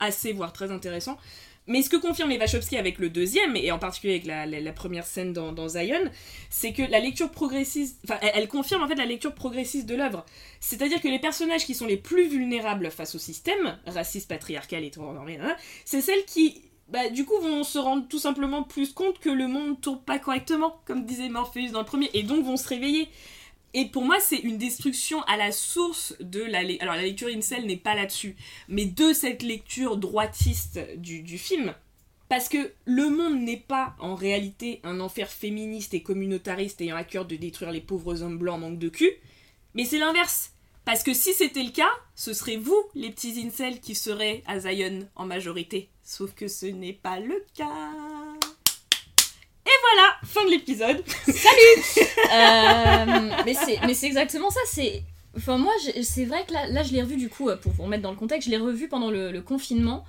assez, 0.00 0.32
voire 0.32 0.52
très 0.52 0.70
intéressants. 0.72 1.18
Mais 1.66 1.82
ce 1.82 1.88
que 1.88 1.96
confirment 1.96 2.30
les 2.30 2.38
Wachowski 2.38 2.76
avec 2.76 2.98
le 2.98 3.08
deuxième, 3.08 3.56
et 3.56 3.72
en 3.72 3.78
particulier 3.78 4.22
avec 4.22 4.26
la, 4.26 4.72
première 4.72 5.06
scène 5.06 5.32
dans, 5.32 5.68
Zion, 5.68 6.10
c'est 6.50 6.72
que 6.72 6.82
la 6.82 7.00
lecture 7.00 7.30
progressiste, 7.30 7.98
enfin, 8.04 8.18
elle, 8.20 8.48
confirme 8.48 8.82
en 8.82 8.88
fait 8.88 8.96
la 8.96 9.06
lecture 9.06 9.34
progressiste 9.34 9.86
de 9.86 9.94
l'œuvre. 9.94 10.26
C'est-à-dire 10.60 11.00
que 11.00 11.08
les 11.08 11.18
personnages 11.18 11.64
qui 11.64 11.74
sont 11.74 11.86
les 11.86 11.96
plus 11.96 12.28
vulnérables 12.28 12.90
face 12.90 13.14
au 13.14 13.18
système, 13.18 13.78
raciste, 13.86 14.28
patriarcal 14.28 14.84
et 14.84 14.90
tout, 14.90 15.02
hein, 15.02 15.56
c'est 15.86 16.02
celles 16.02 16.24
qui, 16.26 16.62
bah, 16.88 17.08
du 17.08 17.24
coup, 17.24 17.40
vont 17.40 17.64
se 17.64 17.78
rendre 17.78 18.06
tout 18.08 18.18
simplement 18.18 18.62
plus 18.62 18.92
compte 18.92 19.18
que 19.18 19.30
le 19.30 19.48
monde 19.48 19.80
tourne 19.80 20.00
pas 20.02 20.18
correctement, 20.18 20.76
comme 20.84 21.06
disait 21.06 21.30
Morpheus 21.30 21.70
dans 21.72 21.80
le 21.80 21.86
premier, 21.86 22.10
et 22.12 22.24
donc 22.24 22.44
vont 22.44 22.58
se 22.58 22.68
réveiller. 22.68 23.08
Et 23.74 23.86
pour 23.86 24.04
moi, 24.04 24.20
c'est 24.20 24.38
une 24.38 24.56
destruction 24.56 25.22
à 25.24 25.36
la 25.36 25.52
source 25.52 26.14
de 26.20 26.40
la... 26.40 26.60
Alors, 26.80 26.94
la 26.94 27.02
lecture 27.02 27.28
incel 27.28 27.66
n'est 27.66 27.76
pas 27.76 27.94
là-dessus, 27.94 28.36
mais 28.68 28.86
de 28.86 29.12
cette 29.12 29.42
lecture 29.42 29.96
droitiste 29.96 30.80
du, 30.96 31.22
du 31.22 31.38
film. 31.38 31.74
Parce 32.28 32.48
que 32.48 32.72
le 32.84 33.10
monde 33.10 33.40
n'est 33.40 33.58
pas 33.58 33.94
en 33.98 34.14
réalité 34.14 34.80
un 34.84 35.00
enfer 35.00 35.28
féministe 35.28 35.92
et 35.92 36.02
communautariste 36.02 36.80
ayant 36.80 36.96
à 36.96 37.04
cœur 37.04 37.26
de 37.26 37.36
détruire 37.36 37.72
les 37.72 37.80
pauvres 37.80 38.22
hommes 38.22 38.38
blancs 38.38 38.56
en 38.56 38.58
manque 38.58 38.78
de 38.78 38.88
cul, 38.88 39.12
mais 39.74 39.84
c'est 39.84 39.98
l'inverse. 39.98 40.52
Parce 40.84 41.02
que 41.02 41.14
si 41.14 41.32
c'était 41.32 41.62
le 41.62 41.70
cas, 41.70 41.90
ce 42.14 42.32
serait 42.32 42.56
vous, 42.56 42.82
les 42.94 43.10
petits 43.10 43.42
incels, 43.44 43.80
qui 43.80 43.94
seraient 43.94 44.42
à 44.46 44.60
Zion 44.60 45.08
en 45.16 45.26
majorité. 45.26 45.88
Sauf 46.02 46.34
que 46.34 46.48
ce 46.48 46.66
n'est 46.66 46.92
pas 46.92 47.20
le 47.20 47.44
cas. 47.56 48.13
Et 49.66 49.70
voilà, 49.82 50.16
fin 50.24 50.44
de 50.44 50.50
l'épisode. 50.50 51.02
Euh, 52.32 53.30
mais 53.44 53.94
c'est 53.94 54.06
exactement 54.06 54.50
ça. 54.50 54.58
C'est 54.66 55.04
enfin 55.36 55.56
moi 55.56 55.72
c'est 56.02 56.24
vrai 56.24 56.44
que 56.46 56.52
là, 56.52 56.82
je 56.82 56.92
l'ai 56.92 57.02
revu 57.02 57.16
du 57.16 57.28
coup 57.28 57.48
euh, 57.48 57.56
pour 57.56 57.70
vous 57.72 57.84
remettre 57.84 58.02
dans 58.02 58.10
le 58.10 58.16
contexte. 58.16 58.48
Je 58.48 58.50
l'ai 58.50 58.58
revu 58.60 58.88
pendant 58.88 59.10
le, 59.10 59.40
confinement 59.40 60.04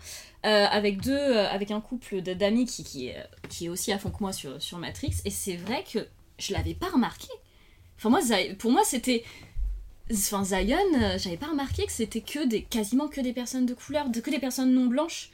euh, 0.46 0.66
avec 0.66 1.02
deux 1.02 1.38
avec 1.38 1.70
un 1.70 1.82
couple 1.82 2.22
d'amis 2.22 2.66
qui 2.66 3.10
est, 3.10 3.70
aussi 3.70 3.92
à 3.92 4.00
fond 4.00 4.10
que 4.10 4.18
moi 4.22 4.34
sur 4.34 4.60
sur 4.62 4.80
Matrix 4.80 5.14
et 5.26 5.30
c'est 5.30 5.56
vrai 5.56 5.84
que 5.92 6.00
je 6.40 6.54
l'avais 6.54 6.74
pas 6.74 6.90
remarqué. 6.90 7.28
Enfin 7.98 8.10
moi 8.10 8.22
pour 8.58 8.72
moi 8.72 8.82
c'était 8.84 9.24
Enfin, 10.12 10.44
Zion, 10.44 10.78
j'avais 11.18 11.38
pas 11.38 11.48
remarqué 11.48 11.86
que 11.86 11.92
c'était 11.92 12.22
que 12.22 12.46
des, 12.46 12.62
quasiment 12.62 13.08
que 13.08 13.22
des 13.22 13.34
personnes 13.34 13.66
de 13.66 13.74
couleur, 13.74 14.06
que 14.12 14.30
des 14.30 14.40
personnes 14.40 14.72
non 14.72 14.86
blanches. 14.86 15.32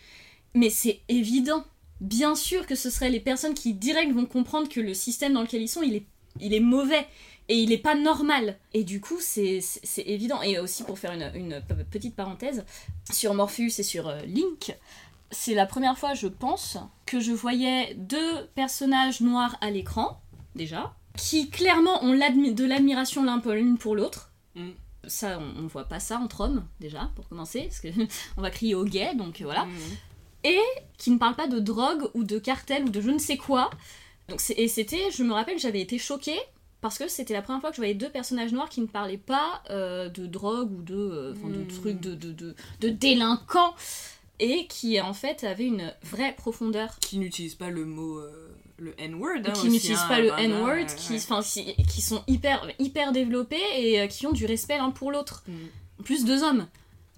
Mais 0.54 0.70
c'est 0.70 1.02
évident. 1.10 1.66
Bien 2.02 2.36
sûr 2.36 2.66
que 2.66 2.76
ce 2.76 2.90
seraient 2.90 3.10
les 3.10 3.20
personnes 3.20 3.54
qui 3.54 3.74
direct 3.74 4.12
vont 4.12 4.26
comprendre 4.26 4.68
que 4.68 4.82
le 4.82 4.94
système 4.94 5.34
dans 5.34 5.42
lequel 5.42 5.62
ils 5.62 5.70
sont, 5.70 5.82
il 5.82 5.96
est 5.96 6.06
il 6.40 6.54
est 6.54 6.60
mauvais 6.62 7.08
et 7.50 7.56
il 7.56 7.72
est 7.72 7.78
pas 7.78 7.96
normal. 7.96 8.58
Et 8.74 8.84
du 8.84 9.02
coup, 9.02 9.18
c'est 9.20 9.62
évident. 9.98 10.42
Et 10.42 10.60
aussi, 10.60 10.84
pour 10.84 10.98
faire 11.00 11.12
une, 11.12 11.32
une 11.36 11.62
petite 11.90 12.16
parenthèse, 12.16 12.66
sur 13.12 13.34
Morpheus 13.34 13.80
et 13.80 13.84
sur 13.84 14.08
euh, 14.08 14.22
Link, 14.22 14.76
c'est 15.32 15.54
la 15.54 15.66
première 15.66 15.98
fois, 15.98 16.14
je 16.14 16.28
pense, 16.28 16.78
que 17.06 17.20
je 17.20 17.32
voyais 17.32 17.94
deux 17.96 18.46
personnages 18.56 19.22
noirs 19.22 19.58
à 19.62 19.72
l'écran, 19.72 20.22
déjà, 20.56 20.94
qui 21.18 21.50
clairement 21.50 22.04
ont 22.04 22.14
de 22.14 22.66
l'admiration 22.66 23.24
l'un 23.24 23.40
pour 23.40 23.52
l'une 23.52 23.78
pour 23.78 23.96
l'autre. 23.96 24.32
Mm. 24.56 24.70
Ça, 25.08 25.40
on, 25.40 25.64
on 25.64 25.68
voit 25.68 25.86
pas 25.86 26.00
ça 26.00 26.20
entre 26.20 26.42
hommes, 26.42 26.66
déjà, 26.80 27.12
pour 27.16 27.28
commencer, 27.28 27.64
parce 27.64 27.80
que 27.80 27.88
on 28.38 28.42
va 28.42 28.50
crier 28.50 28.76
au 28.76 28.86
gay, 28.86 29.16
donc 29.16 29.42
voilà 29.42 29.68
Mhm. 30.46 30.52
qui 30.98 31.12
ne 31.12 31.18
parle 31.18 31.36
pas 31.36 31.48
de 31.48 31.60
drogue 31.60 32.10
ou 32.14 32.24
de 32.24 32.40
cartel 32.40 32.84
ou 32.86 32.90
de 32.90 33.02
je 33.02 33.10
ne 33.10 33.18
sais 33.20 33.38
quoi. 33.38 33.70
Donc 34.30 34.42
et 34.56 34.68
c'était, 34.68 35.12
je 35.12 35.24
me 35.24 35.34
rappelle, 35.34 35.60
j'avais 35.60 35.82
été 35.82 35.98
choquée 35.98 36.40
parce 36.82 36.98
que 36.98 37.08
c'était 37.08 37.34
la 37.34 37.42
première 37.42 37.62
fois 37.62 37.70
que 37.70 37.76
je 37.76 37.82
voyais 37.82 37.94
deux 37.94 38.10
personnages 38.10 38.52
noirs 38.54 38.70
qui 38.70 38.82
ne 38.82 38.88
parlaient 38.88 39.18
pas 39.18 39.62
euh, 39.70 40.10
de 40.10 40.26
drogue 40.26 40.72
ou 40.72 40.82
de, 40.82 40.96
euh, 40.96 41.34
de 41.34 41.64
Mm. 41.64 41.68
trucs 41.68 42.00
de, 42.00 42.16
de, 42.16 42.32
de, 42.32 42.56
de 42.80 42.90
délinquants 42.90 43.76
et 44.40 44.66
qui 44.68 45.00
en 45.00 45.14
fait 45.14 45.44
avaient 45.44 45.66
une 45.68 45.94
vraie 46.04 46.34
profondeur. 46.36 46.98
Qui 47.02 47.20
n'utilise 47.20 47.54
pas 47.56 47.70
le 47.70 47.86
mot, 47.86 48.18
euh, 48.18 48.32
le 48.80 48.96
N-word. 49.00 49.42
hein, 49.46 49.52
qui 49.52 49.70
n'utilisent 49.70 50.00
hein, 50.00 50.08
pas 50.08 50.20
le 50.22 50.30
N-word, 50.40 50.68
ouais, 50.76 50.86
qui, 50.98 51.14
ouais. 51.14 51.20
enfin, 51.20 51.44
si- 51.44 51.76
qui 51.88 52.02
sont 52.02 52.24
hyper, 52.28 52.68
hyper 52.80 53.12
développés 53.12 53.62
et 53.78 54.02
euh, 54.02 54.08
qui 54.08 54.26
ont 54.26 54.32
du 54.32 54.46
respect 54.48 54.78
l'un 54.78 54.90
pour 54.90 55.12
l'autre. 55.12 55.44
Mm. 55.48 56.04
Plus 56.04 56.26
deux 56.26 56.42
hommes. 56.42 56.66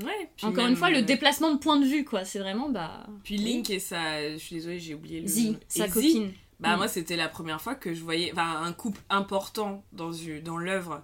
Ouais, 0.03 0.29
puis 0.35 0.45
Encore 0.47 0.63
même, 0.63 0.71
une 0.71 0.77
fois, 0.77 0.89
euh, 0.89 0.95
le 0.95 1.01
déplacement 1.01 1.53
de 1.53 1.57
point 1.59 1.77
de 1.79 1.85
vue, 1.85 2.03
quoi. 2.05 2.25
C'est 2.25 2.39
vraiment, 2.39 2.69
bah. 2.69 3.05
Puis 3.23 3.37
Link 3.37 3.69
et 3.69 3.79
sa. 3.79 4.31
Je 4.33 4.37
suis 4.37 4.55
désolée, 4.55 4.79
j'ai 4.79 4.93
oublié 4.93 5.21
le 5.21 5.27
Z, 5.27 5.57
sa 5.67 5.87
Z, 5.87 5.93
copine. 5.93 6.31
Bah 6.59 6.75
Mm. 6.75 6.77
moi 6.77 6.87
c'était 6.87 7.15
la 7.17 7.27
première 7.27 7.59
fois 7.59 7.75
que 7.75 7.93
je 7.93 8.01
voyais 8.01 8.31
enfin, 8.31 8.61
un 8.63 8.71
couple 8.71 9.01
important 9.09 9.83
dans, 9.91 10.11
dans 10.43 10.57
l'œuvre. 10.57 11.03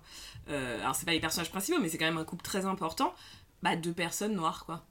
Euh, 0.50 0.80
alors 0.80 0.96
c'est 0.96 1.06
pas 1.06 1.12
les 1.12 1.20
personnages 1.20 1.50
principaux 1.50 1.80
mais 1.82 1.90
c'est 1.90 1.98
quand 1.98 2.06
même 2.06 2.18
un 2.20 2.24
couple 2.24 2.44
très 2.44 2.66
important. 2.66 3.14
Bah 3.62 3.76
deux 3.76 3.92
personnes 3.92 4.36
noires 4.36 4.64
quoi. 4.66 4.86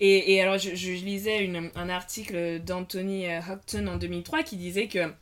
Et, 0.00 0.32
et 0.32 0.40
alors 0.40 0.58
je, 0.58 0.74
je 0.74 0.90
lisais 0.92 1.44
une- 1.44 1.70
un 1.76 1.88
article 1.88 2.58
d'Anthony 2.64 3.26
euh, 3.28 3.40
Houghton 3.48 3.86
en 3.86 3.96
2003 3.96 4.42
qui 4.42 4.56
disait 4.56 4.88
que 4.88 5.12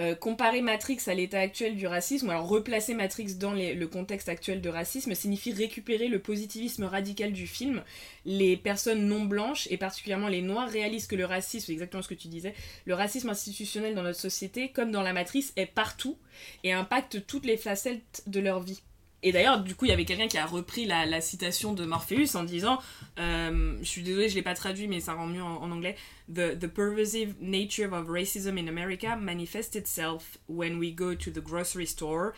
euh, 0.00 0.14
comparer 0.14 0.62
Matrix 0.62 0.98
à 1.06 1.14
l'état 1.14 1.40
actuel 1.40 1.76
du 1.76 1.86
racisme, 1.86 2.30
alors 2.30 2.48
replacer 2.48 2.94
Matrix 2.94 3.34
dans 3.34 3.52
le 3.52 3.86
contexte 3.86 4.28
actuel 4.28 4.60
de 4.60 4.68
racisme, 4.68 5.14
signifie 5.14 5.52
récupérer 5.52 6.08
le 6.08 6.20
positivisme 6.20 6.84
radical 6.84 7.32
du 7.32 7.46
film. 7.46 7.82
Les 8.24 8.56
personnes 8.56 9.06
non 9.06 9.24
blanches, 9.24 9.66
et 9.70 9.76
particulièrement 9.76 10.28
les 10.28 10.42
noirs, 10.42 10.68
réalisent 10.68 11.06
que 11.06 11.16
le 11.16 11.24
racisme, 11.24 11.72
exactement 11.72 12.02
ce 12.02 12.08
que 12.08 12.14
tu 12.14 12.28
disais, 12.28 12.54
le 12.84 12.94
racisme 12.94 13.30
institutionnel 13.30 13.94
dans 13.94 14.02
notre 14.02 14.20
société, 14.20 14.68
comme 14.68 14.90
dans 14.90 15.02
la 15.02 15.12
matrice, 15.12 15.52
est 15.56 15.66
partout 15.66 16.16
et 16.64 16.72
impacte 16.72 17.26
toutes 17.26 17.46
les 17.46 17.56
facettes 17.56 18.22
de 18.26 18.40
leur 18.40 18.60
vie. 18.60 18.80
Et 19.22 19.32
d'ailleurs, 19.32 19.60
du 19.60 19.74
coup, 19.74 19.86
il 19.86 19.88
y 19.88 19.92
avait 19.92 20.04
quelqu'un 20.04 20.28
qui 20.28 20.38
a 20.38 20.46
repris 20.46 20.86
la, 20.86 21.20
citation 21.20 21.72
de 21.72 21.84
Morpheus 21.84 22.36
en 22.36 22.44
disant, 22.44 22.78
euh, 23.18 23.76
je 23.80 23.88
suis 23.88 24.02
désolée, 24.02 24.28
je 24.28 24.36
l'ai 24.36 24.42
pas 24.42 24.54
traduit, 24.54 24.86
mais 24.86 25.00
ça 25.00 25.14
rend 25.14 25.26
mieux 25.26 25.42
en, 25.42 25.70
anglais. 25.70 25.96
The 26.32 26.68
pervasive 26.68 27.34
nature 27.40 27.92
of 27.92 28.08
racism 28.08 28.58
in 28.58 28.68
America 28.68 29.16
manifests 29.16 29.74
itself 29.74 30.38
when 30.46 30.78
we 30.78 30.92
go 30.92 31.14
to 31.16 31.30
the 31.32 31.40
grocery 31.40 31.86
store, 31.86 32.34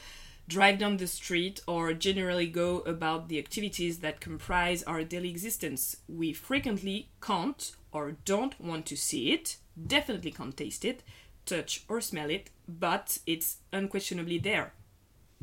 drive 0.48 0.78
down 0.78 0.96
the 0.96 1.06
street, 1.06 1.62
or 1.66 1.92
generally 1.92 2.46
go 2.46 2.82
about 2.86 3.28
the 3.28 3.38
activities 3.38 3.98
that 3.98 4.20
comprise 4.20 4.82
our 4.84 5.04
daily 5.04 5.28
existence. 5.28 5.98
We 6.08 6.32
frequently 6.32 7.10
can't 7.20 7.76
or 7.92 8.16
don't 8.24 8.58
want 8.58 8.86
to 8.86 8.96
see 8.96 9.32
it, 9.32 9.58
definitely 9.86 10.30
can't 10.30 10.56
taste 10.56 10.86
it, 10.86 11.02
touch 11.44 11.84
or 11.88 12.00
smell 12.00 12.30
it, 12.30 12.48
but 12.66 13.18
it's 13.26 13.58
unquestionably 13.72 14.38
there. 14.38 14.72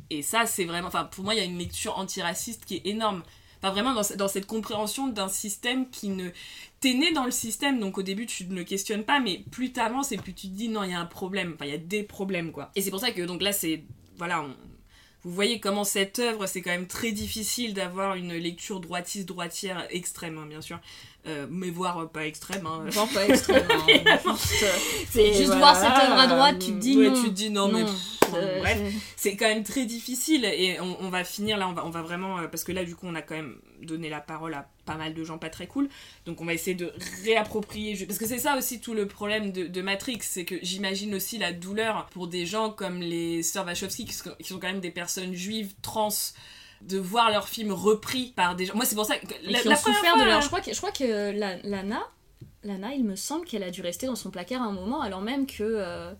Et 0.09 0.21
ça, 0.21 0.45
c'est 0.45 0.65
vraiment. 0.65 0.87
Enfin, 0.87 1.05
pour 1.05 1.23
moi, 1.23 1.33
il 1.35 1.37
y 1.37 1.41
a 1.41 1.45
une 1.45 1.57
lecture 1.57 1.97
antiraciste 1.97 2.65
qui 2.65 2.75
est 2.77 2.87
énorme. 2.87 3.23
Enfin, 3.61 3.71
vraiment, 3.71 3.93
dans, 3.93 4.03
ce- 4.03 4.13
dans 4.13 4.27
cette 4.27 4.45
compréhension 4.45 5.07
d'un 5.07 5.27
système 5.29 5.89
qui 5.89 6.09
ne. 6.09 6.29
T'es 6.79 6.93
né 6.93 7.11
dans 7.13 7.25
le 7.25 7.31
système, 7.31 7.79
donc 7.79 7.97
au 7.97 8.03
début, 8.03 8.25
tu 8.25 8.45
ne 8.45 8.55
le 8.55 8.63
questionnes 8.63 9.03
pas, 9.03 9.19
mais 9.19 9.43
plus 9.51 9.71
t'avances 9.73 10.11
et 10.11 10.17
plus 10.17 10.33
tu 10.33 10.47
te 10.47 10.53
dis 10.53 10.69
non, 10.69 10.83
il 10.83 10.91
y 10.91 10.93
a 10.93 10.99
un 10.99 11.05
problème. 11.05 11.53
Enfin, 11.55 11.65
il 11.65 11.71
y 11.71 11.75
a 11.75 11.77
des 11.79 12.03
problèmes, 12.03 12.51
quoi. 12.51 12.71
Et 12.75 12.81
c'est 12.81 12.91
pour 12.91 12.99
ça 12.99 13.11
que, 13.11 13.21
donc 13.23 13.41
là, 13.41 13.51
c'est. 13.51 13.83
Voilà, 14.17 14.45
vous 15.23 15.31
voyez 15.31 15.59
comment 15.59 15.83
cette 15.83 16.19
œuvre, 16.19 16.45
c'est 16.47 16.61
quand 16.61 16.69
même 16.71 16.87
très 16.87 17.11
difficile 17.11 17.73
d'avoir 17.73 18.15
une 18.15 18.33
lecture 18.33 18.79
droitiste-droitière 18.79 19.85
extrême, 19.89 20.37
hein, 20.37 20.45
bien 20.45 20.61
sûr. 20.61 20.79
Euh, 21.25 21.45
mais 21.49 21.69
voire 21.71 21.97
euh, 21.99 22.05
pas 22.05 22.25
extrême. 22.25 22.65
Hein. 22.65 22.89
Genre 22.89 23.07
pas 23.09 23.25
extrême. 23.27 23.65
hein. 23.69 23.77
Juste, 23.87 24.63
euh, 24.63 24.67
C'est- 25.09 25.33
Juste 25.33 25.45
voilà, 25.47 25.59
voir 25.59 25.75
cette 25.75 26.03
œuvre 26.09 26.17
à 26.19 26.27
droite, 26.27 26.59
tu 26.59 26.67
te 26.71 26.77
dis 26.77 26.97
ouais, 26.97 27.09
non. 27.09 27.21
tu 27.21 27.29
te 27.29 27.33
dis 27.33 27.49
non, 27.49 27.67
mais. 27.71 27.83
pff, 27.83 27.93
Euh, 28.33 28.59
bref 28.59 28.93
c'est- 29.15 29.37
quand 29.37 29.47
même 29.47 29.63
très 29.63 29.85
difficile 29.85 30.43
et 30.43 30.79
on, 30.81 30.97
on 31.01 31.09
va 31.09 31.23
finir 31.23 31.57
là, 31.57 31.67
on 31.69 31.71
va, 31.73 31.85
on 31.85 31.89
va 31.89 32.01
vraiment, 32.01 32.45
parce 32.51 32.65
que 32.65 32.73
là 32.73 32.83
du 32.83 32.93
coup 32.93 33.07
on 33.07 33.15
a 33.15 33.21
quand 33.21 33.35
même 33.35 33.55
donné 33.81 34.09
la 34.09 34.19
parole 34.19 34.53
à 34.53 34.67
pas 34.85 34.95
mal 34.95 35.13
de 35.13 35.23
gens 35.23 35.37
pas 35.37 35.49
très 35.49 35.65
cool, 35.65 35.87
donc 36.25 36.41
on 36.41 36.45
va 36.45 36.53
essayer 36.53 36.75
de 36.75 36.91
réapproprier, 37.23 38.05
parce 38.05 38.19
que 38.19 38.25
c'est 38.27 38.37
ça 38.39 38.57
aussi 38.57 38.81
tout 38.81 38.93
le 38.93 39.07
problème 39.07 39.51
de, 39.53 39.67
de 39.67 39.81
Matrix, 39.81 40.19
c'est 40.21 40.43
que 40.45 40.55
j'imagine 40.61 41.15
aussi 41.15 41.37
la 41.37 41.53
douleur 41.53 42.07
pour 42.11 42.27
des 42.27 42.45
gens 42.45 42.69
comme 42.69 42.99
les 42.99 43.43
sœurs 43.43 43.65
Wachowski 43.65 44.03
qui 44.05 44.13
sont 44.13 44.59
quand 44.59 44.67
même 44.67 44.81
des 44.81 44.91
personnes 44.91 45.33
juives, 45.33 45.73
trans, 45.81 46.09
de 46.81 46.97
voir 46.97 47.31
leur 47.31 47.47
film 47.47 47.71
repris 47.71 48.33
par 48.35 48.55
des 48.55 48.65
gens. 48.65 48.75
Moi 48.75 48.85
c'est 48.85 48.95
pour 48.95 49.05
ça 49.05 49.17
que 49.17 49.25
la, 49.43 49.59
qui 49.59 49.67
la 49.67 49.75
ont 49.75 49.77
première 49.77 49.97
souffert 49.97 50.13
fois, 50.13 50.21
de 50.23 50.27
leur. 50.27 50.41
Je 50.41 50.47
crois 50.47 50.61
que, 50.61 50.73
je 50.73 50.77
crois 50.77 50.91
que 50.91 51.31
la, 51.37 51.57
Lana, 51.63 52.01
Lana, 52.63 52.93
il 52.93 53.03
me 53.03 53.15
semble 53.15 53.45
qu'elle 53.45 53.63
a 53.63 53.71
dû 53.71 53.81
rester 53.81 54.07
dans 54.07 54.15
son 54.15 54.31
placard 54.31 54.61
un 54.61 54.71
moment, 54.71 55.01
alors 55.01 55.21
même 55.21 55.45
que. 55.47 55.63
euh, 55.63 56.13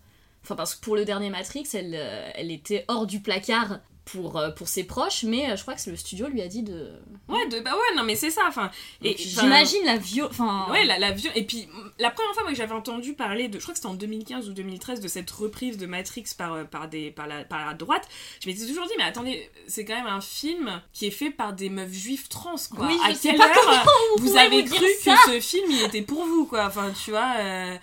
Enfin, 0.44 0.54
parce 0.54 0.76
que 0.76 0.80
pour 0.80 0.94
le 0.96 1.04
dernier 1.04 1.30
Matrix, 1.30 1.68
elle, 1.74 1.94
euh, 1.94 2.30
elle 2.34 2.50
était 2.52 2.84
hors 2.88 3.06
du 3.06 3.20
placard 3.20 3.80
pour, 4.12 4.36
euh, 4.38 4.50
pour 4.50 4.68
ses 4.68 4.84
proches, 4.84 5.22
mais 5.24 5.50
euh, 5.50 5.56
je 5.56 5.62
crois 5.62 5.74
que 5.74 5.90
le 5.90 5.96
studio 5.96 6.26
lui 6.28 6.40
a 6.42 6.48
dit 6.48 6.62
de. 6.62 6.90
Ouais, 7.28 7.46
de, 7.48 7.60
bah 7.60 7.72
ouais, 7.72 7.96
non 7.96 8.04
mais 8.04 8.16
c'est 8.16 8.30
ça, 8.30 8.42
enfin. 8.48 8.70
Enfin, 9.04 9.14
j'imagine 9.18 9.84
la 9.84 9.96
viol. 9.96 10.28
Enfin. 10.30 10.66
Ouais, 10.70 10.84
la, 10.84 10.98
la 10.98 11.12
viol- 11.12 11.32
Et 11.34 11.44
puis, 11.44 11.68
la 11.98 12.10
première 12.10 12.32
fois 12.34 12.42
moi, 12.42 12.52
que 12.52 12.58
j'avais 12.58 12.72
entendu 12.74 13.14
parler 13.14 13.48
de. 13.48 13.58
Je 13.58 13.62
crois 13.62 13.72
que 13.74 13.78
c'était 13.78 13.88
en 13.88 13.94
2015 13.94 14.48
ou 14.48 14.52
2013 14.52 15.00
de 15.00 15.08
cette 15.08 15.30
reprise 15.30 15.76
de 15.78 15.86
Matrix 15.86 16.24
par, 16.36 16.52
euh, 16.54 16.64
par, 16.64 16.88
des, 16.88 17.10
par, 17.10 17.26
la, 17.26 17.44
par 17.44 17.66
la 17.66 17.74
droite. 17.74 18.08
Je 18.40 18.48
m'étais 18.48 18.66
toujours 18.66 18.86
dit, 18.86 18.92
mais 18.98 19.04
attendez, 19.04 19.50
c'est 19.66 19.84
quand 19.84 19.96
même 19.96 20.06
un 20.06 20.20
film 20.20 20.80
qui 20.92 21.06
est 21.06 21.10
fait 21.10 21.30
par 21.30 21.52
des 21.52 21.68
meufs 21.70 21.92
juives 21.92 22.28
trans, 22.28 22.54
quoi. 22.74 22.86
Oui, 22.86 22.98
à 23.04 23.12
quelle 23.14 23.40
heure 23.40 23.86
vous 24.18 24.26
vous 24.28 24.36
avez 24.36 24.62
vous 24.62 24.74
cru 24.74 24.86
que 25.04 25.10
ce 25.32 25.40
film, 25.40 25.70
il 25.70 25.82
était 25.84 26.02
pour 26.02 26.24
vous, 26.24 26.46
quoi 26.46 26.66
Enfin, 26.66 26.92
tu 27.04 27.10
vois. 27.10 27.34
euh, 27.38 27.76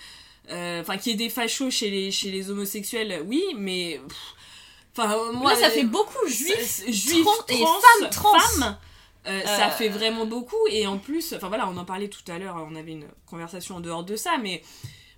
euh, 0.52 0.82
Enfin, 0.82 0.98
qu'il 0.98 1.12
y 1.12 1.16
ait 1.16 1.18
des 1.18 1.30
fachos 1.30 1.72
chez 1.72 1.90
les, 1.90 2.12
chez 2.12 2.32
les 2.32 2.50
homosexuels, 2.52 3.24
oui, 3.28 3.44
mais. 3.58 4.00
pff, 4.08 4.18
Enfin, 4.98 5.14
euh, 5.14 5.32
moi. 5.34 5.54
Là, 5.54 5.60
ça 5.60 5.70
fait 5.70 5.84
beaucoup 5.84 6.28
juifs. 6.28 6.84
juifs 6.88 7.24
trans 7.26 7.46
et 7.50 7.58
femmes 7.60 8.10
trans. 8.12 8.40
femmes, 8.40 8.78
euh, 9.28 9.42
ça 9.46 9.68
Euh. 9.68 9.72
fait 9.72 9.90
vraiment 9.90 10.26
beaucoup 10.26 10.56
et 10.70 10.86
en 10.88 10.98
plus 10.98 11.34
enfin 11.34 11.48
voilà 11.48 11.68
on 11.68 11.76
en 11.78 11.86
parlait 11.86 12.10
tout 12.10 12.22
à 12.28 12.38
l'heure 12.38 12.64
on 12.70 12.76
avait 12.76 12.92
une 12.92 13.08
conversation 13.26 13.76
en 13.76 13.80
dehors 13.80 14.04
de 14.04 14.16
ça 14.16 14.38
mais 14.42 14.62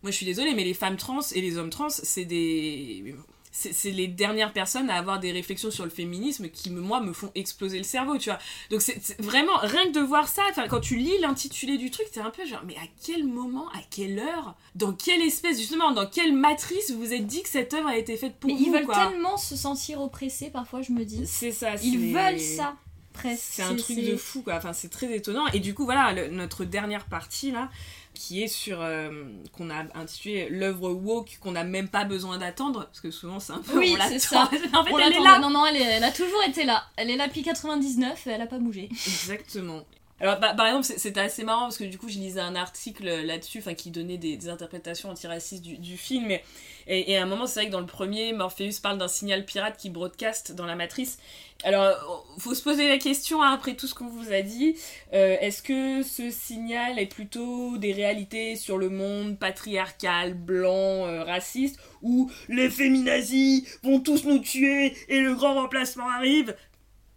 moi 0.02 0.12
je 0.12 0.16
suis 0.16 0.26
désolée 0.26 0.54
mais 0.54 0.64
les 0.64 0.74
femmes 0.74 0.96
trans 0.96 1.20
et 1.34 1.42
les 1.42 1.58
hommes 1.58 1.70
trans 1.70 1.90
c'est 1.90 2.24
des 2.24 3.14
c'est 3.60 3.92
les 3.92 4.08
dernières 4.08 4.54
personnes 4.54 4.90
à 4.92 4.96
avoir 4.96 5.20
des 5.20 5.32
réflexions 5.32 5.72
sur 5.72 5.84
le 5.84 5.90
féminisme 5.90 6.50
qui 6.50 6.70
moi 6.70 7.00
me 7.02 7.12
font 7.14 7.32
exploser 7.34 7.78
le 7.80 7.84
cerveau 7.84 8.18
tu 8.20 8.30
vois 8.30 8.38
donc 8.70 8.82
c'est 8.82 9.20
vraiment 9.20 9.58
rien 9.62 9.86
que 9.86 9.94
de 9.94 10.00
voir 10.00 10.28
ça 10.28 10.44
quand 10.70 10.80
tu 10.80 10.98
lis 10.98 11.18
l'intitulé 11.22 11.78
du 11.78 11.90
truc 11.90 12.06
c'est 12.12 12.20
un 12.22 12.30
peu 12.30 12.46
genre 12.46 12.62
mais 12.68 12.76
à 12.76 12.88
quel 13.04 13.26
moment 13.26 13.68
à 13.70 13.80
quelle 13.90 14.20
heure 14.20 14.56
dans 14.76 14.94
quelle 14.94 15.22
espèce 15.22 15.58
justement 15.60 15.92
dans 15.92 16.06
quelle 16.08 16.34
matrice 16.34 16.92
vous 16.92 17.00
vous 17.00 17.14
êtes 17.14 17.26
dit 17.26 17.42
que 17.42 17.50
cette 17.50 17.74
œuvre 17.74 17.88
a 17.88 17.98
été 17.98 18.16
faite 18.18 18.36
pour 18.40 18.50
Mais 18.50 18.56
vous 18.58 18.66
ils 18.66 18.72
veulent 18.72 18.86
quoi 18.86 19.08
tellement 19.10 19.38
se 19.38 19.56
sentir 19.56 20.02
oppressés, 20.02 20.50
parfois, 20.52 20.82
je 20.82 20.92
me 20.92 21.04
dis. 21.04 21.26
c'est 21.26 21.52
ça 21.52 21.74
Ils 21.82 21.92
c'est- 21.94 22.12
veulent 22.14 22.40
ça, 22.40 22.76
presque. 23.14 23.42
c'est 23.54 23.64
un 23.64 23.76
truc 23.76 23.98
de 23.98 24.16
fou 24.18 24.42
quoi, 24.44 24.56
enfin 24.56 24.74
c'est 24.74 24.90
très 24.90 25.16
étonnant. 25.16 25.48
Et 25.54 25.60
du 25.60 25.74
coup 25.74 25.86
voilà, 25.86 26.14
le- 26.14 26.28
notre 26.30 26.64
dernière 26.66 27.06
partie 27.06 27.52
là, 27.52 27.70
qui 28.18 28.44
est 28.44 28.48
sur, 28.48 28.82
euh, 28.82 29.10
qu'on 29.56 29.70
a 29.70 29.86
intitulé 29.96 30.48
l'œuvre 30.50 30.90
woke 30.92 31.38
qu'on 31.40 31.52
n'a 31.52 31.64
même 31.64 31.88
pas 31.88 32.04
besoin 32.04 32.38
d'attendre, 32.38 32.86
parce 32.86 33.00
que 33.02 33.12
souvent 33.12 33.40
c'est 33.40 33.54
un 33.54 33.60
peu, 33.62 33.78
Oui, 33.78 33.96
c'est 34.10 34.20
ça. 34.20 34.44
en 34.74 34.84
fait 34.84 34.92
On 34.92 34.98
elle 35.00 35.14
est 35.14 35.20
là. 35.20 35.40
Non, 35.40 35.50
non, 35.50 35.66
elle, 35.66 35.78
est- 35.78 35.82
elle 35.98 36.04
a 36.04 36.12
toujours 36.12 36.44
été 36.48 36.64
là. 36.66 36.84
Elle 36.96 37.10
est 37.10 37.16
là 37.16 37.28
depuis 37.28 37.44
99 37.44 38.28
et 38.28 38.30
elle 38.32 38.42
a 38.42 38.48
pas 38.48 38.60
bougé. 38.60 38.90
Exactement. 38.92 39.84
Alors, 40.20 40.40
bah, 40.40 40.54
par 40.56 40.66
exemple, 40.66 40.86
c'était 40.86 41.20
assez 41.20 41.44
marrant 41.44 41.64
parce 41.64 41.78
que 41.78 41.84
du 41.84 42.00
coup, 42.00 42.10
je 42.10 42.18
lisais 42.18 42.40
un 42.40 42.56
article 42.56 43.06
là-dessus, 43.06 43.60
enfin, 43.60 43.76
qui 43.76 43.92
donnait 43.92 44.18
des, 44.18 44.50
interprétations 44.50 45.10
antiracistes 45.10 45.64
du, 45.64 45.98
film. 45.98 46.32
Et, 46.32 46.42
et, 46.88 47.18
à 47.18 47.24
un 47.24 47.26
moment, 47.28 47.46
c'est 47.46 47.60
vrai 47.60 47.68
que 47.68 47.72
dans 47.72 47.82
le 47.82 47.86
premier, 47.86 48.34
Morpheus 48.34 48.80
parle 48.82 48.98
d'un 48.98 49.08
signal 49.08 49.46
pirate 49.46 49.78
qui 49.78 49.92
broadcast 49.92 50.54
dans 50.54 50.66
la 50.66 50.76
matrice. 50.76 51.20
Alors, 51.64 51.84
euh, 51.84 51.94
faut 52.40 52.54
se 52.54 52.64
poser 52.64 52.88
la 52.88 52.98
question, 52.98 53.42
hein, 53.42 53.52
après 53.52 53.76
tout 53.76 53.88
ce 53.88 53.96
qu'on 53.96 54.08
vous 54.08 54.32
a 54.32 54.42
dit, 54.42 54.76
euh, 55.14 55.38
est-ce 55.40 55.62
que 55.62 56.04
ce 56.04 56.30
signal 56.30 57.00
est 57.00 57.08
plutôt 57.08 57.78
des 57.78 57.94
réalités 57.94 58.56
sur 58.56 58.78
le 58.78 58.90
monde 58.90 59.38
patriarcal, 59.38 60.34
blanc, 60.34 61.06
euh, 61.06 61.24
raciste, 61.24 61.80
où 62.02 62.32
les 62.48 62.70
féminazis 62.70 63.68
vont 63.84 64.00
tous 64.00 64.26
nous 64.26 64.40
tuer 64.40 64.96
et 65.10 65.20
le 65.20 65.36
grand 65.36 65.56
remplacement 65.56 66.10
arrive? 66.10 66.56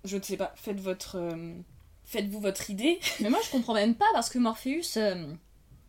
Je 0.04 0.16
ne 0.16 0.22
sais 0.22 0.36
pas, 0.36 0.52
faites 0.56 0.80
votre... 0.80 1.18
Faites-vous 2.10 2.40
votre 2.40 2.68
idée. 2.70 2.98
Mais 3.20 3.30
moi, 3.30 3.38
je 3.44 3.50
comprends 3.50 3.74
même 3.74 3.94
pas 3.94 4.06
parce 4.12 4.28
que 4.30 4.38
Morpheus. 4.38 4.96
euh, 4.98 5.32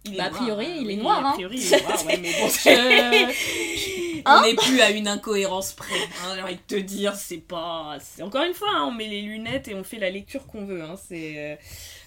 Il 0.06 0.18
Bah, 0.18 0.26
a 0.26 0.30
priori, 0.30 0.68
il 0.82 0.90
est 0.92 0.96
noir, 0.98 1.26
A 1.26 1.30
hein. 1.30 1.34
priori, 1.34 1.58
il 1.58 1.74
est 1.74 1.82
noir, 1.84 2.06
ouais, 2.06 2.18
mais 2.18 2.32
bon, 2.40 2.48
je- 2.50 4.22
Hein 4.26 4.40
on 4.44 4.46
n'est 4.46 4.54
plus 4.56 4.80
à 4.82 4.92
une 4.92 5.08
incohérence 5.08 5.74
près. 5.74 5.96
Hein, 6.24 6.34
J'ai 6.36 6.42
envie 6.44 6.56
de 6.56 6.60
te 6.68 6.76
dire, 6.76 7.16
c'est 7.16 7.38
pas. 7.40 7.98
c'est 8.00 8.22
Encore 8.22 8.44
une 8.44 8.54
fois, 8.54 8.70
hein, 8.72 8.86
on 8.88 8.92
met 8.92 9.08
les 9.08 9.24
lunettes 9.24 9.68
et 9.68 9.74
on 9.74 9.84
fait 9.84 9.98
la 9.98 10.12
lecture 10.12 10.46
qu'on 10.46 10.64
veut. 10.66 10.84
Hein, 10.84 10.96
c'est. 11.08 11.58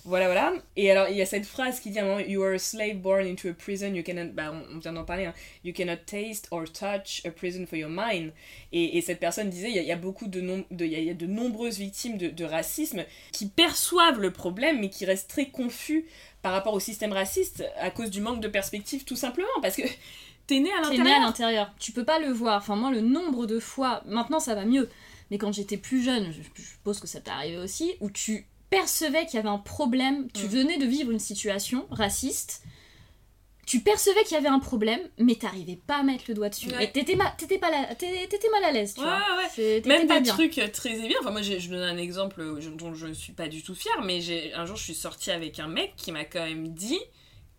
Voilà, 0.06 0.26
voilà. 0.26 0.52
Et 0.76 0.90
alors, 0.90 1.08
il 1.08 1.16
y 1.16 1.22
a 1.22 1.26
cette 1.26 1.46
phrase 1.46 1.80
qui 1.80 1.88
dit 1.90 1.98
à 1.98 2.02
un 2.04 2.06
moment 2.08 2.20
You 2.20 2.42
are 2.42 2.52
a 2.54 2.58
slave 2.58 2.96
born 2.98 3.26
into 3.26 3.48
a 3.48 3.54
prison, 3.54 3.94
you 3.94 4.02
cannot. 4.02 4.32
Bah, 4.34 4.52
on, 4.72 4.78
vient 4.78 4.92
d'en 4.92 5.04
parler, 5.04 5.24
hein. 5.24 5.34
You 5.64 5.72
cannot 5.72 5.96
taste 6.04 6.46
or 6.50 6.64
touch 6.70 7.22
a 7.24 7.30
prison 7.30 7.64
for 7.66 7.78
your 7.78 7.88
mind. 7.90 8.32
Et, 8.72 8.98
et 8.98 9.00
cette 9.00 9.18
personne 9.18 9.48
disait 9.48 9.70
Il 9.70 9.76
y, 9.76 9.78
a- 9.78 9.82
il 9.82 9.88
y 9.88 9.92
a 9.92 9.96
beaucoup 9.96 10.26
de. 10.26 10.40
de- 10.70 10.84
Il 10.84 10.92
y, 10.92 10.96
a- 10.96 10.98
il 10.98 11.04
y 11.06 11.10
a 11.10 11.14
de 11.14 11.26
nombreuses 11.26 11.78
victimes 11.78 12.18
de, 12.18 12.28
de 12.28 12.44
racisme 12.44 13.04
qui 13.32 13.46
perçoivent 13.48 14.20
le 14.20 14.30
problème, 14.30 14.80
mais 14.80 14.90
qui 14.90 15.06
restent 15.06 15.30
très 15.30 15.46
confus 15.46 16.04
par 16.42 16.52
rapport 16.52 16.74
au 16.74 16.80
système 16.80 17.12
raciste 17.14 17.64
à 17.80 17.90
cause 17.90 18.10
du 18.10 18.20
manque 18.20 18.40
de 18.40 18.48
perspective, 18.48 19.04
tout 19.04 19.16
simplement. 19.16 19.48
Parce 19.62 19.76
que 19.76 19.82
t'es 20.46 20.60
né 20.60 20.70
à 20.72 20.82
T'es 20.82 20.90
né 20.90 20.96
à 20.96 20.98
l'intérieur. 20.98 21.20
l'intérieur. 21.22 21.74
Tu 21.80 21.92
peux 21.92 22.04
pas 22.04 22.18
le 22.18 22.28
voir. 22.30 22.58
Enfin, 22.58 22.76
moi, 22.76 22.90
le 22.90 23.00
nombre 23.00 23.46
de 23.46 23.58
fois. 23.58 24.02
Maintenant, 24.04 24.38
ça 24.40 24.54
va 24.54 24.66
mieux. 24.66 24.90
Mais 25.30 25.38
quand 25.38 25.50
j'étais 25.52 25.78
plus 25.78 26.04
jeune, 26.04 26.30
je, 26.30 26.42
je 26.62 26.68
suppose 26.68 27.00
que 27.00 27.06
ça 27.06 27.20
t'est 27.22 27.30
arrivé 27.30 27.56
aussi, 27.56 27.94
où 28.00 28.10
tu 28.10 28.44
percevais 28.78 29.24
qu'il 29.26 29.34
y 29.34 29.38
avait 29.38 29.48
un 29.48 29.58
problème, 29.58 30.28
tu 30.32 30.44
Mm. 30.44 30.48
venais 30.48 30.78
de 30.78 30.86
vivre 30.86 31.10
une 31.10 31.18
situation 31.18 31.86
raciste, 31.90 32.62
tu 33.66 33.80
percevais 33.80 34.22
qu'il 34.24 34.32
y 34.34 34.36
avait 34.36 34.48
un 34.48 34.58
problème, 34.58 35.00
mais 35.18 35.36
t'arrivais 35.36 35.76
pas 35.86 35.96
à 35.96 36.02
mettre 36.02 36.24
le 36.28 36.34
doigt 36.34 36.50
dessus. 36.50 36.68
Ouais. 36.68 36.84
Et 36.84 36.92
t'étais, 36.92 37.16
ma- 37.16 37.30
pas 37.30 37.36
t'étais- 37.36 37.58
mal 37.58 38.64
à 38.64 38.72
l'aise, 38.72 38.92
tu 38.94 39.00
Ouais, 39.00 39.06
vois. 39.06 39.16
ouais. 39.56 39.82
Même 39.86 40.06
pas 40.06 40.16
des 40.16 40.24
bien. 40.24 40.34
trucs 40.34 40.60
très 40.72 40.90
évidents. 40.90 41.20
Enfin, 41.22 41.30
moi, 41.30 41.40
je 41.40 41.68
donne 41.70 41.80
un 41.82 41.96
exemple 41.96 42.42
euh, 42.42 42.60
dont 42.76 42.92
je 42.94 43.06
ne 43.06 43.14
suis 43.14 43.32
pas 43.32 43.48
du 43.48 43.62
tout 43.62 43.74
fière, 43.74 44.02
mais 44.02 44.20
j'ai 44.20 44.52
un 44.52 44.66
jour, 44.66 44.76
je 44.76 44.82
suis 44.84 44.94
sortie 44.94 45.30
avec 45.30 45.58
un 45.60 45.68
mec 45.68 45.94
qui 45.96 46.12
m'a 46.12 46.24
quand 46.26 46.44
même 46.44 46.68
dit 46.74 47.00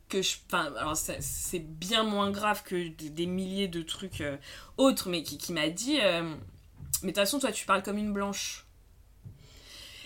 que 0.07 0.21
je. 0.21 0.35
Enfin, 0.47 0.71
alors, 0.77 0.95
c'est 0.95 1.59
bien 1.67 2.03
moins 2.03 2.29
grave 2.29 2.61
que 2.63 2.87
des, 2.89 3.09
des 3.09 3.25
milliers 3.25 3.67
de 3.67 3.81
trucs 3.81 4.21
euh, 4.21 4.37
autres, 4.77 5.09
mais 5.09 5.23
qui, 5.23 5.39
qui 5.39 5.53
m'a 5.53 5.69
dit 5.69 5.97
euh, 6.01 6.21
Mais 7.01 7.07
de 7.07 7.07
toute 7.07 7.15
façon, 7.15 7.39
toi, 7.39 7.51
tu 7.51 7.65
parles 7.65 7.81
comme 7.81 7.97
une 7.97 8.13
blanche. 8.13 8.64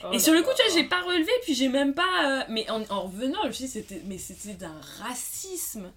Oh 0.03 0.09
Et 0.13 0.19
sur 0.19 0.33
le 0.33 0.41
coup, 0.41 0.49
tu 0.57 0.63
vois, 0.69 0.73
j'ai 0.81 0.87
pas 0.87 1.01
relevé, 1.01 1.31
puis 1.43 1.53
j'ai 1.55 1.67
même 1.67 1.93
pas. 1.93 2.03
euh, 2.25 2.43
mais 2.49 2.69
en, 2.69 2.81
en 2.89 3.01
revenant, 3.03 3.39
je 3.43 3.47
me 3.47 3.51
suis 3.53 3.65
dit, 3.65 3.71
c'était, 3.71 4.01
mais 4.05 4.17
c'était 4.17 4.53
d'un 4.53 4.75
racisme. 5.03 5.91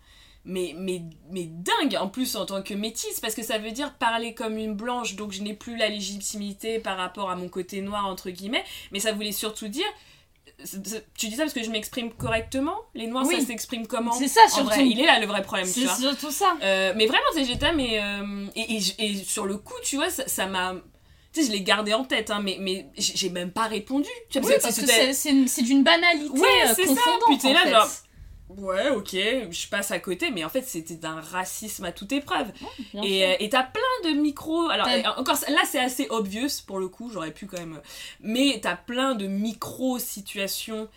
Mais, 0.45 0.75
mais, 0.77 1.03
mais 1.31 1.45
dingue, 1.45 1.97
en 2.01 2.09
plus, 2.09 2.35
en 2.35 2.45
tant 2.47 2.63
que 2.63 2.75
métisse, 2.75 3.21
parce 3.21 3.37
que 3.37 3.45
ça 3.45 3.59
veut 3.59 3.71
dire 3.71 3.95
parler 3.95 4.35
comme 4.35 4.57
une 4.59 4.75
blanche, 4.75 5.15
donc 5.15 5.31
je 5.31 5.41
n'ai 5.41 5.55
plus 5.55 5.77
la 5.77 5.89
légitimité 5.89 6.81
par 6.81 6.97
rapport 6.97 7.31
à 7.31 7.37
mon 7.37 7.49
côté 7.49 7.81
noir, 7.81 8.07
entre 8.07 8.31
guillemets. 8.31 8.65
Mais 8.91 8.99
ça 8.99 9.13
voulait 9.13 9.31
surtout 9.31 9.69
dire. 9.69 9.87
Tu 11.17 11.29
dis 11.29 11.37
ça 11.37 11.43
parce 11.45 11.53
que 11.55 11.63
je 11.63 11.71
m'exprime 11.71 12.13
correctement? 12.13 12.75
Les 12.95 13.07
noirs, 13.07 13.25
Oui. 13.27 13.41
ça 13.41 13.47
s'exprime 13.47 13.87
comment? 13.87 14.13
C'est 14.13 14.29
ça, 14.29 14.41
En 14.47 14.49
surtout. 14.49 14.67
vrai, 14.71 14.87
il 14.89 15.01
est 15.01 15.07
là 15.07 15.19
le 15.21 15.27
vrai 15.27 15.43
problème, 15.43 15.67
tu 15.67 15.81
C'est 15.87 16.01
surtout 16.03 16.31
ça. 16.31 16.57
Euh, 16.63 16.93
mais 16.97 17.07
vraiment, 17.07 17.25
c'est 17.35 17.45
j'étais, 17.45 17.73
mais. 17.73 18.01
euh, 18.03 18.47
et, 18.57 18.79
et, 18.99 19.15
sur 19.25 19.47
le 19.47 19.57
coup, 19.59 19.75
tu 19.85 19.97
vois, 19.97 20.11
ça 20.11 20.47
m'a. 20.47 20.75
Tu 21.33 21.41
sais, 21.41 21.47
je 21.47 21.53
l'ai 21.53 21.63
gardé 21.63 21.95
en 21.95 22.05
tête, 22.05 22.31
hein, 22.31 22.41
mais, 22.43 22.59
mais 22.61 22.87
j'ai 22.97 23.31
même 23.31 23.51
pas 23.51 23.67
répondu. 23.67 24.09
Tu 24.31 24.39
vois, 24.41 24.51
Oui, 24.51 24.57
parce 24.63 24.79
que 24.81 24.87
c'est, 24.87 25.63
d'une 25.63 25.83
banalité 25.83 26.29
Ouais, 26.31 26.49
euh, 26.67 26.73
c'est 26.75 26.87
ça. 26.87 26.95
confondante, 26.95 27.23
Puis 27.29 27.39
t'es 27.39 27.53
là, 27.53 27.61
en 27.61 27.65
fait. 27.65 27.71
genre, 27.71 27.89
Ouais, 28.59 28.91
ok, 28.91 29.17
je 29.51 29.69
passe 29.69 29.93
à 29.93 29.99
côté, 29.99 30.31
mais 30.31 30.45
en 30.45 30.51
fait, 30.51 30.61
c'était 30.61 30.97
d'un 30.97 31.21
racisme 31.23 31.87
à 31.87 31.93
toute 31.93 32.13
épreuve. 32.13 32.49
Bien 32.93 33.37
Et 33.41 33.49
t'as 33.49 33.63
plein 33.63 34.11
de 34.11 34.17
micros. 34.19 34.69
Alors, 34.69 34.87
euh, 34.89 35.03
encore, 35.17 35.39
là, 35.49 35.61
c'est 35.67 35.79
assez 35.79 36.07
obvious 36.11 36.49
pour 36.67 36.79
le 36.79 36.89
coup, 36.89 37.09
j'aurais 37.11 37.31
pu 37.31 37.47
quand 37.47 37.59
même. 37.59 37.81
Mais 38.21 38.59
t'as 38.63 38.77
plein 38.77 39.15
de 39.15 39.27
micro-situations 39.27 40.89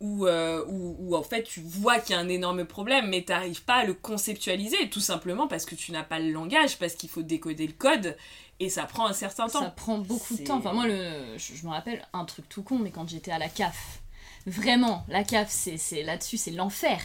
où, 0.00 0.26
euh, 0.26 0.64
où, 0.66 0.96
où, 0.98 1.16
en 1.16 1.22
fait, 1.22 1.44
tu 1.44 1.60
vois 1.60 1.98
qu'il 1.98 2.14
y 2.14 2.18
a 2.18 2.20
un 2.20 2.28
énorme 2.28 2.64
problème, 2.64 3.06
mais 3.08 3.22
t'arrives 3.22 3.62
pas 3.64 3.76
à 3.76 3.84
le 3.84 3.94
conceptualiser, 3.94 4.90
tout 4.90 5.00
simplement 5.00 5.46
parce 5.46 5.64
que 5.64 5.74
tu 5.76 5.92
n'as 5.92 6.02
pas 6.02 6.18
le 6.18 6.30
langage, 6.30 6.78
parce 6.78 6.94
qu'il 6.94 7.08
faut 7.08 7.22
décoder 7.22 7.66
le 7.66 7.72
code, 7.74 8.16
et 8.60 8.68
ça 8.70 8.84
prend 8.84 9.06
un 9.06 9.12
certain 9.12 9.48
temps. 9.48 9.60
Ça 9.60 9.70
prend 9.70 9.98
beaucoup 9.98 10.36
de 10.36 10.44
temps. 10.44 10.58
Enfin, 10.58 10.72
moi, 10.72 10.86
le, 10.86 11.36
je, 11.36 11.54
je 11.54 11.64
me 11.66 11.70
rappelle 11.70 12.06
un 12.12 12.24
truc 12.24 12.48
tout 12.48 12.62
con, 12.62 12.78
mais 12.78 12.90
quand 12.90 13.08
j'étais 13.08 13.30
à 13.32 13.38
la 13.38 13.48
CAF, 13.48 14.00
vraiment, 14.46 15.04
la 15.08 15.24
CAF, 15.24 15.50
c'est, 15.50 16.02
là-dessus, 16.02 16.36
c'est 16.36 16.50
l'enfer. 16.52 17.00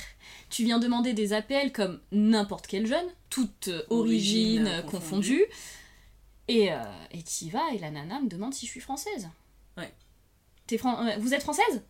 Tu 0.49 0.63
viens 0.63 0.79
demander 0.79 1.13
des 1.13 1.33
APL 1.33 1.71
comme 1.71 1.99
n'importe 2.11 2.67
quel 2.67 2.85
jeune, 2.87 3.05
toute 3.29 3.67
euh, 3.67 3.83
origine, 3.89 4.61
Origine, 4.61 4.67
euh, 4.67 4.81
confondue. 4.83 5.39
confondue. 5.39 5.45
Et, 6.47 6.71
euh, 6.71 6.77
et 7.11 7.21
t'y 7.21 7.49
vas, 7.49 7.69
et 7.73 7.77
la 7.77 7.91
nana 7.91 8.19
me 8.21 8.27
demande 8.27 8.53
si 8.53 8.65
je 8.65 8.71
suis 8.71 8.79
française. 8.79 9.29
Ouais. 9.77 9.93
T'es 10.65 10.77
fran- 10.79 11.05
euh, 11.05 11.15
vous 11.19 11.33
êtes 11.35 11.43
française? 11.43 11.83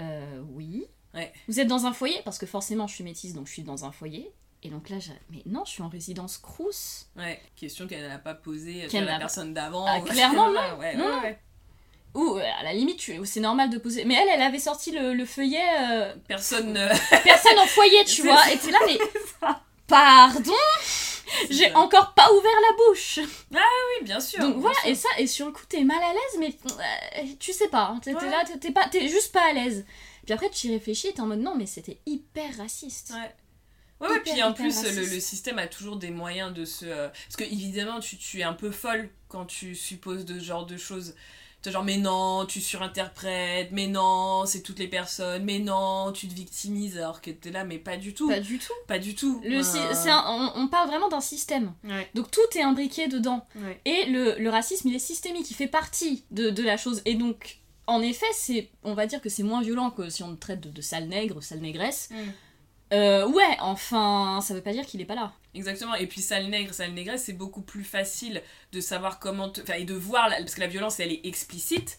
Euh, 0.00 0.42
oui. 0.54 0.84
Ouais. 1.14 1.32
Vous 1.46 1.60
êtes 1.60 1.68
dans 1.68 1.86
un 1.86 1.92
foyer? 1.92 2.20
Parce 2.24 2.38
que 2.38 2.46
forcément, 2.46 2.86
je 2.88 2.94
suis 2.94 3.04
métisse, 3.04 3.32
donc 3.34 3.46
je 3.46 3.52
suis 3.52 3.62
dans 3.62 3.84
un 3.84 3.92
foyer. 3.92 4.32
Et 4.64 4.68
donc 4.68 4.88
là, 4.90 4.98
j'ai- 5.00 5.12
mais 5.30 5.42
non, 5.46 5.64
je 5.64 5.72
suis 5.72 5.82
en 5.82 5.88
résidence 5.88 6.38
Crous. 6.38 7.06
Ouais, 7.16 7.40
question 7.56 7.86
qu'elle 7.88 8.06
n'a 8.06 8.18
pas 8.18 8.34
posée 8.34 8.88
sur 8.88 9.00
la 9.00 9.18
personne 9.18 9.52
d'avant. 9.54 9.84
Ah, 9.88 10.00
clairement, 10.06 10.50
non. 10.50 10.78
ouais, 10.78 10.94
Non, 10.94 11.20
ouais. 11.20 11.38
Ou 12.14 12.36
euh, 12.36 12.42
à 12.60 12.62
la 12.62 12.72
limite, 12.74 13.00
c'est 13.24 13.40
normal 13.40 13.70
de 13.70 13.78
poser. 13.78 14.04
Mais 14.04 14.14
elle, 14.14 14.28
elle 14.28 14.42
avait 14.42 14.58
sorti 14.58 14.92
le, 14.92 15.14
le 15.14 15.24
feuillet 15.24 15.64
euh, 15.80 16.14
Personne 16.28 16.72
ne. 16.74 16.88
personne 17.24 17.58
en 17.58 17.66
foyer, 17.66 18.04
tu 18.04 18.22
vois. 18.22 18.36
ça. 18.36 18.52
Et 18.52 18.58
t'es 18.58 18.70
là, 18.70 18.78
mais 18.86 18.98
pardon, 19.88 20.52
j'ai 21.50 21.70
ça. 21.70 21.78
encore 21.78 22.12
pas 22.14 22.30
ouvert 22.32 22.52
la 22.70 22.76
bouche. 22.76 23.18
Oui, 23.50 24.04
bien 24.04 24.20
sûr. 24.20 24.40
Donc 24.40 24.52
bien 24.52 24.60
voilà, 24.60 24.78
sûr. 24.80 24.90
et 24.90 24.94
ça, 24.94 25.08
et 25.18 25.26
sur 25.26 25.46
le 25.46 25.52
coup, 25.52 25.64
t'es 25.68 25.84
mal 25.84 26.02
à 26.02 26.12
l'aise, 26.12 26.38
mais 26.38 26.54
euh, 26.70 27.26
tu 27.40 27.52
sais 27.52 27.68
pas. 27.68 27.86
hein, 27.94 28.00
T'es 28.02 28.12
là, 28.12 28.44
t'es- 28.46 28.58
t'es 28.58 28.70
pas, 28.72 28.86
t'es 28.88 29.08
juste 29.08 29.32
pas 29.32 29.48
à 29.50 29.52
l'aise. 29.54 29.84
Puis 30.24 30.34
après, 30.34 30.50
tu 30.50 30.68
y 30.68 30.70
réfléchis, 30.72 31.12
t'es 31.14 31.20
en 31.20 31.26
mode 31.26 31.40
non, 31.40 31.54
mais 31.56 31.66
c'était 31.66 31.98
hyper 32.06 32.56
raciste. 32.58 33.12
Ouais. 33.14 33.34
Ouais, 34.02 34.08
ouais, 34.08 34.16
Hyper, 34.18 34.32
puis 34.34 34.42
en 34.42 34.52
plus, 34.52 34.82
le, 34.84 35.20
système 35.20 35.58
a 35.58 35.66
toujours 35.66 35.96
des 35.96 36.10
moyens 36.10 36.52
de 36.52 36.64
se. 36.64 36.84
euh, 36.86 37.08
Parce 37.08 37.36
que, 37.36 37.44
évidemment, 37.44 38.00
tu, 38.00 38.16
tu 38.18 38.40
es 38.40 38.42
un 38.42 38.52
peu 38.54 38.70
folle 38.70 39.08
quand 39.28 39.44
tu 39.46 39.74
supposes 39.74 40.24
de 40.24 40.38
ce 40.38 40.44
genre 40.44 40.66
de 40.66 40.76
choses. 40.76 41.14
Genre, 41.64 41.84
mais 41.84 41.96
non, 41.96 42.44
tu 42.44 42.60
surinterprètes, 42.60 43.70
mais 43.70 43.86
non, 43.86 44.44
c'est 44.46 44.62
toutes 44.62 44.80
les 44.80 44.88
personnes, 44.88 45.44
mais 45.44 45.60
non, 45.60 46.10
tu 46.12 46.26
te 46.26 46.34
victimises, 46.34 46.96
alors 46.98 47.20
que 47.20 47.30
t'es 47.30 47.52
là, 47.52 47.62
mais 47.64 47.78
pas 47.78 47.96
du 47.96 48.14
tout. 48.14 48.28
Pas 48.28 48.40
du 48.40 48.58
tout. 48.58 48.72
Pas 48.88 48.98
du 48.98 49.14
tout. 49.14 49.40
Le, 49.44 49.58
Euh, 49.58 49.62
si- 49.62 49.78
c'est 49.94 50.10
un- 50.10 50.24
on, 50.26 50.52
on 50.62 50.66
parle 50.68 50.88
vraiment 50.88 51.08
d'un 51.08 51.20
système. 51.20 51.72
Ouais, 51.84 52.08
Donc 52.14 52.30
tout 52.32 52.40
est 52.56 52.62
imbriqué 52.62 53.06
dedans. 53.06 53.46
ouais. 53.54 53.80
Et 53.84 54.06
le, 54.06 54.36
le 54.38 54.50
racisme, 54.50 54.88
il 54.88 54.94
est 54.96 54.98
systémique, 54.98 55.50
il 55.50 55.54
fait 55.54 55.68
partie 55.68 56.24
de, 56.32 56.50
de 56.50 56.62
la 56.64 56.76
chose. 56.76 57.00
Et 57.04 57.14
donc, 57.14 57.58
en 57.86 58.02
effet, 58.02 58.26
c'est, 58.34 58.68
on 58.82 58.94
va 58.94 59.06
dire 59.06 59.20
que 59.20 59.28
c'est 59.28 59.42
moins 59.44 59.62
violent 59.62 59.90
que 59.92 60.08
si 60.10 60.22
on 60.24 60.34
te 60.34 60.40
traite 60.40 60.60
de, 60.60 60.68
de 60.70 60.80
sale 60.82 61.06
nègre, 61.06 61.42
sale 61.42 61.60
négresse. 61.60 62.08
Mm. 62.10 62.16
Euh, 62.92 63.26
ouais, 63.26 63.56
enfin, 63.60 64.40
ça 64.42 64.54
veut 64.54 64.60
pas 64.60 64.72
dire 64.72 64.84
qu'il 64.86 65.00
est 65.00 65.06
pas 65.06 65.14
là. 65.14 65.32
Exactement, 65.54 65.94
et 65.94 66.06
puis 66.06 66.20
sale 66.20 66.46
nègre, 66.48 66.72
sale 66.74 66.92
négresse, 66.92 67.24
c'est 67.24 67.32
beaucoup 67.32 67.62
plus 67.62 67.84
facile 67.84 68.42
de 68.72 68.80
savoir 68.80 69.18
comment 69.18 69.48
te... 69.48 69.60
Enfin, 69.60 69.74
et 69.74 69.84
de 69.84 69.94
voir, 69.94 70.28
parce 70.28 70.54
que 70.54 70.60
la 70.60 70.66
violence, 70.66 71.00
elle 71.00 71.12
est 71.12 71.24
explicite, 71.24 71.98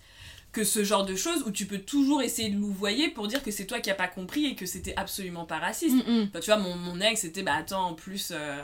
que 0.54 0.64
ce 0.64 0.84
genre 0.84 1.04
de 1.04 1.16
choses 1.16 1.44
où 1.48 1.52
tu 1.52 1.66
peux 1.66 1.80
toujours 1.80 2.22
essayer 2.22 2.50
de 2.50 2.58
louvoyer 2.58 3.10
pour 3.10 3.28
dire 3.28 3.41
que 3.41 3.50
c'est 3.50 3.66
toi 3.66 3.80
qui 3.80 3.89
as 3.89 3.96
pas 3.96 4.08
compris 4.08 4.46
et 4.46 4.56
que 4.56 4.68
c'était 4.68 4.94
absolument 4.96 5.46
pas 5.46 5.58
raciste. 5.58 5.96
Mm, 6.08 6.12
mm. 6.12 6.28
Enfin, 6.30 6.39
tu 6.39 6.46
vois, 6.46 6.58
mon, 6.58 6.76
mon 6.76 7.02
ex, 7.02 7.22
c'était, 7.22 7.41
bah 7.41 7.56
attends, 7.56 7.88
en 7.88 7.94
plus, 7.96 8.32
euh, 8.32 8.64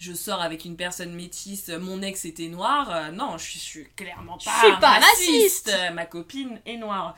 je 0.00 0.12
sors 0.14 0.40
avec 0.42 0.64
une 0.64 0.76
personne 0.76 1.12
métisse, 1.14 1.68
mon 1.68 2.02
ex 2.02 2.24
était 2.24 2.48
noir. 2.48 2.90
Euh, 2.90 3.10
non, 3.12 3.38
je 3.38 3.44
suis, 3.44 3.58
je 3.60 3.64
suis 3.64 3.88
clairement 3.94 4.38
pas, 4.44 4.50
Je 4.62 4.66
suis 4.66 4.76
pas 4.80 4.98
raciste. 4.98 5.68
Euh, 5.72 5.90
Ma 5.92 6.06
copine 6.06 6.58
est 6.66 6.76
noire. 6.78 7.14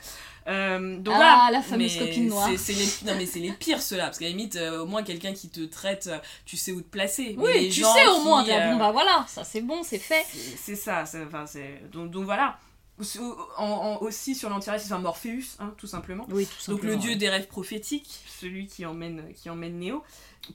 Euh, 0.47 0.97
donc 0.97 1.15
Ah, 1.17 1.47
la 1.51 1.61
fameuse 1.61 1.97
copine 1.97 2.27
noire. 2.27 2.49
c'est- 2.57 2.73
les, 2.73 2.85
non, 3.09 3.17
mais 3.17 3.25
c'est 3.25 3.39
les 3.39 3.53
pires 3.53 3.81
ceux-là, 3.81 4.05
parce 4.07 4.19
qu'à 4.19 4.25
la 4.25 4.31
limite, 4.31 4.57
euh, 4.57 4.81
au 4.81 4.85
moins 4.85 5.01
quelqu'un 5.01 5.33
qui 5.33 5.47
te 5.49 5.61
traite, 5.61 6.07
euh, 6.07 6.17
tu 6.45 6.57
sais 6.57 6.73
où 6.73 6.81
te 6.81 6.89
placer. 6.89 7.33
Oui, 7.37 7.53
les 7.53 7.69
tu 7.69 7.79
gens 7.79 7.93
sais 7.93 8.05
au 8.07 8.19
moins, 8.23 8.43
bon 8.43 8.77
bah 8.77 8.91
voilà, 8.91 9.25
ça 9.29 9.45
c'est 9.45 9.61
bon, 9.61 9.81
c'est 9.83 9.97
fait. 9.99 10.25
c'est 10.61 10.75
ça, 10.75 11.05
c'est- 11.05 11.89
donc, 11.93 12.11
donc 12.11 12.25
voilà. 12.25 12.59
En- 13.57 13.65
en- 13.65 13.97
aussi 14.01 14.35
sur 14.35 14.49
l'antiracisme, 14.49 14.93
enfin, 14.93 15.01
Morpheus, 15.01 15.55
hein, 15.59 15.73
tout 15.77 15.87
simplement. 15.87 16.25
Oui, 16.29 16.45
tout 16.45 16.71
Donc 16.71 16.83
le 16.83 16.95
dieu 16.95 17.15
des 17.15 17.27
rêves 17.29 17.47
prophétiques, 17.47 18.21
celui 18.27 18.67
qui 18.67 18.85
emmène, 18.85 19.33
qui 19.33 19.49
emmène 19.49 19.79
Néo, 19.79 20.03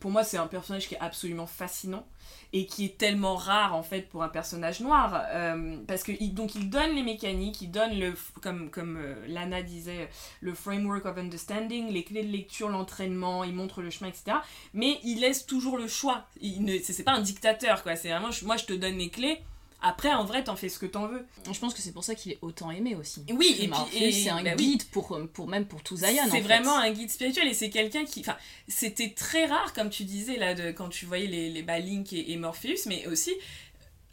pour 0.00 0.10
moi 0.12 0.22
c'est 0.22 0.36
un 0.36 0.46
personnage 0.46 0.86
qui 0.86 0.94
est 0.94 1.00
absolument 1.00 1.46
fascinant 1.46 2.06
et 2.52 2.66
qui 2.66 2.84
est 2.84 2.96
tellement 2.96 3.34
rare 3.36 3.74
en 3.74 3.82
fait 3.82 4.02
pour 4.02 4.22
un 4.22 4.28
personnage 4.28 4.80
noir 4.80 5.20
euh, 5.32 5.78
parce 5.88 6.02
que 6.02 6.12
il, 6.20 6.32
donc 6.34 6.54
il 6.54 6.70
donne 6.70 6.94
les 6.94 7.02
mécaniques, 7.02 7.60
il 7.60 7.70
donne 7.70 7.98
le 7.98 8.14
comme 8.40 8.70
comme 8.70 8.96
euh, 8.98 9.14
Lana 9.26 9.62
disait 9.62 10.08
le 10.40 10.54
framework 10.54 11.06
of 11.06 11.18
understanding, 11.18 11.88
les 11.90 12.04
clés 12.04 12.22
de 12.22 12.30
lecture, 12.30 12.68
l'entraînement, 12.68 13.42
il 13.44 13.54
montre 13.54 13.82
le 13.82 13.90
chemin 13.90 14.10
etc. 14.10 14.36
Mais 14.74 15.00
il 15.02 15.20
laisse 15.20 15.44
toujours 15.46 15.76
le 15.76 15.88
choix. 15.88 16.24
Il 16.40 16.64
ne 16.64 16.78
c'est 16.78 17.02
pas 17.02 17.12
un 17.12 17.20
dictateur 17.20 17.82
quoi. 17.82 17.96
C'est 17.96 18.10
vraiment 18.10 18.30
moi 18.44 18.56
je 18.56 18.64
te 18.64 18.72
donne 18.74 18.96
les 18.98 19.08
clés. 19.10 19.40
Après 19.80 20.12
en 20.12 20.24
vrai 20.24 20.42
t'en 20.42 20.56
fais 20.56 20.68
ce 20.68 20.78
que 20.78 20.86
t'en 20.86 21.06
veux. 21.06 21.24
Je 21.52 21.58
pense 21.58 21.72
que 21.72 21.80
c'est 21.80 21.92
pour 21.92 22.02
ça 22.02 22.14
qu'il 22.16 22.32
est 22.32 22.38
autant 22.42 22.70
aimé 22.70 22.96
aussi. 22.96 23.24
Oui, 23.30 23.56
et 23.60 23.68
puis- 23.68 24.12
c'est 24.12 24.28
un 24.30 24.42
bah 24.42 24.50
oui. 24.58 24.72
guide 24.72 24.84
pour, 24.90 25.16
pour 25.32 25.46
même 25.46 25.66
pour 25.66 25.82
tout 25.82 25.96
Zion. 25.96 26.08
C'est 26.24 26.30
fait. 26.30 26.40
vraiment 26.40 26.76
un 26.76 26.90
guide 26.90 27.10
spirituel 27.10 27.46
et 27.46 27.54
c'est 27.54 27.70
quelqu'un 27.70 28.04
qui. 28.04 28.20
Enfin, 28.20 28.36
c'était 28.66 29.10
très 29.10 29.46
rare, 29.46 29.72
comme 29.74 29.90
tu 29.90 30.02
disais 30.04 30.36
là, 30.36 30.54
de, 30.54 30.72
quand 30.72 30.88
tu 30.88 31.06
voyais 31.06 31.26
les, 31.28 31.48
les 31.50 31.62
bah, 31.62 31.78
Link 31.78 32.12
et, 32.12 32.32
et 32.32 32.36
Morpheus, 32.36 32.86
mais 32.86 33.06
aussi. 33.06 33.32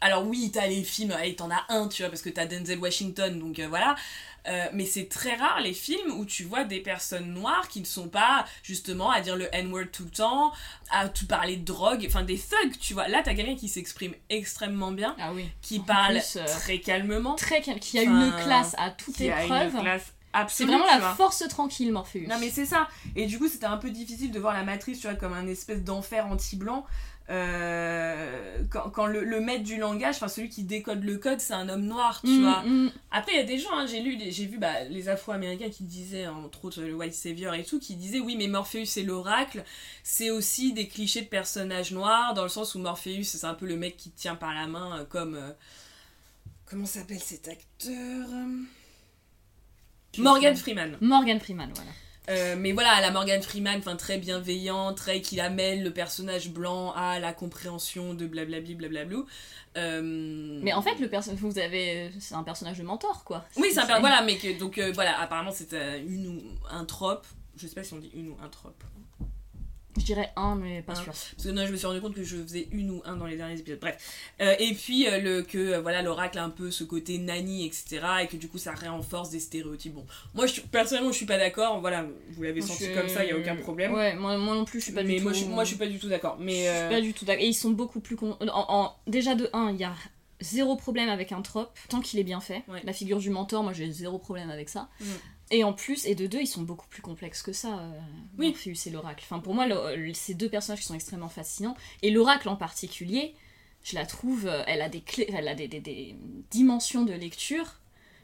Alors 0.00 0.26
oui, 0.26 0.50
t'as 0.52 0.66
les 0.66 0.82
films, 0.84 1.14
et 1.24 1.34
t'en 1.34 1.50
as 1.50 1.64
un, 1.68 1.88
tu 1.88 2.02
vois, 2.02 2.10
parce 2.10 2.22
que 2.22 2.28
t'as 2.28 2.46
Denzel 2.46 2.78
Washington, 2.78 3.38
donc 3.38 3.58
euh, 3.58 3.66
voilà. 3.68 3.94
Euh, 4.48 4.66
mais 4.72 4.84
c'est 4.84 5.08
très 5.08 5.34
rare 5.34 5.60
les 5.60 5.72
films 5.72 6.12
où 6.18 6.24
tu 6.24 6.44
vois 6.44 6.62
des 6.64 6.78
personnes 6.80 7.32
noires 7.32 7.66
qui 7.68 7.80
ne 7.80 7.84
sont 7.84 8.08
pas 8.08 8.44
justement 8.62 9.10
à 9.10 9.20
dire 9.20 9.34
le 9.34 9.48
N-word 9.52 9.86
tout 9.92 10.04
le 10.04 10.10
temps, 10.10 10.52
à 10.90 11.08
tout 11.08 11.26
parler 11.26 11.56
de 11.56 11.64
drogue, 11.64 12.04
enfin 12.06 12.22
des 12.22 12.38
thugs, 12.38 12.78
tu 12.78 12.94
vois. 12.94 13.08
Là, 13.08 13.22
t'as 13.24 13.34
quelqu'un 13.34 13.56
qui 13.56 13.68
s'exprime 13.68 14.14
extrêmement 14.30 14.92
bien, 14.92 15.16
Ah 15.18 15.32
oui. 15.34 15.48
qui 15.62 15.80
En 15.80 15.82
parle 15.82 16.14
plus, 16.20 16.36
euh, 16.36 16.44
très 16.44 16.78
calmement, 16.78 17.34
Très 17.34 17.60
calme, 17.60 17.80
qui 17.80 17.98
a 17.98 18.02
une 18.02 18.32
classe 18.44 18.76
à 18.78 18.90
toute 18.90 19.16
qui 19.16 19.28
a 19.30 19.44
une 19.44 19.52
épreuve. 19.52 19.80
classe 19.80 20.12
C'est 20.48 20.64
vraiment 20.64 20.86
la 20.86 21.14
force 21.14 21.42
tranquille, 21.48 21.90
Morpheus. 21.90 22.26
Non 22.28 22.36
mais 22.38 22.50
c'est 22.50 22.66
ça. 22.66 22.86
Et 23.16 23.26
du 23.26 23.38
coup 23.38 23.48
c'était 23.48 23.66
un 23.66 23.78
peu 23.78 23.90
difficile 23.90 24.30
de 24.30 24.38
voir 24.38 24.54
la 24.54 24.62
matrice, 24.62 25.00
tu 25.00 25.08
vois, 25.08 25.16
comme 25.16 25.32
un 25.32 25.48
espèce 25.48 25.82
d'enfer 25.82 26.26
anti-blanc. 26.26 26.84
Euh, 27.28 28.62
quand, 28.70 28.88
quand 28.90 29.06
le, 29.06 29.24
le 29.24 29.40
maître 29.40 29.64
du 29.64 29.78
langage, 29.78 30.14
enfin 30.14 30.28
celui 30.28 30.48
qui 30.48 30.62
décode 30.62 31.02
le 31.02 31.18
code, 31.18 31.40
c'est 31.40 31.54
un 31.54 31.68
homme 31.68 31.82
noir, 31.86 32.20
tu 32.22 32.30
Mm, 32.30 32.42
vois. 32.42 32.62
mm. 32.62 32.92
Après 33.10 33.32
il 33.32 33.36
y 33.36 33.40
a 33.40 33.44
des 33.44 33.58
gens, 33.58 33.72
hein, 33.76 33.84
j'ai 33.86 34.00
lu, 34.00 34.16
j'ai 34.30 34.46
vu 34.46 34.58
bah, 34.58 34.84
les 34.84 35.08
Afro-Américains 35.08 35.70
qui 35.70 35.82
disaient, 35.82 36.28
entre 36.28 36.64
autres 36.66 36.82
le 36.82 36.94
White 36.94 37.14
Savior 37.14 37.52
et 37.54 37.64
tout, 37.64 37.80
qui 37.80 37.96
disaient 37.96 38.20
oui 38.20 38.36
mais 38.36 38.46
Morpheus 38.46 38.84
c'est 38.84 39.02
l'oracle, 39.02 39.64
c'est 40.04 40.30
aussi 40.30 40.72
des 40.72 40.86
clichés 40.86 41.22
de 41.22 41.26
personnages 41.28 41.90
noirs, 41.90 42.34
dans 42.34 42.44
le 42.44 42.48
sens 42.48 42.76
où 42.76 42.78
Morpheus 42.78 43.24
c'est 43.24 43.44
un 43.44 43.54
peu 43.54 43.66
le 43.66 43.76
mec 43.76 43.96
qui 43.96 44.10
te 44.10 44.20
tient 44.20 44.36
par 44.36 44.54
la 44.54 44.68
main, 44.68 45.00
euh, 45.00 45.04
comme... 45.04 45.34
euh, 45.34 45.50
comment 46.64 46.86
s'appelle 46.86 47.18
cet 47.20 47.48
acteur 47.48 48.28
Morgan 50.18 50.56
Freeman. 50.56 50.96
Morgan 51.00 51.40
Freeman, 51.40 51.70
voilà. 51.74 51.90
Euh, 52.28 52.56
mais 52.58 52.72
voilà, 52.72 53.00
la 53.00 53.10
Morgan 53.10 53.40
Freeman, 53.42 53.78
enfin 53.78 53.96
très 53.96 54.18
bienveillante, 54.18 54.96
très 54.96 55.20
qui 55.20 55.40
amène 55.40 55.82
le 55.84 55.92
personnage 55.92 56.50
blanc 56.50 56.92
à 56.92 57.18
la 57.20 57.32
compréhension 57.32 58.14
de 58.14 58.26
blablabli 58.26 58.74
blablablou. 58.74 59.26
Euh... 59.76 60.60
Mais 60.62 60.72
en 60.72 60.82
fait, 60.82 60.98
le 60.98 61.08
vous 61.36 61.58
avez, 61.58 62.10
c'est 62.18 62.34
un 62.34 62.42
personnage 62.42 62.78
de 62.78 62.82
mentor, 62.82 63.24
quoi. 63.24 63.44
oui, 63.56 63.68
c'est 63.72 63.80
un 63.80 63.86
per- 63.86 64.00
voilà, 64.00 64.22
mais 64.22 64.36
que 64.36 64.58
donc 64.58 64.78
euh, 64.78 64.90
voilà, 64.92 65.20
apparemment 65.20 65.52
c'est 65.52 65.72
une 66.06 66.26
ou 66.28 66.42
un 66.70 66.84
trope. 66.84 67.26
Je 67.56 67.66
sais 67.66 67.74
pas 67.74 67.84
si 67.84 67.94
on 67.94 67.98
dit 67.98 68.10
une 68.14 68.30
ou 68.30 68.36
un 68.42 68.48
trope. 68.48 68.82
Je 70.06 70.12
dirais 70.14 70.30
un, 70.36 70.54
mais 70.54 70.82
pas 70.82 70.92
Un. 70.92 70.96
sûr. 70.96 71.06
Parce 71.06 71.34
que 71.44 71.48
non, 71.48 71.66
je 71.66 71.72
me 71.72 71.76
suis 71.76 71.86
rendu 71.86 72.00
compte 72.00 72.14
que 72.14 72.22
je 72.22 72.36
faisais 72.36 72.68
une 72.70 72.92
ou 72.92 73.02
un 73.04 73.16
dans 73.16 73.26
les 73.26 73.36
derniers 73.36 73.58
épisodes. 73.58 73.80
Bref. 73.80 73.96
Euh, 74.40 74.54
et 74.60 74.72
puis 74.72 75.08
euh, 75.08 75.18
le 75.20 75.42
que 75.42 75.58
euh, 75.58 75.80
voilà 75.80 76.00
l'oracle 76.02 76.38
a 76.38 76.44
un 76.44 76.50
peu 76.50 76.70
ce 76.70 76.84
côté 76.84 77.18
nanny, 77.18 77.66
etc. 77.66 78.00
Et 78.22 78.26
que 78.28 78.36
du 78.36 78.48
coup 78.48 78.58
ça 78.58 78.72
renforce 78.72 79.30
des 79.30 79.40
stéréotypes. 79.40 79.94
Bon, 79.94 80.06
moi 80.32 80.46
je, 80.46 80.60
personnellement 80.60 81.10
je 81.10 81.16
suis 81.16 81.26
pas 81.26 81.38
d'accord. 81.38 81.80
Voilà, 81.80 82.06
vous 82.30 82.42
l'avez 82.44 82.60
senti 82.60 82.92
comme 82.94 83.08
ça, 83.08 83.24
il 83.24 83.30
y 83.30 83.32
a 83.32 83.36
aucun 83.36 83.56
problème. 83.56 83.92
Ouais, 83.94 84.14
moi, 84.14 84.36
moi 84.38 84.54
non 84.54 84.64
plus, 84.64 84.78
je 84.78 84.84
suis 84.84 84.92
pas 84.94 85.02
mais 85.02 85.16
du 85.16 85.22
moi, 85.24 85.32
tout. 85.32 85.38
je, 85.40 85.44
moi 85.46 85.64
je 85.64 85.68
suis 85.70 85.76
pas 85.78 85.88
du 85.88 85.98
tout 85.98 86.08
d'accord. 86.08 86.36
Mais 86.38 86.66
Je 86.72 86.78
suis 86.80 86.88
pas 86.88 87.00
du 87.00 87.12
tout 87.12 87.24
d'accord. 87.24 87.42
Et 87.42 87.48
ils 87.48 87.54
sont 87.54 87.70
beaucoup 87.70 87.98
plus. 87.98 88.14
con- 88.14 88.36
en- 88.40 88.46
en- 88.48 88.96
Déjà, 89.08 89.34
de 89.34 89.50
1, 89.52 89.70
il 89.72 89.78
y 89.78 89.84
a 89.84 89.92
zéro 90.40 90.76
problème 90.76 91.08
avec 91.08 91.32
un 91.32 91.42
trope, 91.42 91.76
tant 91.88 92.00
qu'il 92.00 92.20
est 92.20 92.24
bien 92.24 92.40
fait. 92.40 92.62
Ouais. 92.68 92.80
La 92.84 92.92
figure 92.92 93.18
du 93.18 93.30
mentor, 93.30 93.62
moi 93.64 93.72
j'ai 93.72 93.90
zéro 93.90 94.18
problème 94.18 94.50
avec 94.50 94.68
ça. 94.68 94.88
Mm. 95.00 95.04
Et 95.50 95.62
en 95.62 95.72
plus, 95.72 96.06
et 96.06 96.14
de 96.16 96.26
deux, 96.26 96.40
ils 96.40 96.46
sont 96.48 96.62
beaucoup 96.62 96.88
plus 96.88 97.02
complexes 97.02 97.40
que 97.42 97.52
ça, 97.52 97.78
euh, 97.78 97.90
Oui. 98.38 98.48
Morpheus 98.48 98.88
et 98.88 98.90
l'oracle. 98.90 99.22
Enfin, 99.24 99.38
pour 99.38 99.54
moi, 99.54 99.66
le- 99.66 99.94
le- 99.96 100.14
ces 100.14 100.34
deux 100.34 100.48
personnages 100.48 100.80
qui 100.80 100.86
sont 100.86 100.94
extrêmement 100.94 101.28
fascinants. 101.28 101.76
Et 102.02 102.10
l'oracle 102.10 102.48
en 102.48 102.56
particulier, 102.56 103.34
je 103.84 103.94
la 103.94 104.06
trouve, 104.06 104.46
euh, 104.48 104.64
elle 104.66 104.82
a 104.82 104.88
des 104.88 105.00
clés, 105.02 105.30
elle 105.32 105.46
a 105.46 105.54
des, 105.54 105.68
des- 105.68 105.80
des 105.80 106.16
dimensions 106.50 107.04
de 107.04 107.12
lecture. 107.12 107.74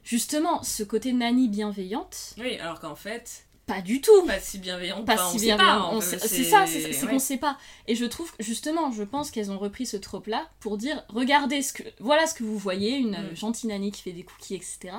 Justement, 0.05 0.65
ce 0.65 0.83
côté 0.83 1.13
Nani 1.13 1.49
bienveillante, 1.49 2.35
Oui, 2.39 2.57
alors 2.59 2.81
qu'en 2.81 2.97
fait, 2.97 3.47
pas 3.67 3.81
du 3.81 4.01
tout 4.01 4.27
pas 4.27 4.41
si 4.41 4.59
bienveillante. 4.59 5.07
pas 5.07 5.17
si 5.31 5.47
pas, 5.57 6.01
sait- 6.01 6.17
peut- 6.19 6.27
c'est 6.27 6.43
ça, 6.43 6.67
c'est 6.67 7.05
ouais. 7.05 7.09
qu'on 7.09 7.21
sait 7.21 7.37
pas. 7.37 7.57
Et 7.87 7.95
je 7.95 8.05
trouve, 8.05 8.33
justement, 8.41 8.91
je 8.91 9.05
pense 9.05 9.31
qu'elles 9.31 9.53
ont 9.53 9.59
repris 9.61 9.87
ce 9.87 9.97
trope-là 9.97 10.49
pour 10.59 10.77
dire, 10.77 11.05
regardez 11.09 11.63
ce 11.63 11.73
que, 11.73 11.85
voilà 12.01 12.27
ce 12.27 12.35
que 12.35 12.43
vous 12.43 12.59
voyez, 12.59 12.97
une 12.97 13.13
Mm. 13.13 13.15
euh, 13.31 13.35
gentille 13.37 13.69
nanny 13.69 13.93
qui 13.93 14.03
fait 14.03 14.13
des 14.13 14.25
cookies, 14.25 14.57
etc. 14.57 14.97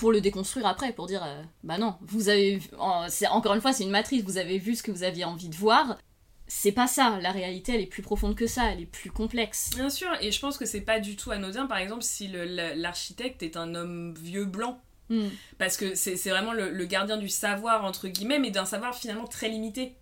Pour 0.00 0.12
le 0.12 0.22
déconstruire 0.22 0.66
après, 0.66 0.92
pour 0.94 1.06
dire, 1.06 1.22
euh, 1.22 1.42
bah 1.62 1.76
non, 1.76 1.96
vous 2.00 2.30
avez, 2.30 2.56
vu- 2.56 2.70
en- 2.78 3.06
encore 3.32 3.54
une 3.54 3.60
fois, 3.60 3.74
c'est 3.74 3.84
une 3.84 3.90
matrice. 3.90 4.22
Vous 4.24 4.38
avez 4.38 4.56
vu 4.58 4.74
ce 4.74 4.82
que 4.82 4.90
vous 4.90 5.02
aviez 5.02 5.24
envie 5.24 5.50
de 5.50 5.54
voir. 5.56 5.98
C'est 6.46 6.72
pas 6.72 6.86
ça. 6.86 7.18
La 7.20 7.30
réalité, 7.32 7.74
elle 7.74 7.82
est 7.82 7.86
plus 7.86 8.02
profonde 8.02 8.34
que 8.34 8.46
ça. 8.46 8.72
Elle 8.72 8.80
est 8.80 8.86
plus 8.86 9.10
complexe. 9.10 9.70
Bien 9.76 9.90
sûr, 9.90 10.08
et 10.22 10.32
je 10.32 10.40
pense 10.40 10.56
que 10.56 10.64
c'est 10.64 10.80
pas 10.80 11.00
du 11.00 11.16
tout 11.16 11.30
anodin, 11.30 11.66
par 11.66 11.76
exemple, 11.76 12.02
si 12.02 12.28
l'architecte 12.76 13.42
est 13.42 13.56
un 13.58 13.74
homme 13.74 14.14
vieux 14.18 14.46
blanc. 14.46 14.80
Mm. 15.10 15.26
Parce 15.58 15.76
que 15.76 15.94
c'est 15.94 16.16
c'est 16.16 16.30
vraiment 16.30 16.52
le, 16.54 16.70
le 16.70 16.84
gardien 16.86 17.18
du 17.18 17.28
savoir, 17.28 17.84
entre 17.84 18.08
guillemets, 18.08 18.38
mais 18.38 18.50
d'un 18.50 18.64
savoir 18.64 18.96
finalement 18.96 19.26
très 19.26 19.48
limité. 19.50 19.96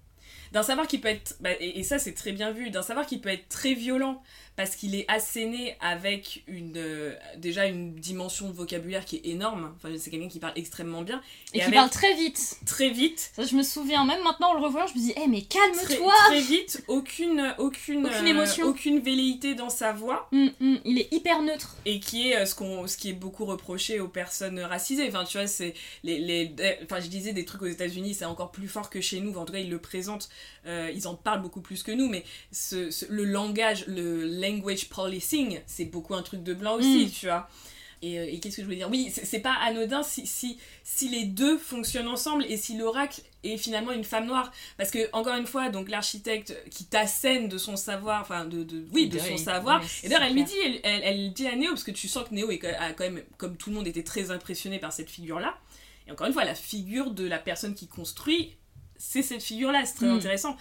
D'un 0.53 0.62
savoir 0.62 0.86
qui 0.86 0.99
peut 0.99 1.09
être, 1.09 1.36
bah, 1.40 1.51
et, 1.61 1.80
et 1.80 1.82
ça 1.82 1.99
c'est 1.99 2.14
très 2.14 2.32
bien 2.32 2.53
vu, 2.53 2.70
d'un 2.70 2.82
savoir 2.82 3.05
qui 3.05 3.18
peut 3.18 3.28
être 3.28 3.49
très 3.49 3.74
violent, 3.74 4.22
parce 4.59 4.74
qu'il 4.74 4.96
est 4.96 5.04
asséné 5.06 5.76
avec 5.80 6.42
une, 6.48 6.74
euh, 6.76 7.14
déjà 7.36 7.66
une 7.66 7.94
dimension 7.94 8.48
de 8.48 8.52
vocabulaire 8.52 9.04
qui 9.04 9.16
est 9.16 9.26
énorme. 9.28 9.72
Enfin, 9.76 9.94
c'est 9.96 10.11
quelqu'un 10.11 10.26
qui 10.28 10.40
parle 10.40 10.54
extrêmement 10.56 11.02
bien. 11.02 11.22
Et, 11.54 11.59
qui 11.59 11.62
avec 11.62 11.74
parle 11.74 11.90
très 11.90 12.12
vite. 12.14 12.56
très 12.66 12.90
vite. 12.90 13.30
Ça, 13.36 13.44
je 13.44 13.54
me 13.54 13.62
souviens, 13.62 14.04
même 14.04 14.20
maintenant 14.24 14.48
en 14.50 14.54
le 14.54 14.61
revoyant, 14.61 14.88
je 14.88 14.94
me 14.94 14.98
dis, 14.98 15.12
eh, 15.16 15.28
mais 15.28 15.42
Très, 15.42 15.61
calme-toi 15.61 16.12
très 16.26 16.40
vite, 16.40 16.82
aucune, 16.88 17.54
aucune, 17.59 18.04
Aucune 18.06 18.26
euh, 18.26 18.30
émotion. 18.30 18.66
aucune 18.66 18.98
velléité 18.98 19.54
dans 19.54 19.70
sa 19.70 19.92
voix. 19.92 20.28
Mm, 20.32 20.48
mm, 20.59 20.76
Il 20.84 20.98
est 20.98 21.12
hyper 21.14 21.40
neutre. 21.42 21.76
et 21.86 22.00
qui 22.00 22.30
est 22.30 22.36
euh, 22.38 22.44
ce, 22.44 22.56
qu'on, 22.56 22.88
ce 22.88 22.96
qui 22.96 23.11
est 23.11 23.12
beaucoup 23.12 23.44
reproché 23.44 24.00
aux 24.00 24.09
personnes 24.09 24.59
racisées. 24.59 25.06
Enfin, 25.06 25.22
tu 25.24 25.38
vois, 25.38 25.46
c'est 25.46 25.72
les, 26.02 26.18
les, 26.18 26.52
enfin, 26.82 26.98
je 26.98 27.06
disais 27.06 27.32
des 27.32 27.44
trucs 27.44 27.62
aux 27.62 27.66
États-Unis, 27.66 28.14
c'est 28.14 28.24
encore 28.24 28.50
plus 28.50 28.66
fort 28.66 28.90
que 28.90 29.00
chez 29.00 29.20
nous. 29.20 29.30
Enfin, 29.30 29.40
en 29.42 29.44
tout 29.44 29.52
cas, 29.52 29.61
ils 29.61 29.70
le 29.70 29.78
présentent, 29.78 30.28
euh, 30.66 30.90
ils 30.92 31.06
en 31.06 31.14
parlent 31.14 31.42
beaucoup 31.42 31.61
plus 31.61 31.84
que 31.84 31.92
nous. 31.92 32.09
Mais 32.09 32.24
ce, 32.50 32.90
ce- 32.90 33.06
le 33.09 33.24
langage, 33.24 33.84
le 33.86 34.24
language 34.51 34.88
policing, 34.88 35.61
c'est 35.66 35.84
beaucoup 35.86 36.14
un 36.14 36.22
truc 36.22 36.42
de 36.42 36.55
blanc 36.55 36.74
aussi, 36.76 37.07
Mm. 37.07 37.11
tu 37.11 37.26
vois. 37.26 37.49
Et, 38.01 38.16
euh, 38.20 38.26
et 38.30 38.38
qu'est-ce 38.38 38.57
que 38.59 38.62
je 38.62 38.66
voulais 38.66 38.76
dire? 38.76 38.88
Oui, 38.90 39.11
c'est, 39.12 39.40
pas 39.40 39.55
anodin 39.55 40.05
si, 40.05 40.24
si, 40.24 40.57
si 40.84 41.09
les 41.09 41.24
deux 41.24 41.59
fonctionnent 41.59 42.07
ensemble 42.07 42.44
et 42.49 42.57
si 42.57 42.76
l'oracle 42.78 43.22
est 43.42 43.57
finalement 43.57 43.90
une 43.90 44.05
femme 44.05 44.26
noire. 44.26 44.53
Parce 44.76 44.92
que, 44.92 45.09
encore 45.12 45.34
une 45.36 45.49
fois, 45.49 45.68
donc 45.68 45.88
l'architecte 45.88 46.57
qui 46.70 46.84
t'assène 46.84 47.49
de 47.49 47.59
son 47.59 47.74
savoir, 47.76 48.20
enfin, 48.22 48.44
de, 48.44 48.62
de, 48.62 48.84
oui, 48.92 49.09
de 49.09 49.18
son 49.18 49.32
Oui, 49.32 49.38
savoir. 49.38 49.80
oui, 49.82 49.88
et 50.05 50.09
d'ailleurs, 50.09 50.22
elle 50.28 50.34
lui 50.34 50.44
dit, 50.44 50.55
elle, 50.64 50.80
elle, 50.84 51.01
elle 51.03 51.32
dit 51.32 51.49
à 51.49 51.57
Néo, 51.57 51.70
parce 51.70 51.82
que 51.82 51.90
tu 51.90 52.07
sens 52.07 52.28
que 52.28 52.34
Néo 52.34 52.51
est, 52.53 52.64
a 52.64 52.92
quand 52.92 53.03
même, 53.03 53.20
comme 53.36 53.57
tout 53.57 53.70
le 53.70 53.76
monde, 53.76 53.88
été 53.88 54.05
très 54.05 54.30
impressionné 54.30 54.78
par 54.78 54.92
cette 54.92 55.11
figure-là. 55.11 55.59
Et 56.07 56.12
encore 56.12 56.28
une 56.28 56.32
fois, 56.32 56.44
la 56.44 56.55
figure 56.55 57.11
de 57.11 57.26
la 57.26 57.38
personne 57.40 57.74
qui 57.74 57.88
construit, 57.88 58.55
c'est 58.96 59.22
cette 59.22 59.42
figure-là, 59.42 59.84
c'est 59.84 59.94
très 59.96 60.07
Mm. 60.07 60.18
intéressant. 60.18 60.57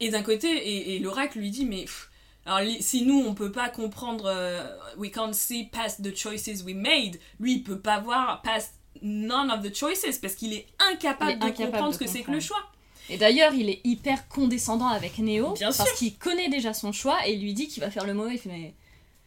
Et 0.00 0.10
d'un 0.10 0.22
côté, 0.22 0.48
et, 0.48 0.96
et 0.96 0.98
l'oracle 0.98 1.38
lui 1.38 1.50
dit, 1.50 1.64
mais 1.64 1.84
pff, 1.84 2.10
alors 2.46 2.72
si 2.80 3.04
nous 3.04 3.24
on 3.26 3.34
peut 3.34 3.52
pas 3.52 3.68
comprendre, 3.68 4.26
euh, 4.26 4.64
we 4.96 5.10
can't 5.10 5.32
see 5.32 5.64
past 5.64 6.02
the 6.02 6.16
choices 6.16 6.62
we 6.64 6.74
made, 6.74 7.18
lui 7.40 7.54
il 7.54 7.62
peut 7.62 7.80
pas 7.80 7.98
voir 8.00 8.40
past 8.42 8.72
none 9.02 9.50
of 9.50 9.62
the 9.62 9.74
choices 9.74 10.18
parce 10.20 10.34
qu'il 10.34 10.52
est 10.54 10.66
incapable 10.78 11.32
est 11.32 11.36
de 11.36 11.44
incapable 11.44 11.70
comprendre 11.72 11.88
de 11.88 11.94
ce 11.94 11.98
que 11.98 12.06
c'est 12.06 12.22
que 12.22 12.30
le 12.30 12.40
choix. 12.40 12.62
Et 13.08 13.18
d'ailleurs, 13.18 13.54
il 13.54 13.70
est 13.70 13.80
hyper 13.84 14.28
condescendant 14.28 14.88
avec 14.88 15.18
Neo 15.18 15.52
Bien 15.52 15.70
parce 15.70 15.92
qu'il 15.92 16.16
connaît 16.16 16.48
déjà 16.48 16.74
son 16.74 16.92
choix 16.92 17.18
et 17.26 17.34
il 17.34 17.40
lui 17.40 17.54
dit 17.54 17.68
qu'il 17.68 17.82
va 17.82 17.90
faire 17.90 18.04
le 18.04 18.14
mauvais. 18.14 18.34
Il 18.34 18.38
fait 18.38 18.48
mais 18.48 18.74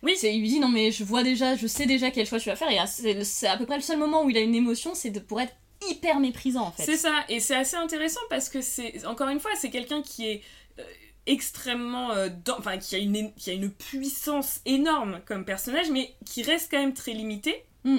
Oui. 0.03 0.17
Il 0.21 0.41
lui 0.41 0.49
dit 0.49 0.59
non 0.59 0.67
mais 0.67 0.91
je 0.91 1.03
vois 1.03 1.23
déjà, 1.23 1.55
je 1.55 1.67
sais 1.67 1.85
déjà 1.85 2.11
quel 2.11 2.25
choix 2.25 2.39
tu 2.39 2.49
vas 2.49 2.55
faire. 2.55 2.69
Et 2.69 3.23
c'est 3.23 3.47
à 3.47 3.57
peu 3.57 3.65
près 3.65 3.77
le 3.77 3.83
seul 3.83 3.97
moment 3.97 4.23
où 4.23 4.29
il 4.29 4.37
a 4.37 4.41
une 4.41 4.55
émotion, 4.55 4.95
c'est 4.95 5.11
de 5.11 5.19
pour 5.19 5.39
être 5.39 5.53
hyper 5.89 6.19
méprisant 6.19 6.67
en 6.67 6.71
fait. 6.71 6.83
C'est 6.83 6.97
ça, 6.97 7.23
et 7.29 7.39
c'est 7.39 7.55
assez 7.55 7.77
intéressant 7.77 8.19
parce 8.29 8.49
que 8.49 8.61
c'est, 8.61 9.05
encore 9.05 9.29
une 9.29 9.39
fois, 9.39 9.51
c'est 9.55 9.69
quelqu'un 9.69 10.01
qui 10.01 10.27
est 10.27 10.41
euh, 10.77 10.83
extrêmement. 11.29 12.11
euh, 12.11 12.29
dans- 12.43 12.57
Enfin, 12.57 12.77
qui 12.77 12.95
a, 12.95 12.99
une, 12.99 13.33
qui 13.35 13.49
a 13.49 13.53
une 13.53 13.71
puissance 13.71 14.59
énorme 14.65 15.21
comme 15.25 15.45
personnage, 15.45 15.89
mais 15.89 16.13
qui 16.25 16.43
reste 16.43 16.69
quand 16.71 16.79
même 16.79 16.93
très 16.93 17.13
limité. 17.13 17.63
Mm. 17.85 17.97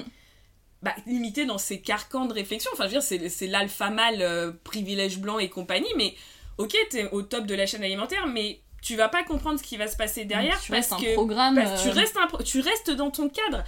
Bah, 0.83 0.95
limité 1.05 1.45
dans 1.45 1.57
ses 1.57 1.79
carcans 1.81 2.25
de 2.25 2.33
réflexion. 2.33 2.69
Enfin, 2.73 2.83
je 2.83 2.89
veux 2.89 2.93
dire, 2.99 3.03
c'est, 3.03 3.29
c'est 3.29 3.47
l'alpha 3.47 3.89
mâle, 3.89 4.21
euh, 4.21 4.51
privilège 4.63 5.19
blanc 5.19 5.37
et 5.39 5.49
compagnie, 5.49 5.91
mais 5.95 6.15
ok, 6.57 6.75
t'es 6.89 7.09
au 7.11 7.21
top 7.21 7.45
de 7.45 7.55
la 7.55 7.65
chaîne 7.65 7.83
alimentaire, 7.83 8.25
mais 8.27 8.61
tu 8.81 8.95
vas 8.95 9.07
pas 9.09 9.23
comprendre 9.23 9.59
ce 9.59 9.63
qui 9.63 9.77
va 9.77 9.87
se 9.87 9.95
passer 9.95 10.25
derrière 10.25 10.59
tu 10.59 10.71
parce 10.71 10.89
que. 10.89 11.13
programme. 11.13 11.55
Parce 11.55 11.83
que 11.83 11.89
tu 11.89 11.95
euh, 11.95 11.99
restes, 12.01 12.17
un 12.17 12.43
tu 12.43 12.59
restes 12.61 12.91
dans 12.91 13.11
ton 13.11 13.29
cadre. 13.29 13.63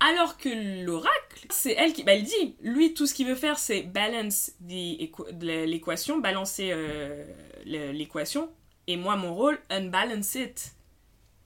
Alors 0.00 0.36
que 0.38 0.48
l'oracle, 0.84 1.46
c'est 1.50 1.72
elle 1.72 1.92
qui. 1.92 2.02
Bah, 2.02 2.14
elle 2.14 2.24
dit, 2.24 2.56
lui, 2.62 2.94
tout 2.94 3.06
ce 3.06 3.14
qu'il 3.14 3.26
veut 3.26 3.34
faire, 3.36 3.58
c'est 3.58 3.82
balance 3.82 4.50
l'équation, 4.66 6.18
balancer 6.18 6.70
euh, 6.72 7.24
l'équation. 7.64 8.50
Et 8.86 8.96
moi, 8.96 9.16
mon 9.16 9.34
rôle, 9.34 9.58
unbalance 9.70 10.34
it. 10.34 10.74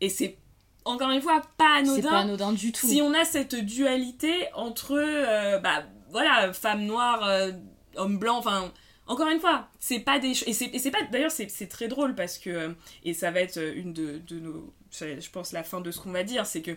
Et 0.01 0.09
c'est, 0.09 0.39
encore 0.85 1.11
une 1.11 1.21
fois, 1.23 1.43
pas 1.57 1.81
c'est 1.85 1.91
anodin. 1.91 2.11
pas 2.11 2.19
anodin 2.21 2.53
du 2.53 2.73
tout. 2.73 2.87
Si 2.87 3.01
on 3.03 3.15
a 3.15 3.25
cette 3.25 3.55
dualité 3.55 4.33
entre, 4.55 4.93
euh, 4.97 5.59
bah, 5.59 5.85
voilà, 6.11 6.53
femme 6.53 6.85
noire, 6.85 7.25
euh, 7.27 7.53
homme 7.97 8.19
blanc, 8.19 8.39
enfin. 8.39 8.73
Encore 9.07 9.29
une 9.31 9.41
fois, 9.41 9.69
c'est 9.81 10.01
pas 10.01 10.19
des 10.19 10.35
ch- 10.35 10.45
et 10.47 10.53
c'est 10.53 10.79
c'est 10.79 10.91
pas 10.91 11.03
d'ailleurs 11.11 11.31
c'est 11.31 11.49
c'est 11.49 11.67
très 11.67 11.89
drôle 11.89 12.15
parce 12.15 12.37
que 12.37 12.51
euh, 12.51 12.69
et 13.05 13.15
ça 13.15 13.31
va 13.31 13.41
être 13.41 13.57
une 13.57 13.95
de, 13.95 14.19
de 14.19 14.39
nos 14.39 14.75
c'est, 14.91 15.19
je 15.19 15.31
pense 15.31 15.53
la 15.53 15.63
fin 15.65 15.81
de 15.81 15.91
ce 15.91 15.99
qu'on 15.99 16.11
va 16.13 16.25
dire 16.25 16.45
c'est 16.45 16.61
que 16.61 16.73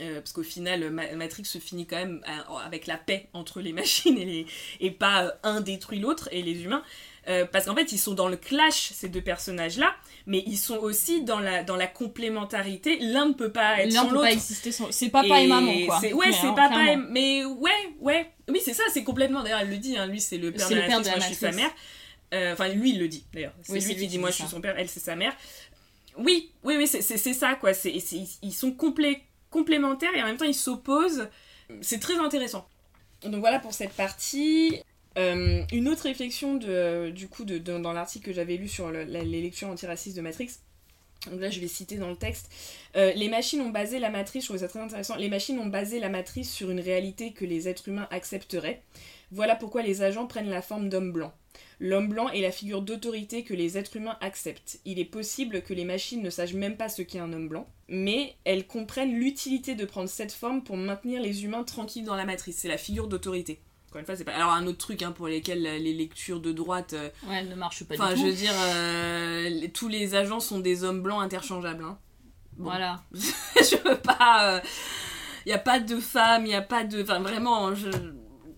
Euh, 0.00 0.20
parce 0.20 0.32
qu'au 0.32 0.42
final, 0.42 0.90
Ma- 0.90 1.12
Matrix 1.14 1.44
se 1.44 1.58
finit 1.58 1.86
quand 1.86 1.96
même 1.96 2.22
avec 2.64 2.86
la 2.86 2.96
paix 2.96 3.28
entre 3.34 3.60
les 3.60 3.72
machines 3.80 4.16
et, 4.16 4.24
les, 4.24 4.46
et 4.80 4.90
pas 4.90 5.24
euh, 5.24 5.30
un 5.42 5.60
détruit 5.60 5.98
l'autre 5.98 6.28
et 6.32 6.42
les 6.42 6.62
humains. 6.62 6.82
Euh, 7.28 7.44
parce 7.44 7.66
qu'en 7.66 7.74
fait, 7.76 7.92
ils 7.92 7.98
sont 7.98 8.14
dans 8.14 8.28
le 8.28 8.38
clash, 8.38 8.92
ces 8.94 9.10
deux 9.10 9.20
personnages-là, 9.20 9.94
mais 10.26 10.42
ils 10.46 10.56
sont 10.56 10.78
aussi 10.78 11.22
dans 11.22 11.38
la, 11.38 11.62
dans 11.62 11.76
la 11.76 11.86
complémentarité. 11.86 12.98
L'un 13.00 13.26
ne 13.26 13.34
peut 13.34 13.52
pas 13.52 13.82
être 13.82 13.92
L'un 13.92 14.00
sans 14.02 14.08
peut 14.08 14.14
l'autre. 14.14 14.26
pas 14.26 14.32
exister 14.32 14.72
sans. 14.72 14.90
C'est 14.90 15.10
papa 15.10 15.40
et, 15.40 15.46
maman, 15.46 15.72
quoi. 15.86 16.00
Ouais, 16.00 16.32
c'est 16.32 16.38
Clairement, 16.40 16.54
papa 16.54 16.80
et... 16.80 16.84
clairement. 16.84 17.06
Mais 17.10 17.44
ouais, 17.44 17.70
ouais. 18.00 18.30
Oui, 18.48 18.60
c'est 18.64 18.72
ça, 18.74 18.84
c'est 18.92 19.04
complètement... 19.04 19.42
D'ailleurs, 19.42 19.60
elle 19.60 19.70
le 19.70 19.76
dit, 19.76 19.96
hein, 19.98 20.06
lui, 20.06 20.20
c'est 20.20 20.38
le 20.38 20.50
père 20.50 20.68
de 20.70 20.74
la 20.76 20.86
père 20.86 21.00
de 21.00 21.06
la 21.06 21.10
moi, 21.12 21.20
je 21.20 21.26
suis 21.26 21.34
sa 21.34 21.52
mère. 21.52 21.70
Euh, 22.32 22.52
Enfin, 22.54 22.68
lui, 22.68 22.90
il 22.92 22.98
le 22.98 23.06
dit, 23.08 23.24
d'ailleurs. 23.34 23.52
C'est 23.62 23.72
Oui, 23.74 23.80
lui 23.84 23.96
qui 23.96 24.06
dit, 24.06 24.18
moi, 24.18 24.30
je 24.30 24.36
suis 24.36 24.44
son 24.48 24.60
père, 24.62 24.74
elle, 24.78 24.88
c'est 24.88 25.00
sa 25.00 25.14
mère. 25.14 25.34
Oui, 26.16 26.50
oui, 26.64 26.74
oui, 26.76 26.86
c'est 26.88 27.02
ça, 27.34 27.54
quoi. 27.54 27.72
Ils 27.84 28.52
sont 28.54 28.70
complé- 28.72 29.20
complémentaires 29.50 30.14
et 30.14 30.22
en 30.22 30.26
même 30.26 30.36
temps, 30.36 30.44
ils 30.44 30.54
s'opposent. 30.54 31.28
C'est 31.82 32.00
très 32.00 32.16
intéressant. 32.18 32.66
Donc 33.22 33.40
voilà 33.40 33.58
pour 33.58 33.72
cette 33.74 33.92
partie. 33.92 34.80
Euh, 35.18 35.62
une 35.72 35.88
autre 35.88 36.04
réflexion 36.04 36.54
de, 36.54 37.10
du 37.10 37.28
coup 37.28 37.44
de, 37.44 37.58
dans 37.58 37.92
l'article 37.92 38.26
que 38.26 38.32
j'avais 38.32 38.56
lu 38.56 38.68
sur 38.68 38.90
le- 38.90 39.04
la- 39.04 39.22
les 39.24 39.42
lectures 39.42 39.68
de 40.14 40.20
Matrix. 40.20 40.50
Donc 41.28 41.40
là, 41.40 41.50
je 41.50 41.60
vais 41.60 41.68
citer 41.68 41.96
dans 41.96 42.08
le 42.08 42.16
texte. 42.16 42.50
Euh, 42.96 43.12
les 43.12 43.28
machines 43.28 43.60
ont 43.60 43.70
basé 43.70 43.98
la 43.98 44.10
matrice, 44.10 44.44
je 44.44 44.48
trouve 44.48 44.60
ça 44.60 44.68
très 44.68 44.80
intéressant. 44.80 45.16
Les 45.16 45.28
machines 45.28 45.58
ont 45.58 45.66
basé 45.66 46.00
la 46.00 46.08
matrice 46.08 46.50
sur 46.50 46.70
une 46.70 46.80
réalité 46.80 47.32
que 47.32 47.44
les 47.44 47.68
êtres 47.68 47.88
humains 47.88 48.08
accepteraient. 48.10 48.82
Voilà 49.30 49.54
pourquoi 49.54 49.82
les 49.82 50.02
agents 50.02 50.26
prennent 50.26 50.48
la 50.48 50.62
forme 50.62 50.88
d'hommes 50.88 51.12
blancs. 51.12 51.32
L'homme 51.78 52.08
blanc 52.08 52.28
est 52.28 52.40
la 52.40 52.52
figure 52.52 52.82
d'autorité 52.82 53.42
que 53.42 53.54
les 53.54 53.78
êtres 53.78 53.96
humains 53.96 54.18
acceptent. 54.20 54.80
Il 54.84 54.98
est 54.98 55.04
possible 55.04 55.62
que 55.62 55.72
les 55.72 55.84
machines 55.84 56.22
ne 56.22 56.30
sachent 56.30 56.54
même 56.54 56.76
pas 56.76 56.88
ce 56.88 57.02
qu'est 57.02 57.18
un 57.18 57.32
homme 57.32 57.48
blanc, 57.48 57.66
mais 57.88 58.34
elles 58.44 58.66
comprennent 58.66 59.14
l'utilité 59.14 59.74
de 59.74 59.84
prendre 59.84 60.08
cette 60.08 60.32
forme 60.32 60.62
pour 60.62 60.76
maintenir 60.76 61.22
les 61.22 61.44
humains 61.44 61.64
tranquilles 61.64 62.04
dans 62.04 62.16
la 62.16 62.26
matrice. 62.26 62.58
C'est 62.58 62.68
la 62.68 62.78
figure 62.78 63.08
d'autorité. 63.08 63.60
Encore 63.90 64.00
une 64.00 64.06
fois, 64.06 64.16
c'est 64.16 64.24
pas. 64.24 64.32
Alors, 64.32 64.50
un 64.52 64.66
autre 64.66 64.78
truc 64.78 65.02
hein, 65.02 65.12
pour 65.12 65.26
lesquels 65.28 65.66
euh, 65.66 65.78
les 65.78 65.92
lectures 65.92 66.40
de 66.40 66.52
droite. 66.52 66.92
euh, 66.94 67.08
Ouais, 67.28 67.38
elle 67.40 67.48
ne 67.48 67.54
marche 67.56 67.84
pas 67.84 67.94
Enfin, 67.94 68.10
du 68.14 68.16
je 68.16 68.20
tout. 68.22 68.26
veux 68.28 68.34
dire, 68.34 68.52
euh, 68.56 69.66
tous 69.74 69.88
les 69.88 70.14
agents 70.14 70.40
sont 70.40 70.60
des 70.60 70.84
hommes 70.84 71.02
blancs 71.02 71.22
interchangeables. 71.22 71.84
Hein. 71.84 71.98
Bon. 72.56 72.64
Voilà. 72.64 73.02
je 73.12 73.88
veux 73.88 73.98
pas. 73.98 74.62
Il 75.46 75.48
n'y 75.48 75.54
a 75.54 75.58
pas 75.58 75.80
de 75.80 75.96
femmes, 75.98 76.44
il 76.46 76.50
n'y 76.50 76.54
a 76.54 76.62
pas 76.62 76.84
de. 76.84 77.02
Enfin, 77.02 77.18
vraiment, 77.20 77.74
je. 77.74 77.88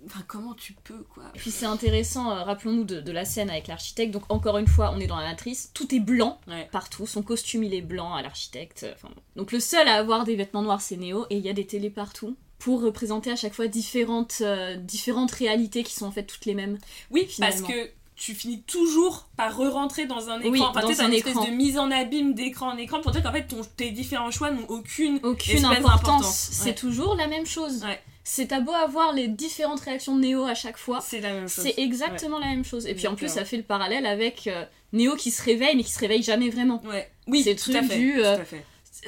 Enfin, 0.05 0.25
comment 0.27 0.53
tu 0.53 0.73
peux, 0.75 1.05
quoi 1.15 1.23
Puis 1.35 1.53
c'est 1.53 1.65
intéressant, 1.65 2.33
euh, 2.33 2.43
rappelons-nous 2.43 2.85
de, 2.85 3.01
de 3.01 3.13
la 3.13 3.25
scène 3.25 3.49
avec 3.49 3.69
l'architecte. 3.69 4.13
Donc 4.13 4.25
encore 4.31 4.59
une 4.59 4.67
fois, 4.67 4.93
on 4.95 4.99
est 4.99 5.07
dans 5.07 5.17
la 5.17 5.29
matrice, 5.29 5.71
tout 5.73 5.95
est 5.95 6.01
blanc 6.01 6.41
Ouais. 6.49 6.69
partout, 6.73 7.07
son 7.07 7.23
costume 7.23 7.63
il 7.63 7.73
est 7.73 7.81
blanc 7.83 8.13
à 8.13 8.21
l'architecte. 8.21 8.85
Enfin, 8.95 9.09
bon. 9.15 9.23
donc 9.37 9.53
le 9.53 9.61
seul 9.61 9.87
à 9.89 9.95
avoir 9.95 10.25
des 10.25 10.35
vêtements 10.35 10.63
noirs 10.63 10.81
c'est 10.83 10.97
Neo 10.97 11.25
et 11.31 11.37
il 11.37 11.45
y 11.47 11.49
a 11.49 11.53
des 11.53 11.67
télés 11.67 11.89
partout 11.89 12.37
pour 12.65 12.81
représenter 12.83 13.31
à 13.31 13.37
chaque 13.37 13.55
fois 13.55 13.67
différentes, 13.67 14.37
euh, 14.41 14.77
différentes 14.77 15.33
réalités 15.33 15.83
qui 15.83 15.95
sont 15.95 16.07
en 16.07 16.11
fait 16.13 16.23
toutes 16.25 16.45
les 16.47 16.55
mêmes. 16.55 16.79
Oui, 17.11 17.27
Finalement. 17.29 17.57
parce 17.67 17.73
que 17.73 17.91
tu 18.15 18.35
finis 18.35 18.63
toujours 18.63 19.27
par 19.37 19.57
re-rentrer 19.57 20.07
dans 20.07 20.29
un 20.29 20.39
écran. 20.39 20.51
Oui, 20.51 20.61
enfin, 20.61 20.81
dans 20.81 21.01
un 21.01 21.09
une 21.09 21.15
espèce 21.15 21.33
écran. 21.33 21.45
de 21.47 21.51
mise 21.51 21.77
en 21.79 21.91
abîme 21.91 22.35
d'écran 22.35 22.69
en 22.73 22.77
écran 22.77 23.01
pour 23.01 23.11
dire 23.11 23.23
qu'en 23.23 23.33
fait, 23.33 23.49
ton- 23.49 23.63
tes 23.77 23.91
différents 23.91 24.31
choix 24.31 24.51
n'ont 24.53 24.67
aucune, 24.69 25.19
Aucune 25.25 25.57
espèce 25.57 25.71
importance, 25.79 26.49
c'est 26.53 26.67
Ouais. 26.69 26.75
toujours 26.75 27.17
la 27.17 27.27
même 27.27 27.47
chose. 27.47 27.83
Ouais. 27.85 28.01
C'est 28.25 28.47
t'as 28.49 28.61
beau 28.61 28.71
avoir 28.73 29.13
les 29.13 29.27
différentes 29.27 29.81
réactions 29.81 30.17
de 30.17 30.25
Neo 30.25 30.45
à 30.45 30.55
chaque 30.55 30.79
fois, 30.79 31.01
C'est 31.01 31.21
la 31.21 31.33
même 31.33 31.49
chose. 31.49 31.65
c'est 31.65 31.75
exactement 31.83 32.39
la 32.39 32.47
même 32.47 32.65
chose. 32.65 32.87
Et 32.87 32.95
puis 32.95 33.09
en 33.09 33.17
plus, 33.17 33.27
ça 33.29 33.45
fait 33.45 33.57
le 33.57 33.65
parallèle 33.65 34.07
avec 34.07 34.47
euh, 34.47 34.65
Neo 34.93 35.17
qui 35.17 35.33
se 35.33 35.43
réveille 35.43 35.75
mais 35.75 35.83
qui 35.83 35.91
se 35.91 35.99
réveille 35.99 36.23
jamais 36.23 36.49
vraiment. 36.49 36.81
Ouais. 36.87 37.11
Oui, 37.27 37.43
C'est 37.43 37.57
tout 37.57 37.73
à 37.77 37.83
fait. 37.83 37.97
du, 37.97 38.23
euh, 38.23 38.37
Tout 38.37 38.43
à 38.43 38.45
fait. 38.45 38.65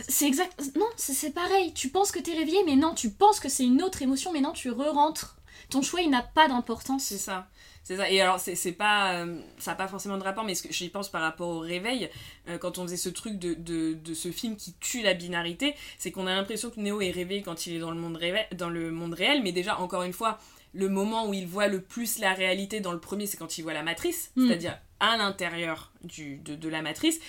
C'est 0.08 0.26
exact. 0.26 0.60
Non, 0.76 0.86
c'est 0.96 1.30
pareil. 1.32 1.72
Tu 1.72 1.88
penses 1.88 2.10
que 2.12 2.18
t'es 2.18 2.32
réveillé, 2.32 2.58
mais 2.66 2.76
non, 2.76 2.94
tu 2.94 3.10
penses 3.10 3.38
que 3.40 3.48
c'est 3.48 3.64
une 3.64 3.82
autre 3.82 4.02
émotion, 4.02 4.32
mais 4.32 4.40
non, 4.40 4.52
tu 4.52 4.70
re-rentres. 4.70 5.36
Ton 5.70 5.82
choix, 5.82 6.00
il 6.02 6.10
n'a 6.10 6.22
pas 6.22 6.48
d'importance. 6.48 7.04
C'est 7.04 7.18
ça. 7.18 7.46
C'est 7.84 7.96
ça. 7.96 8.10
Et 8.10 8.20
alors, 8.20 8.40
c'est 8.40 8.54
c'est 8.54 8.72
pas. 8.72 9.12
euh, 9.14 9.38
ça 9.58 9.72
n'a 9.72 9.74
pas 9.76 9.86
forcément 9.88 10.16
de 10.18 10.22
rapport, 10.24 10.44
mais 10.44 10.54
ce 10.54 10.62
que 10.62 10.72
j'y 10.72 10.88
pense 10.88 11.08
par 11.10 11.20
rapport 11.22 11.48
au 11.48 11.58
réveil, 11.60 12.10
euh, 12.48 12.58
quand 12.58 12.78
on 12.78 12.82
faisait 12.84 12.96
ce 12.96 13.08
truc 13.10 13.38
de, 13.38 13.54
de, 13.54 13.92
de 13.94 14.14
ce 14.14 14.32
film 14.32 14.56
qui 14.56 14.74
tue 14.80 15.02
la 15.02 15.14
binarité, 15.14 15.74
c'est 15.98 16.10
qu'on 16.10 16.26
a 16.26 16.34
l'impression 16.34 16.70
que 16.70 16.80
Neo 16.80 17.00
est 17.00 17.10
réveillé 17.10 17.42
quand 17.42 17.66
il 17.66 17.74
est 17.76 17.78
dans 17.78 17.90
le, 17.90 17.98
monde 18.00 18.18
dans 18.56 18.70
le 18.70 18.90
monde 18.90 19.14
réel, 19.14 19.42
mais 19.42 19.52
déjà, 19.52 19.78
encore 19.78 20.02
une 20.02 20.12
fois, 20.14 20.38
le 20.72 20.88
moment 20.88 21.28
où 21.28 21.34
il 21.34 21.46
voit 21.46 21.68
le 21.68 21.80
plus 21.82 22.18
la 22.18 22.32
réalité 22.32 22.80
dans 22.80 22.92
le 22.92 23.00
premier, 23.00 23.26
c'est 23.26 23.36
quand 23.36 23.58
il 23.58 23.62
voit 23.62 23.74
la 23.74 23.82
matrice, 23.82 24.32
Mm. 24.34 24.46
c'est-à-dire 24.48 24.78
à 25.00 25.16
l'intérieur 25.18 25.92
du- 26.02 26.38
de, 26.38 26.54
de 26.54 26.68
la 26.70 26.80
matrice. 26.82 27.20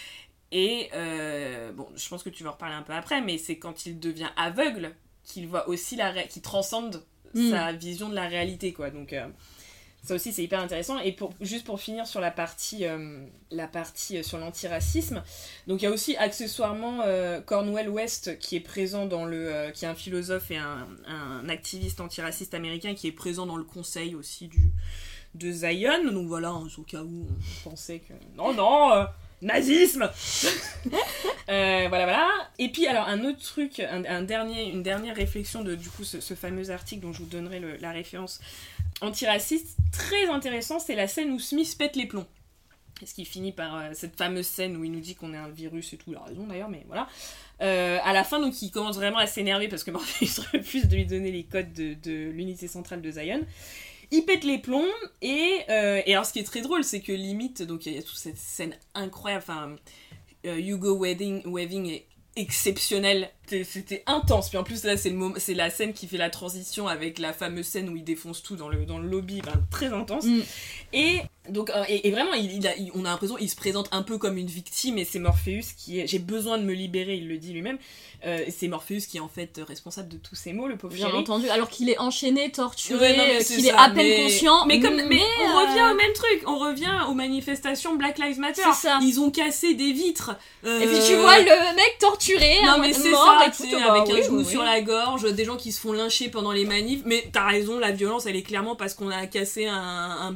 Et 0.57 0.89
euh, 0.93 1.73
bon, 1.73 1.85
je 1.97 2.07
pense 2.07 2.23
que 2.23 2.29
tu 2.29 2.43
vas 2.43 2.51
en 2.51 2.53
reparler 2.53 2.75
un 2.75 2.81
peu 2.81 2.93
après, 2.93 3.19
mais 3.19 3.37
c'est 3.37 3.57
quand 3.57 3.85
il 3.85 3.99
devient 3.99 4.29
aveugle 4.37 4.95
qu'il 5.25 5.47
voit 5.47 5.67
aussi 5.67 5.97
la 5.97 6.23
qu'il 6.23 6.41
transcende 6.41 7.03
Mm. 7.33 7.49
sa 7.49 7.71
vision 7.73 8.07
de 8.07 8.15
la 8.15 8.29
réalité, 8.29 8.71
quoi. 8.71 8.89
Donc 8.89 9.11
euh, 9.11 9.27
ça 10.03 10.15
aussi 10.15 10.31
c'est 10.31 10.41
hyper 10.41 10.61
intéressant. 10.61 10.99
Et 10.99 11.11
pour, 11.11 11.33
juste 11.41 11.65
pour 11.65 11.81
finir 11.81 12.07
sur 12.07 12.21
la 12.21 12.31
partie, 12.31 12.85
euh, 12.85 13.25
la 13.51 13.67
partie 13.67 14.23
sur 14.23 14.37
l'antiracisme, 14.37 15.21
donc 15.67 15.81
il 15.81 15.83
y 15.83 15.87
a 15.89 15.91
aussi 15.91 16.15
accessoirement 16.15 17.03
Cornwell 17.45 17.89
West 17.89 18.39
qui 18.39 18.55
est 18.55 18.61
présent 18.61 19.05
dans 19.05 19.25
le, 19.25 19.69
qui 19.73 19.83
est 19.83 19.87
un 19.89 19.95
philosophe 19.95 20.49
et 20.51 20.57
un, 20.57 20.87
un 21.07 21.49
activiste 21.49 21.99
antiraciste 21.99 22.53
américain 22.53 22.95
qui 22.95 23.07
est 23.07 23.11
présent 23.11 23.45
dans 23.45 23.57
le 23.57 23.65
conseil 23.65 24.15
aussi 24.15 24.47
du 24.47 24.71
de 25.33 25.51
Zion. 25.51 26.09
Donc 26.13 26.27
voilà, 26.27 26.51
hein, 26.51 26.67
au 26.77 26.83
cas 26.83 27.01
où 27.03 27.27
on 27.27 27.69
pensait 27.69 27.99
que 27.99 28.13
non 28.37 28.53
non. 28.53 29.07
Nazisme 29.45 30.09
Euh, 31.47 31.85
Voilà, 31.89 32.05
voilà. 32.05 32.29
Et 32.57 32.69
puis, 32.69 32.87
alors, 32.87 33.07
un 33.07 33.23
autre 33.23 33.39
truc, 33.39 33.79
un, 33.79 34.23
dernier, 34.23 34.69
une 34.69 34.81
dernière 34.81 35.15
réflexion 35.15 35.63
de, 35.63 35.75
du 35.75 35.89
coup, 35.89 36.03
ce, 36.03 36.33
fameux 36.33 36.71
article 36.71 37.03
dont 37.03 37.13
je 37.13 37.19
vous 37.19 37.27
donnerai 37.27 37.61
la 37.79 37.91
référence 37.91 38.39
antiraciste, 39.01 39.77
très 39.91 40.25
intéressant, 40.27 40.79
c'est 40.79 40.95
la 40.95 41.07
scène 41.07 41.31
où 41.31 41.39
Smith 41.39 41.75
pète 41.77 41.95
les 41.95 42.07
plombs. 42.07 42.25
Ce 43.05 43.13
qui 43.13 43.25
finit 43.25 43.51
par 43.51 43.75
euh, 43.75 43.89
cette 43.93 44.15
fameuse 44.17 44.47
scène 44.47 44.77
où 44.77 44.83
il 44.83 44.91
nous 44.91 45.01
dit 45.01 45.15
qu'on 45.15 45.33
est 45.33 45.37
un 45.37 45.49
virus 45.49 45.93
et 45.93 45.97
tout, 45.97 46.11
il 46.11 46.15
a 46.15 46.23
raison 46.23 46.47
d'ailleurs, 46.47 46.69
mais 46.69 46.83
voilà. 46.87 47.07
Euh, 47.61 47.99
à 48.03 48.13
la 48.13 48.23
fin, 48.23 48.39
donc, 48.39 48.59
il 48.61 48.71
commence 48.71 48.95
vraiment 48.95 49.17
à 49.17 49.27
s'énerver 49.27 49.67
parce 49.67 49.83
que 49.83 49.91
Morpheus 49.95 50.41
refuse 50.53 50.87
de 50.87 50.95
lui 50.95 51.05
donner 51.05 51.31
les 51.31 51.43
codes 51.43 51.73
de, 51.73 51.93
de 51.93 52.29
l'unité 52.31 52.67
centrale 52.67 53.01
de 53.01 53.11
Zion. 53.11 53.41
Il 54.11 54.25
pète 54.25 54.43
les 54.43 54.57
plombs 54.57 54.85
et, 55.21 55.61
euh, 55.69 56.01
et 56.05 56.13
alors 56.13 56.25
ce 56.25 56.33
qui 56.33 56.39
est 56.39 56.43
très 56.43 56.61
drôle, 56.61 56.83
c'est 56.83 57.01
que 57.01 57.11
limite, 57.11 57.61
donc 57.61 57.85
il 57.85 57.93
y 57.93 57.97
a 57.97 58.03
toute 58.03 58.17
cette 58.17 58.37
scène 58.37 58.75
incroyable, 58.93 59.43
enfin, 59.47 59.75
euh, 60.45 60.57
Hugo 60.57 60.97
Wedding, 60.97 61.43
Weaving 61.45 61.89
est 61.89 62.05
exceptionnel. 62.35 63.29
C'était- 63.49 64.03
intense. 64.07 64.49
Puis 64.49 64.57
en 64.57 64.63
plus, 64.63 64.83
là, 64.83 64.97
c'est 64.97 65.09
le 65.09 65.15
moment- 65.15 65.35
c'est 65.37 65.53
la 65.53 65.69
scène 65.69 65.93
qui 65.93 66.07
fait 66.07 66.17
la 66.17 66.29
transition 66.29 66.87
avec 66.87 67.19
la 67.19 67.33
fameuse 67.33 67.65
scène 67.65 67.89
où 67.89 67.95
il 67.95 68.03
défonce 68.03 68.41
tout 68.43 68.55
dans 68.55 68.69
le, 68.69 68.85
dans 68.85 68.97
le 68.99 69.07
lobby. 69.07 69.41
Enfin, 69.45 69.59
très 69.71 69.87
intense. 69.93 70.25
Mm. 70.25 70.41
Et 70.93 71.19
donc, 71.49 71.69
euh, 71.69 71.83
et, 71.87 72.07
et 72.07 72.11
vraiment, 72.11 72.33
il, 72.33 72.51
il 72.53 72.67
a- 72.67 72.75
il- 72.75 72.91
on 72.95 73.05
a 73.05 73.09
l'impression 73.09 73.35
qu'il 73.35 73.49
se 73.49 73.55
présente 73.55 73.87
un 73.91 74.01
peu 74.03 74.17
comme 74.17 74.37
une 74.37 74.47
victime 74.47 74.97
et 74.97 75.05
c'est 75.05 75.19
Morpheus 75.19 75.73
qui 75.77 75.99
est. 75.99 76.07
J'ai 76.07 76.19
besoin 76.19 76.57
de 76.57 76.63
me 76.63 76.73
libérer, 76.73 77.15
il 77.15 77.27
le 77.27 77.37
dit 77.37 77.53
lui-même. 77.53 77.77
Euh, 78.25 78.39
c'est 78.49 78.67
Morpheus 78.67 79.01
qui 79.07 79.17
est 79.17 79.19
en 79.19 79.27
fait 79.27 79.59
responsable 79.67 80.07
de 80.09 80.17
tous 80.17 80.33
ces 80.35 80.51
mots, 80.53 80.67
le 80.67 80.77
pauvre 80.77 80.95
Bien 80.95 81.07
chéri. 81.07 81.17
entendu, 81.19 81.49
alors 81.49 81.69
qu'il 81.69 81.89
est 81.89 81.99
enchaîné, 81.99 82.51
torturé, 82.51 83.11
Ouais, 83.11 83.37
euh, 83.39 83.43
qu'il 83.43 83.67
est 83.67 83.69
ça, 83.71 83.81
à 83.81 83.89
peine 83.89 84.07
mais- 84.07 84.23
conscient. 84.23 84.65
Mais 84.65 84.79
comme, 84.79 84.95
mais, 84.95 85.19
on 85.43 85.47
revient 85.67 85.91
au 85.91 85.95
même 85.95 86.13
truc. 86.13 86.41
On 86.47 86.57
revient 86.57 86.91
aux 87.07 87.13
manifestations 87.13 87.95
Black 87.95 88.17
Lives 88.17 88.39
Matter. 88.39 88.61
Ça. 88.73 88.97
Ils 89.03 89.19
ont 89.19 89.29
cassé 89.29 89.75
des 89.75 89.91
vitres. 89.93 90.31
Et 90.63 90.87
puis 90.87 90.97
tu 91.07 91.15
vois 91.15 91.37
le 91.39 91.75
mec 91.75 91.97
torturé, 91.99 92.55
Non 92.65 92.79
mais 92.79 92.93
c'est 92.93 93.11
mort 93.11 93.34
et 93.43 93.51
tout, 93.51 93.63
bah 93.71 93.93
avec 93.93 94.09
un 94.09 94.21
genou 94.21 94.43
sur 94.43 94.63
la 94.63 94.81
gorge, 94.81 95.31
des 95.33 95.45
gens 95.45 95.57
qui 95.57 95.71
se 95.71 95.79
font 95.79 95.93
lyncher 95.93 96.29
pendant 96.29 96.51
les 96.51 96.65
manifs. 96.65 97.01
Mais 97.05 97.29
t'as 97.31 97.47
raison, 97.47 97.79
la 97.79 97.91
violence, 97.91 98.25
elle 98.25 98.35
est 98.35 98.41
clairement 98.43 98.75
parce 98.75 98.93
qu'on 98.93 99.09
a 99.09 99.25
cassé 99.27 99.67
un, 99.67 100.35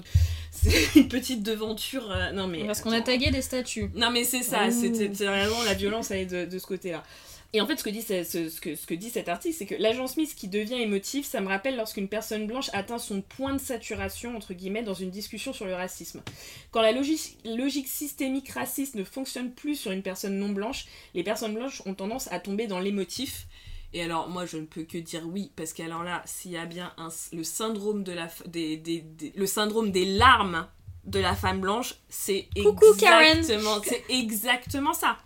une 0.95 1.07
petite 1.07 1.43
devanture. 1.43 2.11
euh, 2.11 2.31
non 2.31 2.47
mais 2.47 2.65
Parce 2.65 2.81
qu'on 2.81 2.91
a 2.91 3.01
tagué 3.01 3.31
des 3.31 3.41
statues. 3.41 3.89
Non 3.95 4.09
mais 4.11 4.23
c'est 4.23 4.43
ça, 4.43 4.69
c'est 4.71 4.89
vraiment 5.25 5.63
la 5.63 5.73
violence 5.73 6.11
elle 6.11 6.19
est 6.19 6.25
de, 6.25 6.45
de 6.45 6.59
ce 6.59 6.65
côté-là. 6.65 7.03
Et 7.51 7.61
en 7.61 7.65
fait, 7.65 7.77
ce 7.77 7.83
que 7.83 7.89
dit, 7.89 8.03
ce, 8.03 8.23
ce- 8.23 8.47
ce 8.49 8.61
que, 8.61 8.75
ce 8.75 8.85
que 8.85 8.93
dit 8.93 9.09
cet 9.09 9.27
article, 9.27 9.55
c'est 9.57 9.65
que 9.65 9.73
l'agent 9.73 10.05
Smith 10.05 10.35
qui 10.35 10.47
devient 10.47 10.75
émotif, 10.81 11.25
ça 11.25 11.41
me 11.41 11.47
rappelle 11.47 11.75
lorsqu'une 11.77 12.07
personne 12.07 12.45
blanche 12.45 12.69
atteint 12.73 12.99
son 12.99 13.21
point 13.23 13.53
de 13.53 13.59
saturation, 13.59 14.35
entre 14.37 14.53
guillemets, 14.53 14.83
dans 14.83 14.93
une 14.93 15.09
discussion 15.09 15.51
sur 15.51 15.65
le 15.65 15.73
racisme. 15.73 16.21
Quand 16.69 16.81
la 16.81 16.91
logique, 16.91 17.37
logique 17.45 17.87
systémique 17.87 18.49
raciste 18.49 18.93
ne 18.93 19.03
fonctionne 19.03 19.51
plus 19.51 19.75
sur 19.75 19.91
une 19.91 20.03
personne 20.03 20.37
non 20.37 20.49
blanche, 20.49 20.85
les 21.15 21.23
personnes 21.23 21.55
blanches 21.55 21.81
ont 21.87 21.95
tendance 21.95 22.31
à 22.31 22.39
tomber 22.39 22.67
dans 22.67 22.79
l'émotif. 22.79 23.47
Et 23.93 24.03
alors, 24.03 24.29
moi, 24.29 24.45
je 24.45 24.57
ne 24.57 24.65
peux 24.65 24.83
que 24.83 24.99
dire 24.99 25.23
oui, 25.25 25.51
parce 25.55 25.73
qu'alors 25.73 26.03
là, 26.03 26.21
s'il 26.25 26.51
y 26.51 26.57
a 26.57 26.67
bien 26.67 26.93
un, 26.97 27.09
le 27.33 27.43
syndrome 27.43 28.03
de 28.03 28.11
la, 28.11 28.27
f- 28.27 28.47
des, 28.47 28.77
des- 28.77 29.01
des- 29.01 29.33
le 29.35 29.47
syndrome 29.47 29.91
des 29.91 30.05
larmes 30.05 30.67
de 31.05 31.19
la 31.19 31.33
femme 31.33 31.61
blanche, 31.61 31.95
c'est 32.09 32.47
Coucou, 32.61 32.85
Karen. 32.99 33.39
exactement, 33.39 33.81
c'est 33.83 34.03
exactement 34.09 34.93
ça. 34.93 35.17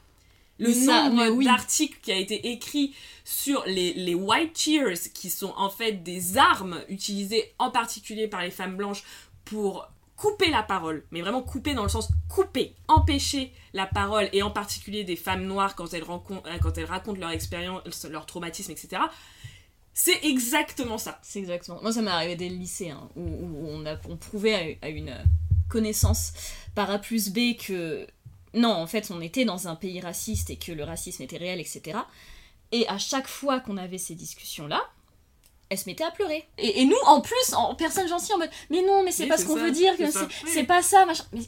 Le 0.59 0.71
ça, 0.71 1.09
nombre 1.09 1.29
oui. 1.29 1.45
d'articles 1.45 1.99
qui 2.01 2.11
a 2.11 2.17
été 2.17 2.51
écrit 2.51 2.93
sur 3.23 3.63
les, 3.65 3.93
les 3.93 4.15
white 4.15 4.57
cheers, 4.57 5.11
qui 5.13 5.29
sont 5.29 5.53
en 5.57 5.69
fait 5.69 6.03
des 6.03 6.37
armes 6.37 6.81
utilisées 6.89 7.53
en 7.59 7.71
particulier 7.71 8.27
par 8.27 8.41
les 8.41 8.51
femmes 8.51 8.77
blanches 8.77 9.03
pour 9.45 9.87
couper 10.15 10.49
la 10.49 10.63
parole, 10.63 11.03
mais 11.11 11.21
vraiment 11.21 11.41
couper 11.41 11.73
dans 11.73 11.83
le 11.83 11.89
sens 11.89 12.09
couper, 12.29 12.75
empêcher 12.87 13.51
la 13.73 13.85
parole, 13.85 14.29
et 14.31 14.41
en 14.43 14.51
particulier 14.51 15.03
des 15.03 15.15
femmes 15.15 15.45
noires 15.45 15.75
quand 15.75 15.93
elles, 15.93 16.03
rencontrent, 16.03 16.47
euh, 16.47 16.57
quand 16.61 16.77
elles 16.77 16.85
racontent 16.85 17.19
leur 17.19 17.31
expérience, 17.31 18.05
leur 18.05 18.25
traumatisme, 18.25 18.71
etc. 18.71 19.01
C'est 19.93 20.23
exactement 20.23 20.97
ça. 20.97 21.19
C'est 21.23 21.39
exactement. 21.39 21.79
Moi, 21.81 21.91
ça 21.91 22.01
m'est 22.01 22.11
arrivé 22.11 22.35
dès 22.35 22.49
le 22.49 22.55
lycée, 22.55 22.91
hein, 22.91 23.09
où, 23.15 23.21
où 23.21 23.67
on, 23.67 23.85
a, 23.85 23.97
on 24.07 24.17
prouvait 24.17 24.77
à, 24.81 24.85
à 24.85 24.89
une 24.89 25.13
connaissance 25.67 26.33
par 26.75 26.89
A 26.89 26.99
plus 26.99 27.29
B 27.29 27.55
que 27.57 28.07
non, 28.53 28.71
en 28.71 28.87
fait, 28.87 29.09
on 29.11 29.21
était 29.21 29.45
dans 29.45 29.67
un 29.67 29.75
pays 29.75 29.99
raciste 29.99 30.49
et 30.49 30.57
que 30.57 30.71
le 30.71 30.83
racisme 30.83 31.23
était 31.23 31.37
réel, 31.37 31.59
etc. 31.59 31.97
Et 32.71 32.87
à 32.87 32.97
chaque 32.97 33.27
fois 33.27 33.59
qu'on 33.59 33.77
avait 33.77 33.97
ces 33.97 34.15
discussions-là, 34.15 34.81
elle 35.69 35.77
se 35.77 35.85
mettait 35.89 36.03
à 36.03 36.11
pleurer. 36.11 36.45
Et, 36.57 36.81
et 36.81 36.85
nous, 36.85 36.97
en 37.05 37.21
plus, 37.21 37.53
en 37.55 37.73
personne 37.75 38.07
gentille, 38.07 38.33
en 38.35 38.37
mode 38.39 38.49
Mais 38.69 38.81
non, 38.81 39.03
mais 39.03 39.11
c'est 39.11 39.23
Oui, 39.23 39.29
pas 39.29 39.37
ce 39.37 39.45
qu'on 39.45 39.55
veut 39.55 39.71
dire, 39.71 39.97
que 39.97 40.09
c'est 40.11 40.27
Oui. 40.59 40.63
pas 40.63 40.81
ça, 40.83 41.05
machin. 41.05 41.23
Mais- 41.33 41.41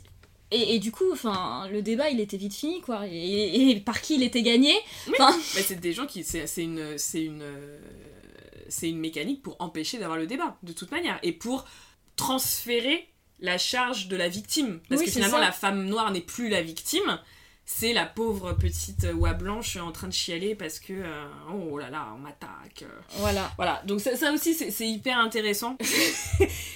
Et, 0.52 0.76
et 0.76 0.80
du 0.80 0.92
coup, 0.92 1.12
enfin, 1.12 1.68
le 1.72 1.82
débat, 1.82 2.10
il 2.10 2.20
était 2.20 2.38
vite 2.38 2.54
fini, 2.54 2.80
quoi. 2.82 3.08
Et, 3.08 3.72
et 3.72 3.80
par 3.80 4.00
qui 4.02 4.16
il 4.16 4.24
était 4.24 4.44
gagné 4.44 4.74
Mais 5.08 5.62
c'est 5.64 5.80
des 5.80 5.92
gens 5.94 6.06
qui. 6.06 6.24
C'est 6.24 6.46
une. 6.64 6.98
C'est 6.98 7.24
une. 7.24 7.44
C'est 8.70 8.90
une 8.90 9.00
mécanique 9.00 9.42
pour 9.44 9.56
empêcher 9.60 9.98
d'avoir 10.00 10.18
le 10.18 10.26
débat, 10.28 10.58
de 10.64 10.72
toute 10.74 10.92
manière. 10.92 11.20
Et 11.24 11.32
pour 11.34 11.66
transférer 12.16 13.08
la 13.40 13.58
charge 13.58 14.08
de 14.08 14.16
la 14.16 14.28
victime. 14.30 14.80
Parce 14.90 15.00
Oui, 15.02 15.06
que 15.08 15.12
finalement, 15.14 15.38
ça. 15.38 15.44
la 15.46 15.52
femme 15.52 15.86
noire 15.86 16.12
n'est 16.12 16.22
plus 16.22 16.50
la 16.50 16.62
victime. 16.62 17.20
C'est 17.68 17.94
la 17.94 18.06
pauvre 18.06 18.54
petite 18.54 19.08
oie 19.16 19.34
blanche 19.34 19.76
en 19.78 19.92
train 19.92 20.08
de 20.08 20.14
chialer 20.14 20.54
parce 20.54 20.80
que. 20.80 20.94
euh, 20.94 21.26
oh 21.52 21.78
là 21.80 21.90
là, 21.90 22.10
on 22.16 22.20
m'attaque. 22.20 22.86
voilà. 23.18 23.52
Voilà, 23.56 23.82
donc 23.86 24.02
ça, 24.02 24.16
ça 24.16 24.32
aussi 24.32 24.54
c'est 24.54 24.88
hyper 24.88 25.18
intéressant. 25.18 25.76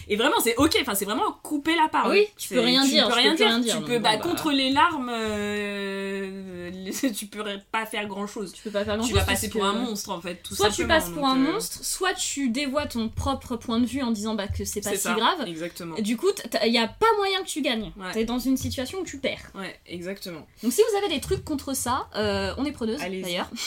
et 0.08 0.16
vraiment 0.16 0.40
c'est 0.44 0.56
ok, 0.58 0.78
enfin 0.82 0.96
c'est 0.96 1.06
vraiment 1.06 1.32
couper 1.44 1.76
la 1.76 1.90
parole. 1.90 2.14
Oui, 2.14 2.26
tu 2.38 2.50
peux 2.50 2.60
rien 2.60 2.84
dire, 2.86 3.06
Tu 3.08 3.12
peux 3.14 3.18
rien 3.20 3.32
peux 3.32 3.38
dire. 3.38 3.48
rien 3.48 3.60
dire, 3.60 3.78
Tu 3.78 3.84
peux, 3.84 4.00
bah, 4.00 4.18
bah. 4.18 4.24
contre 4.24 4.52
les 4.52 4.72
larmes, 4.72 5.12
euh, 5.14 6.92
tu 7.16 7.28
peux 7.28 7.44
pas 7.72 7.86
faire 7.86 8.08
grand 8.08 8.26
chose. 8.28 8.52
Tu 8.54 8.64
peux 8.64 8.72
pas 8.72 8.84
faire 8.84 8.98
grand 8.98 9.06
Tu 9.08 9.14
vas 9.14 9.24
passer 9.24 9.50
pour 9.50 9.66
un 9.66 9.74
monstre 9.74 10.10
en 10.10 10.22
fait, 10.22 10.36
tout 10.42 10.56
Soit 10.56 10.72
tu 10.72 10.88
passes 10.88 11.10
pour 11.10 11.22
donc, 11.22 11.38
un 11.38 11.46
euh, 11.46 11.52
monstre, 11.54 11.84
soit 11.84 12.14
tu 12.14 12.50
dévoies 12.50 12.88
ton 12.88 13.10
propre 13.10 13.56
point 13.58 13.80
de 13.80 13.86
vue 13.86 14.02
en 14.02 14.12
disant 14.12 14.36
bah, 14.36 14.48
que 14.48 14.66
c'est 14.66 14.82
pas 14.82 14.92
si 14.92 14.98
ça, 14.98 15.14
grave. 15.14 15.48
Exactement. 15.48 15.96
Et 15.98 16.02
du 16.02 16.18
coup, 16.18 16.30
il 16.66 16.74
y 16.74 16.78
a 16.80 16.88
pas 16.88 17.06
moyen 17.18 17.42
que 17.44 17.48
tu 17.48 17.62
gagnes. 17.62 17.92
Ouais. 17.98 18.12
T'es 18.14 18.26
dans 18.26 18.40
une 18.40 18.58
situation 18.58 19.00
où 19.00 19.04
tu 19.04 19.20
perds. 19.20 19.52
Ouais, 19.56 19.80
exactement. 19.86 20.48
Donc 20.64 20.74
si 20.86 20.92
vous 20.92 20.98
avez 20.98 21.10
des 21.14 21.22
trucs 21.22 21.44
contre 21.44 21.74
ça, 21.76 22.10
euh, 22.16 22.54
on 22.58 22.66
est 22.66 22.72
preneuse 22.72 23.00
d'ailleurs. 23.00 23.50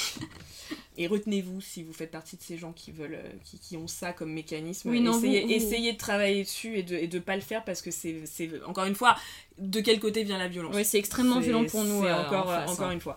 Et 0.98 1.06
retenez-vous 1.06 1.62
si 1.62 1.82
vous 1.82 1.94
faites 1.94 2.10
partie 2.10 2.36
de 2.36 2.42
ces 2.42 2.58
gens 2.58 2.72
qui 2.72 2.92
veulent, 2.92 3.14
euh, 3.14 3.28
qui, 3.46 3.58
qui 3.58 3.78
ont 3.78 3.86
ça 3.88 4.12
comme 4.12 4.30
mécanisme. 4.30 4.90
Oui, 4.90 5.00
non, 5.00 5.16
essayez, 5.16 5.40
vous- 5.40 5.46
vous- 5.48 5.52
essayez 5.54 5.92
de 5.94 5.96
travailler 5.96 6.42
dessus 6.44 6.76
et 6.76 6.82
de, 6.82 6.94
et 6.94 7.06
de 7.08 7.18
pas 7.18 7.34
le 7.34 7.40
faire 7.40 7.64
parce 7.64 7.80
que 7.80 7.90
c'est, 7.90 8.20
encore 8.66 8.84
une 8.84 8.94
fois, 8.94 9.16
de 9.56 9.80
quel 9.80 9.98
côté 10.00 10.22
vient 10.22 10.36
la 10.36 10.48
violence? 10.48 10.74
Oui, 10.76 10.84
c'est 10.84 10.98
extrêmement 10.98 11.40
violent 11.40 11.64
pour 11.64 11.82
nous. 11.84 12.04
euh, 12.04 12.12
encore, 12.26 12.44
en 12.44 12.46
face, 12.50 12.70
encore 12.70 12.88
hein. 12.88 12.92
une 12.92 13.00
fois. 13.00 13.16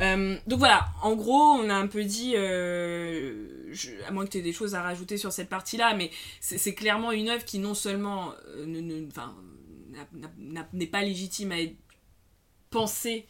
Euh, 0.00 0.36
donc 0.46 0.60
voilà, 0.60 0.86
en 1.02 1.16
gros, 1.16 1.34
on 1.34 1.68
a 1.68 1.74
un 1.74 1.88
peu 1.88 2.04
dit, 2.04 2.34
euh, 2.36 3.72
je- 3.72 3.90
à 4.06 4.12
moins 4.12 4.24
que 4.24 4.30
tu 4.30 4.38
aies 4.38 4.42
des 4.42 4.52
choses 4.52 4.76
à 4.76 4.82
rajouter 4.82 5.16
sur 5.16 5.32
cette 5.32 5.48
partie-là, 5.48 5.94
mais 5.94 6.12
c'est 6.40 6.74
clairement 6.74 7.10
une 7.10 7.28
œuvre 7.28 7.44
qui 7.44 7.58
non 7.58 7.74
seulement 7.74 8.34
euh, 8.54 8.66
ne- 8.66 8.80
ne- 8.80 9.08
n'est 10.72 10.86
pas 10.86 11.02
légitime 11.02 11.50
à 11.50 11.60
être 11.60 11.74
pensée 12.70 13.26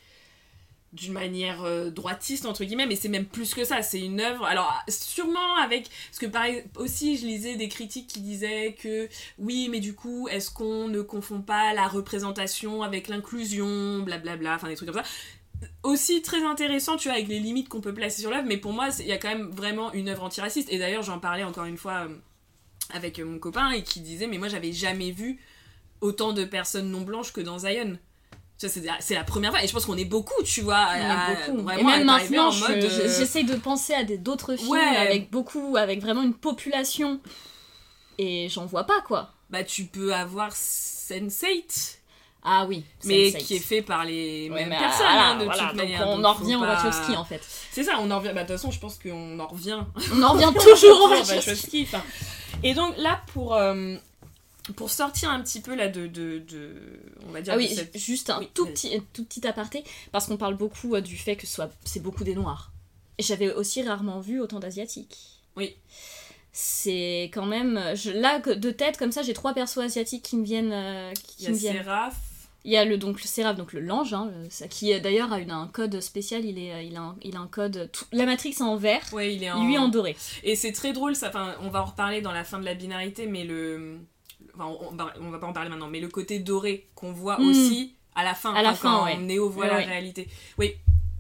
d'une 0.92 1.12
manière 1.12 1.62
euh, 1.62 1.90
droitiste 1.90 2.46
entre 2.46 2.64
guillemets 2.64 2.86
mais 2.86 2.96
c'est 2.96 3.08
même 3.08 3.26
plus 3.26 3.54
que 3.54 3.64
ça 3.64 3.82
c'est 3.82 4.00
une 4.00 4.20
œuvre. 4.20 4.44
Alors 4.44 4.72
sûrement 4.88 5.56
avec 5.56 5.88
parce 6.08 6.18
que 6.18 6.26
pareil 6.26 6.64
aussi 6.76 7.16
je 7.16 7.26
lisais 7.26 7.56
des 7.56 7.68
critiques 7.68 8.06
qui 8.06 8.20
disaient 8.20 8.74
que 8.80 9.08
oui 9.38 9.68
mais 9.70 9.80
du 9.80 9.94
coup 9.94 10.28
est-ce 10.28 10.50
qu'on 10.50 10.88
ne 10.88 11.02
confond 11.02 11.42
pas 11.42 11.74
la 11.74 11.86
représentation 11.86 12.82
avec 12.82 13.08
l'inclusion 13.08 14.00
blablabla 14.00 14.54
enfin 14.54 14.68
des 14.68 14.76
trucs 14.76 14.90
comme 14.90 15.02
ça. 15.02 15.08
Aussi 15.82 16.22
très 16.22 16.44
intéressant 16.44 16.96
tu 16.96 17.08
vois 17.08 17.16
avec 17.16 17.28
les 17.28 17.40
limites 17.40 17.68
qu'on 17.68 17.80
peut 17.80 17.94
placer 17.94 18.22
sur 18.22 18.30
l'œuvre 18.30 18.46
mais 18.46 18.56
pour 18.56 18.72
moi 18.72 18.88
il 19.00 19.06
y 19.06 19.12
a 19.12 19.18
quand 19.18 19.28
même 19.28 19.50
vraiment 19.50 19.92
une 19.92 20.08
œuvre 20.08 20.24
antiraciste. 20.24 20.72
Et 20.72 20.78
d'ailleurs 20.78 21.02
j'en 21.02 21.18
parlais 21.18 21.44
encore 21.44 21.64
une 21.64 21.78
fois 21.78 22.06
euh, 22.06 22.16
avec 22.90 23.18
mon 23.18 23.38
copain 23.38 23.70
et 23.70 23.82
qui 23.82 24.00
disait 24.00 24.28
mais 24.28 24.38
moi 24.38 24.48
j'avais 24.48 24.72
jamais 24.72 25.10
vu 25.10 25.40
autant 26.00 26.32
de 26.32 26.44
personnes 26.44 26.90
non 26.90 27.02
blanches 27.02 27.32
que 27.32 27.40
dans 27.40 27.58
Zion 27.58 27.98
c'est 28.58 29.14
la 29.14 29.24
première 29.24 29.50
fois 29.50 29.62
et 29.62 29.66
je 29.68 29.72
pense 29.72 29.84
qu'on 29.84 29.96
est 29.98 30.04
beaucoup 30.06 30.42
tu 30.44 30.62
vois 30.62 30.76
à- 30.76 31.34
beaucoup. 31.46 31.62
vraiment 31.62 31.78
Et 31.94 31.98
même 31.98 32.06
maintenant, 32.06 32.48
en 32.48 32.50
je- 32.50 32.60
mode, 32.60 32.80
je- 32.80 33.00
euh, 33.02 33.18
j'essaye 33.18 33.44
de 33.44 33.54
penser 33.56 33.92
à 33.94 34.02
d'autres 34.04 34.56
films 34.56 34.70
Ouais. 34.70 34.96
avec 34.96 35.30
beaucoup, 35.30 35.76
avec 35.76 36.00
vraiment 36.00 36.22
une 36.22 36.34
population. 36.34 37.20
Et 38.18 38.48
j'en 38.48 38.64
vois 38.66 38.84
pas 38.84 39.00
quoi. 39.02 39.30
bah 39.50 39.62
tu 39.62 39.84
peux 39.84 40.12
avoir 40.14 40.52
Sense8 40.52 41.98
Ah 42.48 42.64
oui, 42.66 42.84
mais 43.04 43.30
Sense8. 43.30 43.38
qui 43.44 43.56
est 43.56 43.60
fait 43.60 43.82
par 43.82 44.04
les 44.04 44.48
Ouais, 44.50 44.64
mêmes 44.66 44.78
personnes 44.78 45.06
hein, 45.08 45.36
de 45.38 45.44
voilà, 45.44 45.58
toute 45.60 45.68
donc 45.68 45.76
manière 45.76 46.08
on 46.08 46.16
donc 46.16 46.26
en 46.26 46.32
revient 46.34 46.56
au 46.56 46.60
pas- 46.60 46.74
Wachowski 46.82 47.16
en 47.16 47.24
fait. 47.24 47.42
c'est 47.72 47.82
ça 47.84 47.96
on 48.00 48.10
en 48.10 48.18
revient 48.18 48.32
bah 48.34 48.42
de 48.44 48.48
toute 48.48 48.56
façon 48.56 48.70
je 48.70 48.78
pense 48.80 48.98
qu'on 48.98 49.38
en 49.38 49.46
revient 49.46 49.78
On 50.14 50.22
en 50.22 50.32
revient 50.32 50.52
toujours 50.58 51.00
au. 51.02 51.08
Wachowski, 51.10 51.82
enfin. 51.88 52.02
Et 52.62 52.72
donc 52.72 52.94
là, 52.96 53.20
pour, 53.34 53.54
euh, 53.54 53.96
pour 54.74 54.90
sortir 54.90 55.30
un 55.30 55.40
petit 55.42 55.60
peu 55.60 55.74
là 55.76 55.88
de, 55.88 56.06
de, 56.06 56.38
de- 56.40 56.74
on 57.28 57.30
va 57.30 57.40
dire, 57.40 57.52
Ah 57.54 57.56
oui, 57.56 57.68
cette- 57.68 57.96
juste 57.96 58.30
un 58.30 58.40
Oui, 58.40 58.48
tout 58.52 58.66
petit, 58.66 59.00
tout 59.12 59.24
petit 59.24 59.46
aparté, 59.46 59.84
parce 60.12 60.26
qu'on 60.26 60.36
parle 60.36 60.56
beaucoup 60.56 60.94
euh, 60.94 61.00
du 61.00 61.16
fait 61.16 61.36
que 61.36 61.46
soit, 61.46 61.70
c'est 61.84 62.00
beaucoup 62.02 62.24
des 62.24 62.34
noirs. 62.34 62.72
J'avais 63.18 63.52
aussi 63.52 63.82
rarement 63.82 64.20
vu 64.20 64.40
autant 64.40 64.58
d'asiatiques. 64.58 65.16
Oui. 65.56 65.76
C'est 66.52 67.30
quand 67.34 67.46
même. 67.46 67.80
Je, 67.94 68.10
là, 68.10 68.40
de 68.40 68.70
tête, 68.70 68.96
comme 68.96 69.12
ça, 69.12 69.22
j'ai 69.22 69.34
trois 69.34 69.52
persos 69.54 69.78
asiatiques 69.78 70.22
qui 70.22 70.36
me 70.36 70.44
viennent. 70.44 70.72
euh, 70.72 71.12
qui 71.12 71.36
il 71.40 71.44
y 71.44 71.46
a 71.46 71.50
me 71.50 71.56
viennent. 71.56 71.76
Séraph, 71.84 72.16
Il 72.64 72.72
y 72.72 72.76
a 72.76 72.84
le, 72.84 72.96
donc, 72.98 73.20
le 73.22 73.26
Séraph, 73.28 73.56
donc 73.56 73.72
le 73.72 73.80
Lange, 73.80 74.12
hein, 74.14 74.30
le- 74.60 74.66
qui 74.68 74.92
euh, 74.92 74.98
d'ailleurs 75.00 75.32
a 75.32 75.38
une- 75.38 75.50
un 75.50 75.66
code 75.68 76.00
spécial. 76.00 76.44
Il, 76.44 76.58
est, 76.58 76.86
il, 76.86 76.96
a 76.96 77.00
un, 77.02 77.16
il 77.22 77.36
a 77.36 77.40
un 77.40 77.46
code. 77.46 77.90
tout- 77.92 78.06
la 78.12 78.24
Matrix 78.26 78.50
est 78.58 78.62
en 78.62 78.76
vert, 78.76 79.02
ouais, 79.12 79.34
il 79.34 79.42
est 79.44 79.50
en... 79.50 79.66
lui 79.66 79.76
en 79.78 79.88
doré. 79.88 80.16
Et 80.44 80.56
c'est 80.56 80.72
très 80.72 80.92
drôle, 80.94 81.14
ça, 81.14 81.28
enfin, 81.28 81.54
on 81.60 81.68
va 81.68 81.82
en 81.82 81.86
reparler 81.86 82.22
dans 82.22 82.32
la 82.32 82.42
fin 82.44 82.58
de 82.58 82.64
la 82.64 82.74
binarité, 82.74 83.26
mais 83.26 83.44
le... 83.44 83.98
Enfin, 84.54 84.66
on, 84.66 84.88
on 84.92 84.96
va- 84.96 85.14
on 85.20 85.30
va 85.30 85.38
pas 85.38 85.46
en 85.46 85.52
parler 85.52 85.70
maintenant, 85.70 85.88
mais 85.88 86.00
le 86.00 86.08
côté 86.08 86.38
doré 86.38 86.88
qu'on 86.94 87.12
voit 87.12 87.38
Mm. 87.38 87.48
aussi 87.48 87.94
à 88.14 88.24
la 88.24 88.34
fin, 88.34 88.54
À 88.54 88.62
la 88.62 88.70
enfin, 88.70 88.76
fin, 88.90 88.98
quand 88.98 89.04
ouais. 89.04 89.16
Néo 89.18 89.48
voit 89.50 89.64
Ouais, 89.64 89.70
la 89.70 89.76
ouais. 89.78 89.84
réalité. 89.84 90.28
Oui. 90.58 90.72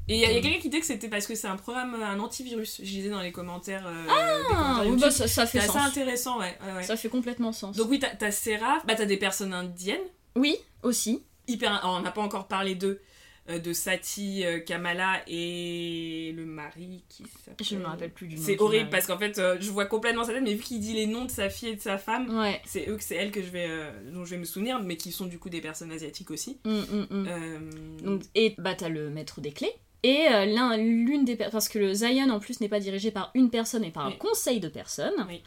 Et 0.08 0.14
il 0.14 0.20
y 0.20 0.24
a, 0.24 0.28
quelqu'un 0.40 0.60
qui 0.60 0.68
disait 0.68 0.78
que 0.80 0.86
c'était 0.86 1.08
parce 1.08 1.26
que 1.26 1.34
c'est 1.34 1.48
un 1.48 1.56
programme, 1.56 1.94
un 2.00 2.20
antivirus. 2.20 2.76
Je 2.78 2.88
lisais 2.88 3.10
dans 3.10 3.20
les 3.20 3.32
commentaires, 3.32 3.84
euh, 3.88 4.06
Ah, 4.08 4.76
commentaires 4.84 4.98
bah, 5.00 5.10
ça, 5.10 5.26
ça 5.26 5.46
fait 5.46 5.58
c'est 5.58 5.64
assez 5.64 5.78
sens. 5.78 5.86
intéressant, 5.88 6.38
ouais. 6.38 6.56
Ça 6.84 6.96
fait 6.96 7.08
complètement 7.08 7.50
sens. 7.52 7.76
Donc 7.76 7.90
oui, 7.90 7.98
t'as 7.98 8.10
t'as 8.14 8.30
Séraph, 8.30 8.86
bah 8.86 8.94
t'as 8.94 9.04
des 9.04 9.16
personnes 9.16 9.52
indiennes, 9.52 9.98
oui, 10.36 10.56
aussi. 10.84 11.24
hyper... 11.48 11.72
alors, 11.74 11.96
on 11.96 12.00
n'a 12.02 12.12
pas 12.12 12.20
encore 12.22 12.46
parlé 12.46 12.76
d'eux, 12.76 13.00
de 13.48 13.72
Sati, 13.72 14.44
euh, 14.44 14.58
Kamala 14.60 15.22
et 15.28 16.32
le 16.36 16.44
mari 16.44 17.04
qui 17.08 17.24
s'appelle... 17.44 17.66
Je 17.66 17.76
me 17.76 17.84
rappelle 17.84 18.10
plus 18.10 18.26
du 18.26 18.36
nom. 18.36 18.42
C'est 18.44 18.60
horrible 18.60 18.90
parce 18.90 19.06
qu'en 19.06 19.18
fait, 19.18 19.38
euh, 19.38 19.56
je 19.60 19.70
vois 19.70 19.86
complètement 19.86 20.24
sa 20.24 20.32
tête, 20.32 20.42
mais 20.42 20.54
vu 20.54 20.62
qu'il 20.62 20.80
dit 20.80 20.94
les 20.94 21.06
noms 21.06 21.24
de 21.24 21.30
sa 21.30 21.48
fille 21.48 21.68
et 21.70 21.76
de 21.76 21.80
sa 21.80 21.98
femme, 21.98 22.28
Ouais. 22.38 22.60
c'est 22.64 22.88
eux 22.88 22.96
que 22.96 23.02
c'est 23.04 23.14
elle 23.16 23.30
que 23.30 23.42
je 23.42 23.48
vais, 23.50 23.66
euh, 23.68 23.90
dont 24.12 24.24
je 24.24 24.30
vais 24.30 24.38
me 24.38 24.44
souvenir, 24.44 24.80
mais 24.82 24.96
qui 24.96 25.12
sont 25.12 25.26
du 25.26 25.38
coup 25.38 25.48
des 25.48 25.60
personnes 25.60 25.92
asiatiques 25.92 26.30
aussi. 26.30 26.58
Mm, 26.64 26.70
mm, 26.70 27.06
mm. 27.10 27.26
Euh, 27.28 27.58
Donc, 28.02 28.22
et 28.34 28.54
bah 28.58 28.74
t'as 28.74 28.88
le 28.88 29.10
maître 29.10 29.40
des 29.40 29.52
clés. 29.52 29.72
Et 30.02 30.26
euh, 30.32 30.44
l'un, 30.46 30.76
l'une 30.76 31.24
des 31.24 31.36
per- 31.36 31.48
parce 31.50 31.68
que 31.68 31.78
le 31.78 31.92
Zion 31.94 32.28
en 32.30 32.38
plus 32.38 32.60
n'est 32.60 32.68
pas 32.68 32.80
dirigé 32.80 33.10
par 33.10 33.30
une 33.34 33.50
personne 33.50 33.82
mais 33.82 33.90
par 33.90 34.06
un 34.06 34.12
conseil 34.12 34.60
de 34.60 34.68
personnes. 34.68 35.14
Oui. 35.28 35.42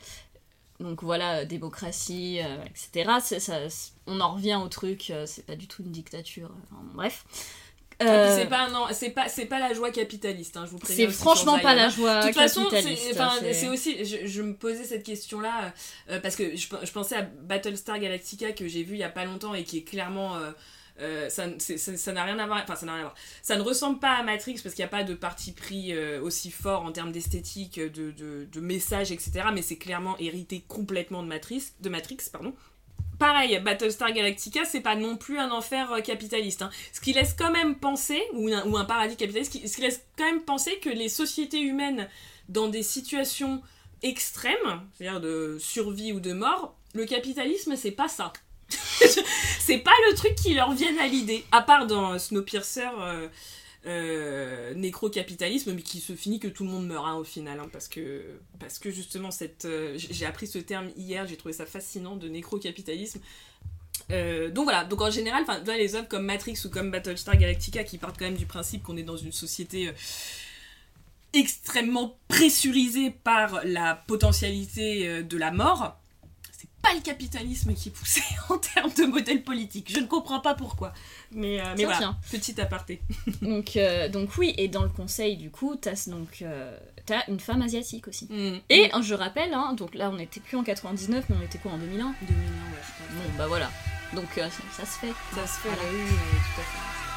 Donc 0.80 1.04
voilà, 1.04 1.40
euh, 1.40 1.46
démocratie, 1.46 2.40
euh, 2.42 2.58
etc. 2.66 3.12
C'est- 3.22 3.40
ça- 3.40 3.70
c'est- 3.70 3.92
on 4.08 4.20
en 4.22 4.34
revient 4.36 4.60
au 4.64 4.68
truc, 4.70 5.10
euh, 5.12 5.26
c'est 5.26 5.46
pas 5.46 5.56
du 5.58 5.68
tout 5.68 5.84
une 5.84 5.92
dictature. 5.92 6.50
enfin, 6.72 6.82
bref. 6.94 7.26
Ah, 8.00 8.06
Euh, 8.06 8.38
c'est 8.38 8.46
pas 8.48 8.70
non, 8.70 8.86
c'est 8.92 9.10
pas 9.10 9.28
c'est 9.30 9.46
pas 9.46 9.60
la 9.60 9.74
joie 9.74 9.92
capitaliste, 9.92 10.56
hein, 10.58 10.64
je 10.66 10.72
vous 10.72 10.78
préviens. 10.80 11.08
c'est 11.08 11.14
franchement 11.14 11.60
pas 11.60 11.76
la 11.76 11.90
joie 11.90 12.22
De 12.22 12.28
toute 12.28 12.36
façon, 12.36 12.64
capitaliste. 12.66 13.04
c'est 13.04 13.20
enfin, 13.20 13.34
c'est- 13.54 13.68
aussi, 13.70 14.06
je, 14.06 14.26
je 14.26 14.42
me 14.42 14.56
posais 14.56 14.84
cette 14.86 15.04
question-là 15.04 15.74
euh, 16.10 16.20
parce 16.20 16.36
que 16.36 16.56
je, 16.56 16.68
je 16.84 16.92
pensais 16.92 17.16
à 17.16 17.22
Battlestar 17.24 18.00
Galactica 18.00 18.52
que 18.54 18.68
j'ai 18.68 18.84
vu 18.84 18.96
il 18.96 19.00
y 19.00 19.04
a 19.04 19.10
pas 19.10 19.26
longtemps 19.26 19.54
et 19.54 19.64
qui 19.64 19.78
est 19.80 19.84
clairement, 19.84 20.38
euh, 20.38 20.52
euh, 21.02 21.30
ça 21.30 21.46
c'est- 21.60 21.78
ça 21.78 21.96
ça 21.98 22.12
n'a 22.14 22.24
rien 22.24 22.40
à 22.40 22.46
voir, 22.46 22.62
enfin 22.64 22.76
ça 22.76 22.86
n'a 22.86 22.94
rien 22.94 23.02
à 23.02 23.06
voir. 23.06 23.16
Ça 23.42 23.58
ne 23.58 23.62
ressemble 23.62 24.00
pas 24.00 24.14
à 24.18 24.24
Matrix 24.24 24.60
parce 24.64 24.76
qu'il 24.76 24.84
n'y 24.84 24.88
a 24.90 24.92
pas 24.98 25.04
de 25.04 25.14
parti 25.14 25.52
pris 25.52 25.92
euh, 25.94 26.22
aussi 26.22 26.52
fort 26.52 26.84
en 26.84 26.92
termes 26.94 27.12
d'esthétique, 27.12 27.80
de, 27.82 28.12
de, 28.12 28.48
de 28.52 28.60
message, 28.62 29.12
etc. 29.12 29.32
Mais 29.54 29.62
c'est 29.62 29.78
clairement 29.78 30.18
hérité 30.20 30.64
complètement 30.68 31.22
de 31.24 31.28
Matrix, 31.28 31.64
de 31.82 31.90
Matrix, 31.90 32.18
pardon. 32.32 32.54
Pareil, 33.20 33.60
Battlestar 33.60 34.14
Galactica, 34.14 34.64
c'est 34.64 34.80
pas 34.80 34.96
non 34.96 35.18
plus 35.18 35.38
un 35.38 35.52
enfer 35.52 35.92
euh, 35.92 36.00
capitaliste. 36.00 36.62
hein. 36.62 36.70
Ce 36.94 37.02
qui 37.02 37.12
laisse 37.12 37.36
quand 37.38 37.52
même 37.52 37.76
penser, 37.76 38.22
ou 38.34 38.48
un, 38.48 38.86
paradis 38.86 39.18
capitaliste, 39.18 39.54
ce 39.68 39.76
qui 39.76 39.82
laisse 39.82 40.02
quand 40.18 40.24
même 40.24 40.42
penser 40.42 40.80
que 40.82 40.90
les 40.90 41.10
sociétés 41.10 41.60
humaines, 41.60 42.08
dans 42.48 42.70
des 42.70 42.82
situations 42.82 43.62
extrêmes, 44.02 44.82
c'est-à-dire 44.94 45.20
de 45.20 45.58
survie 45.60 46.14
ou 46.14 46.22
de 46.22 46.32
mort, 46.32 46.76
le 46.94 47.06
capitalisme, 47.06 47.76
c'est 47.76 47.92
pas 47.92 48.08
ça. 48.08 48.32
c'est 48.70 49.80
pas 49.80 49.92
le 50.10 50.16
truc 50.16 50.36
qui 50.36 50.54
leur 50.54 50.72
vient 50.72 50.98
à 51.00 51.08
l'idée. 51.08 51.44
À 51.52 51.62
part 51.62 51.88
dans 51.88 52.18
Snowpiercer, 52.18 52.88
euh, 53.00 53.28
euh, 53.86 54.74
nécro-capitalisme, 54.74 55.74
mais 55.74 55.82
qui 55.82 56.02
se 56.02 56.14
finit 56.14 56.40
que 56.40 56.50
tout 56.50 56.66
le 56.66 56.70
monde 56.70 56.86
meurt 56.86 57.06
hein, 57.08 57.16
au 57.16 57.24
final. 57.24 57.60
hein, 57.60 57.70
parce, 57.72 57.88
que, 57.88 58.24
parce 58.60 58.78
que 58.78 58.92
justement, 58.92 59.30
euh, 59.66 59.94
j'ai 59.98 60.26
appris 60.26 60.48
ce 60.48 60.60
terme 60.60 60.90
hier, 60.98 61.26
j'ai 61.28 61.38
trouvé 61.38 61.54
ça 61.54 61.66
fascinant, 61.66 62.16
de 62.16 62.28
nécro-capitalisme. 62.28 63.22
Euh, 64.12 64.50
donc 64.50 64.66
voilà, 64.66 64.84
donc 64.84 65.02
en 65.02 65.12
général, 65.12 65.46
les 65.68 65.96
œuvres 65.96 66.08
comme 66.08 66.26
Matrix 66.26 66.58
ou 66.66 66.70
comme 66.70 66.92
Battlestar 66.92 67.38
Galactica 67.38 67.84
qui 67.84 67.98
partent 67.98 68.18
quand 68.18 68.26
même 68.26 68.38
du 68.38 68.46
principe 68.46 68.84
qu'on 68.84 68.98
est 68.98 69.04
dans 69.04 69.18
une 69.18 69.32
société 69.32 69.92
extrêmement 71.34 72.18
pressurisée 72.28 73.12
par 73.12 73.62
la 73.64 73.96
potentialité 74.08 75.24
de 75.24 75.38
la 75.38 75.52
mort, 75.52 75.98
pas 76.82 76.94
le 76.94 77.02
capitalisme 77.02 77.74
qui 77.74 77.90
poussé 77.90 78.22
en 78.50 78.58
termes 78.58 78.92
de 78.94 79.04
modèle 79.06 79.44
politique. 79.44 79.92
Je 79.94 80.00
ne 80.00 80.08
comprends 80.08 80.40
pas 80.40 80.56
pourquoi. 80.56 80.94
Mais, 81.32 81.60
euh, 81.60 81.64
mais 81.72 81.76
Tiens, 81.76 81.86
voilà, 81.86 81.98
tiens. 82.00 82.18
petit 82.32 82.60
aparté. 82.62 83.02
Donc, 83.42 83.76
euh, 83.78 84.10
donc 84.10 84.38
oui, 84.38 84.54
et 84.58 84.68
dans 84.68 84.84
le 84.84 84.90
conseil, 84.90 85.38
du 85.38 85.50
coup, 85.52 85.76
t'as 85.76 86.08
donc 86.08 86.42
euh, 86.42 86.78
t'as 87.06 87.22
une 87.28 87.40
femme 87.40 87.62
asiatique 87.62 88.08
aussi. 88.08 88.26
Mm. 88.30 88.60
Et 88.70 88.90
hein, 88.94 89.02
je 89.02 89.14
rappelle, 89.14 89.54
hein, 89.54 89.74
donc 89.74 89.96
là 89.96 90.10
on 90.14 90.18
était 90.20 90.40
plus 90.40 90.58
en 90.58 90.64
99, 90.64 91.26
mais 91.30 91.36
on 91.40 91.44
était 91.44 91.58
quoi 91.58 91.72
en 91.74 91.78
2001 91.78 91.98
2001, 91.98 92.06
ouais, 92.06 92.14
je 92.82 92.92
crois. 92.94 93.06
Bon 93.16 93.38
bah 93.38 93.48
voilà. 93.48 93.70
Donc 94.14 94.38
euh, 94.38 94.48
ça, 94.72 94.86
se 94.86 95.00
fait. 95.00 95.14
Ça 95.36 95.46
se 95.48 95.60
fait, 95.60 95.70
Voilà. 95.70 95.84
oui, 95.92 96.00
oui, 96.00 96.40
tout 96.56 96.62
à 96.62 96.64
fait. 96.64 97.09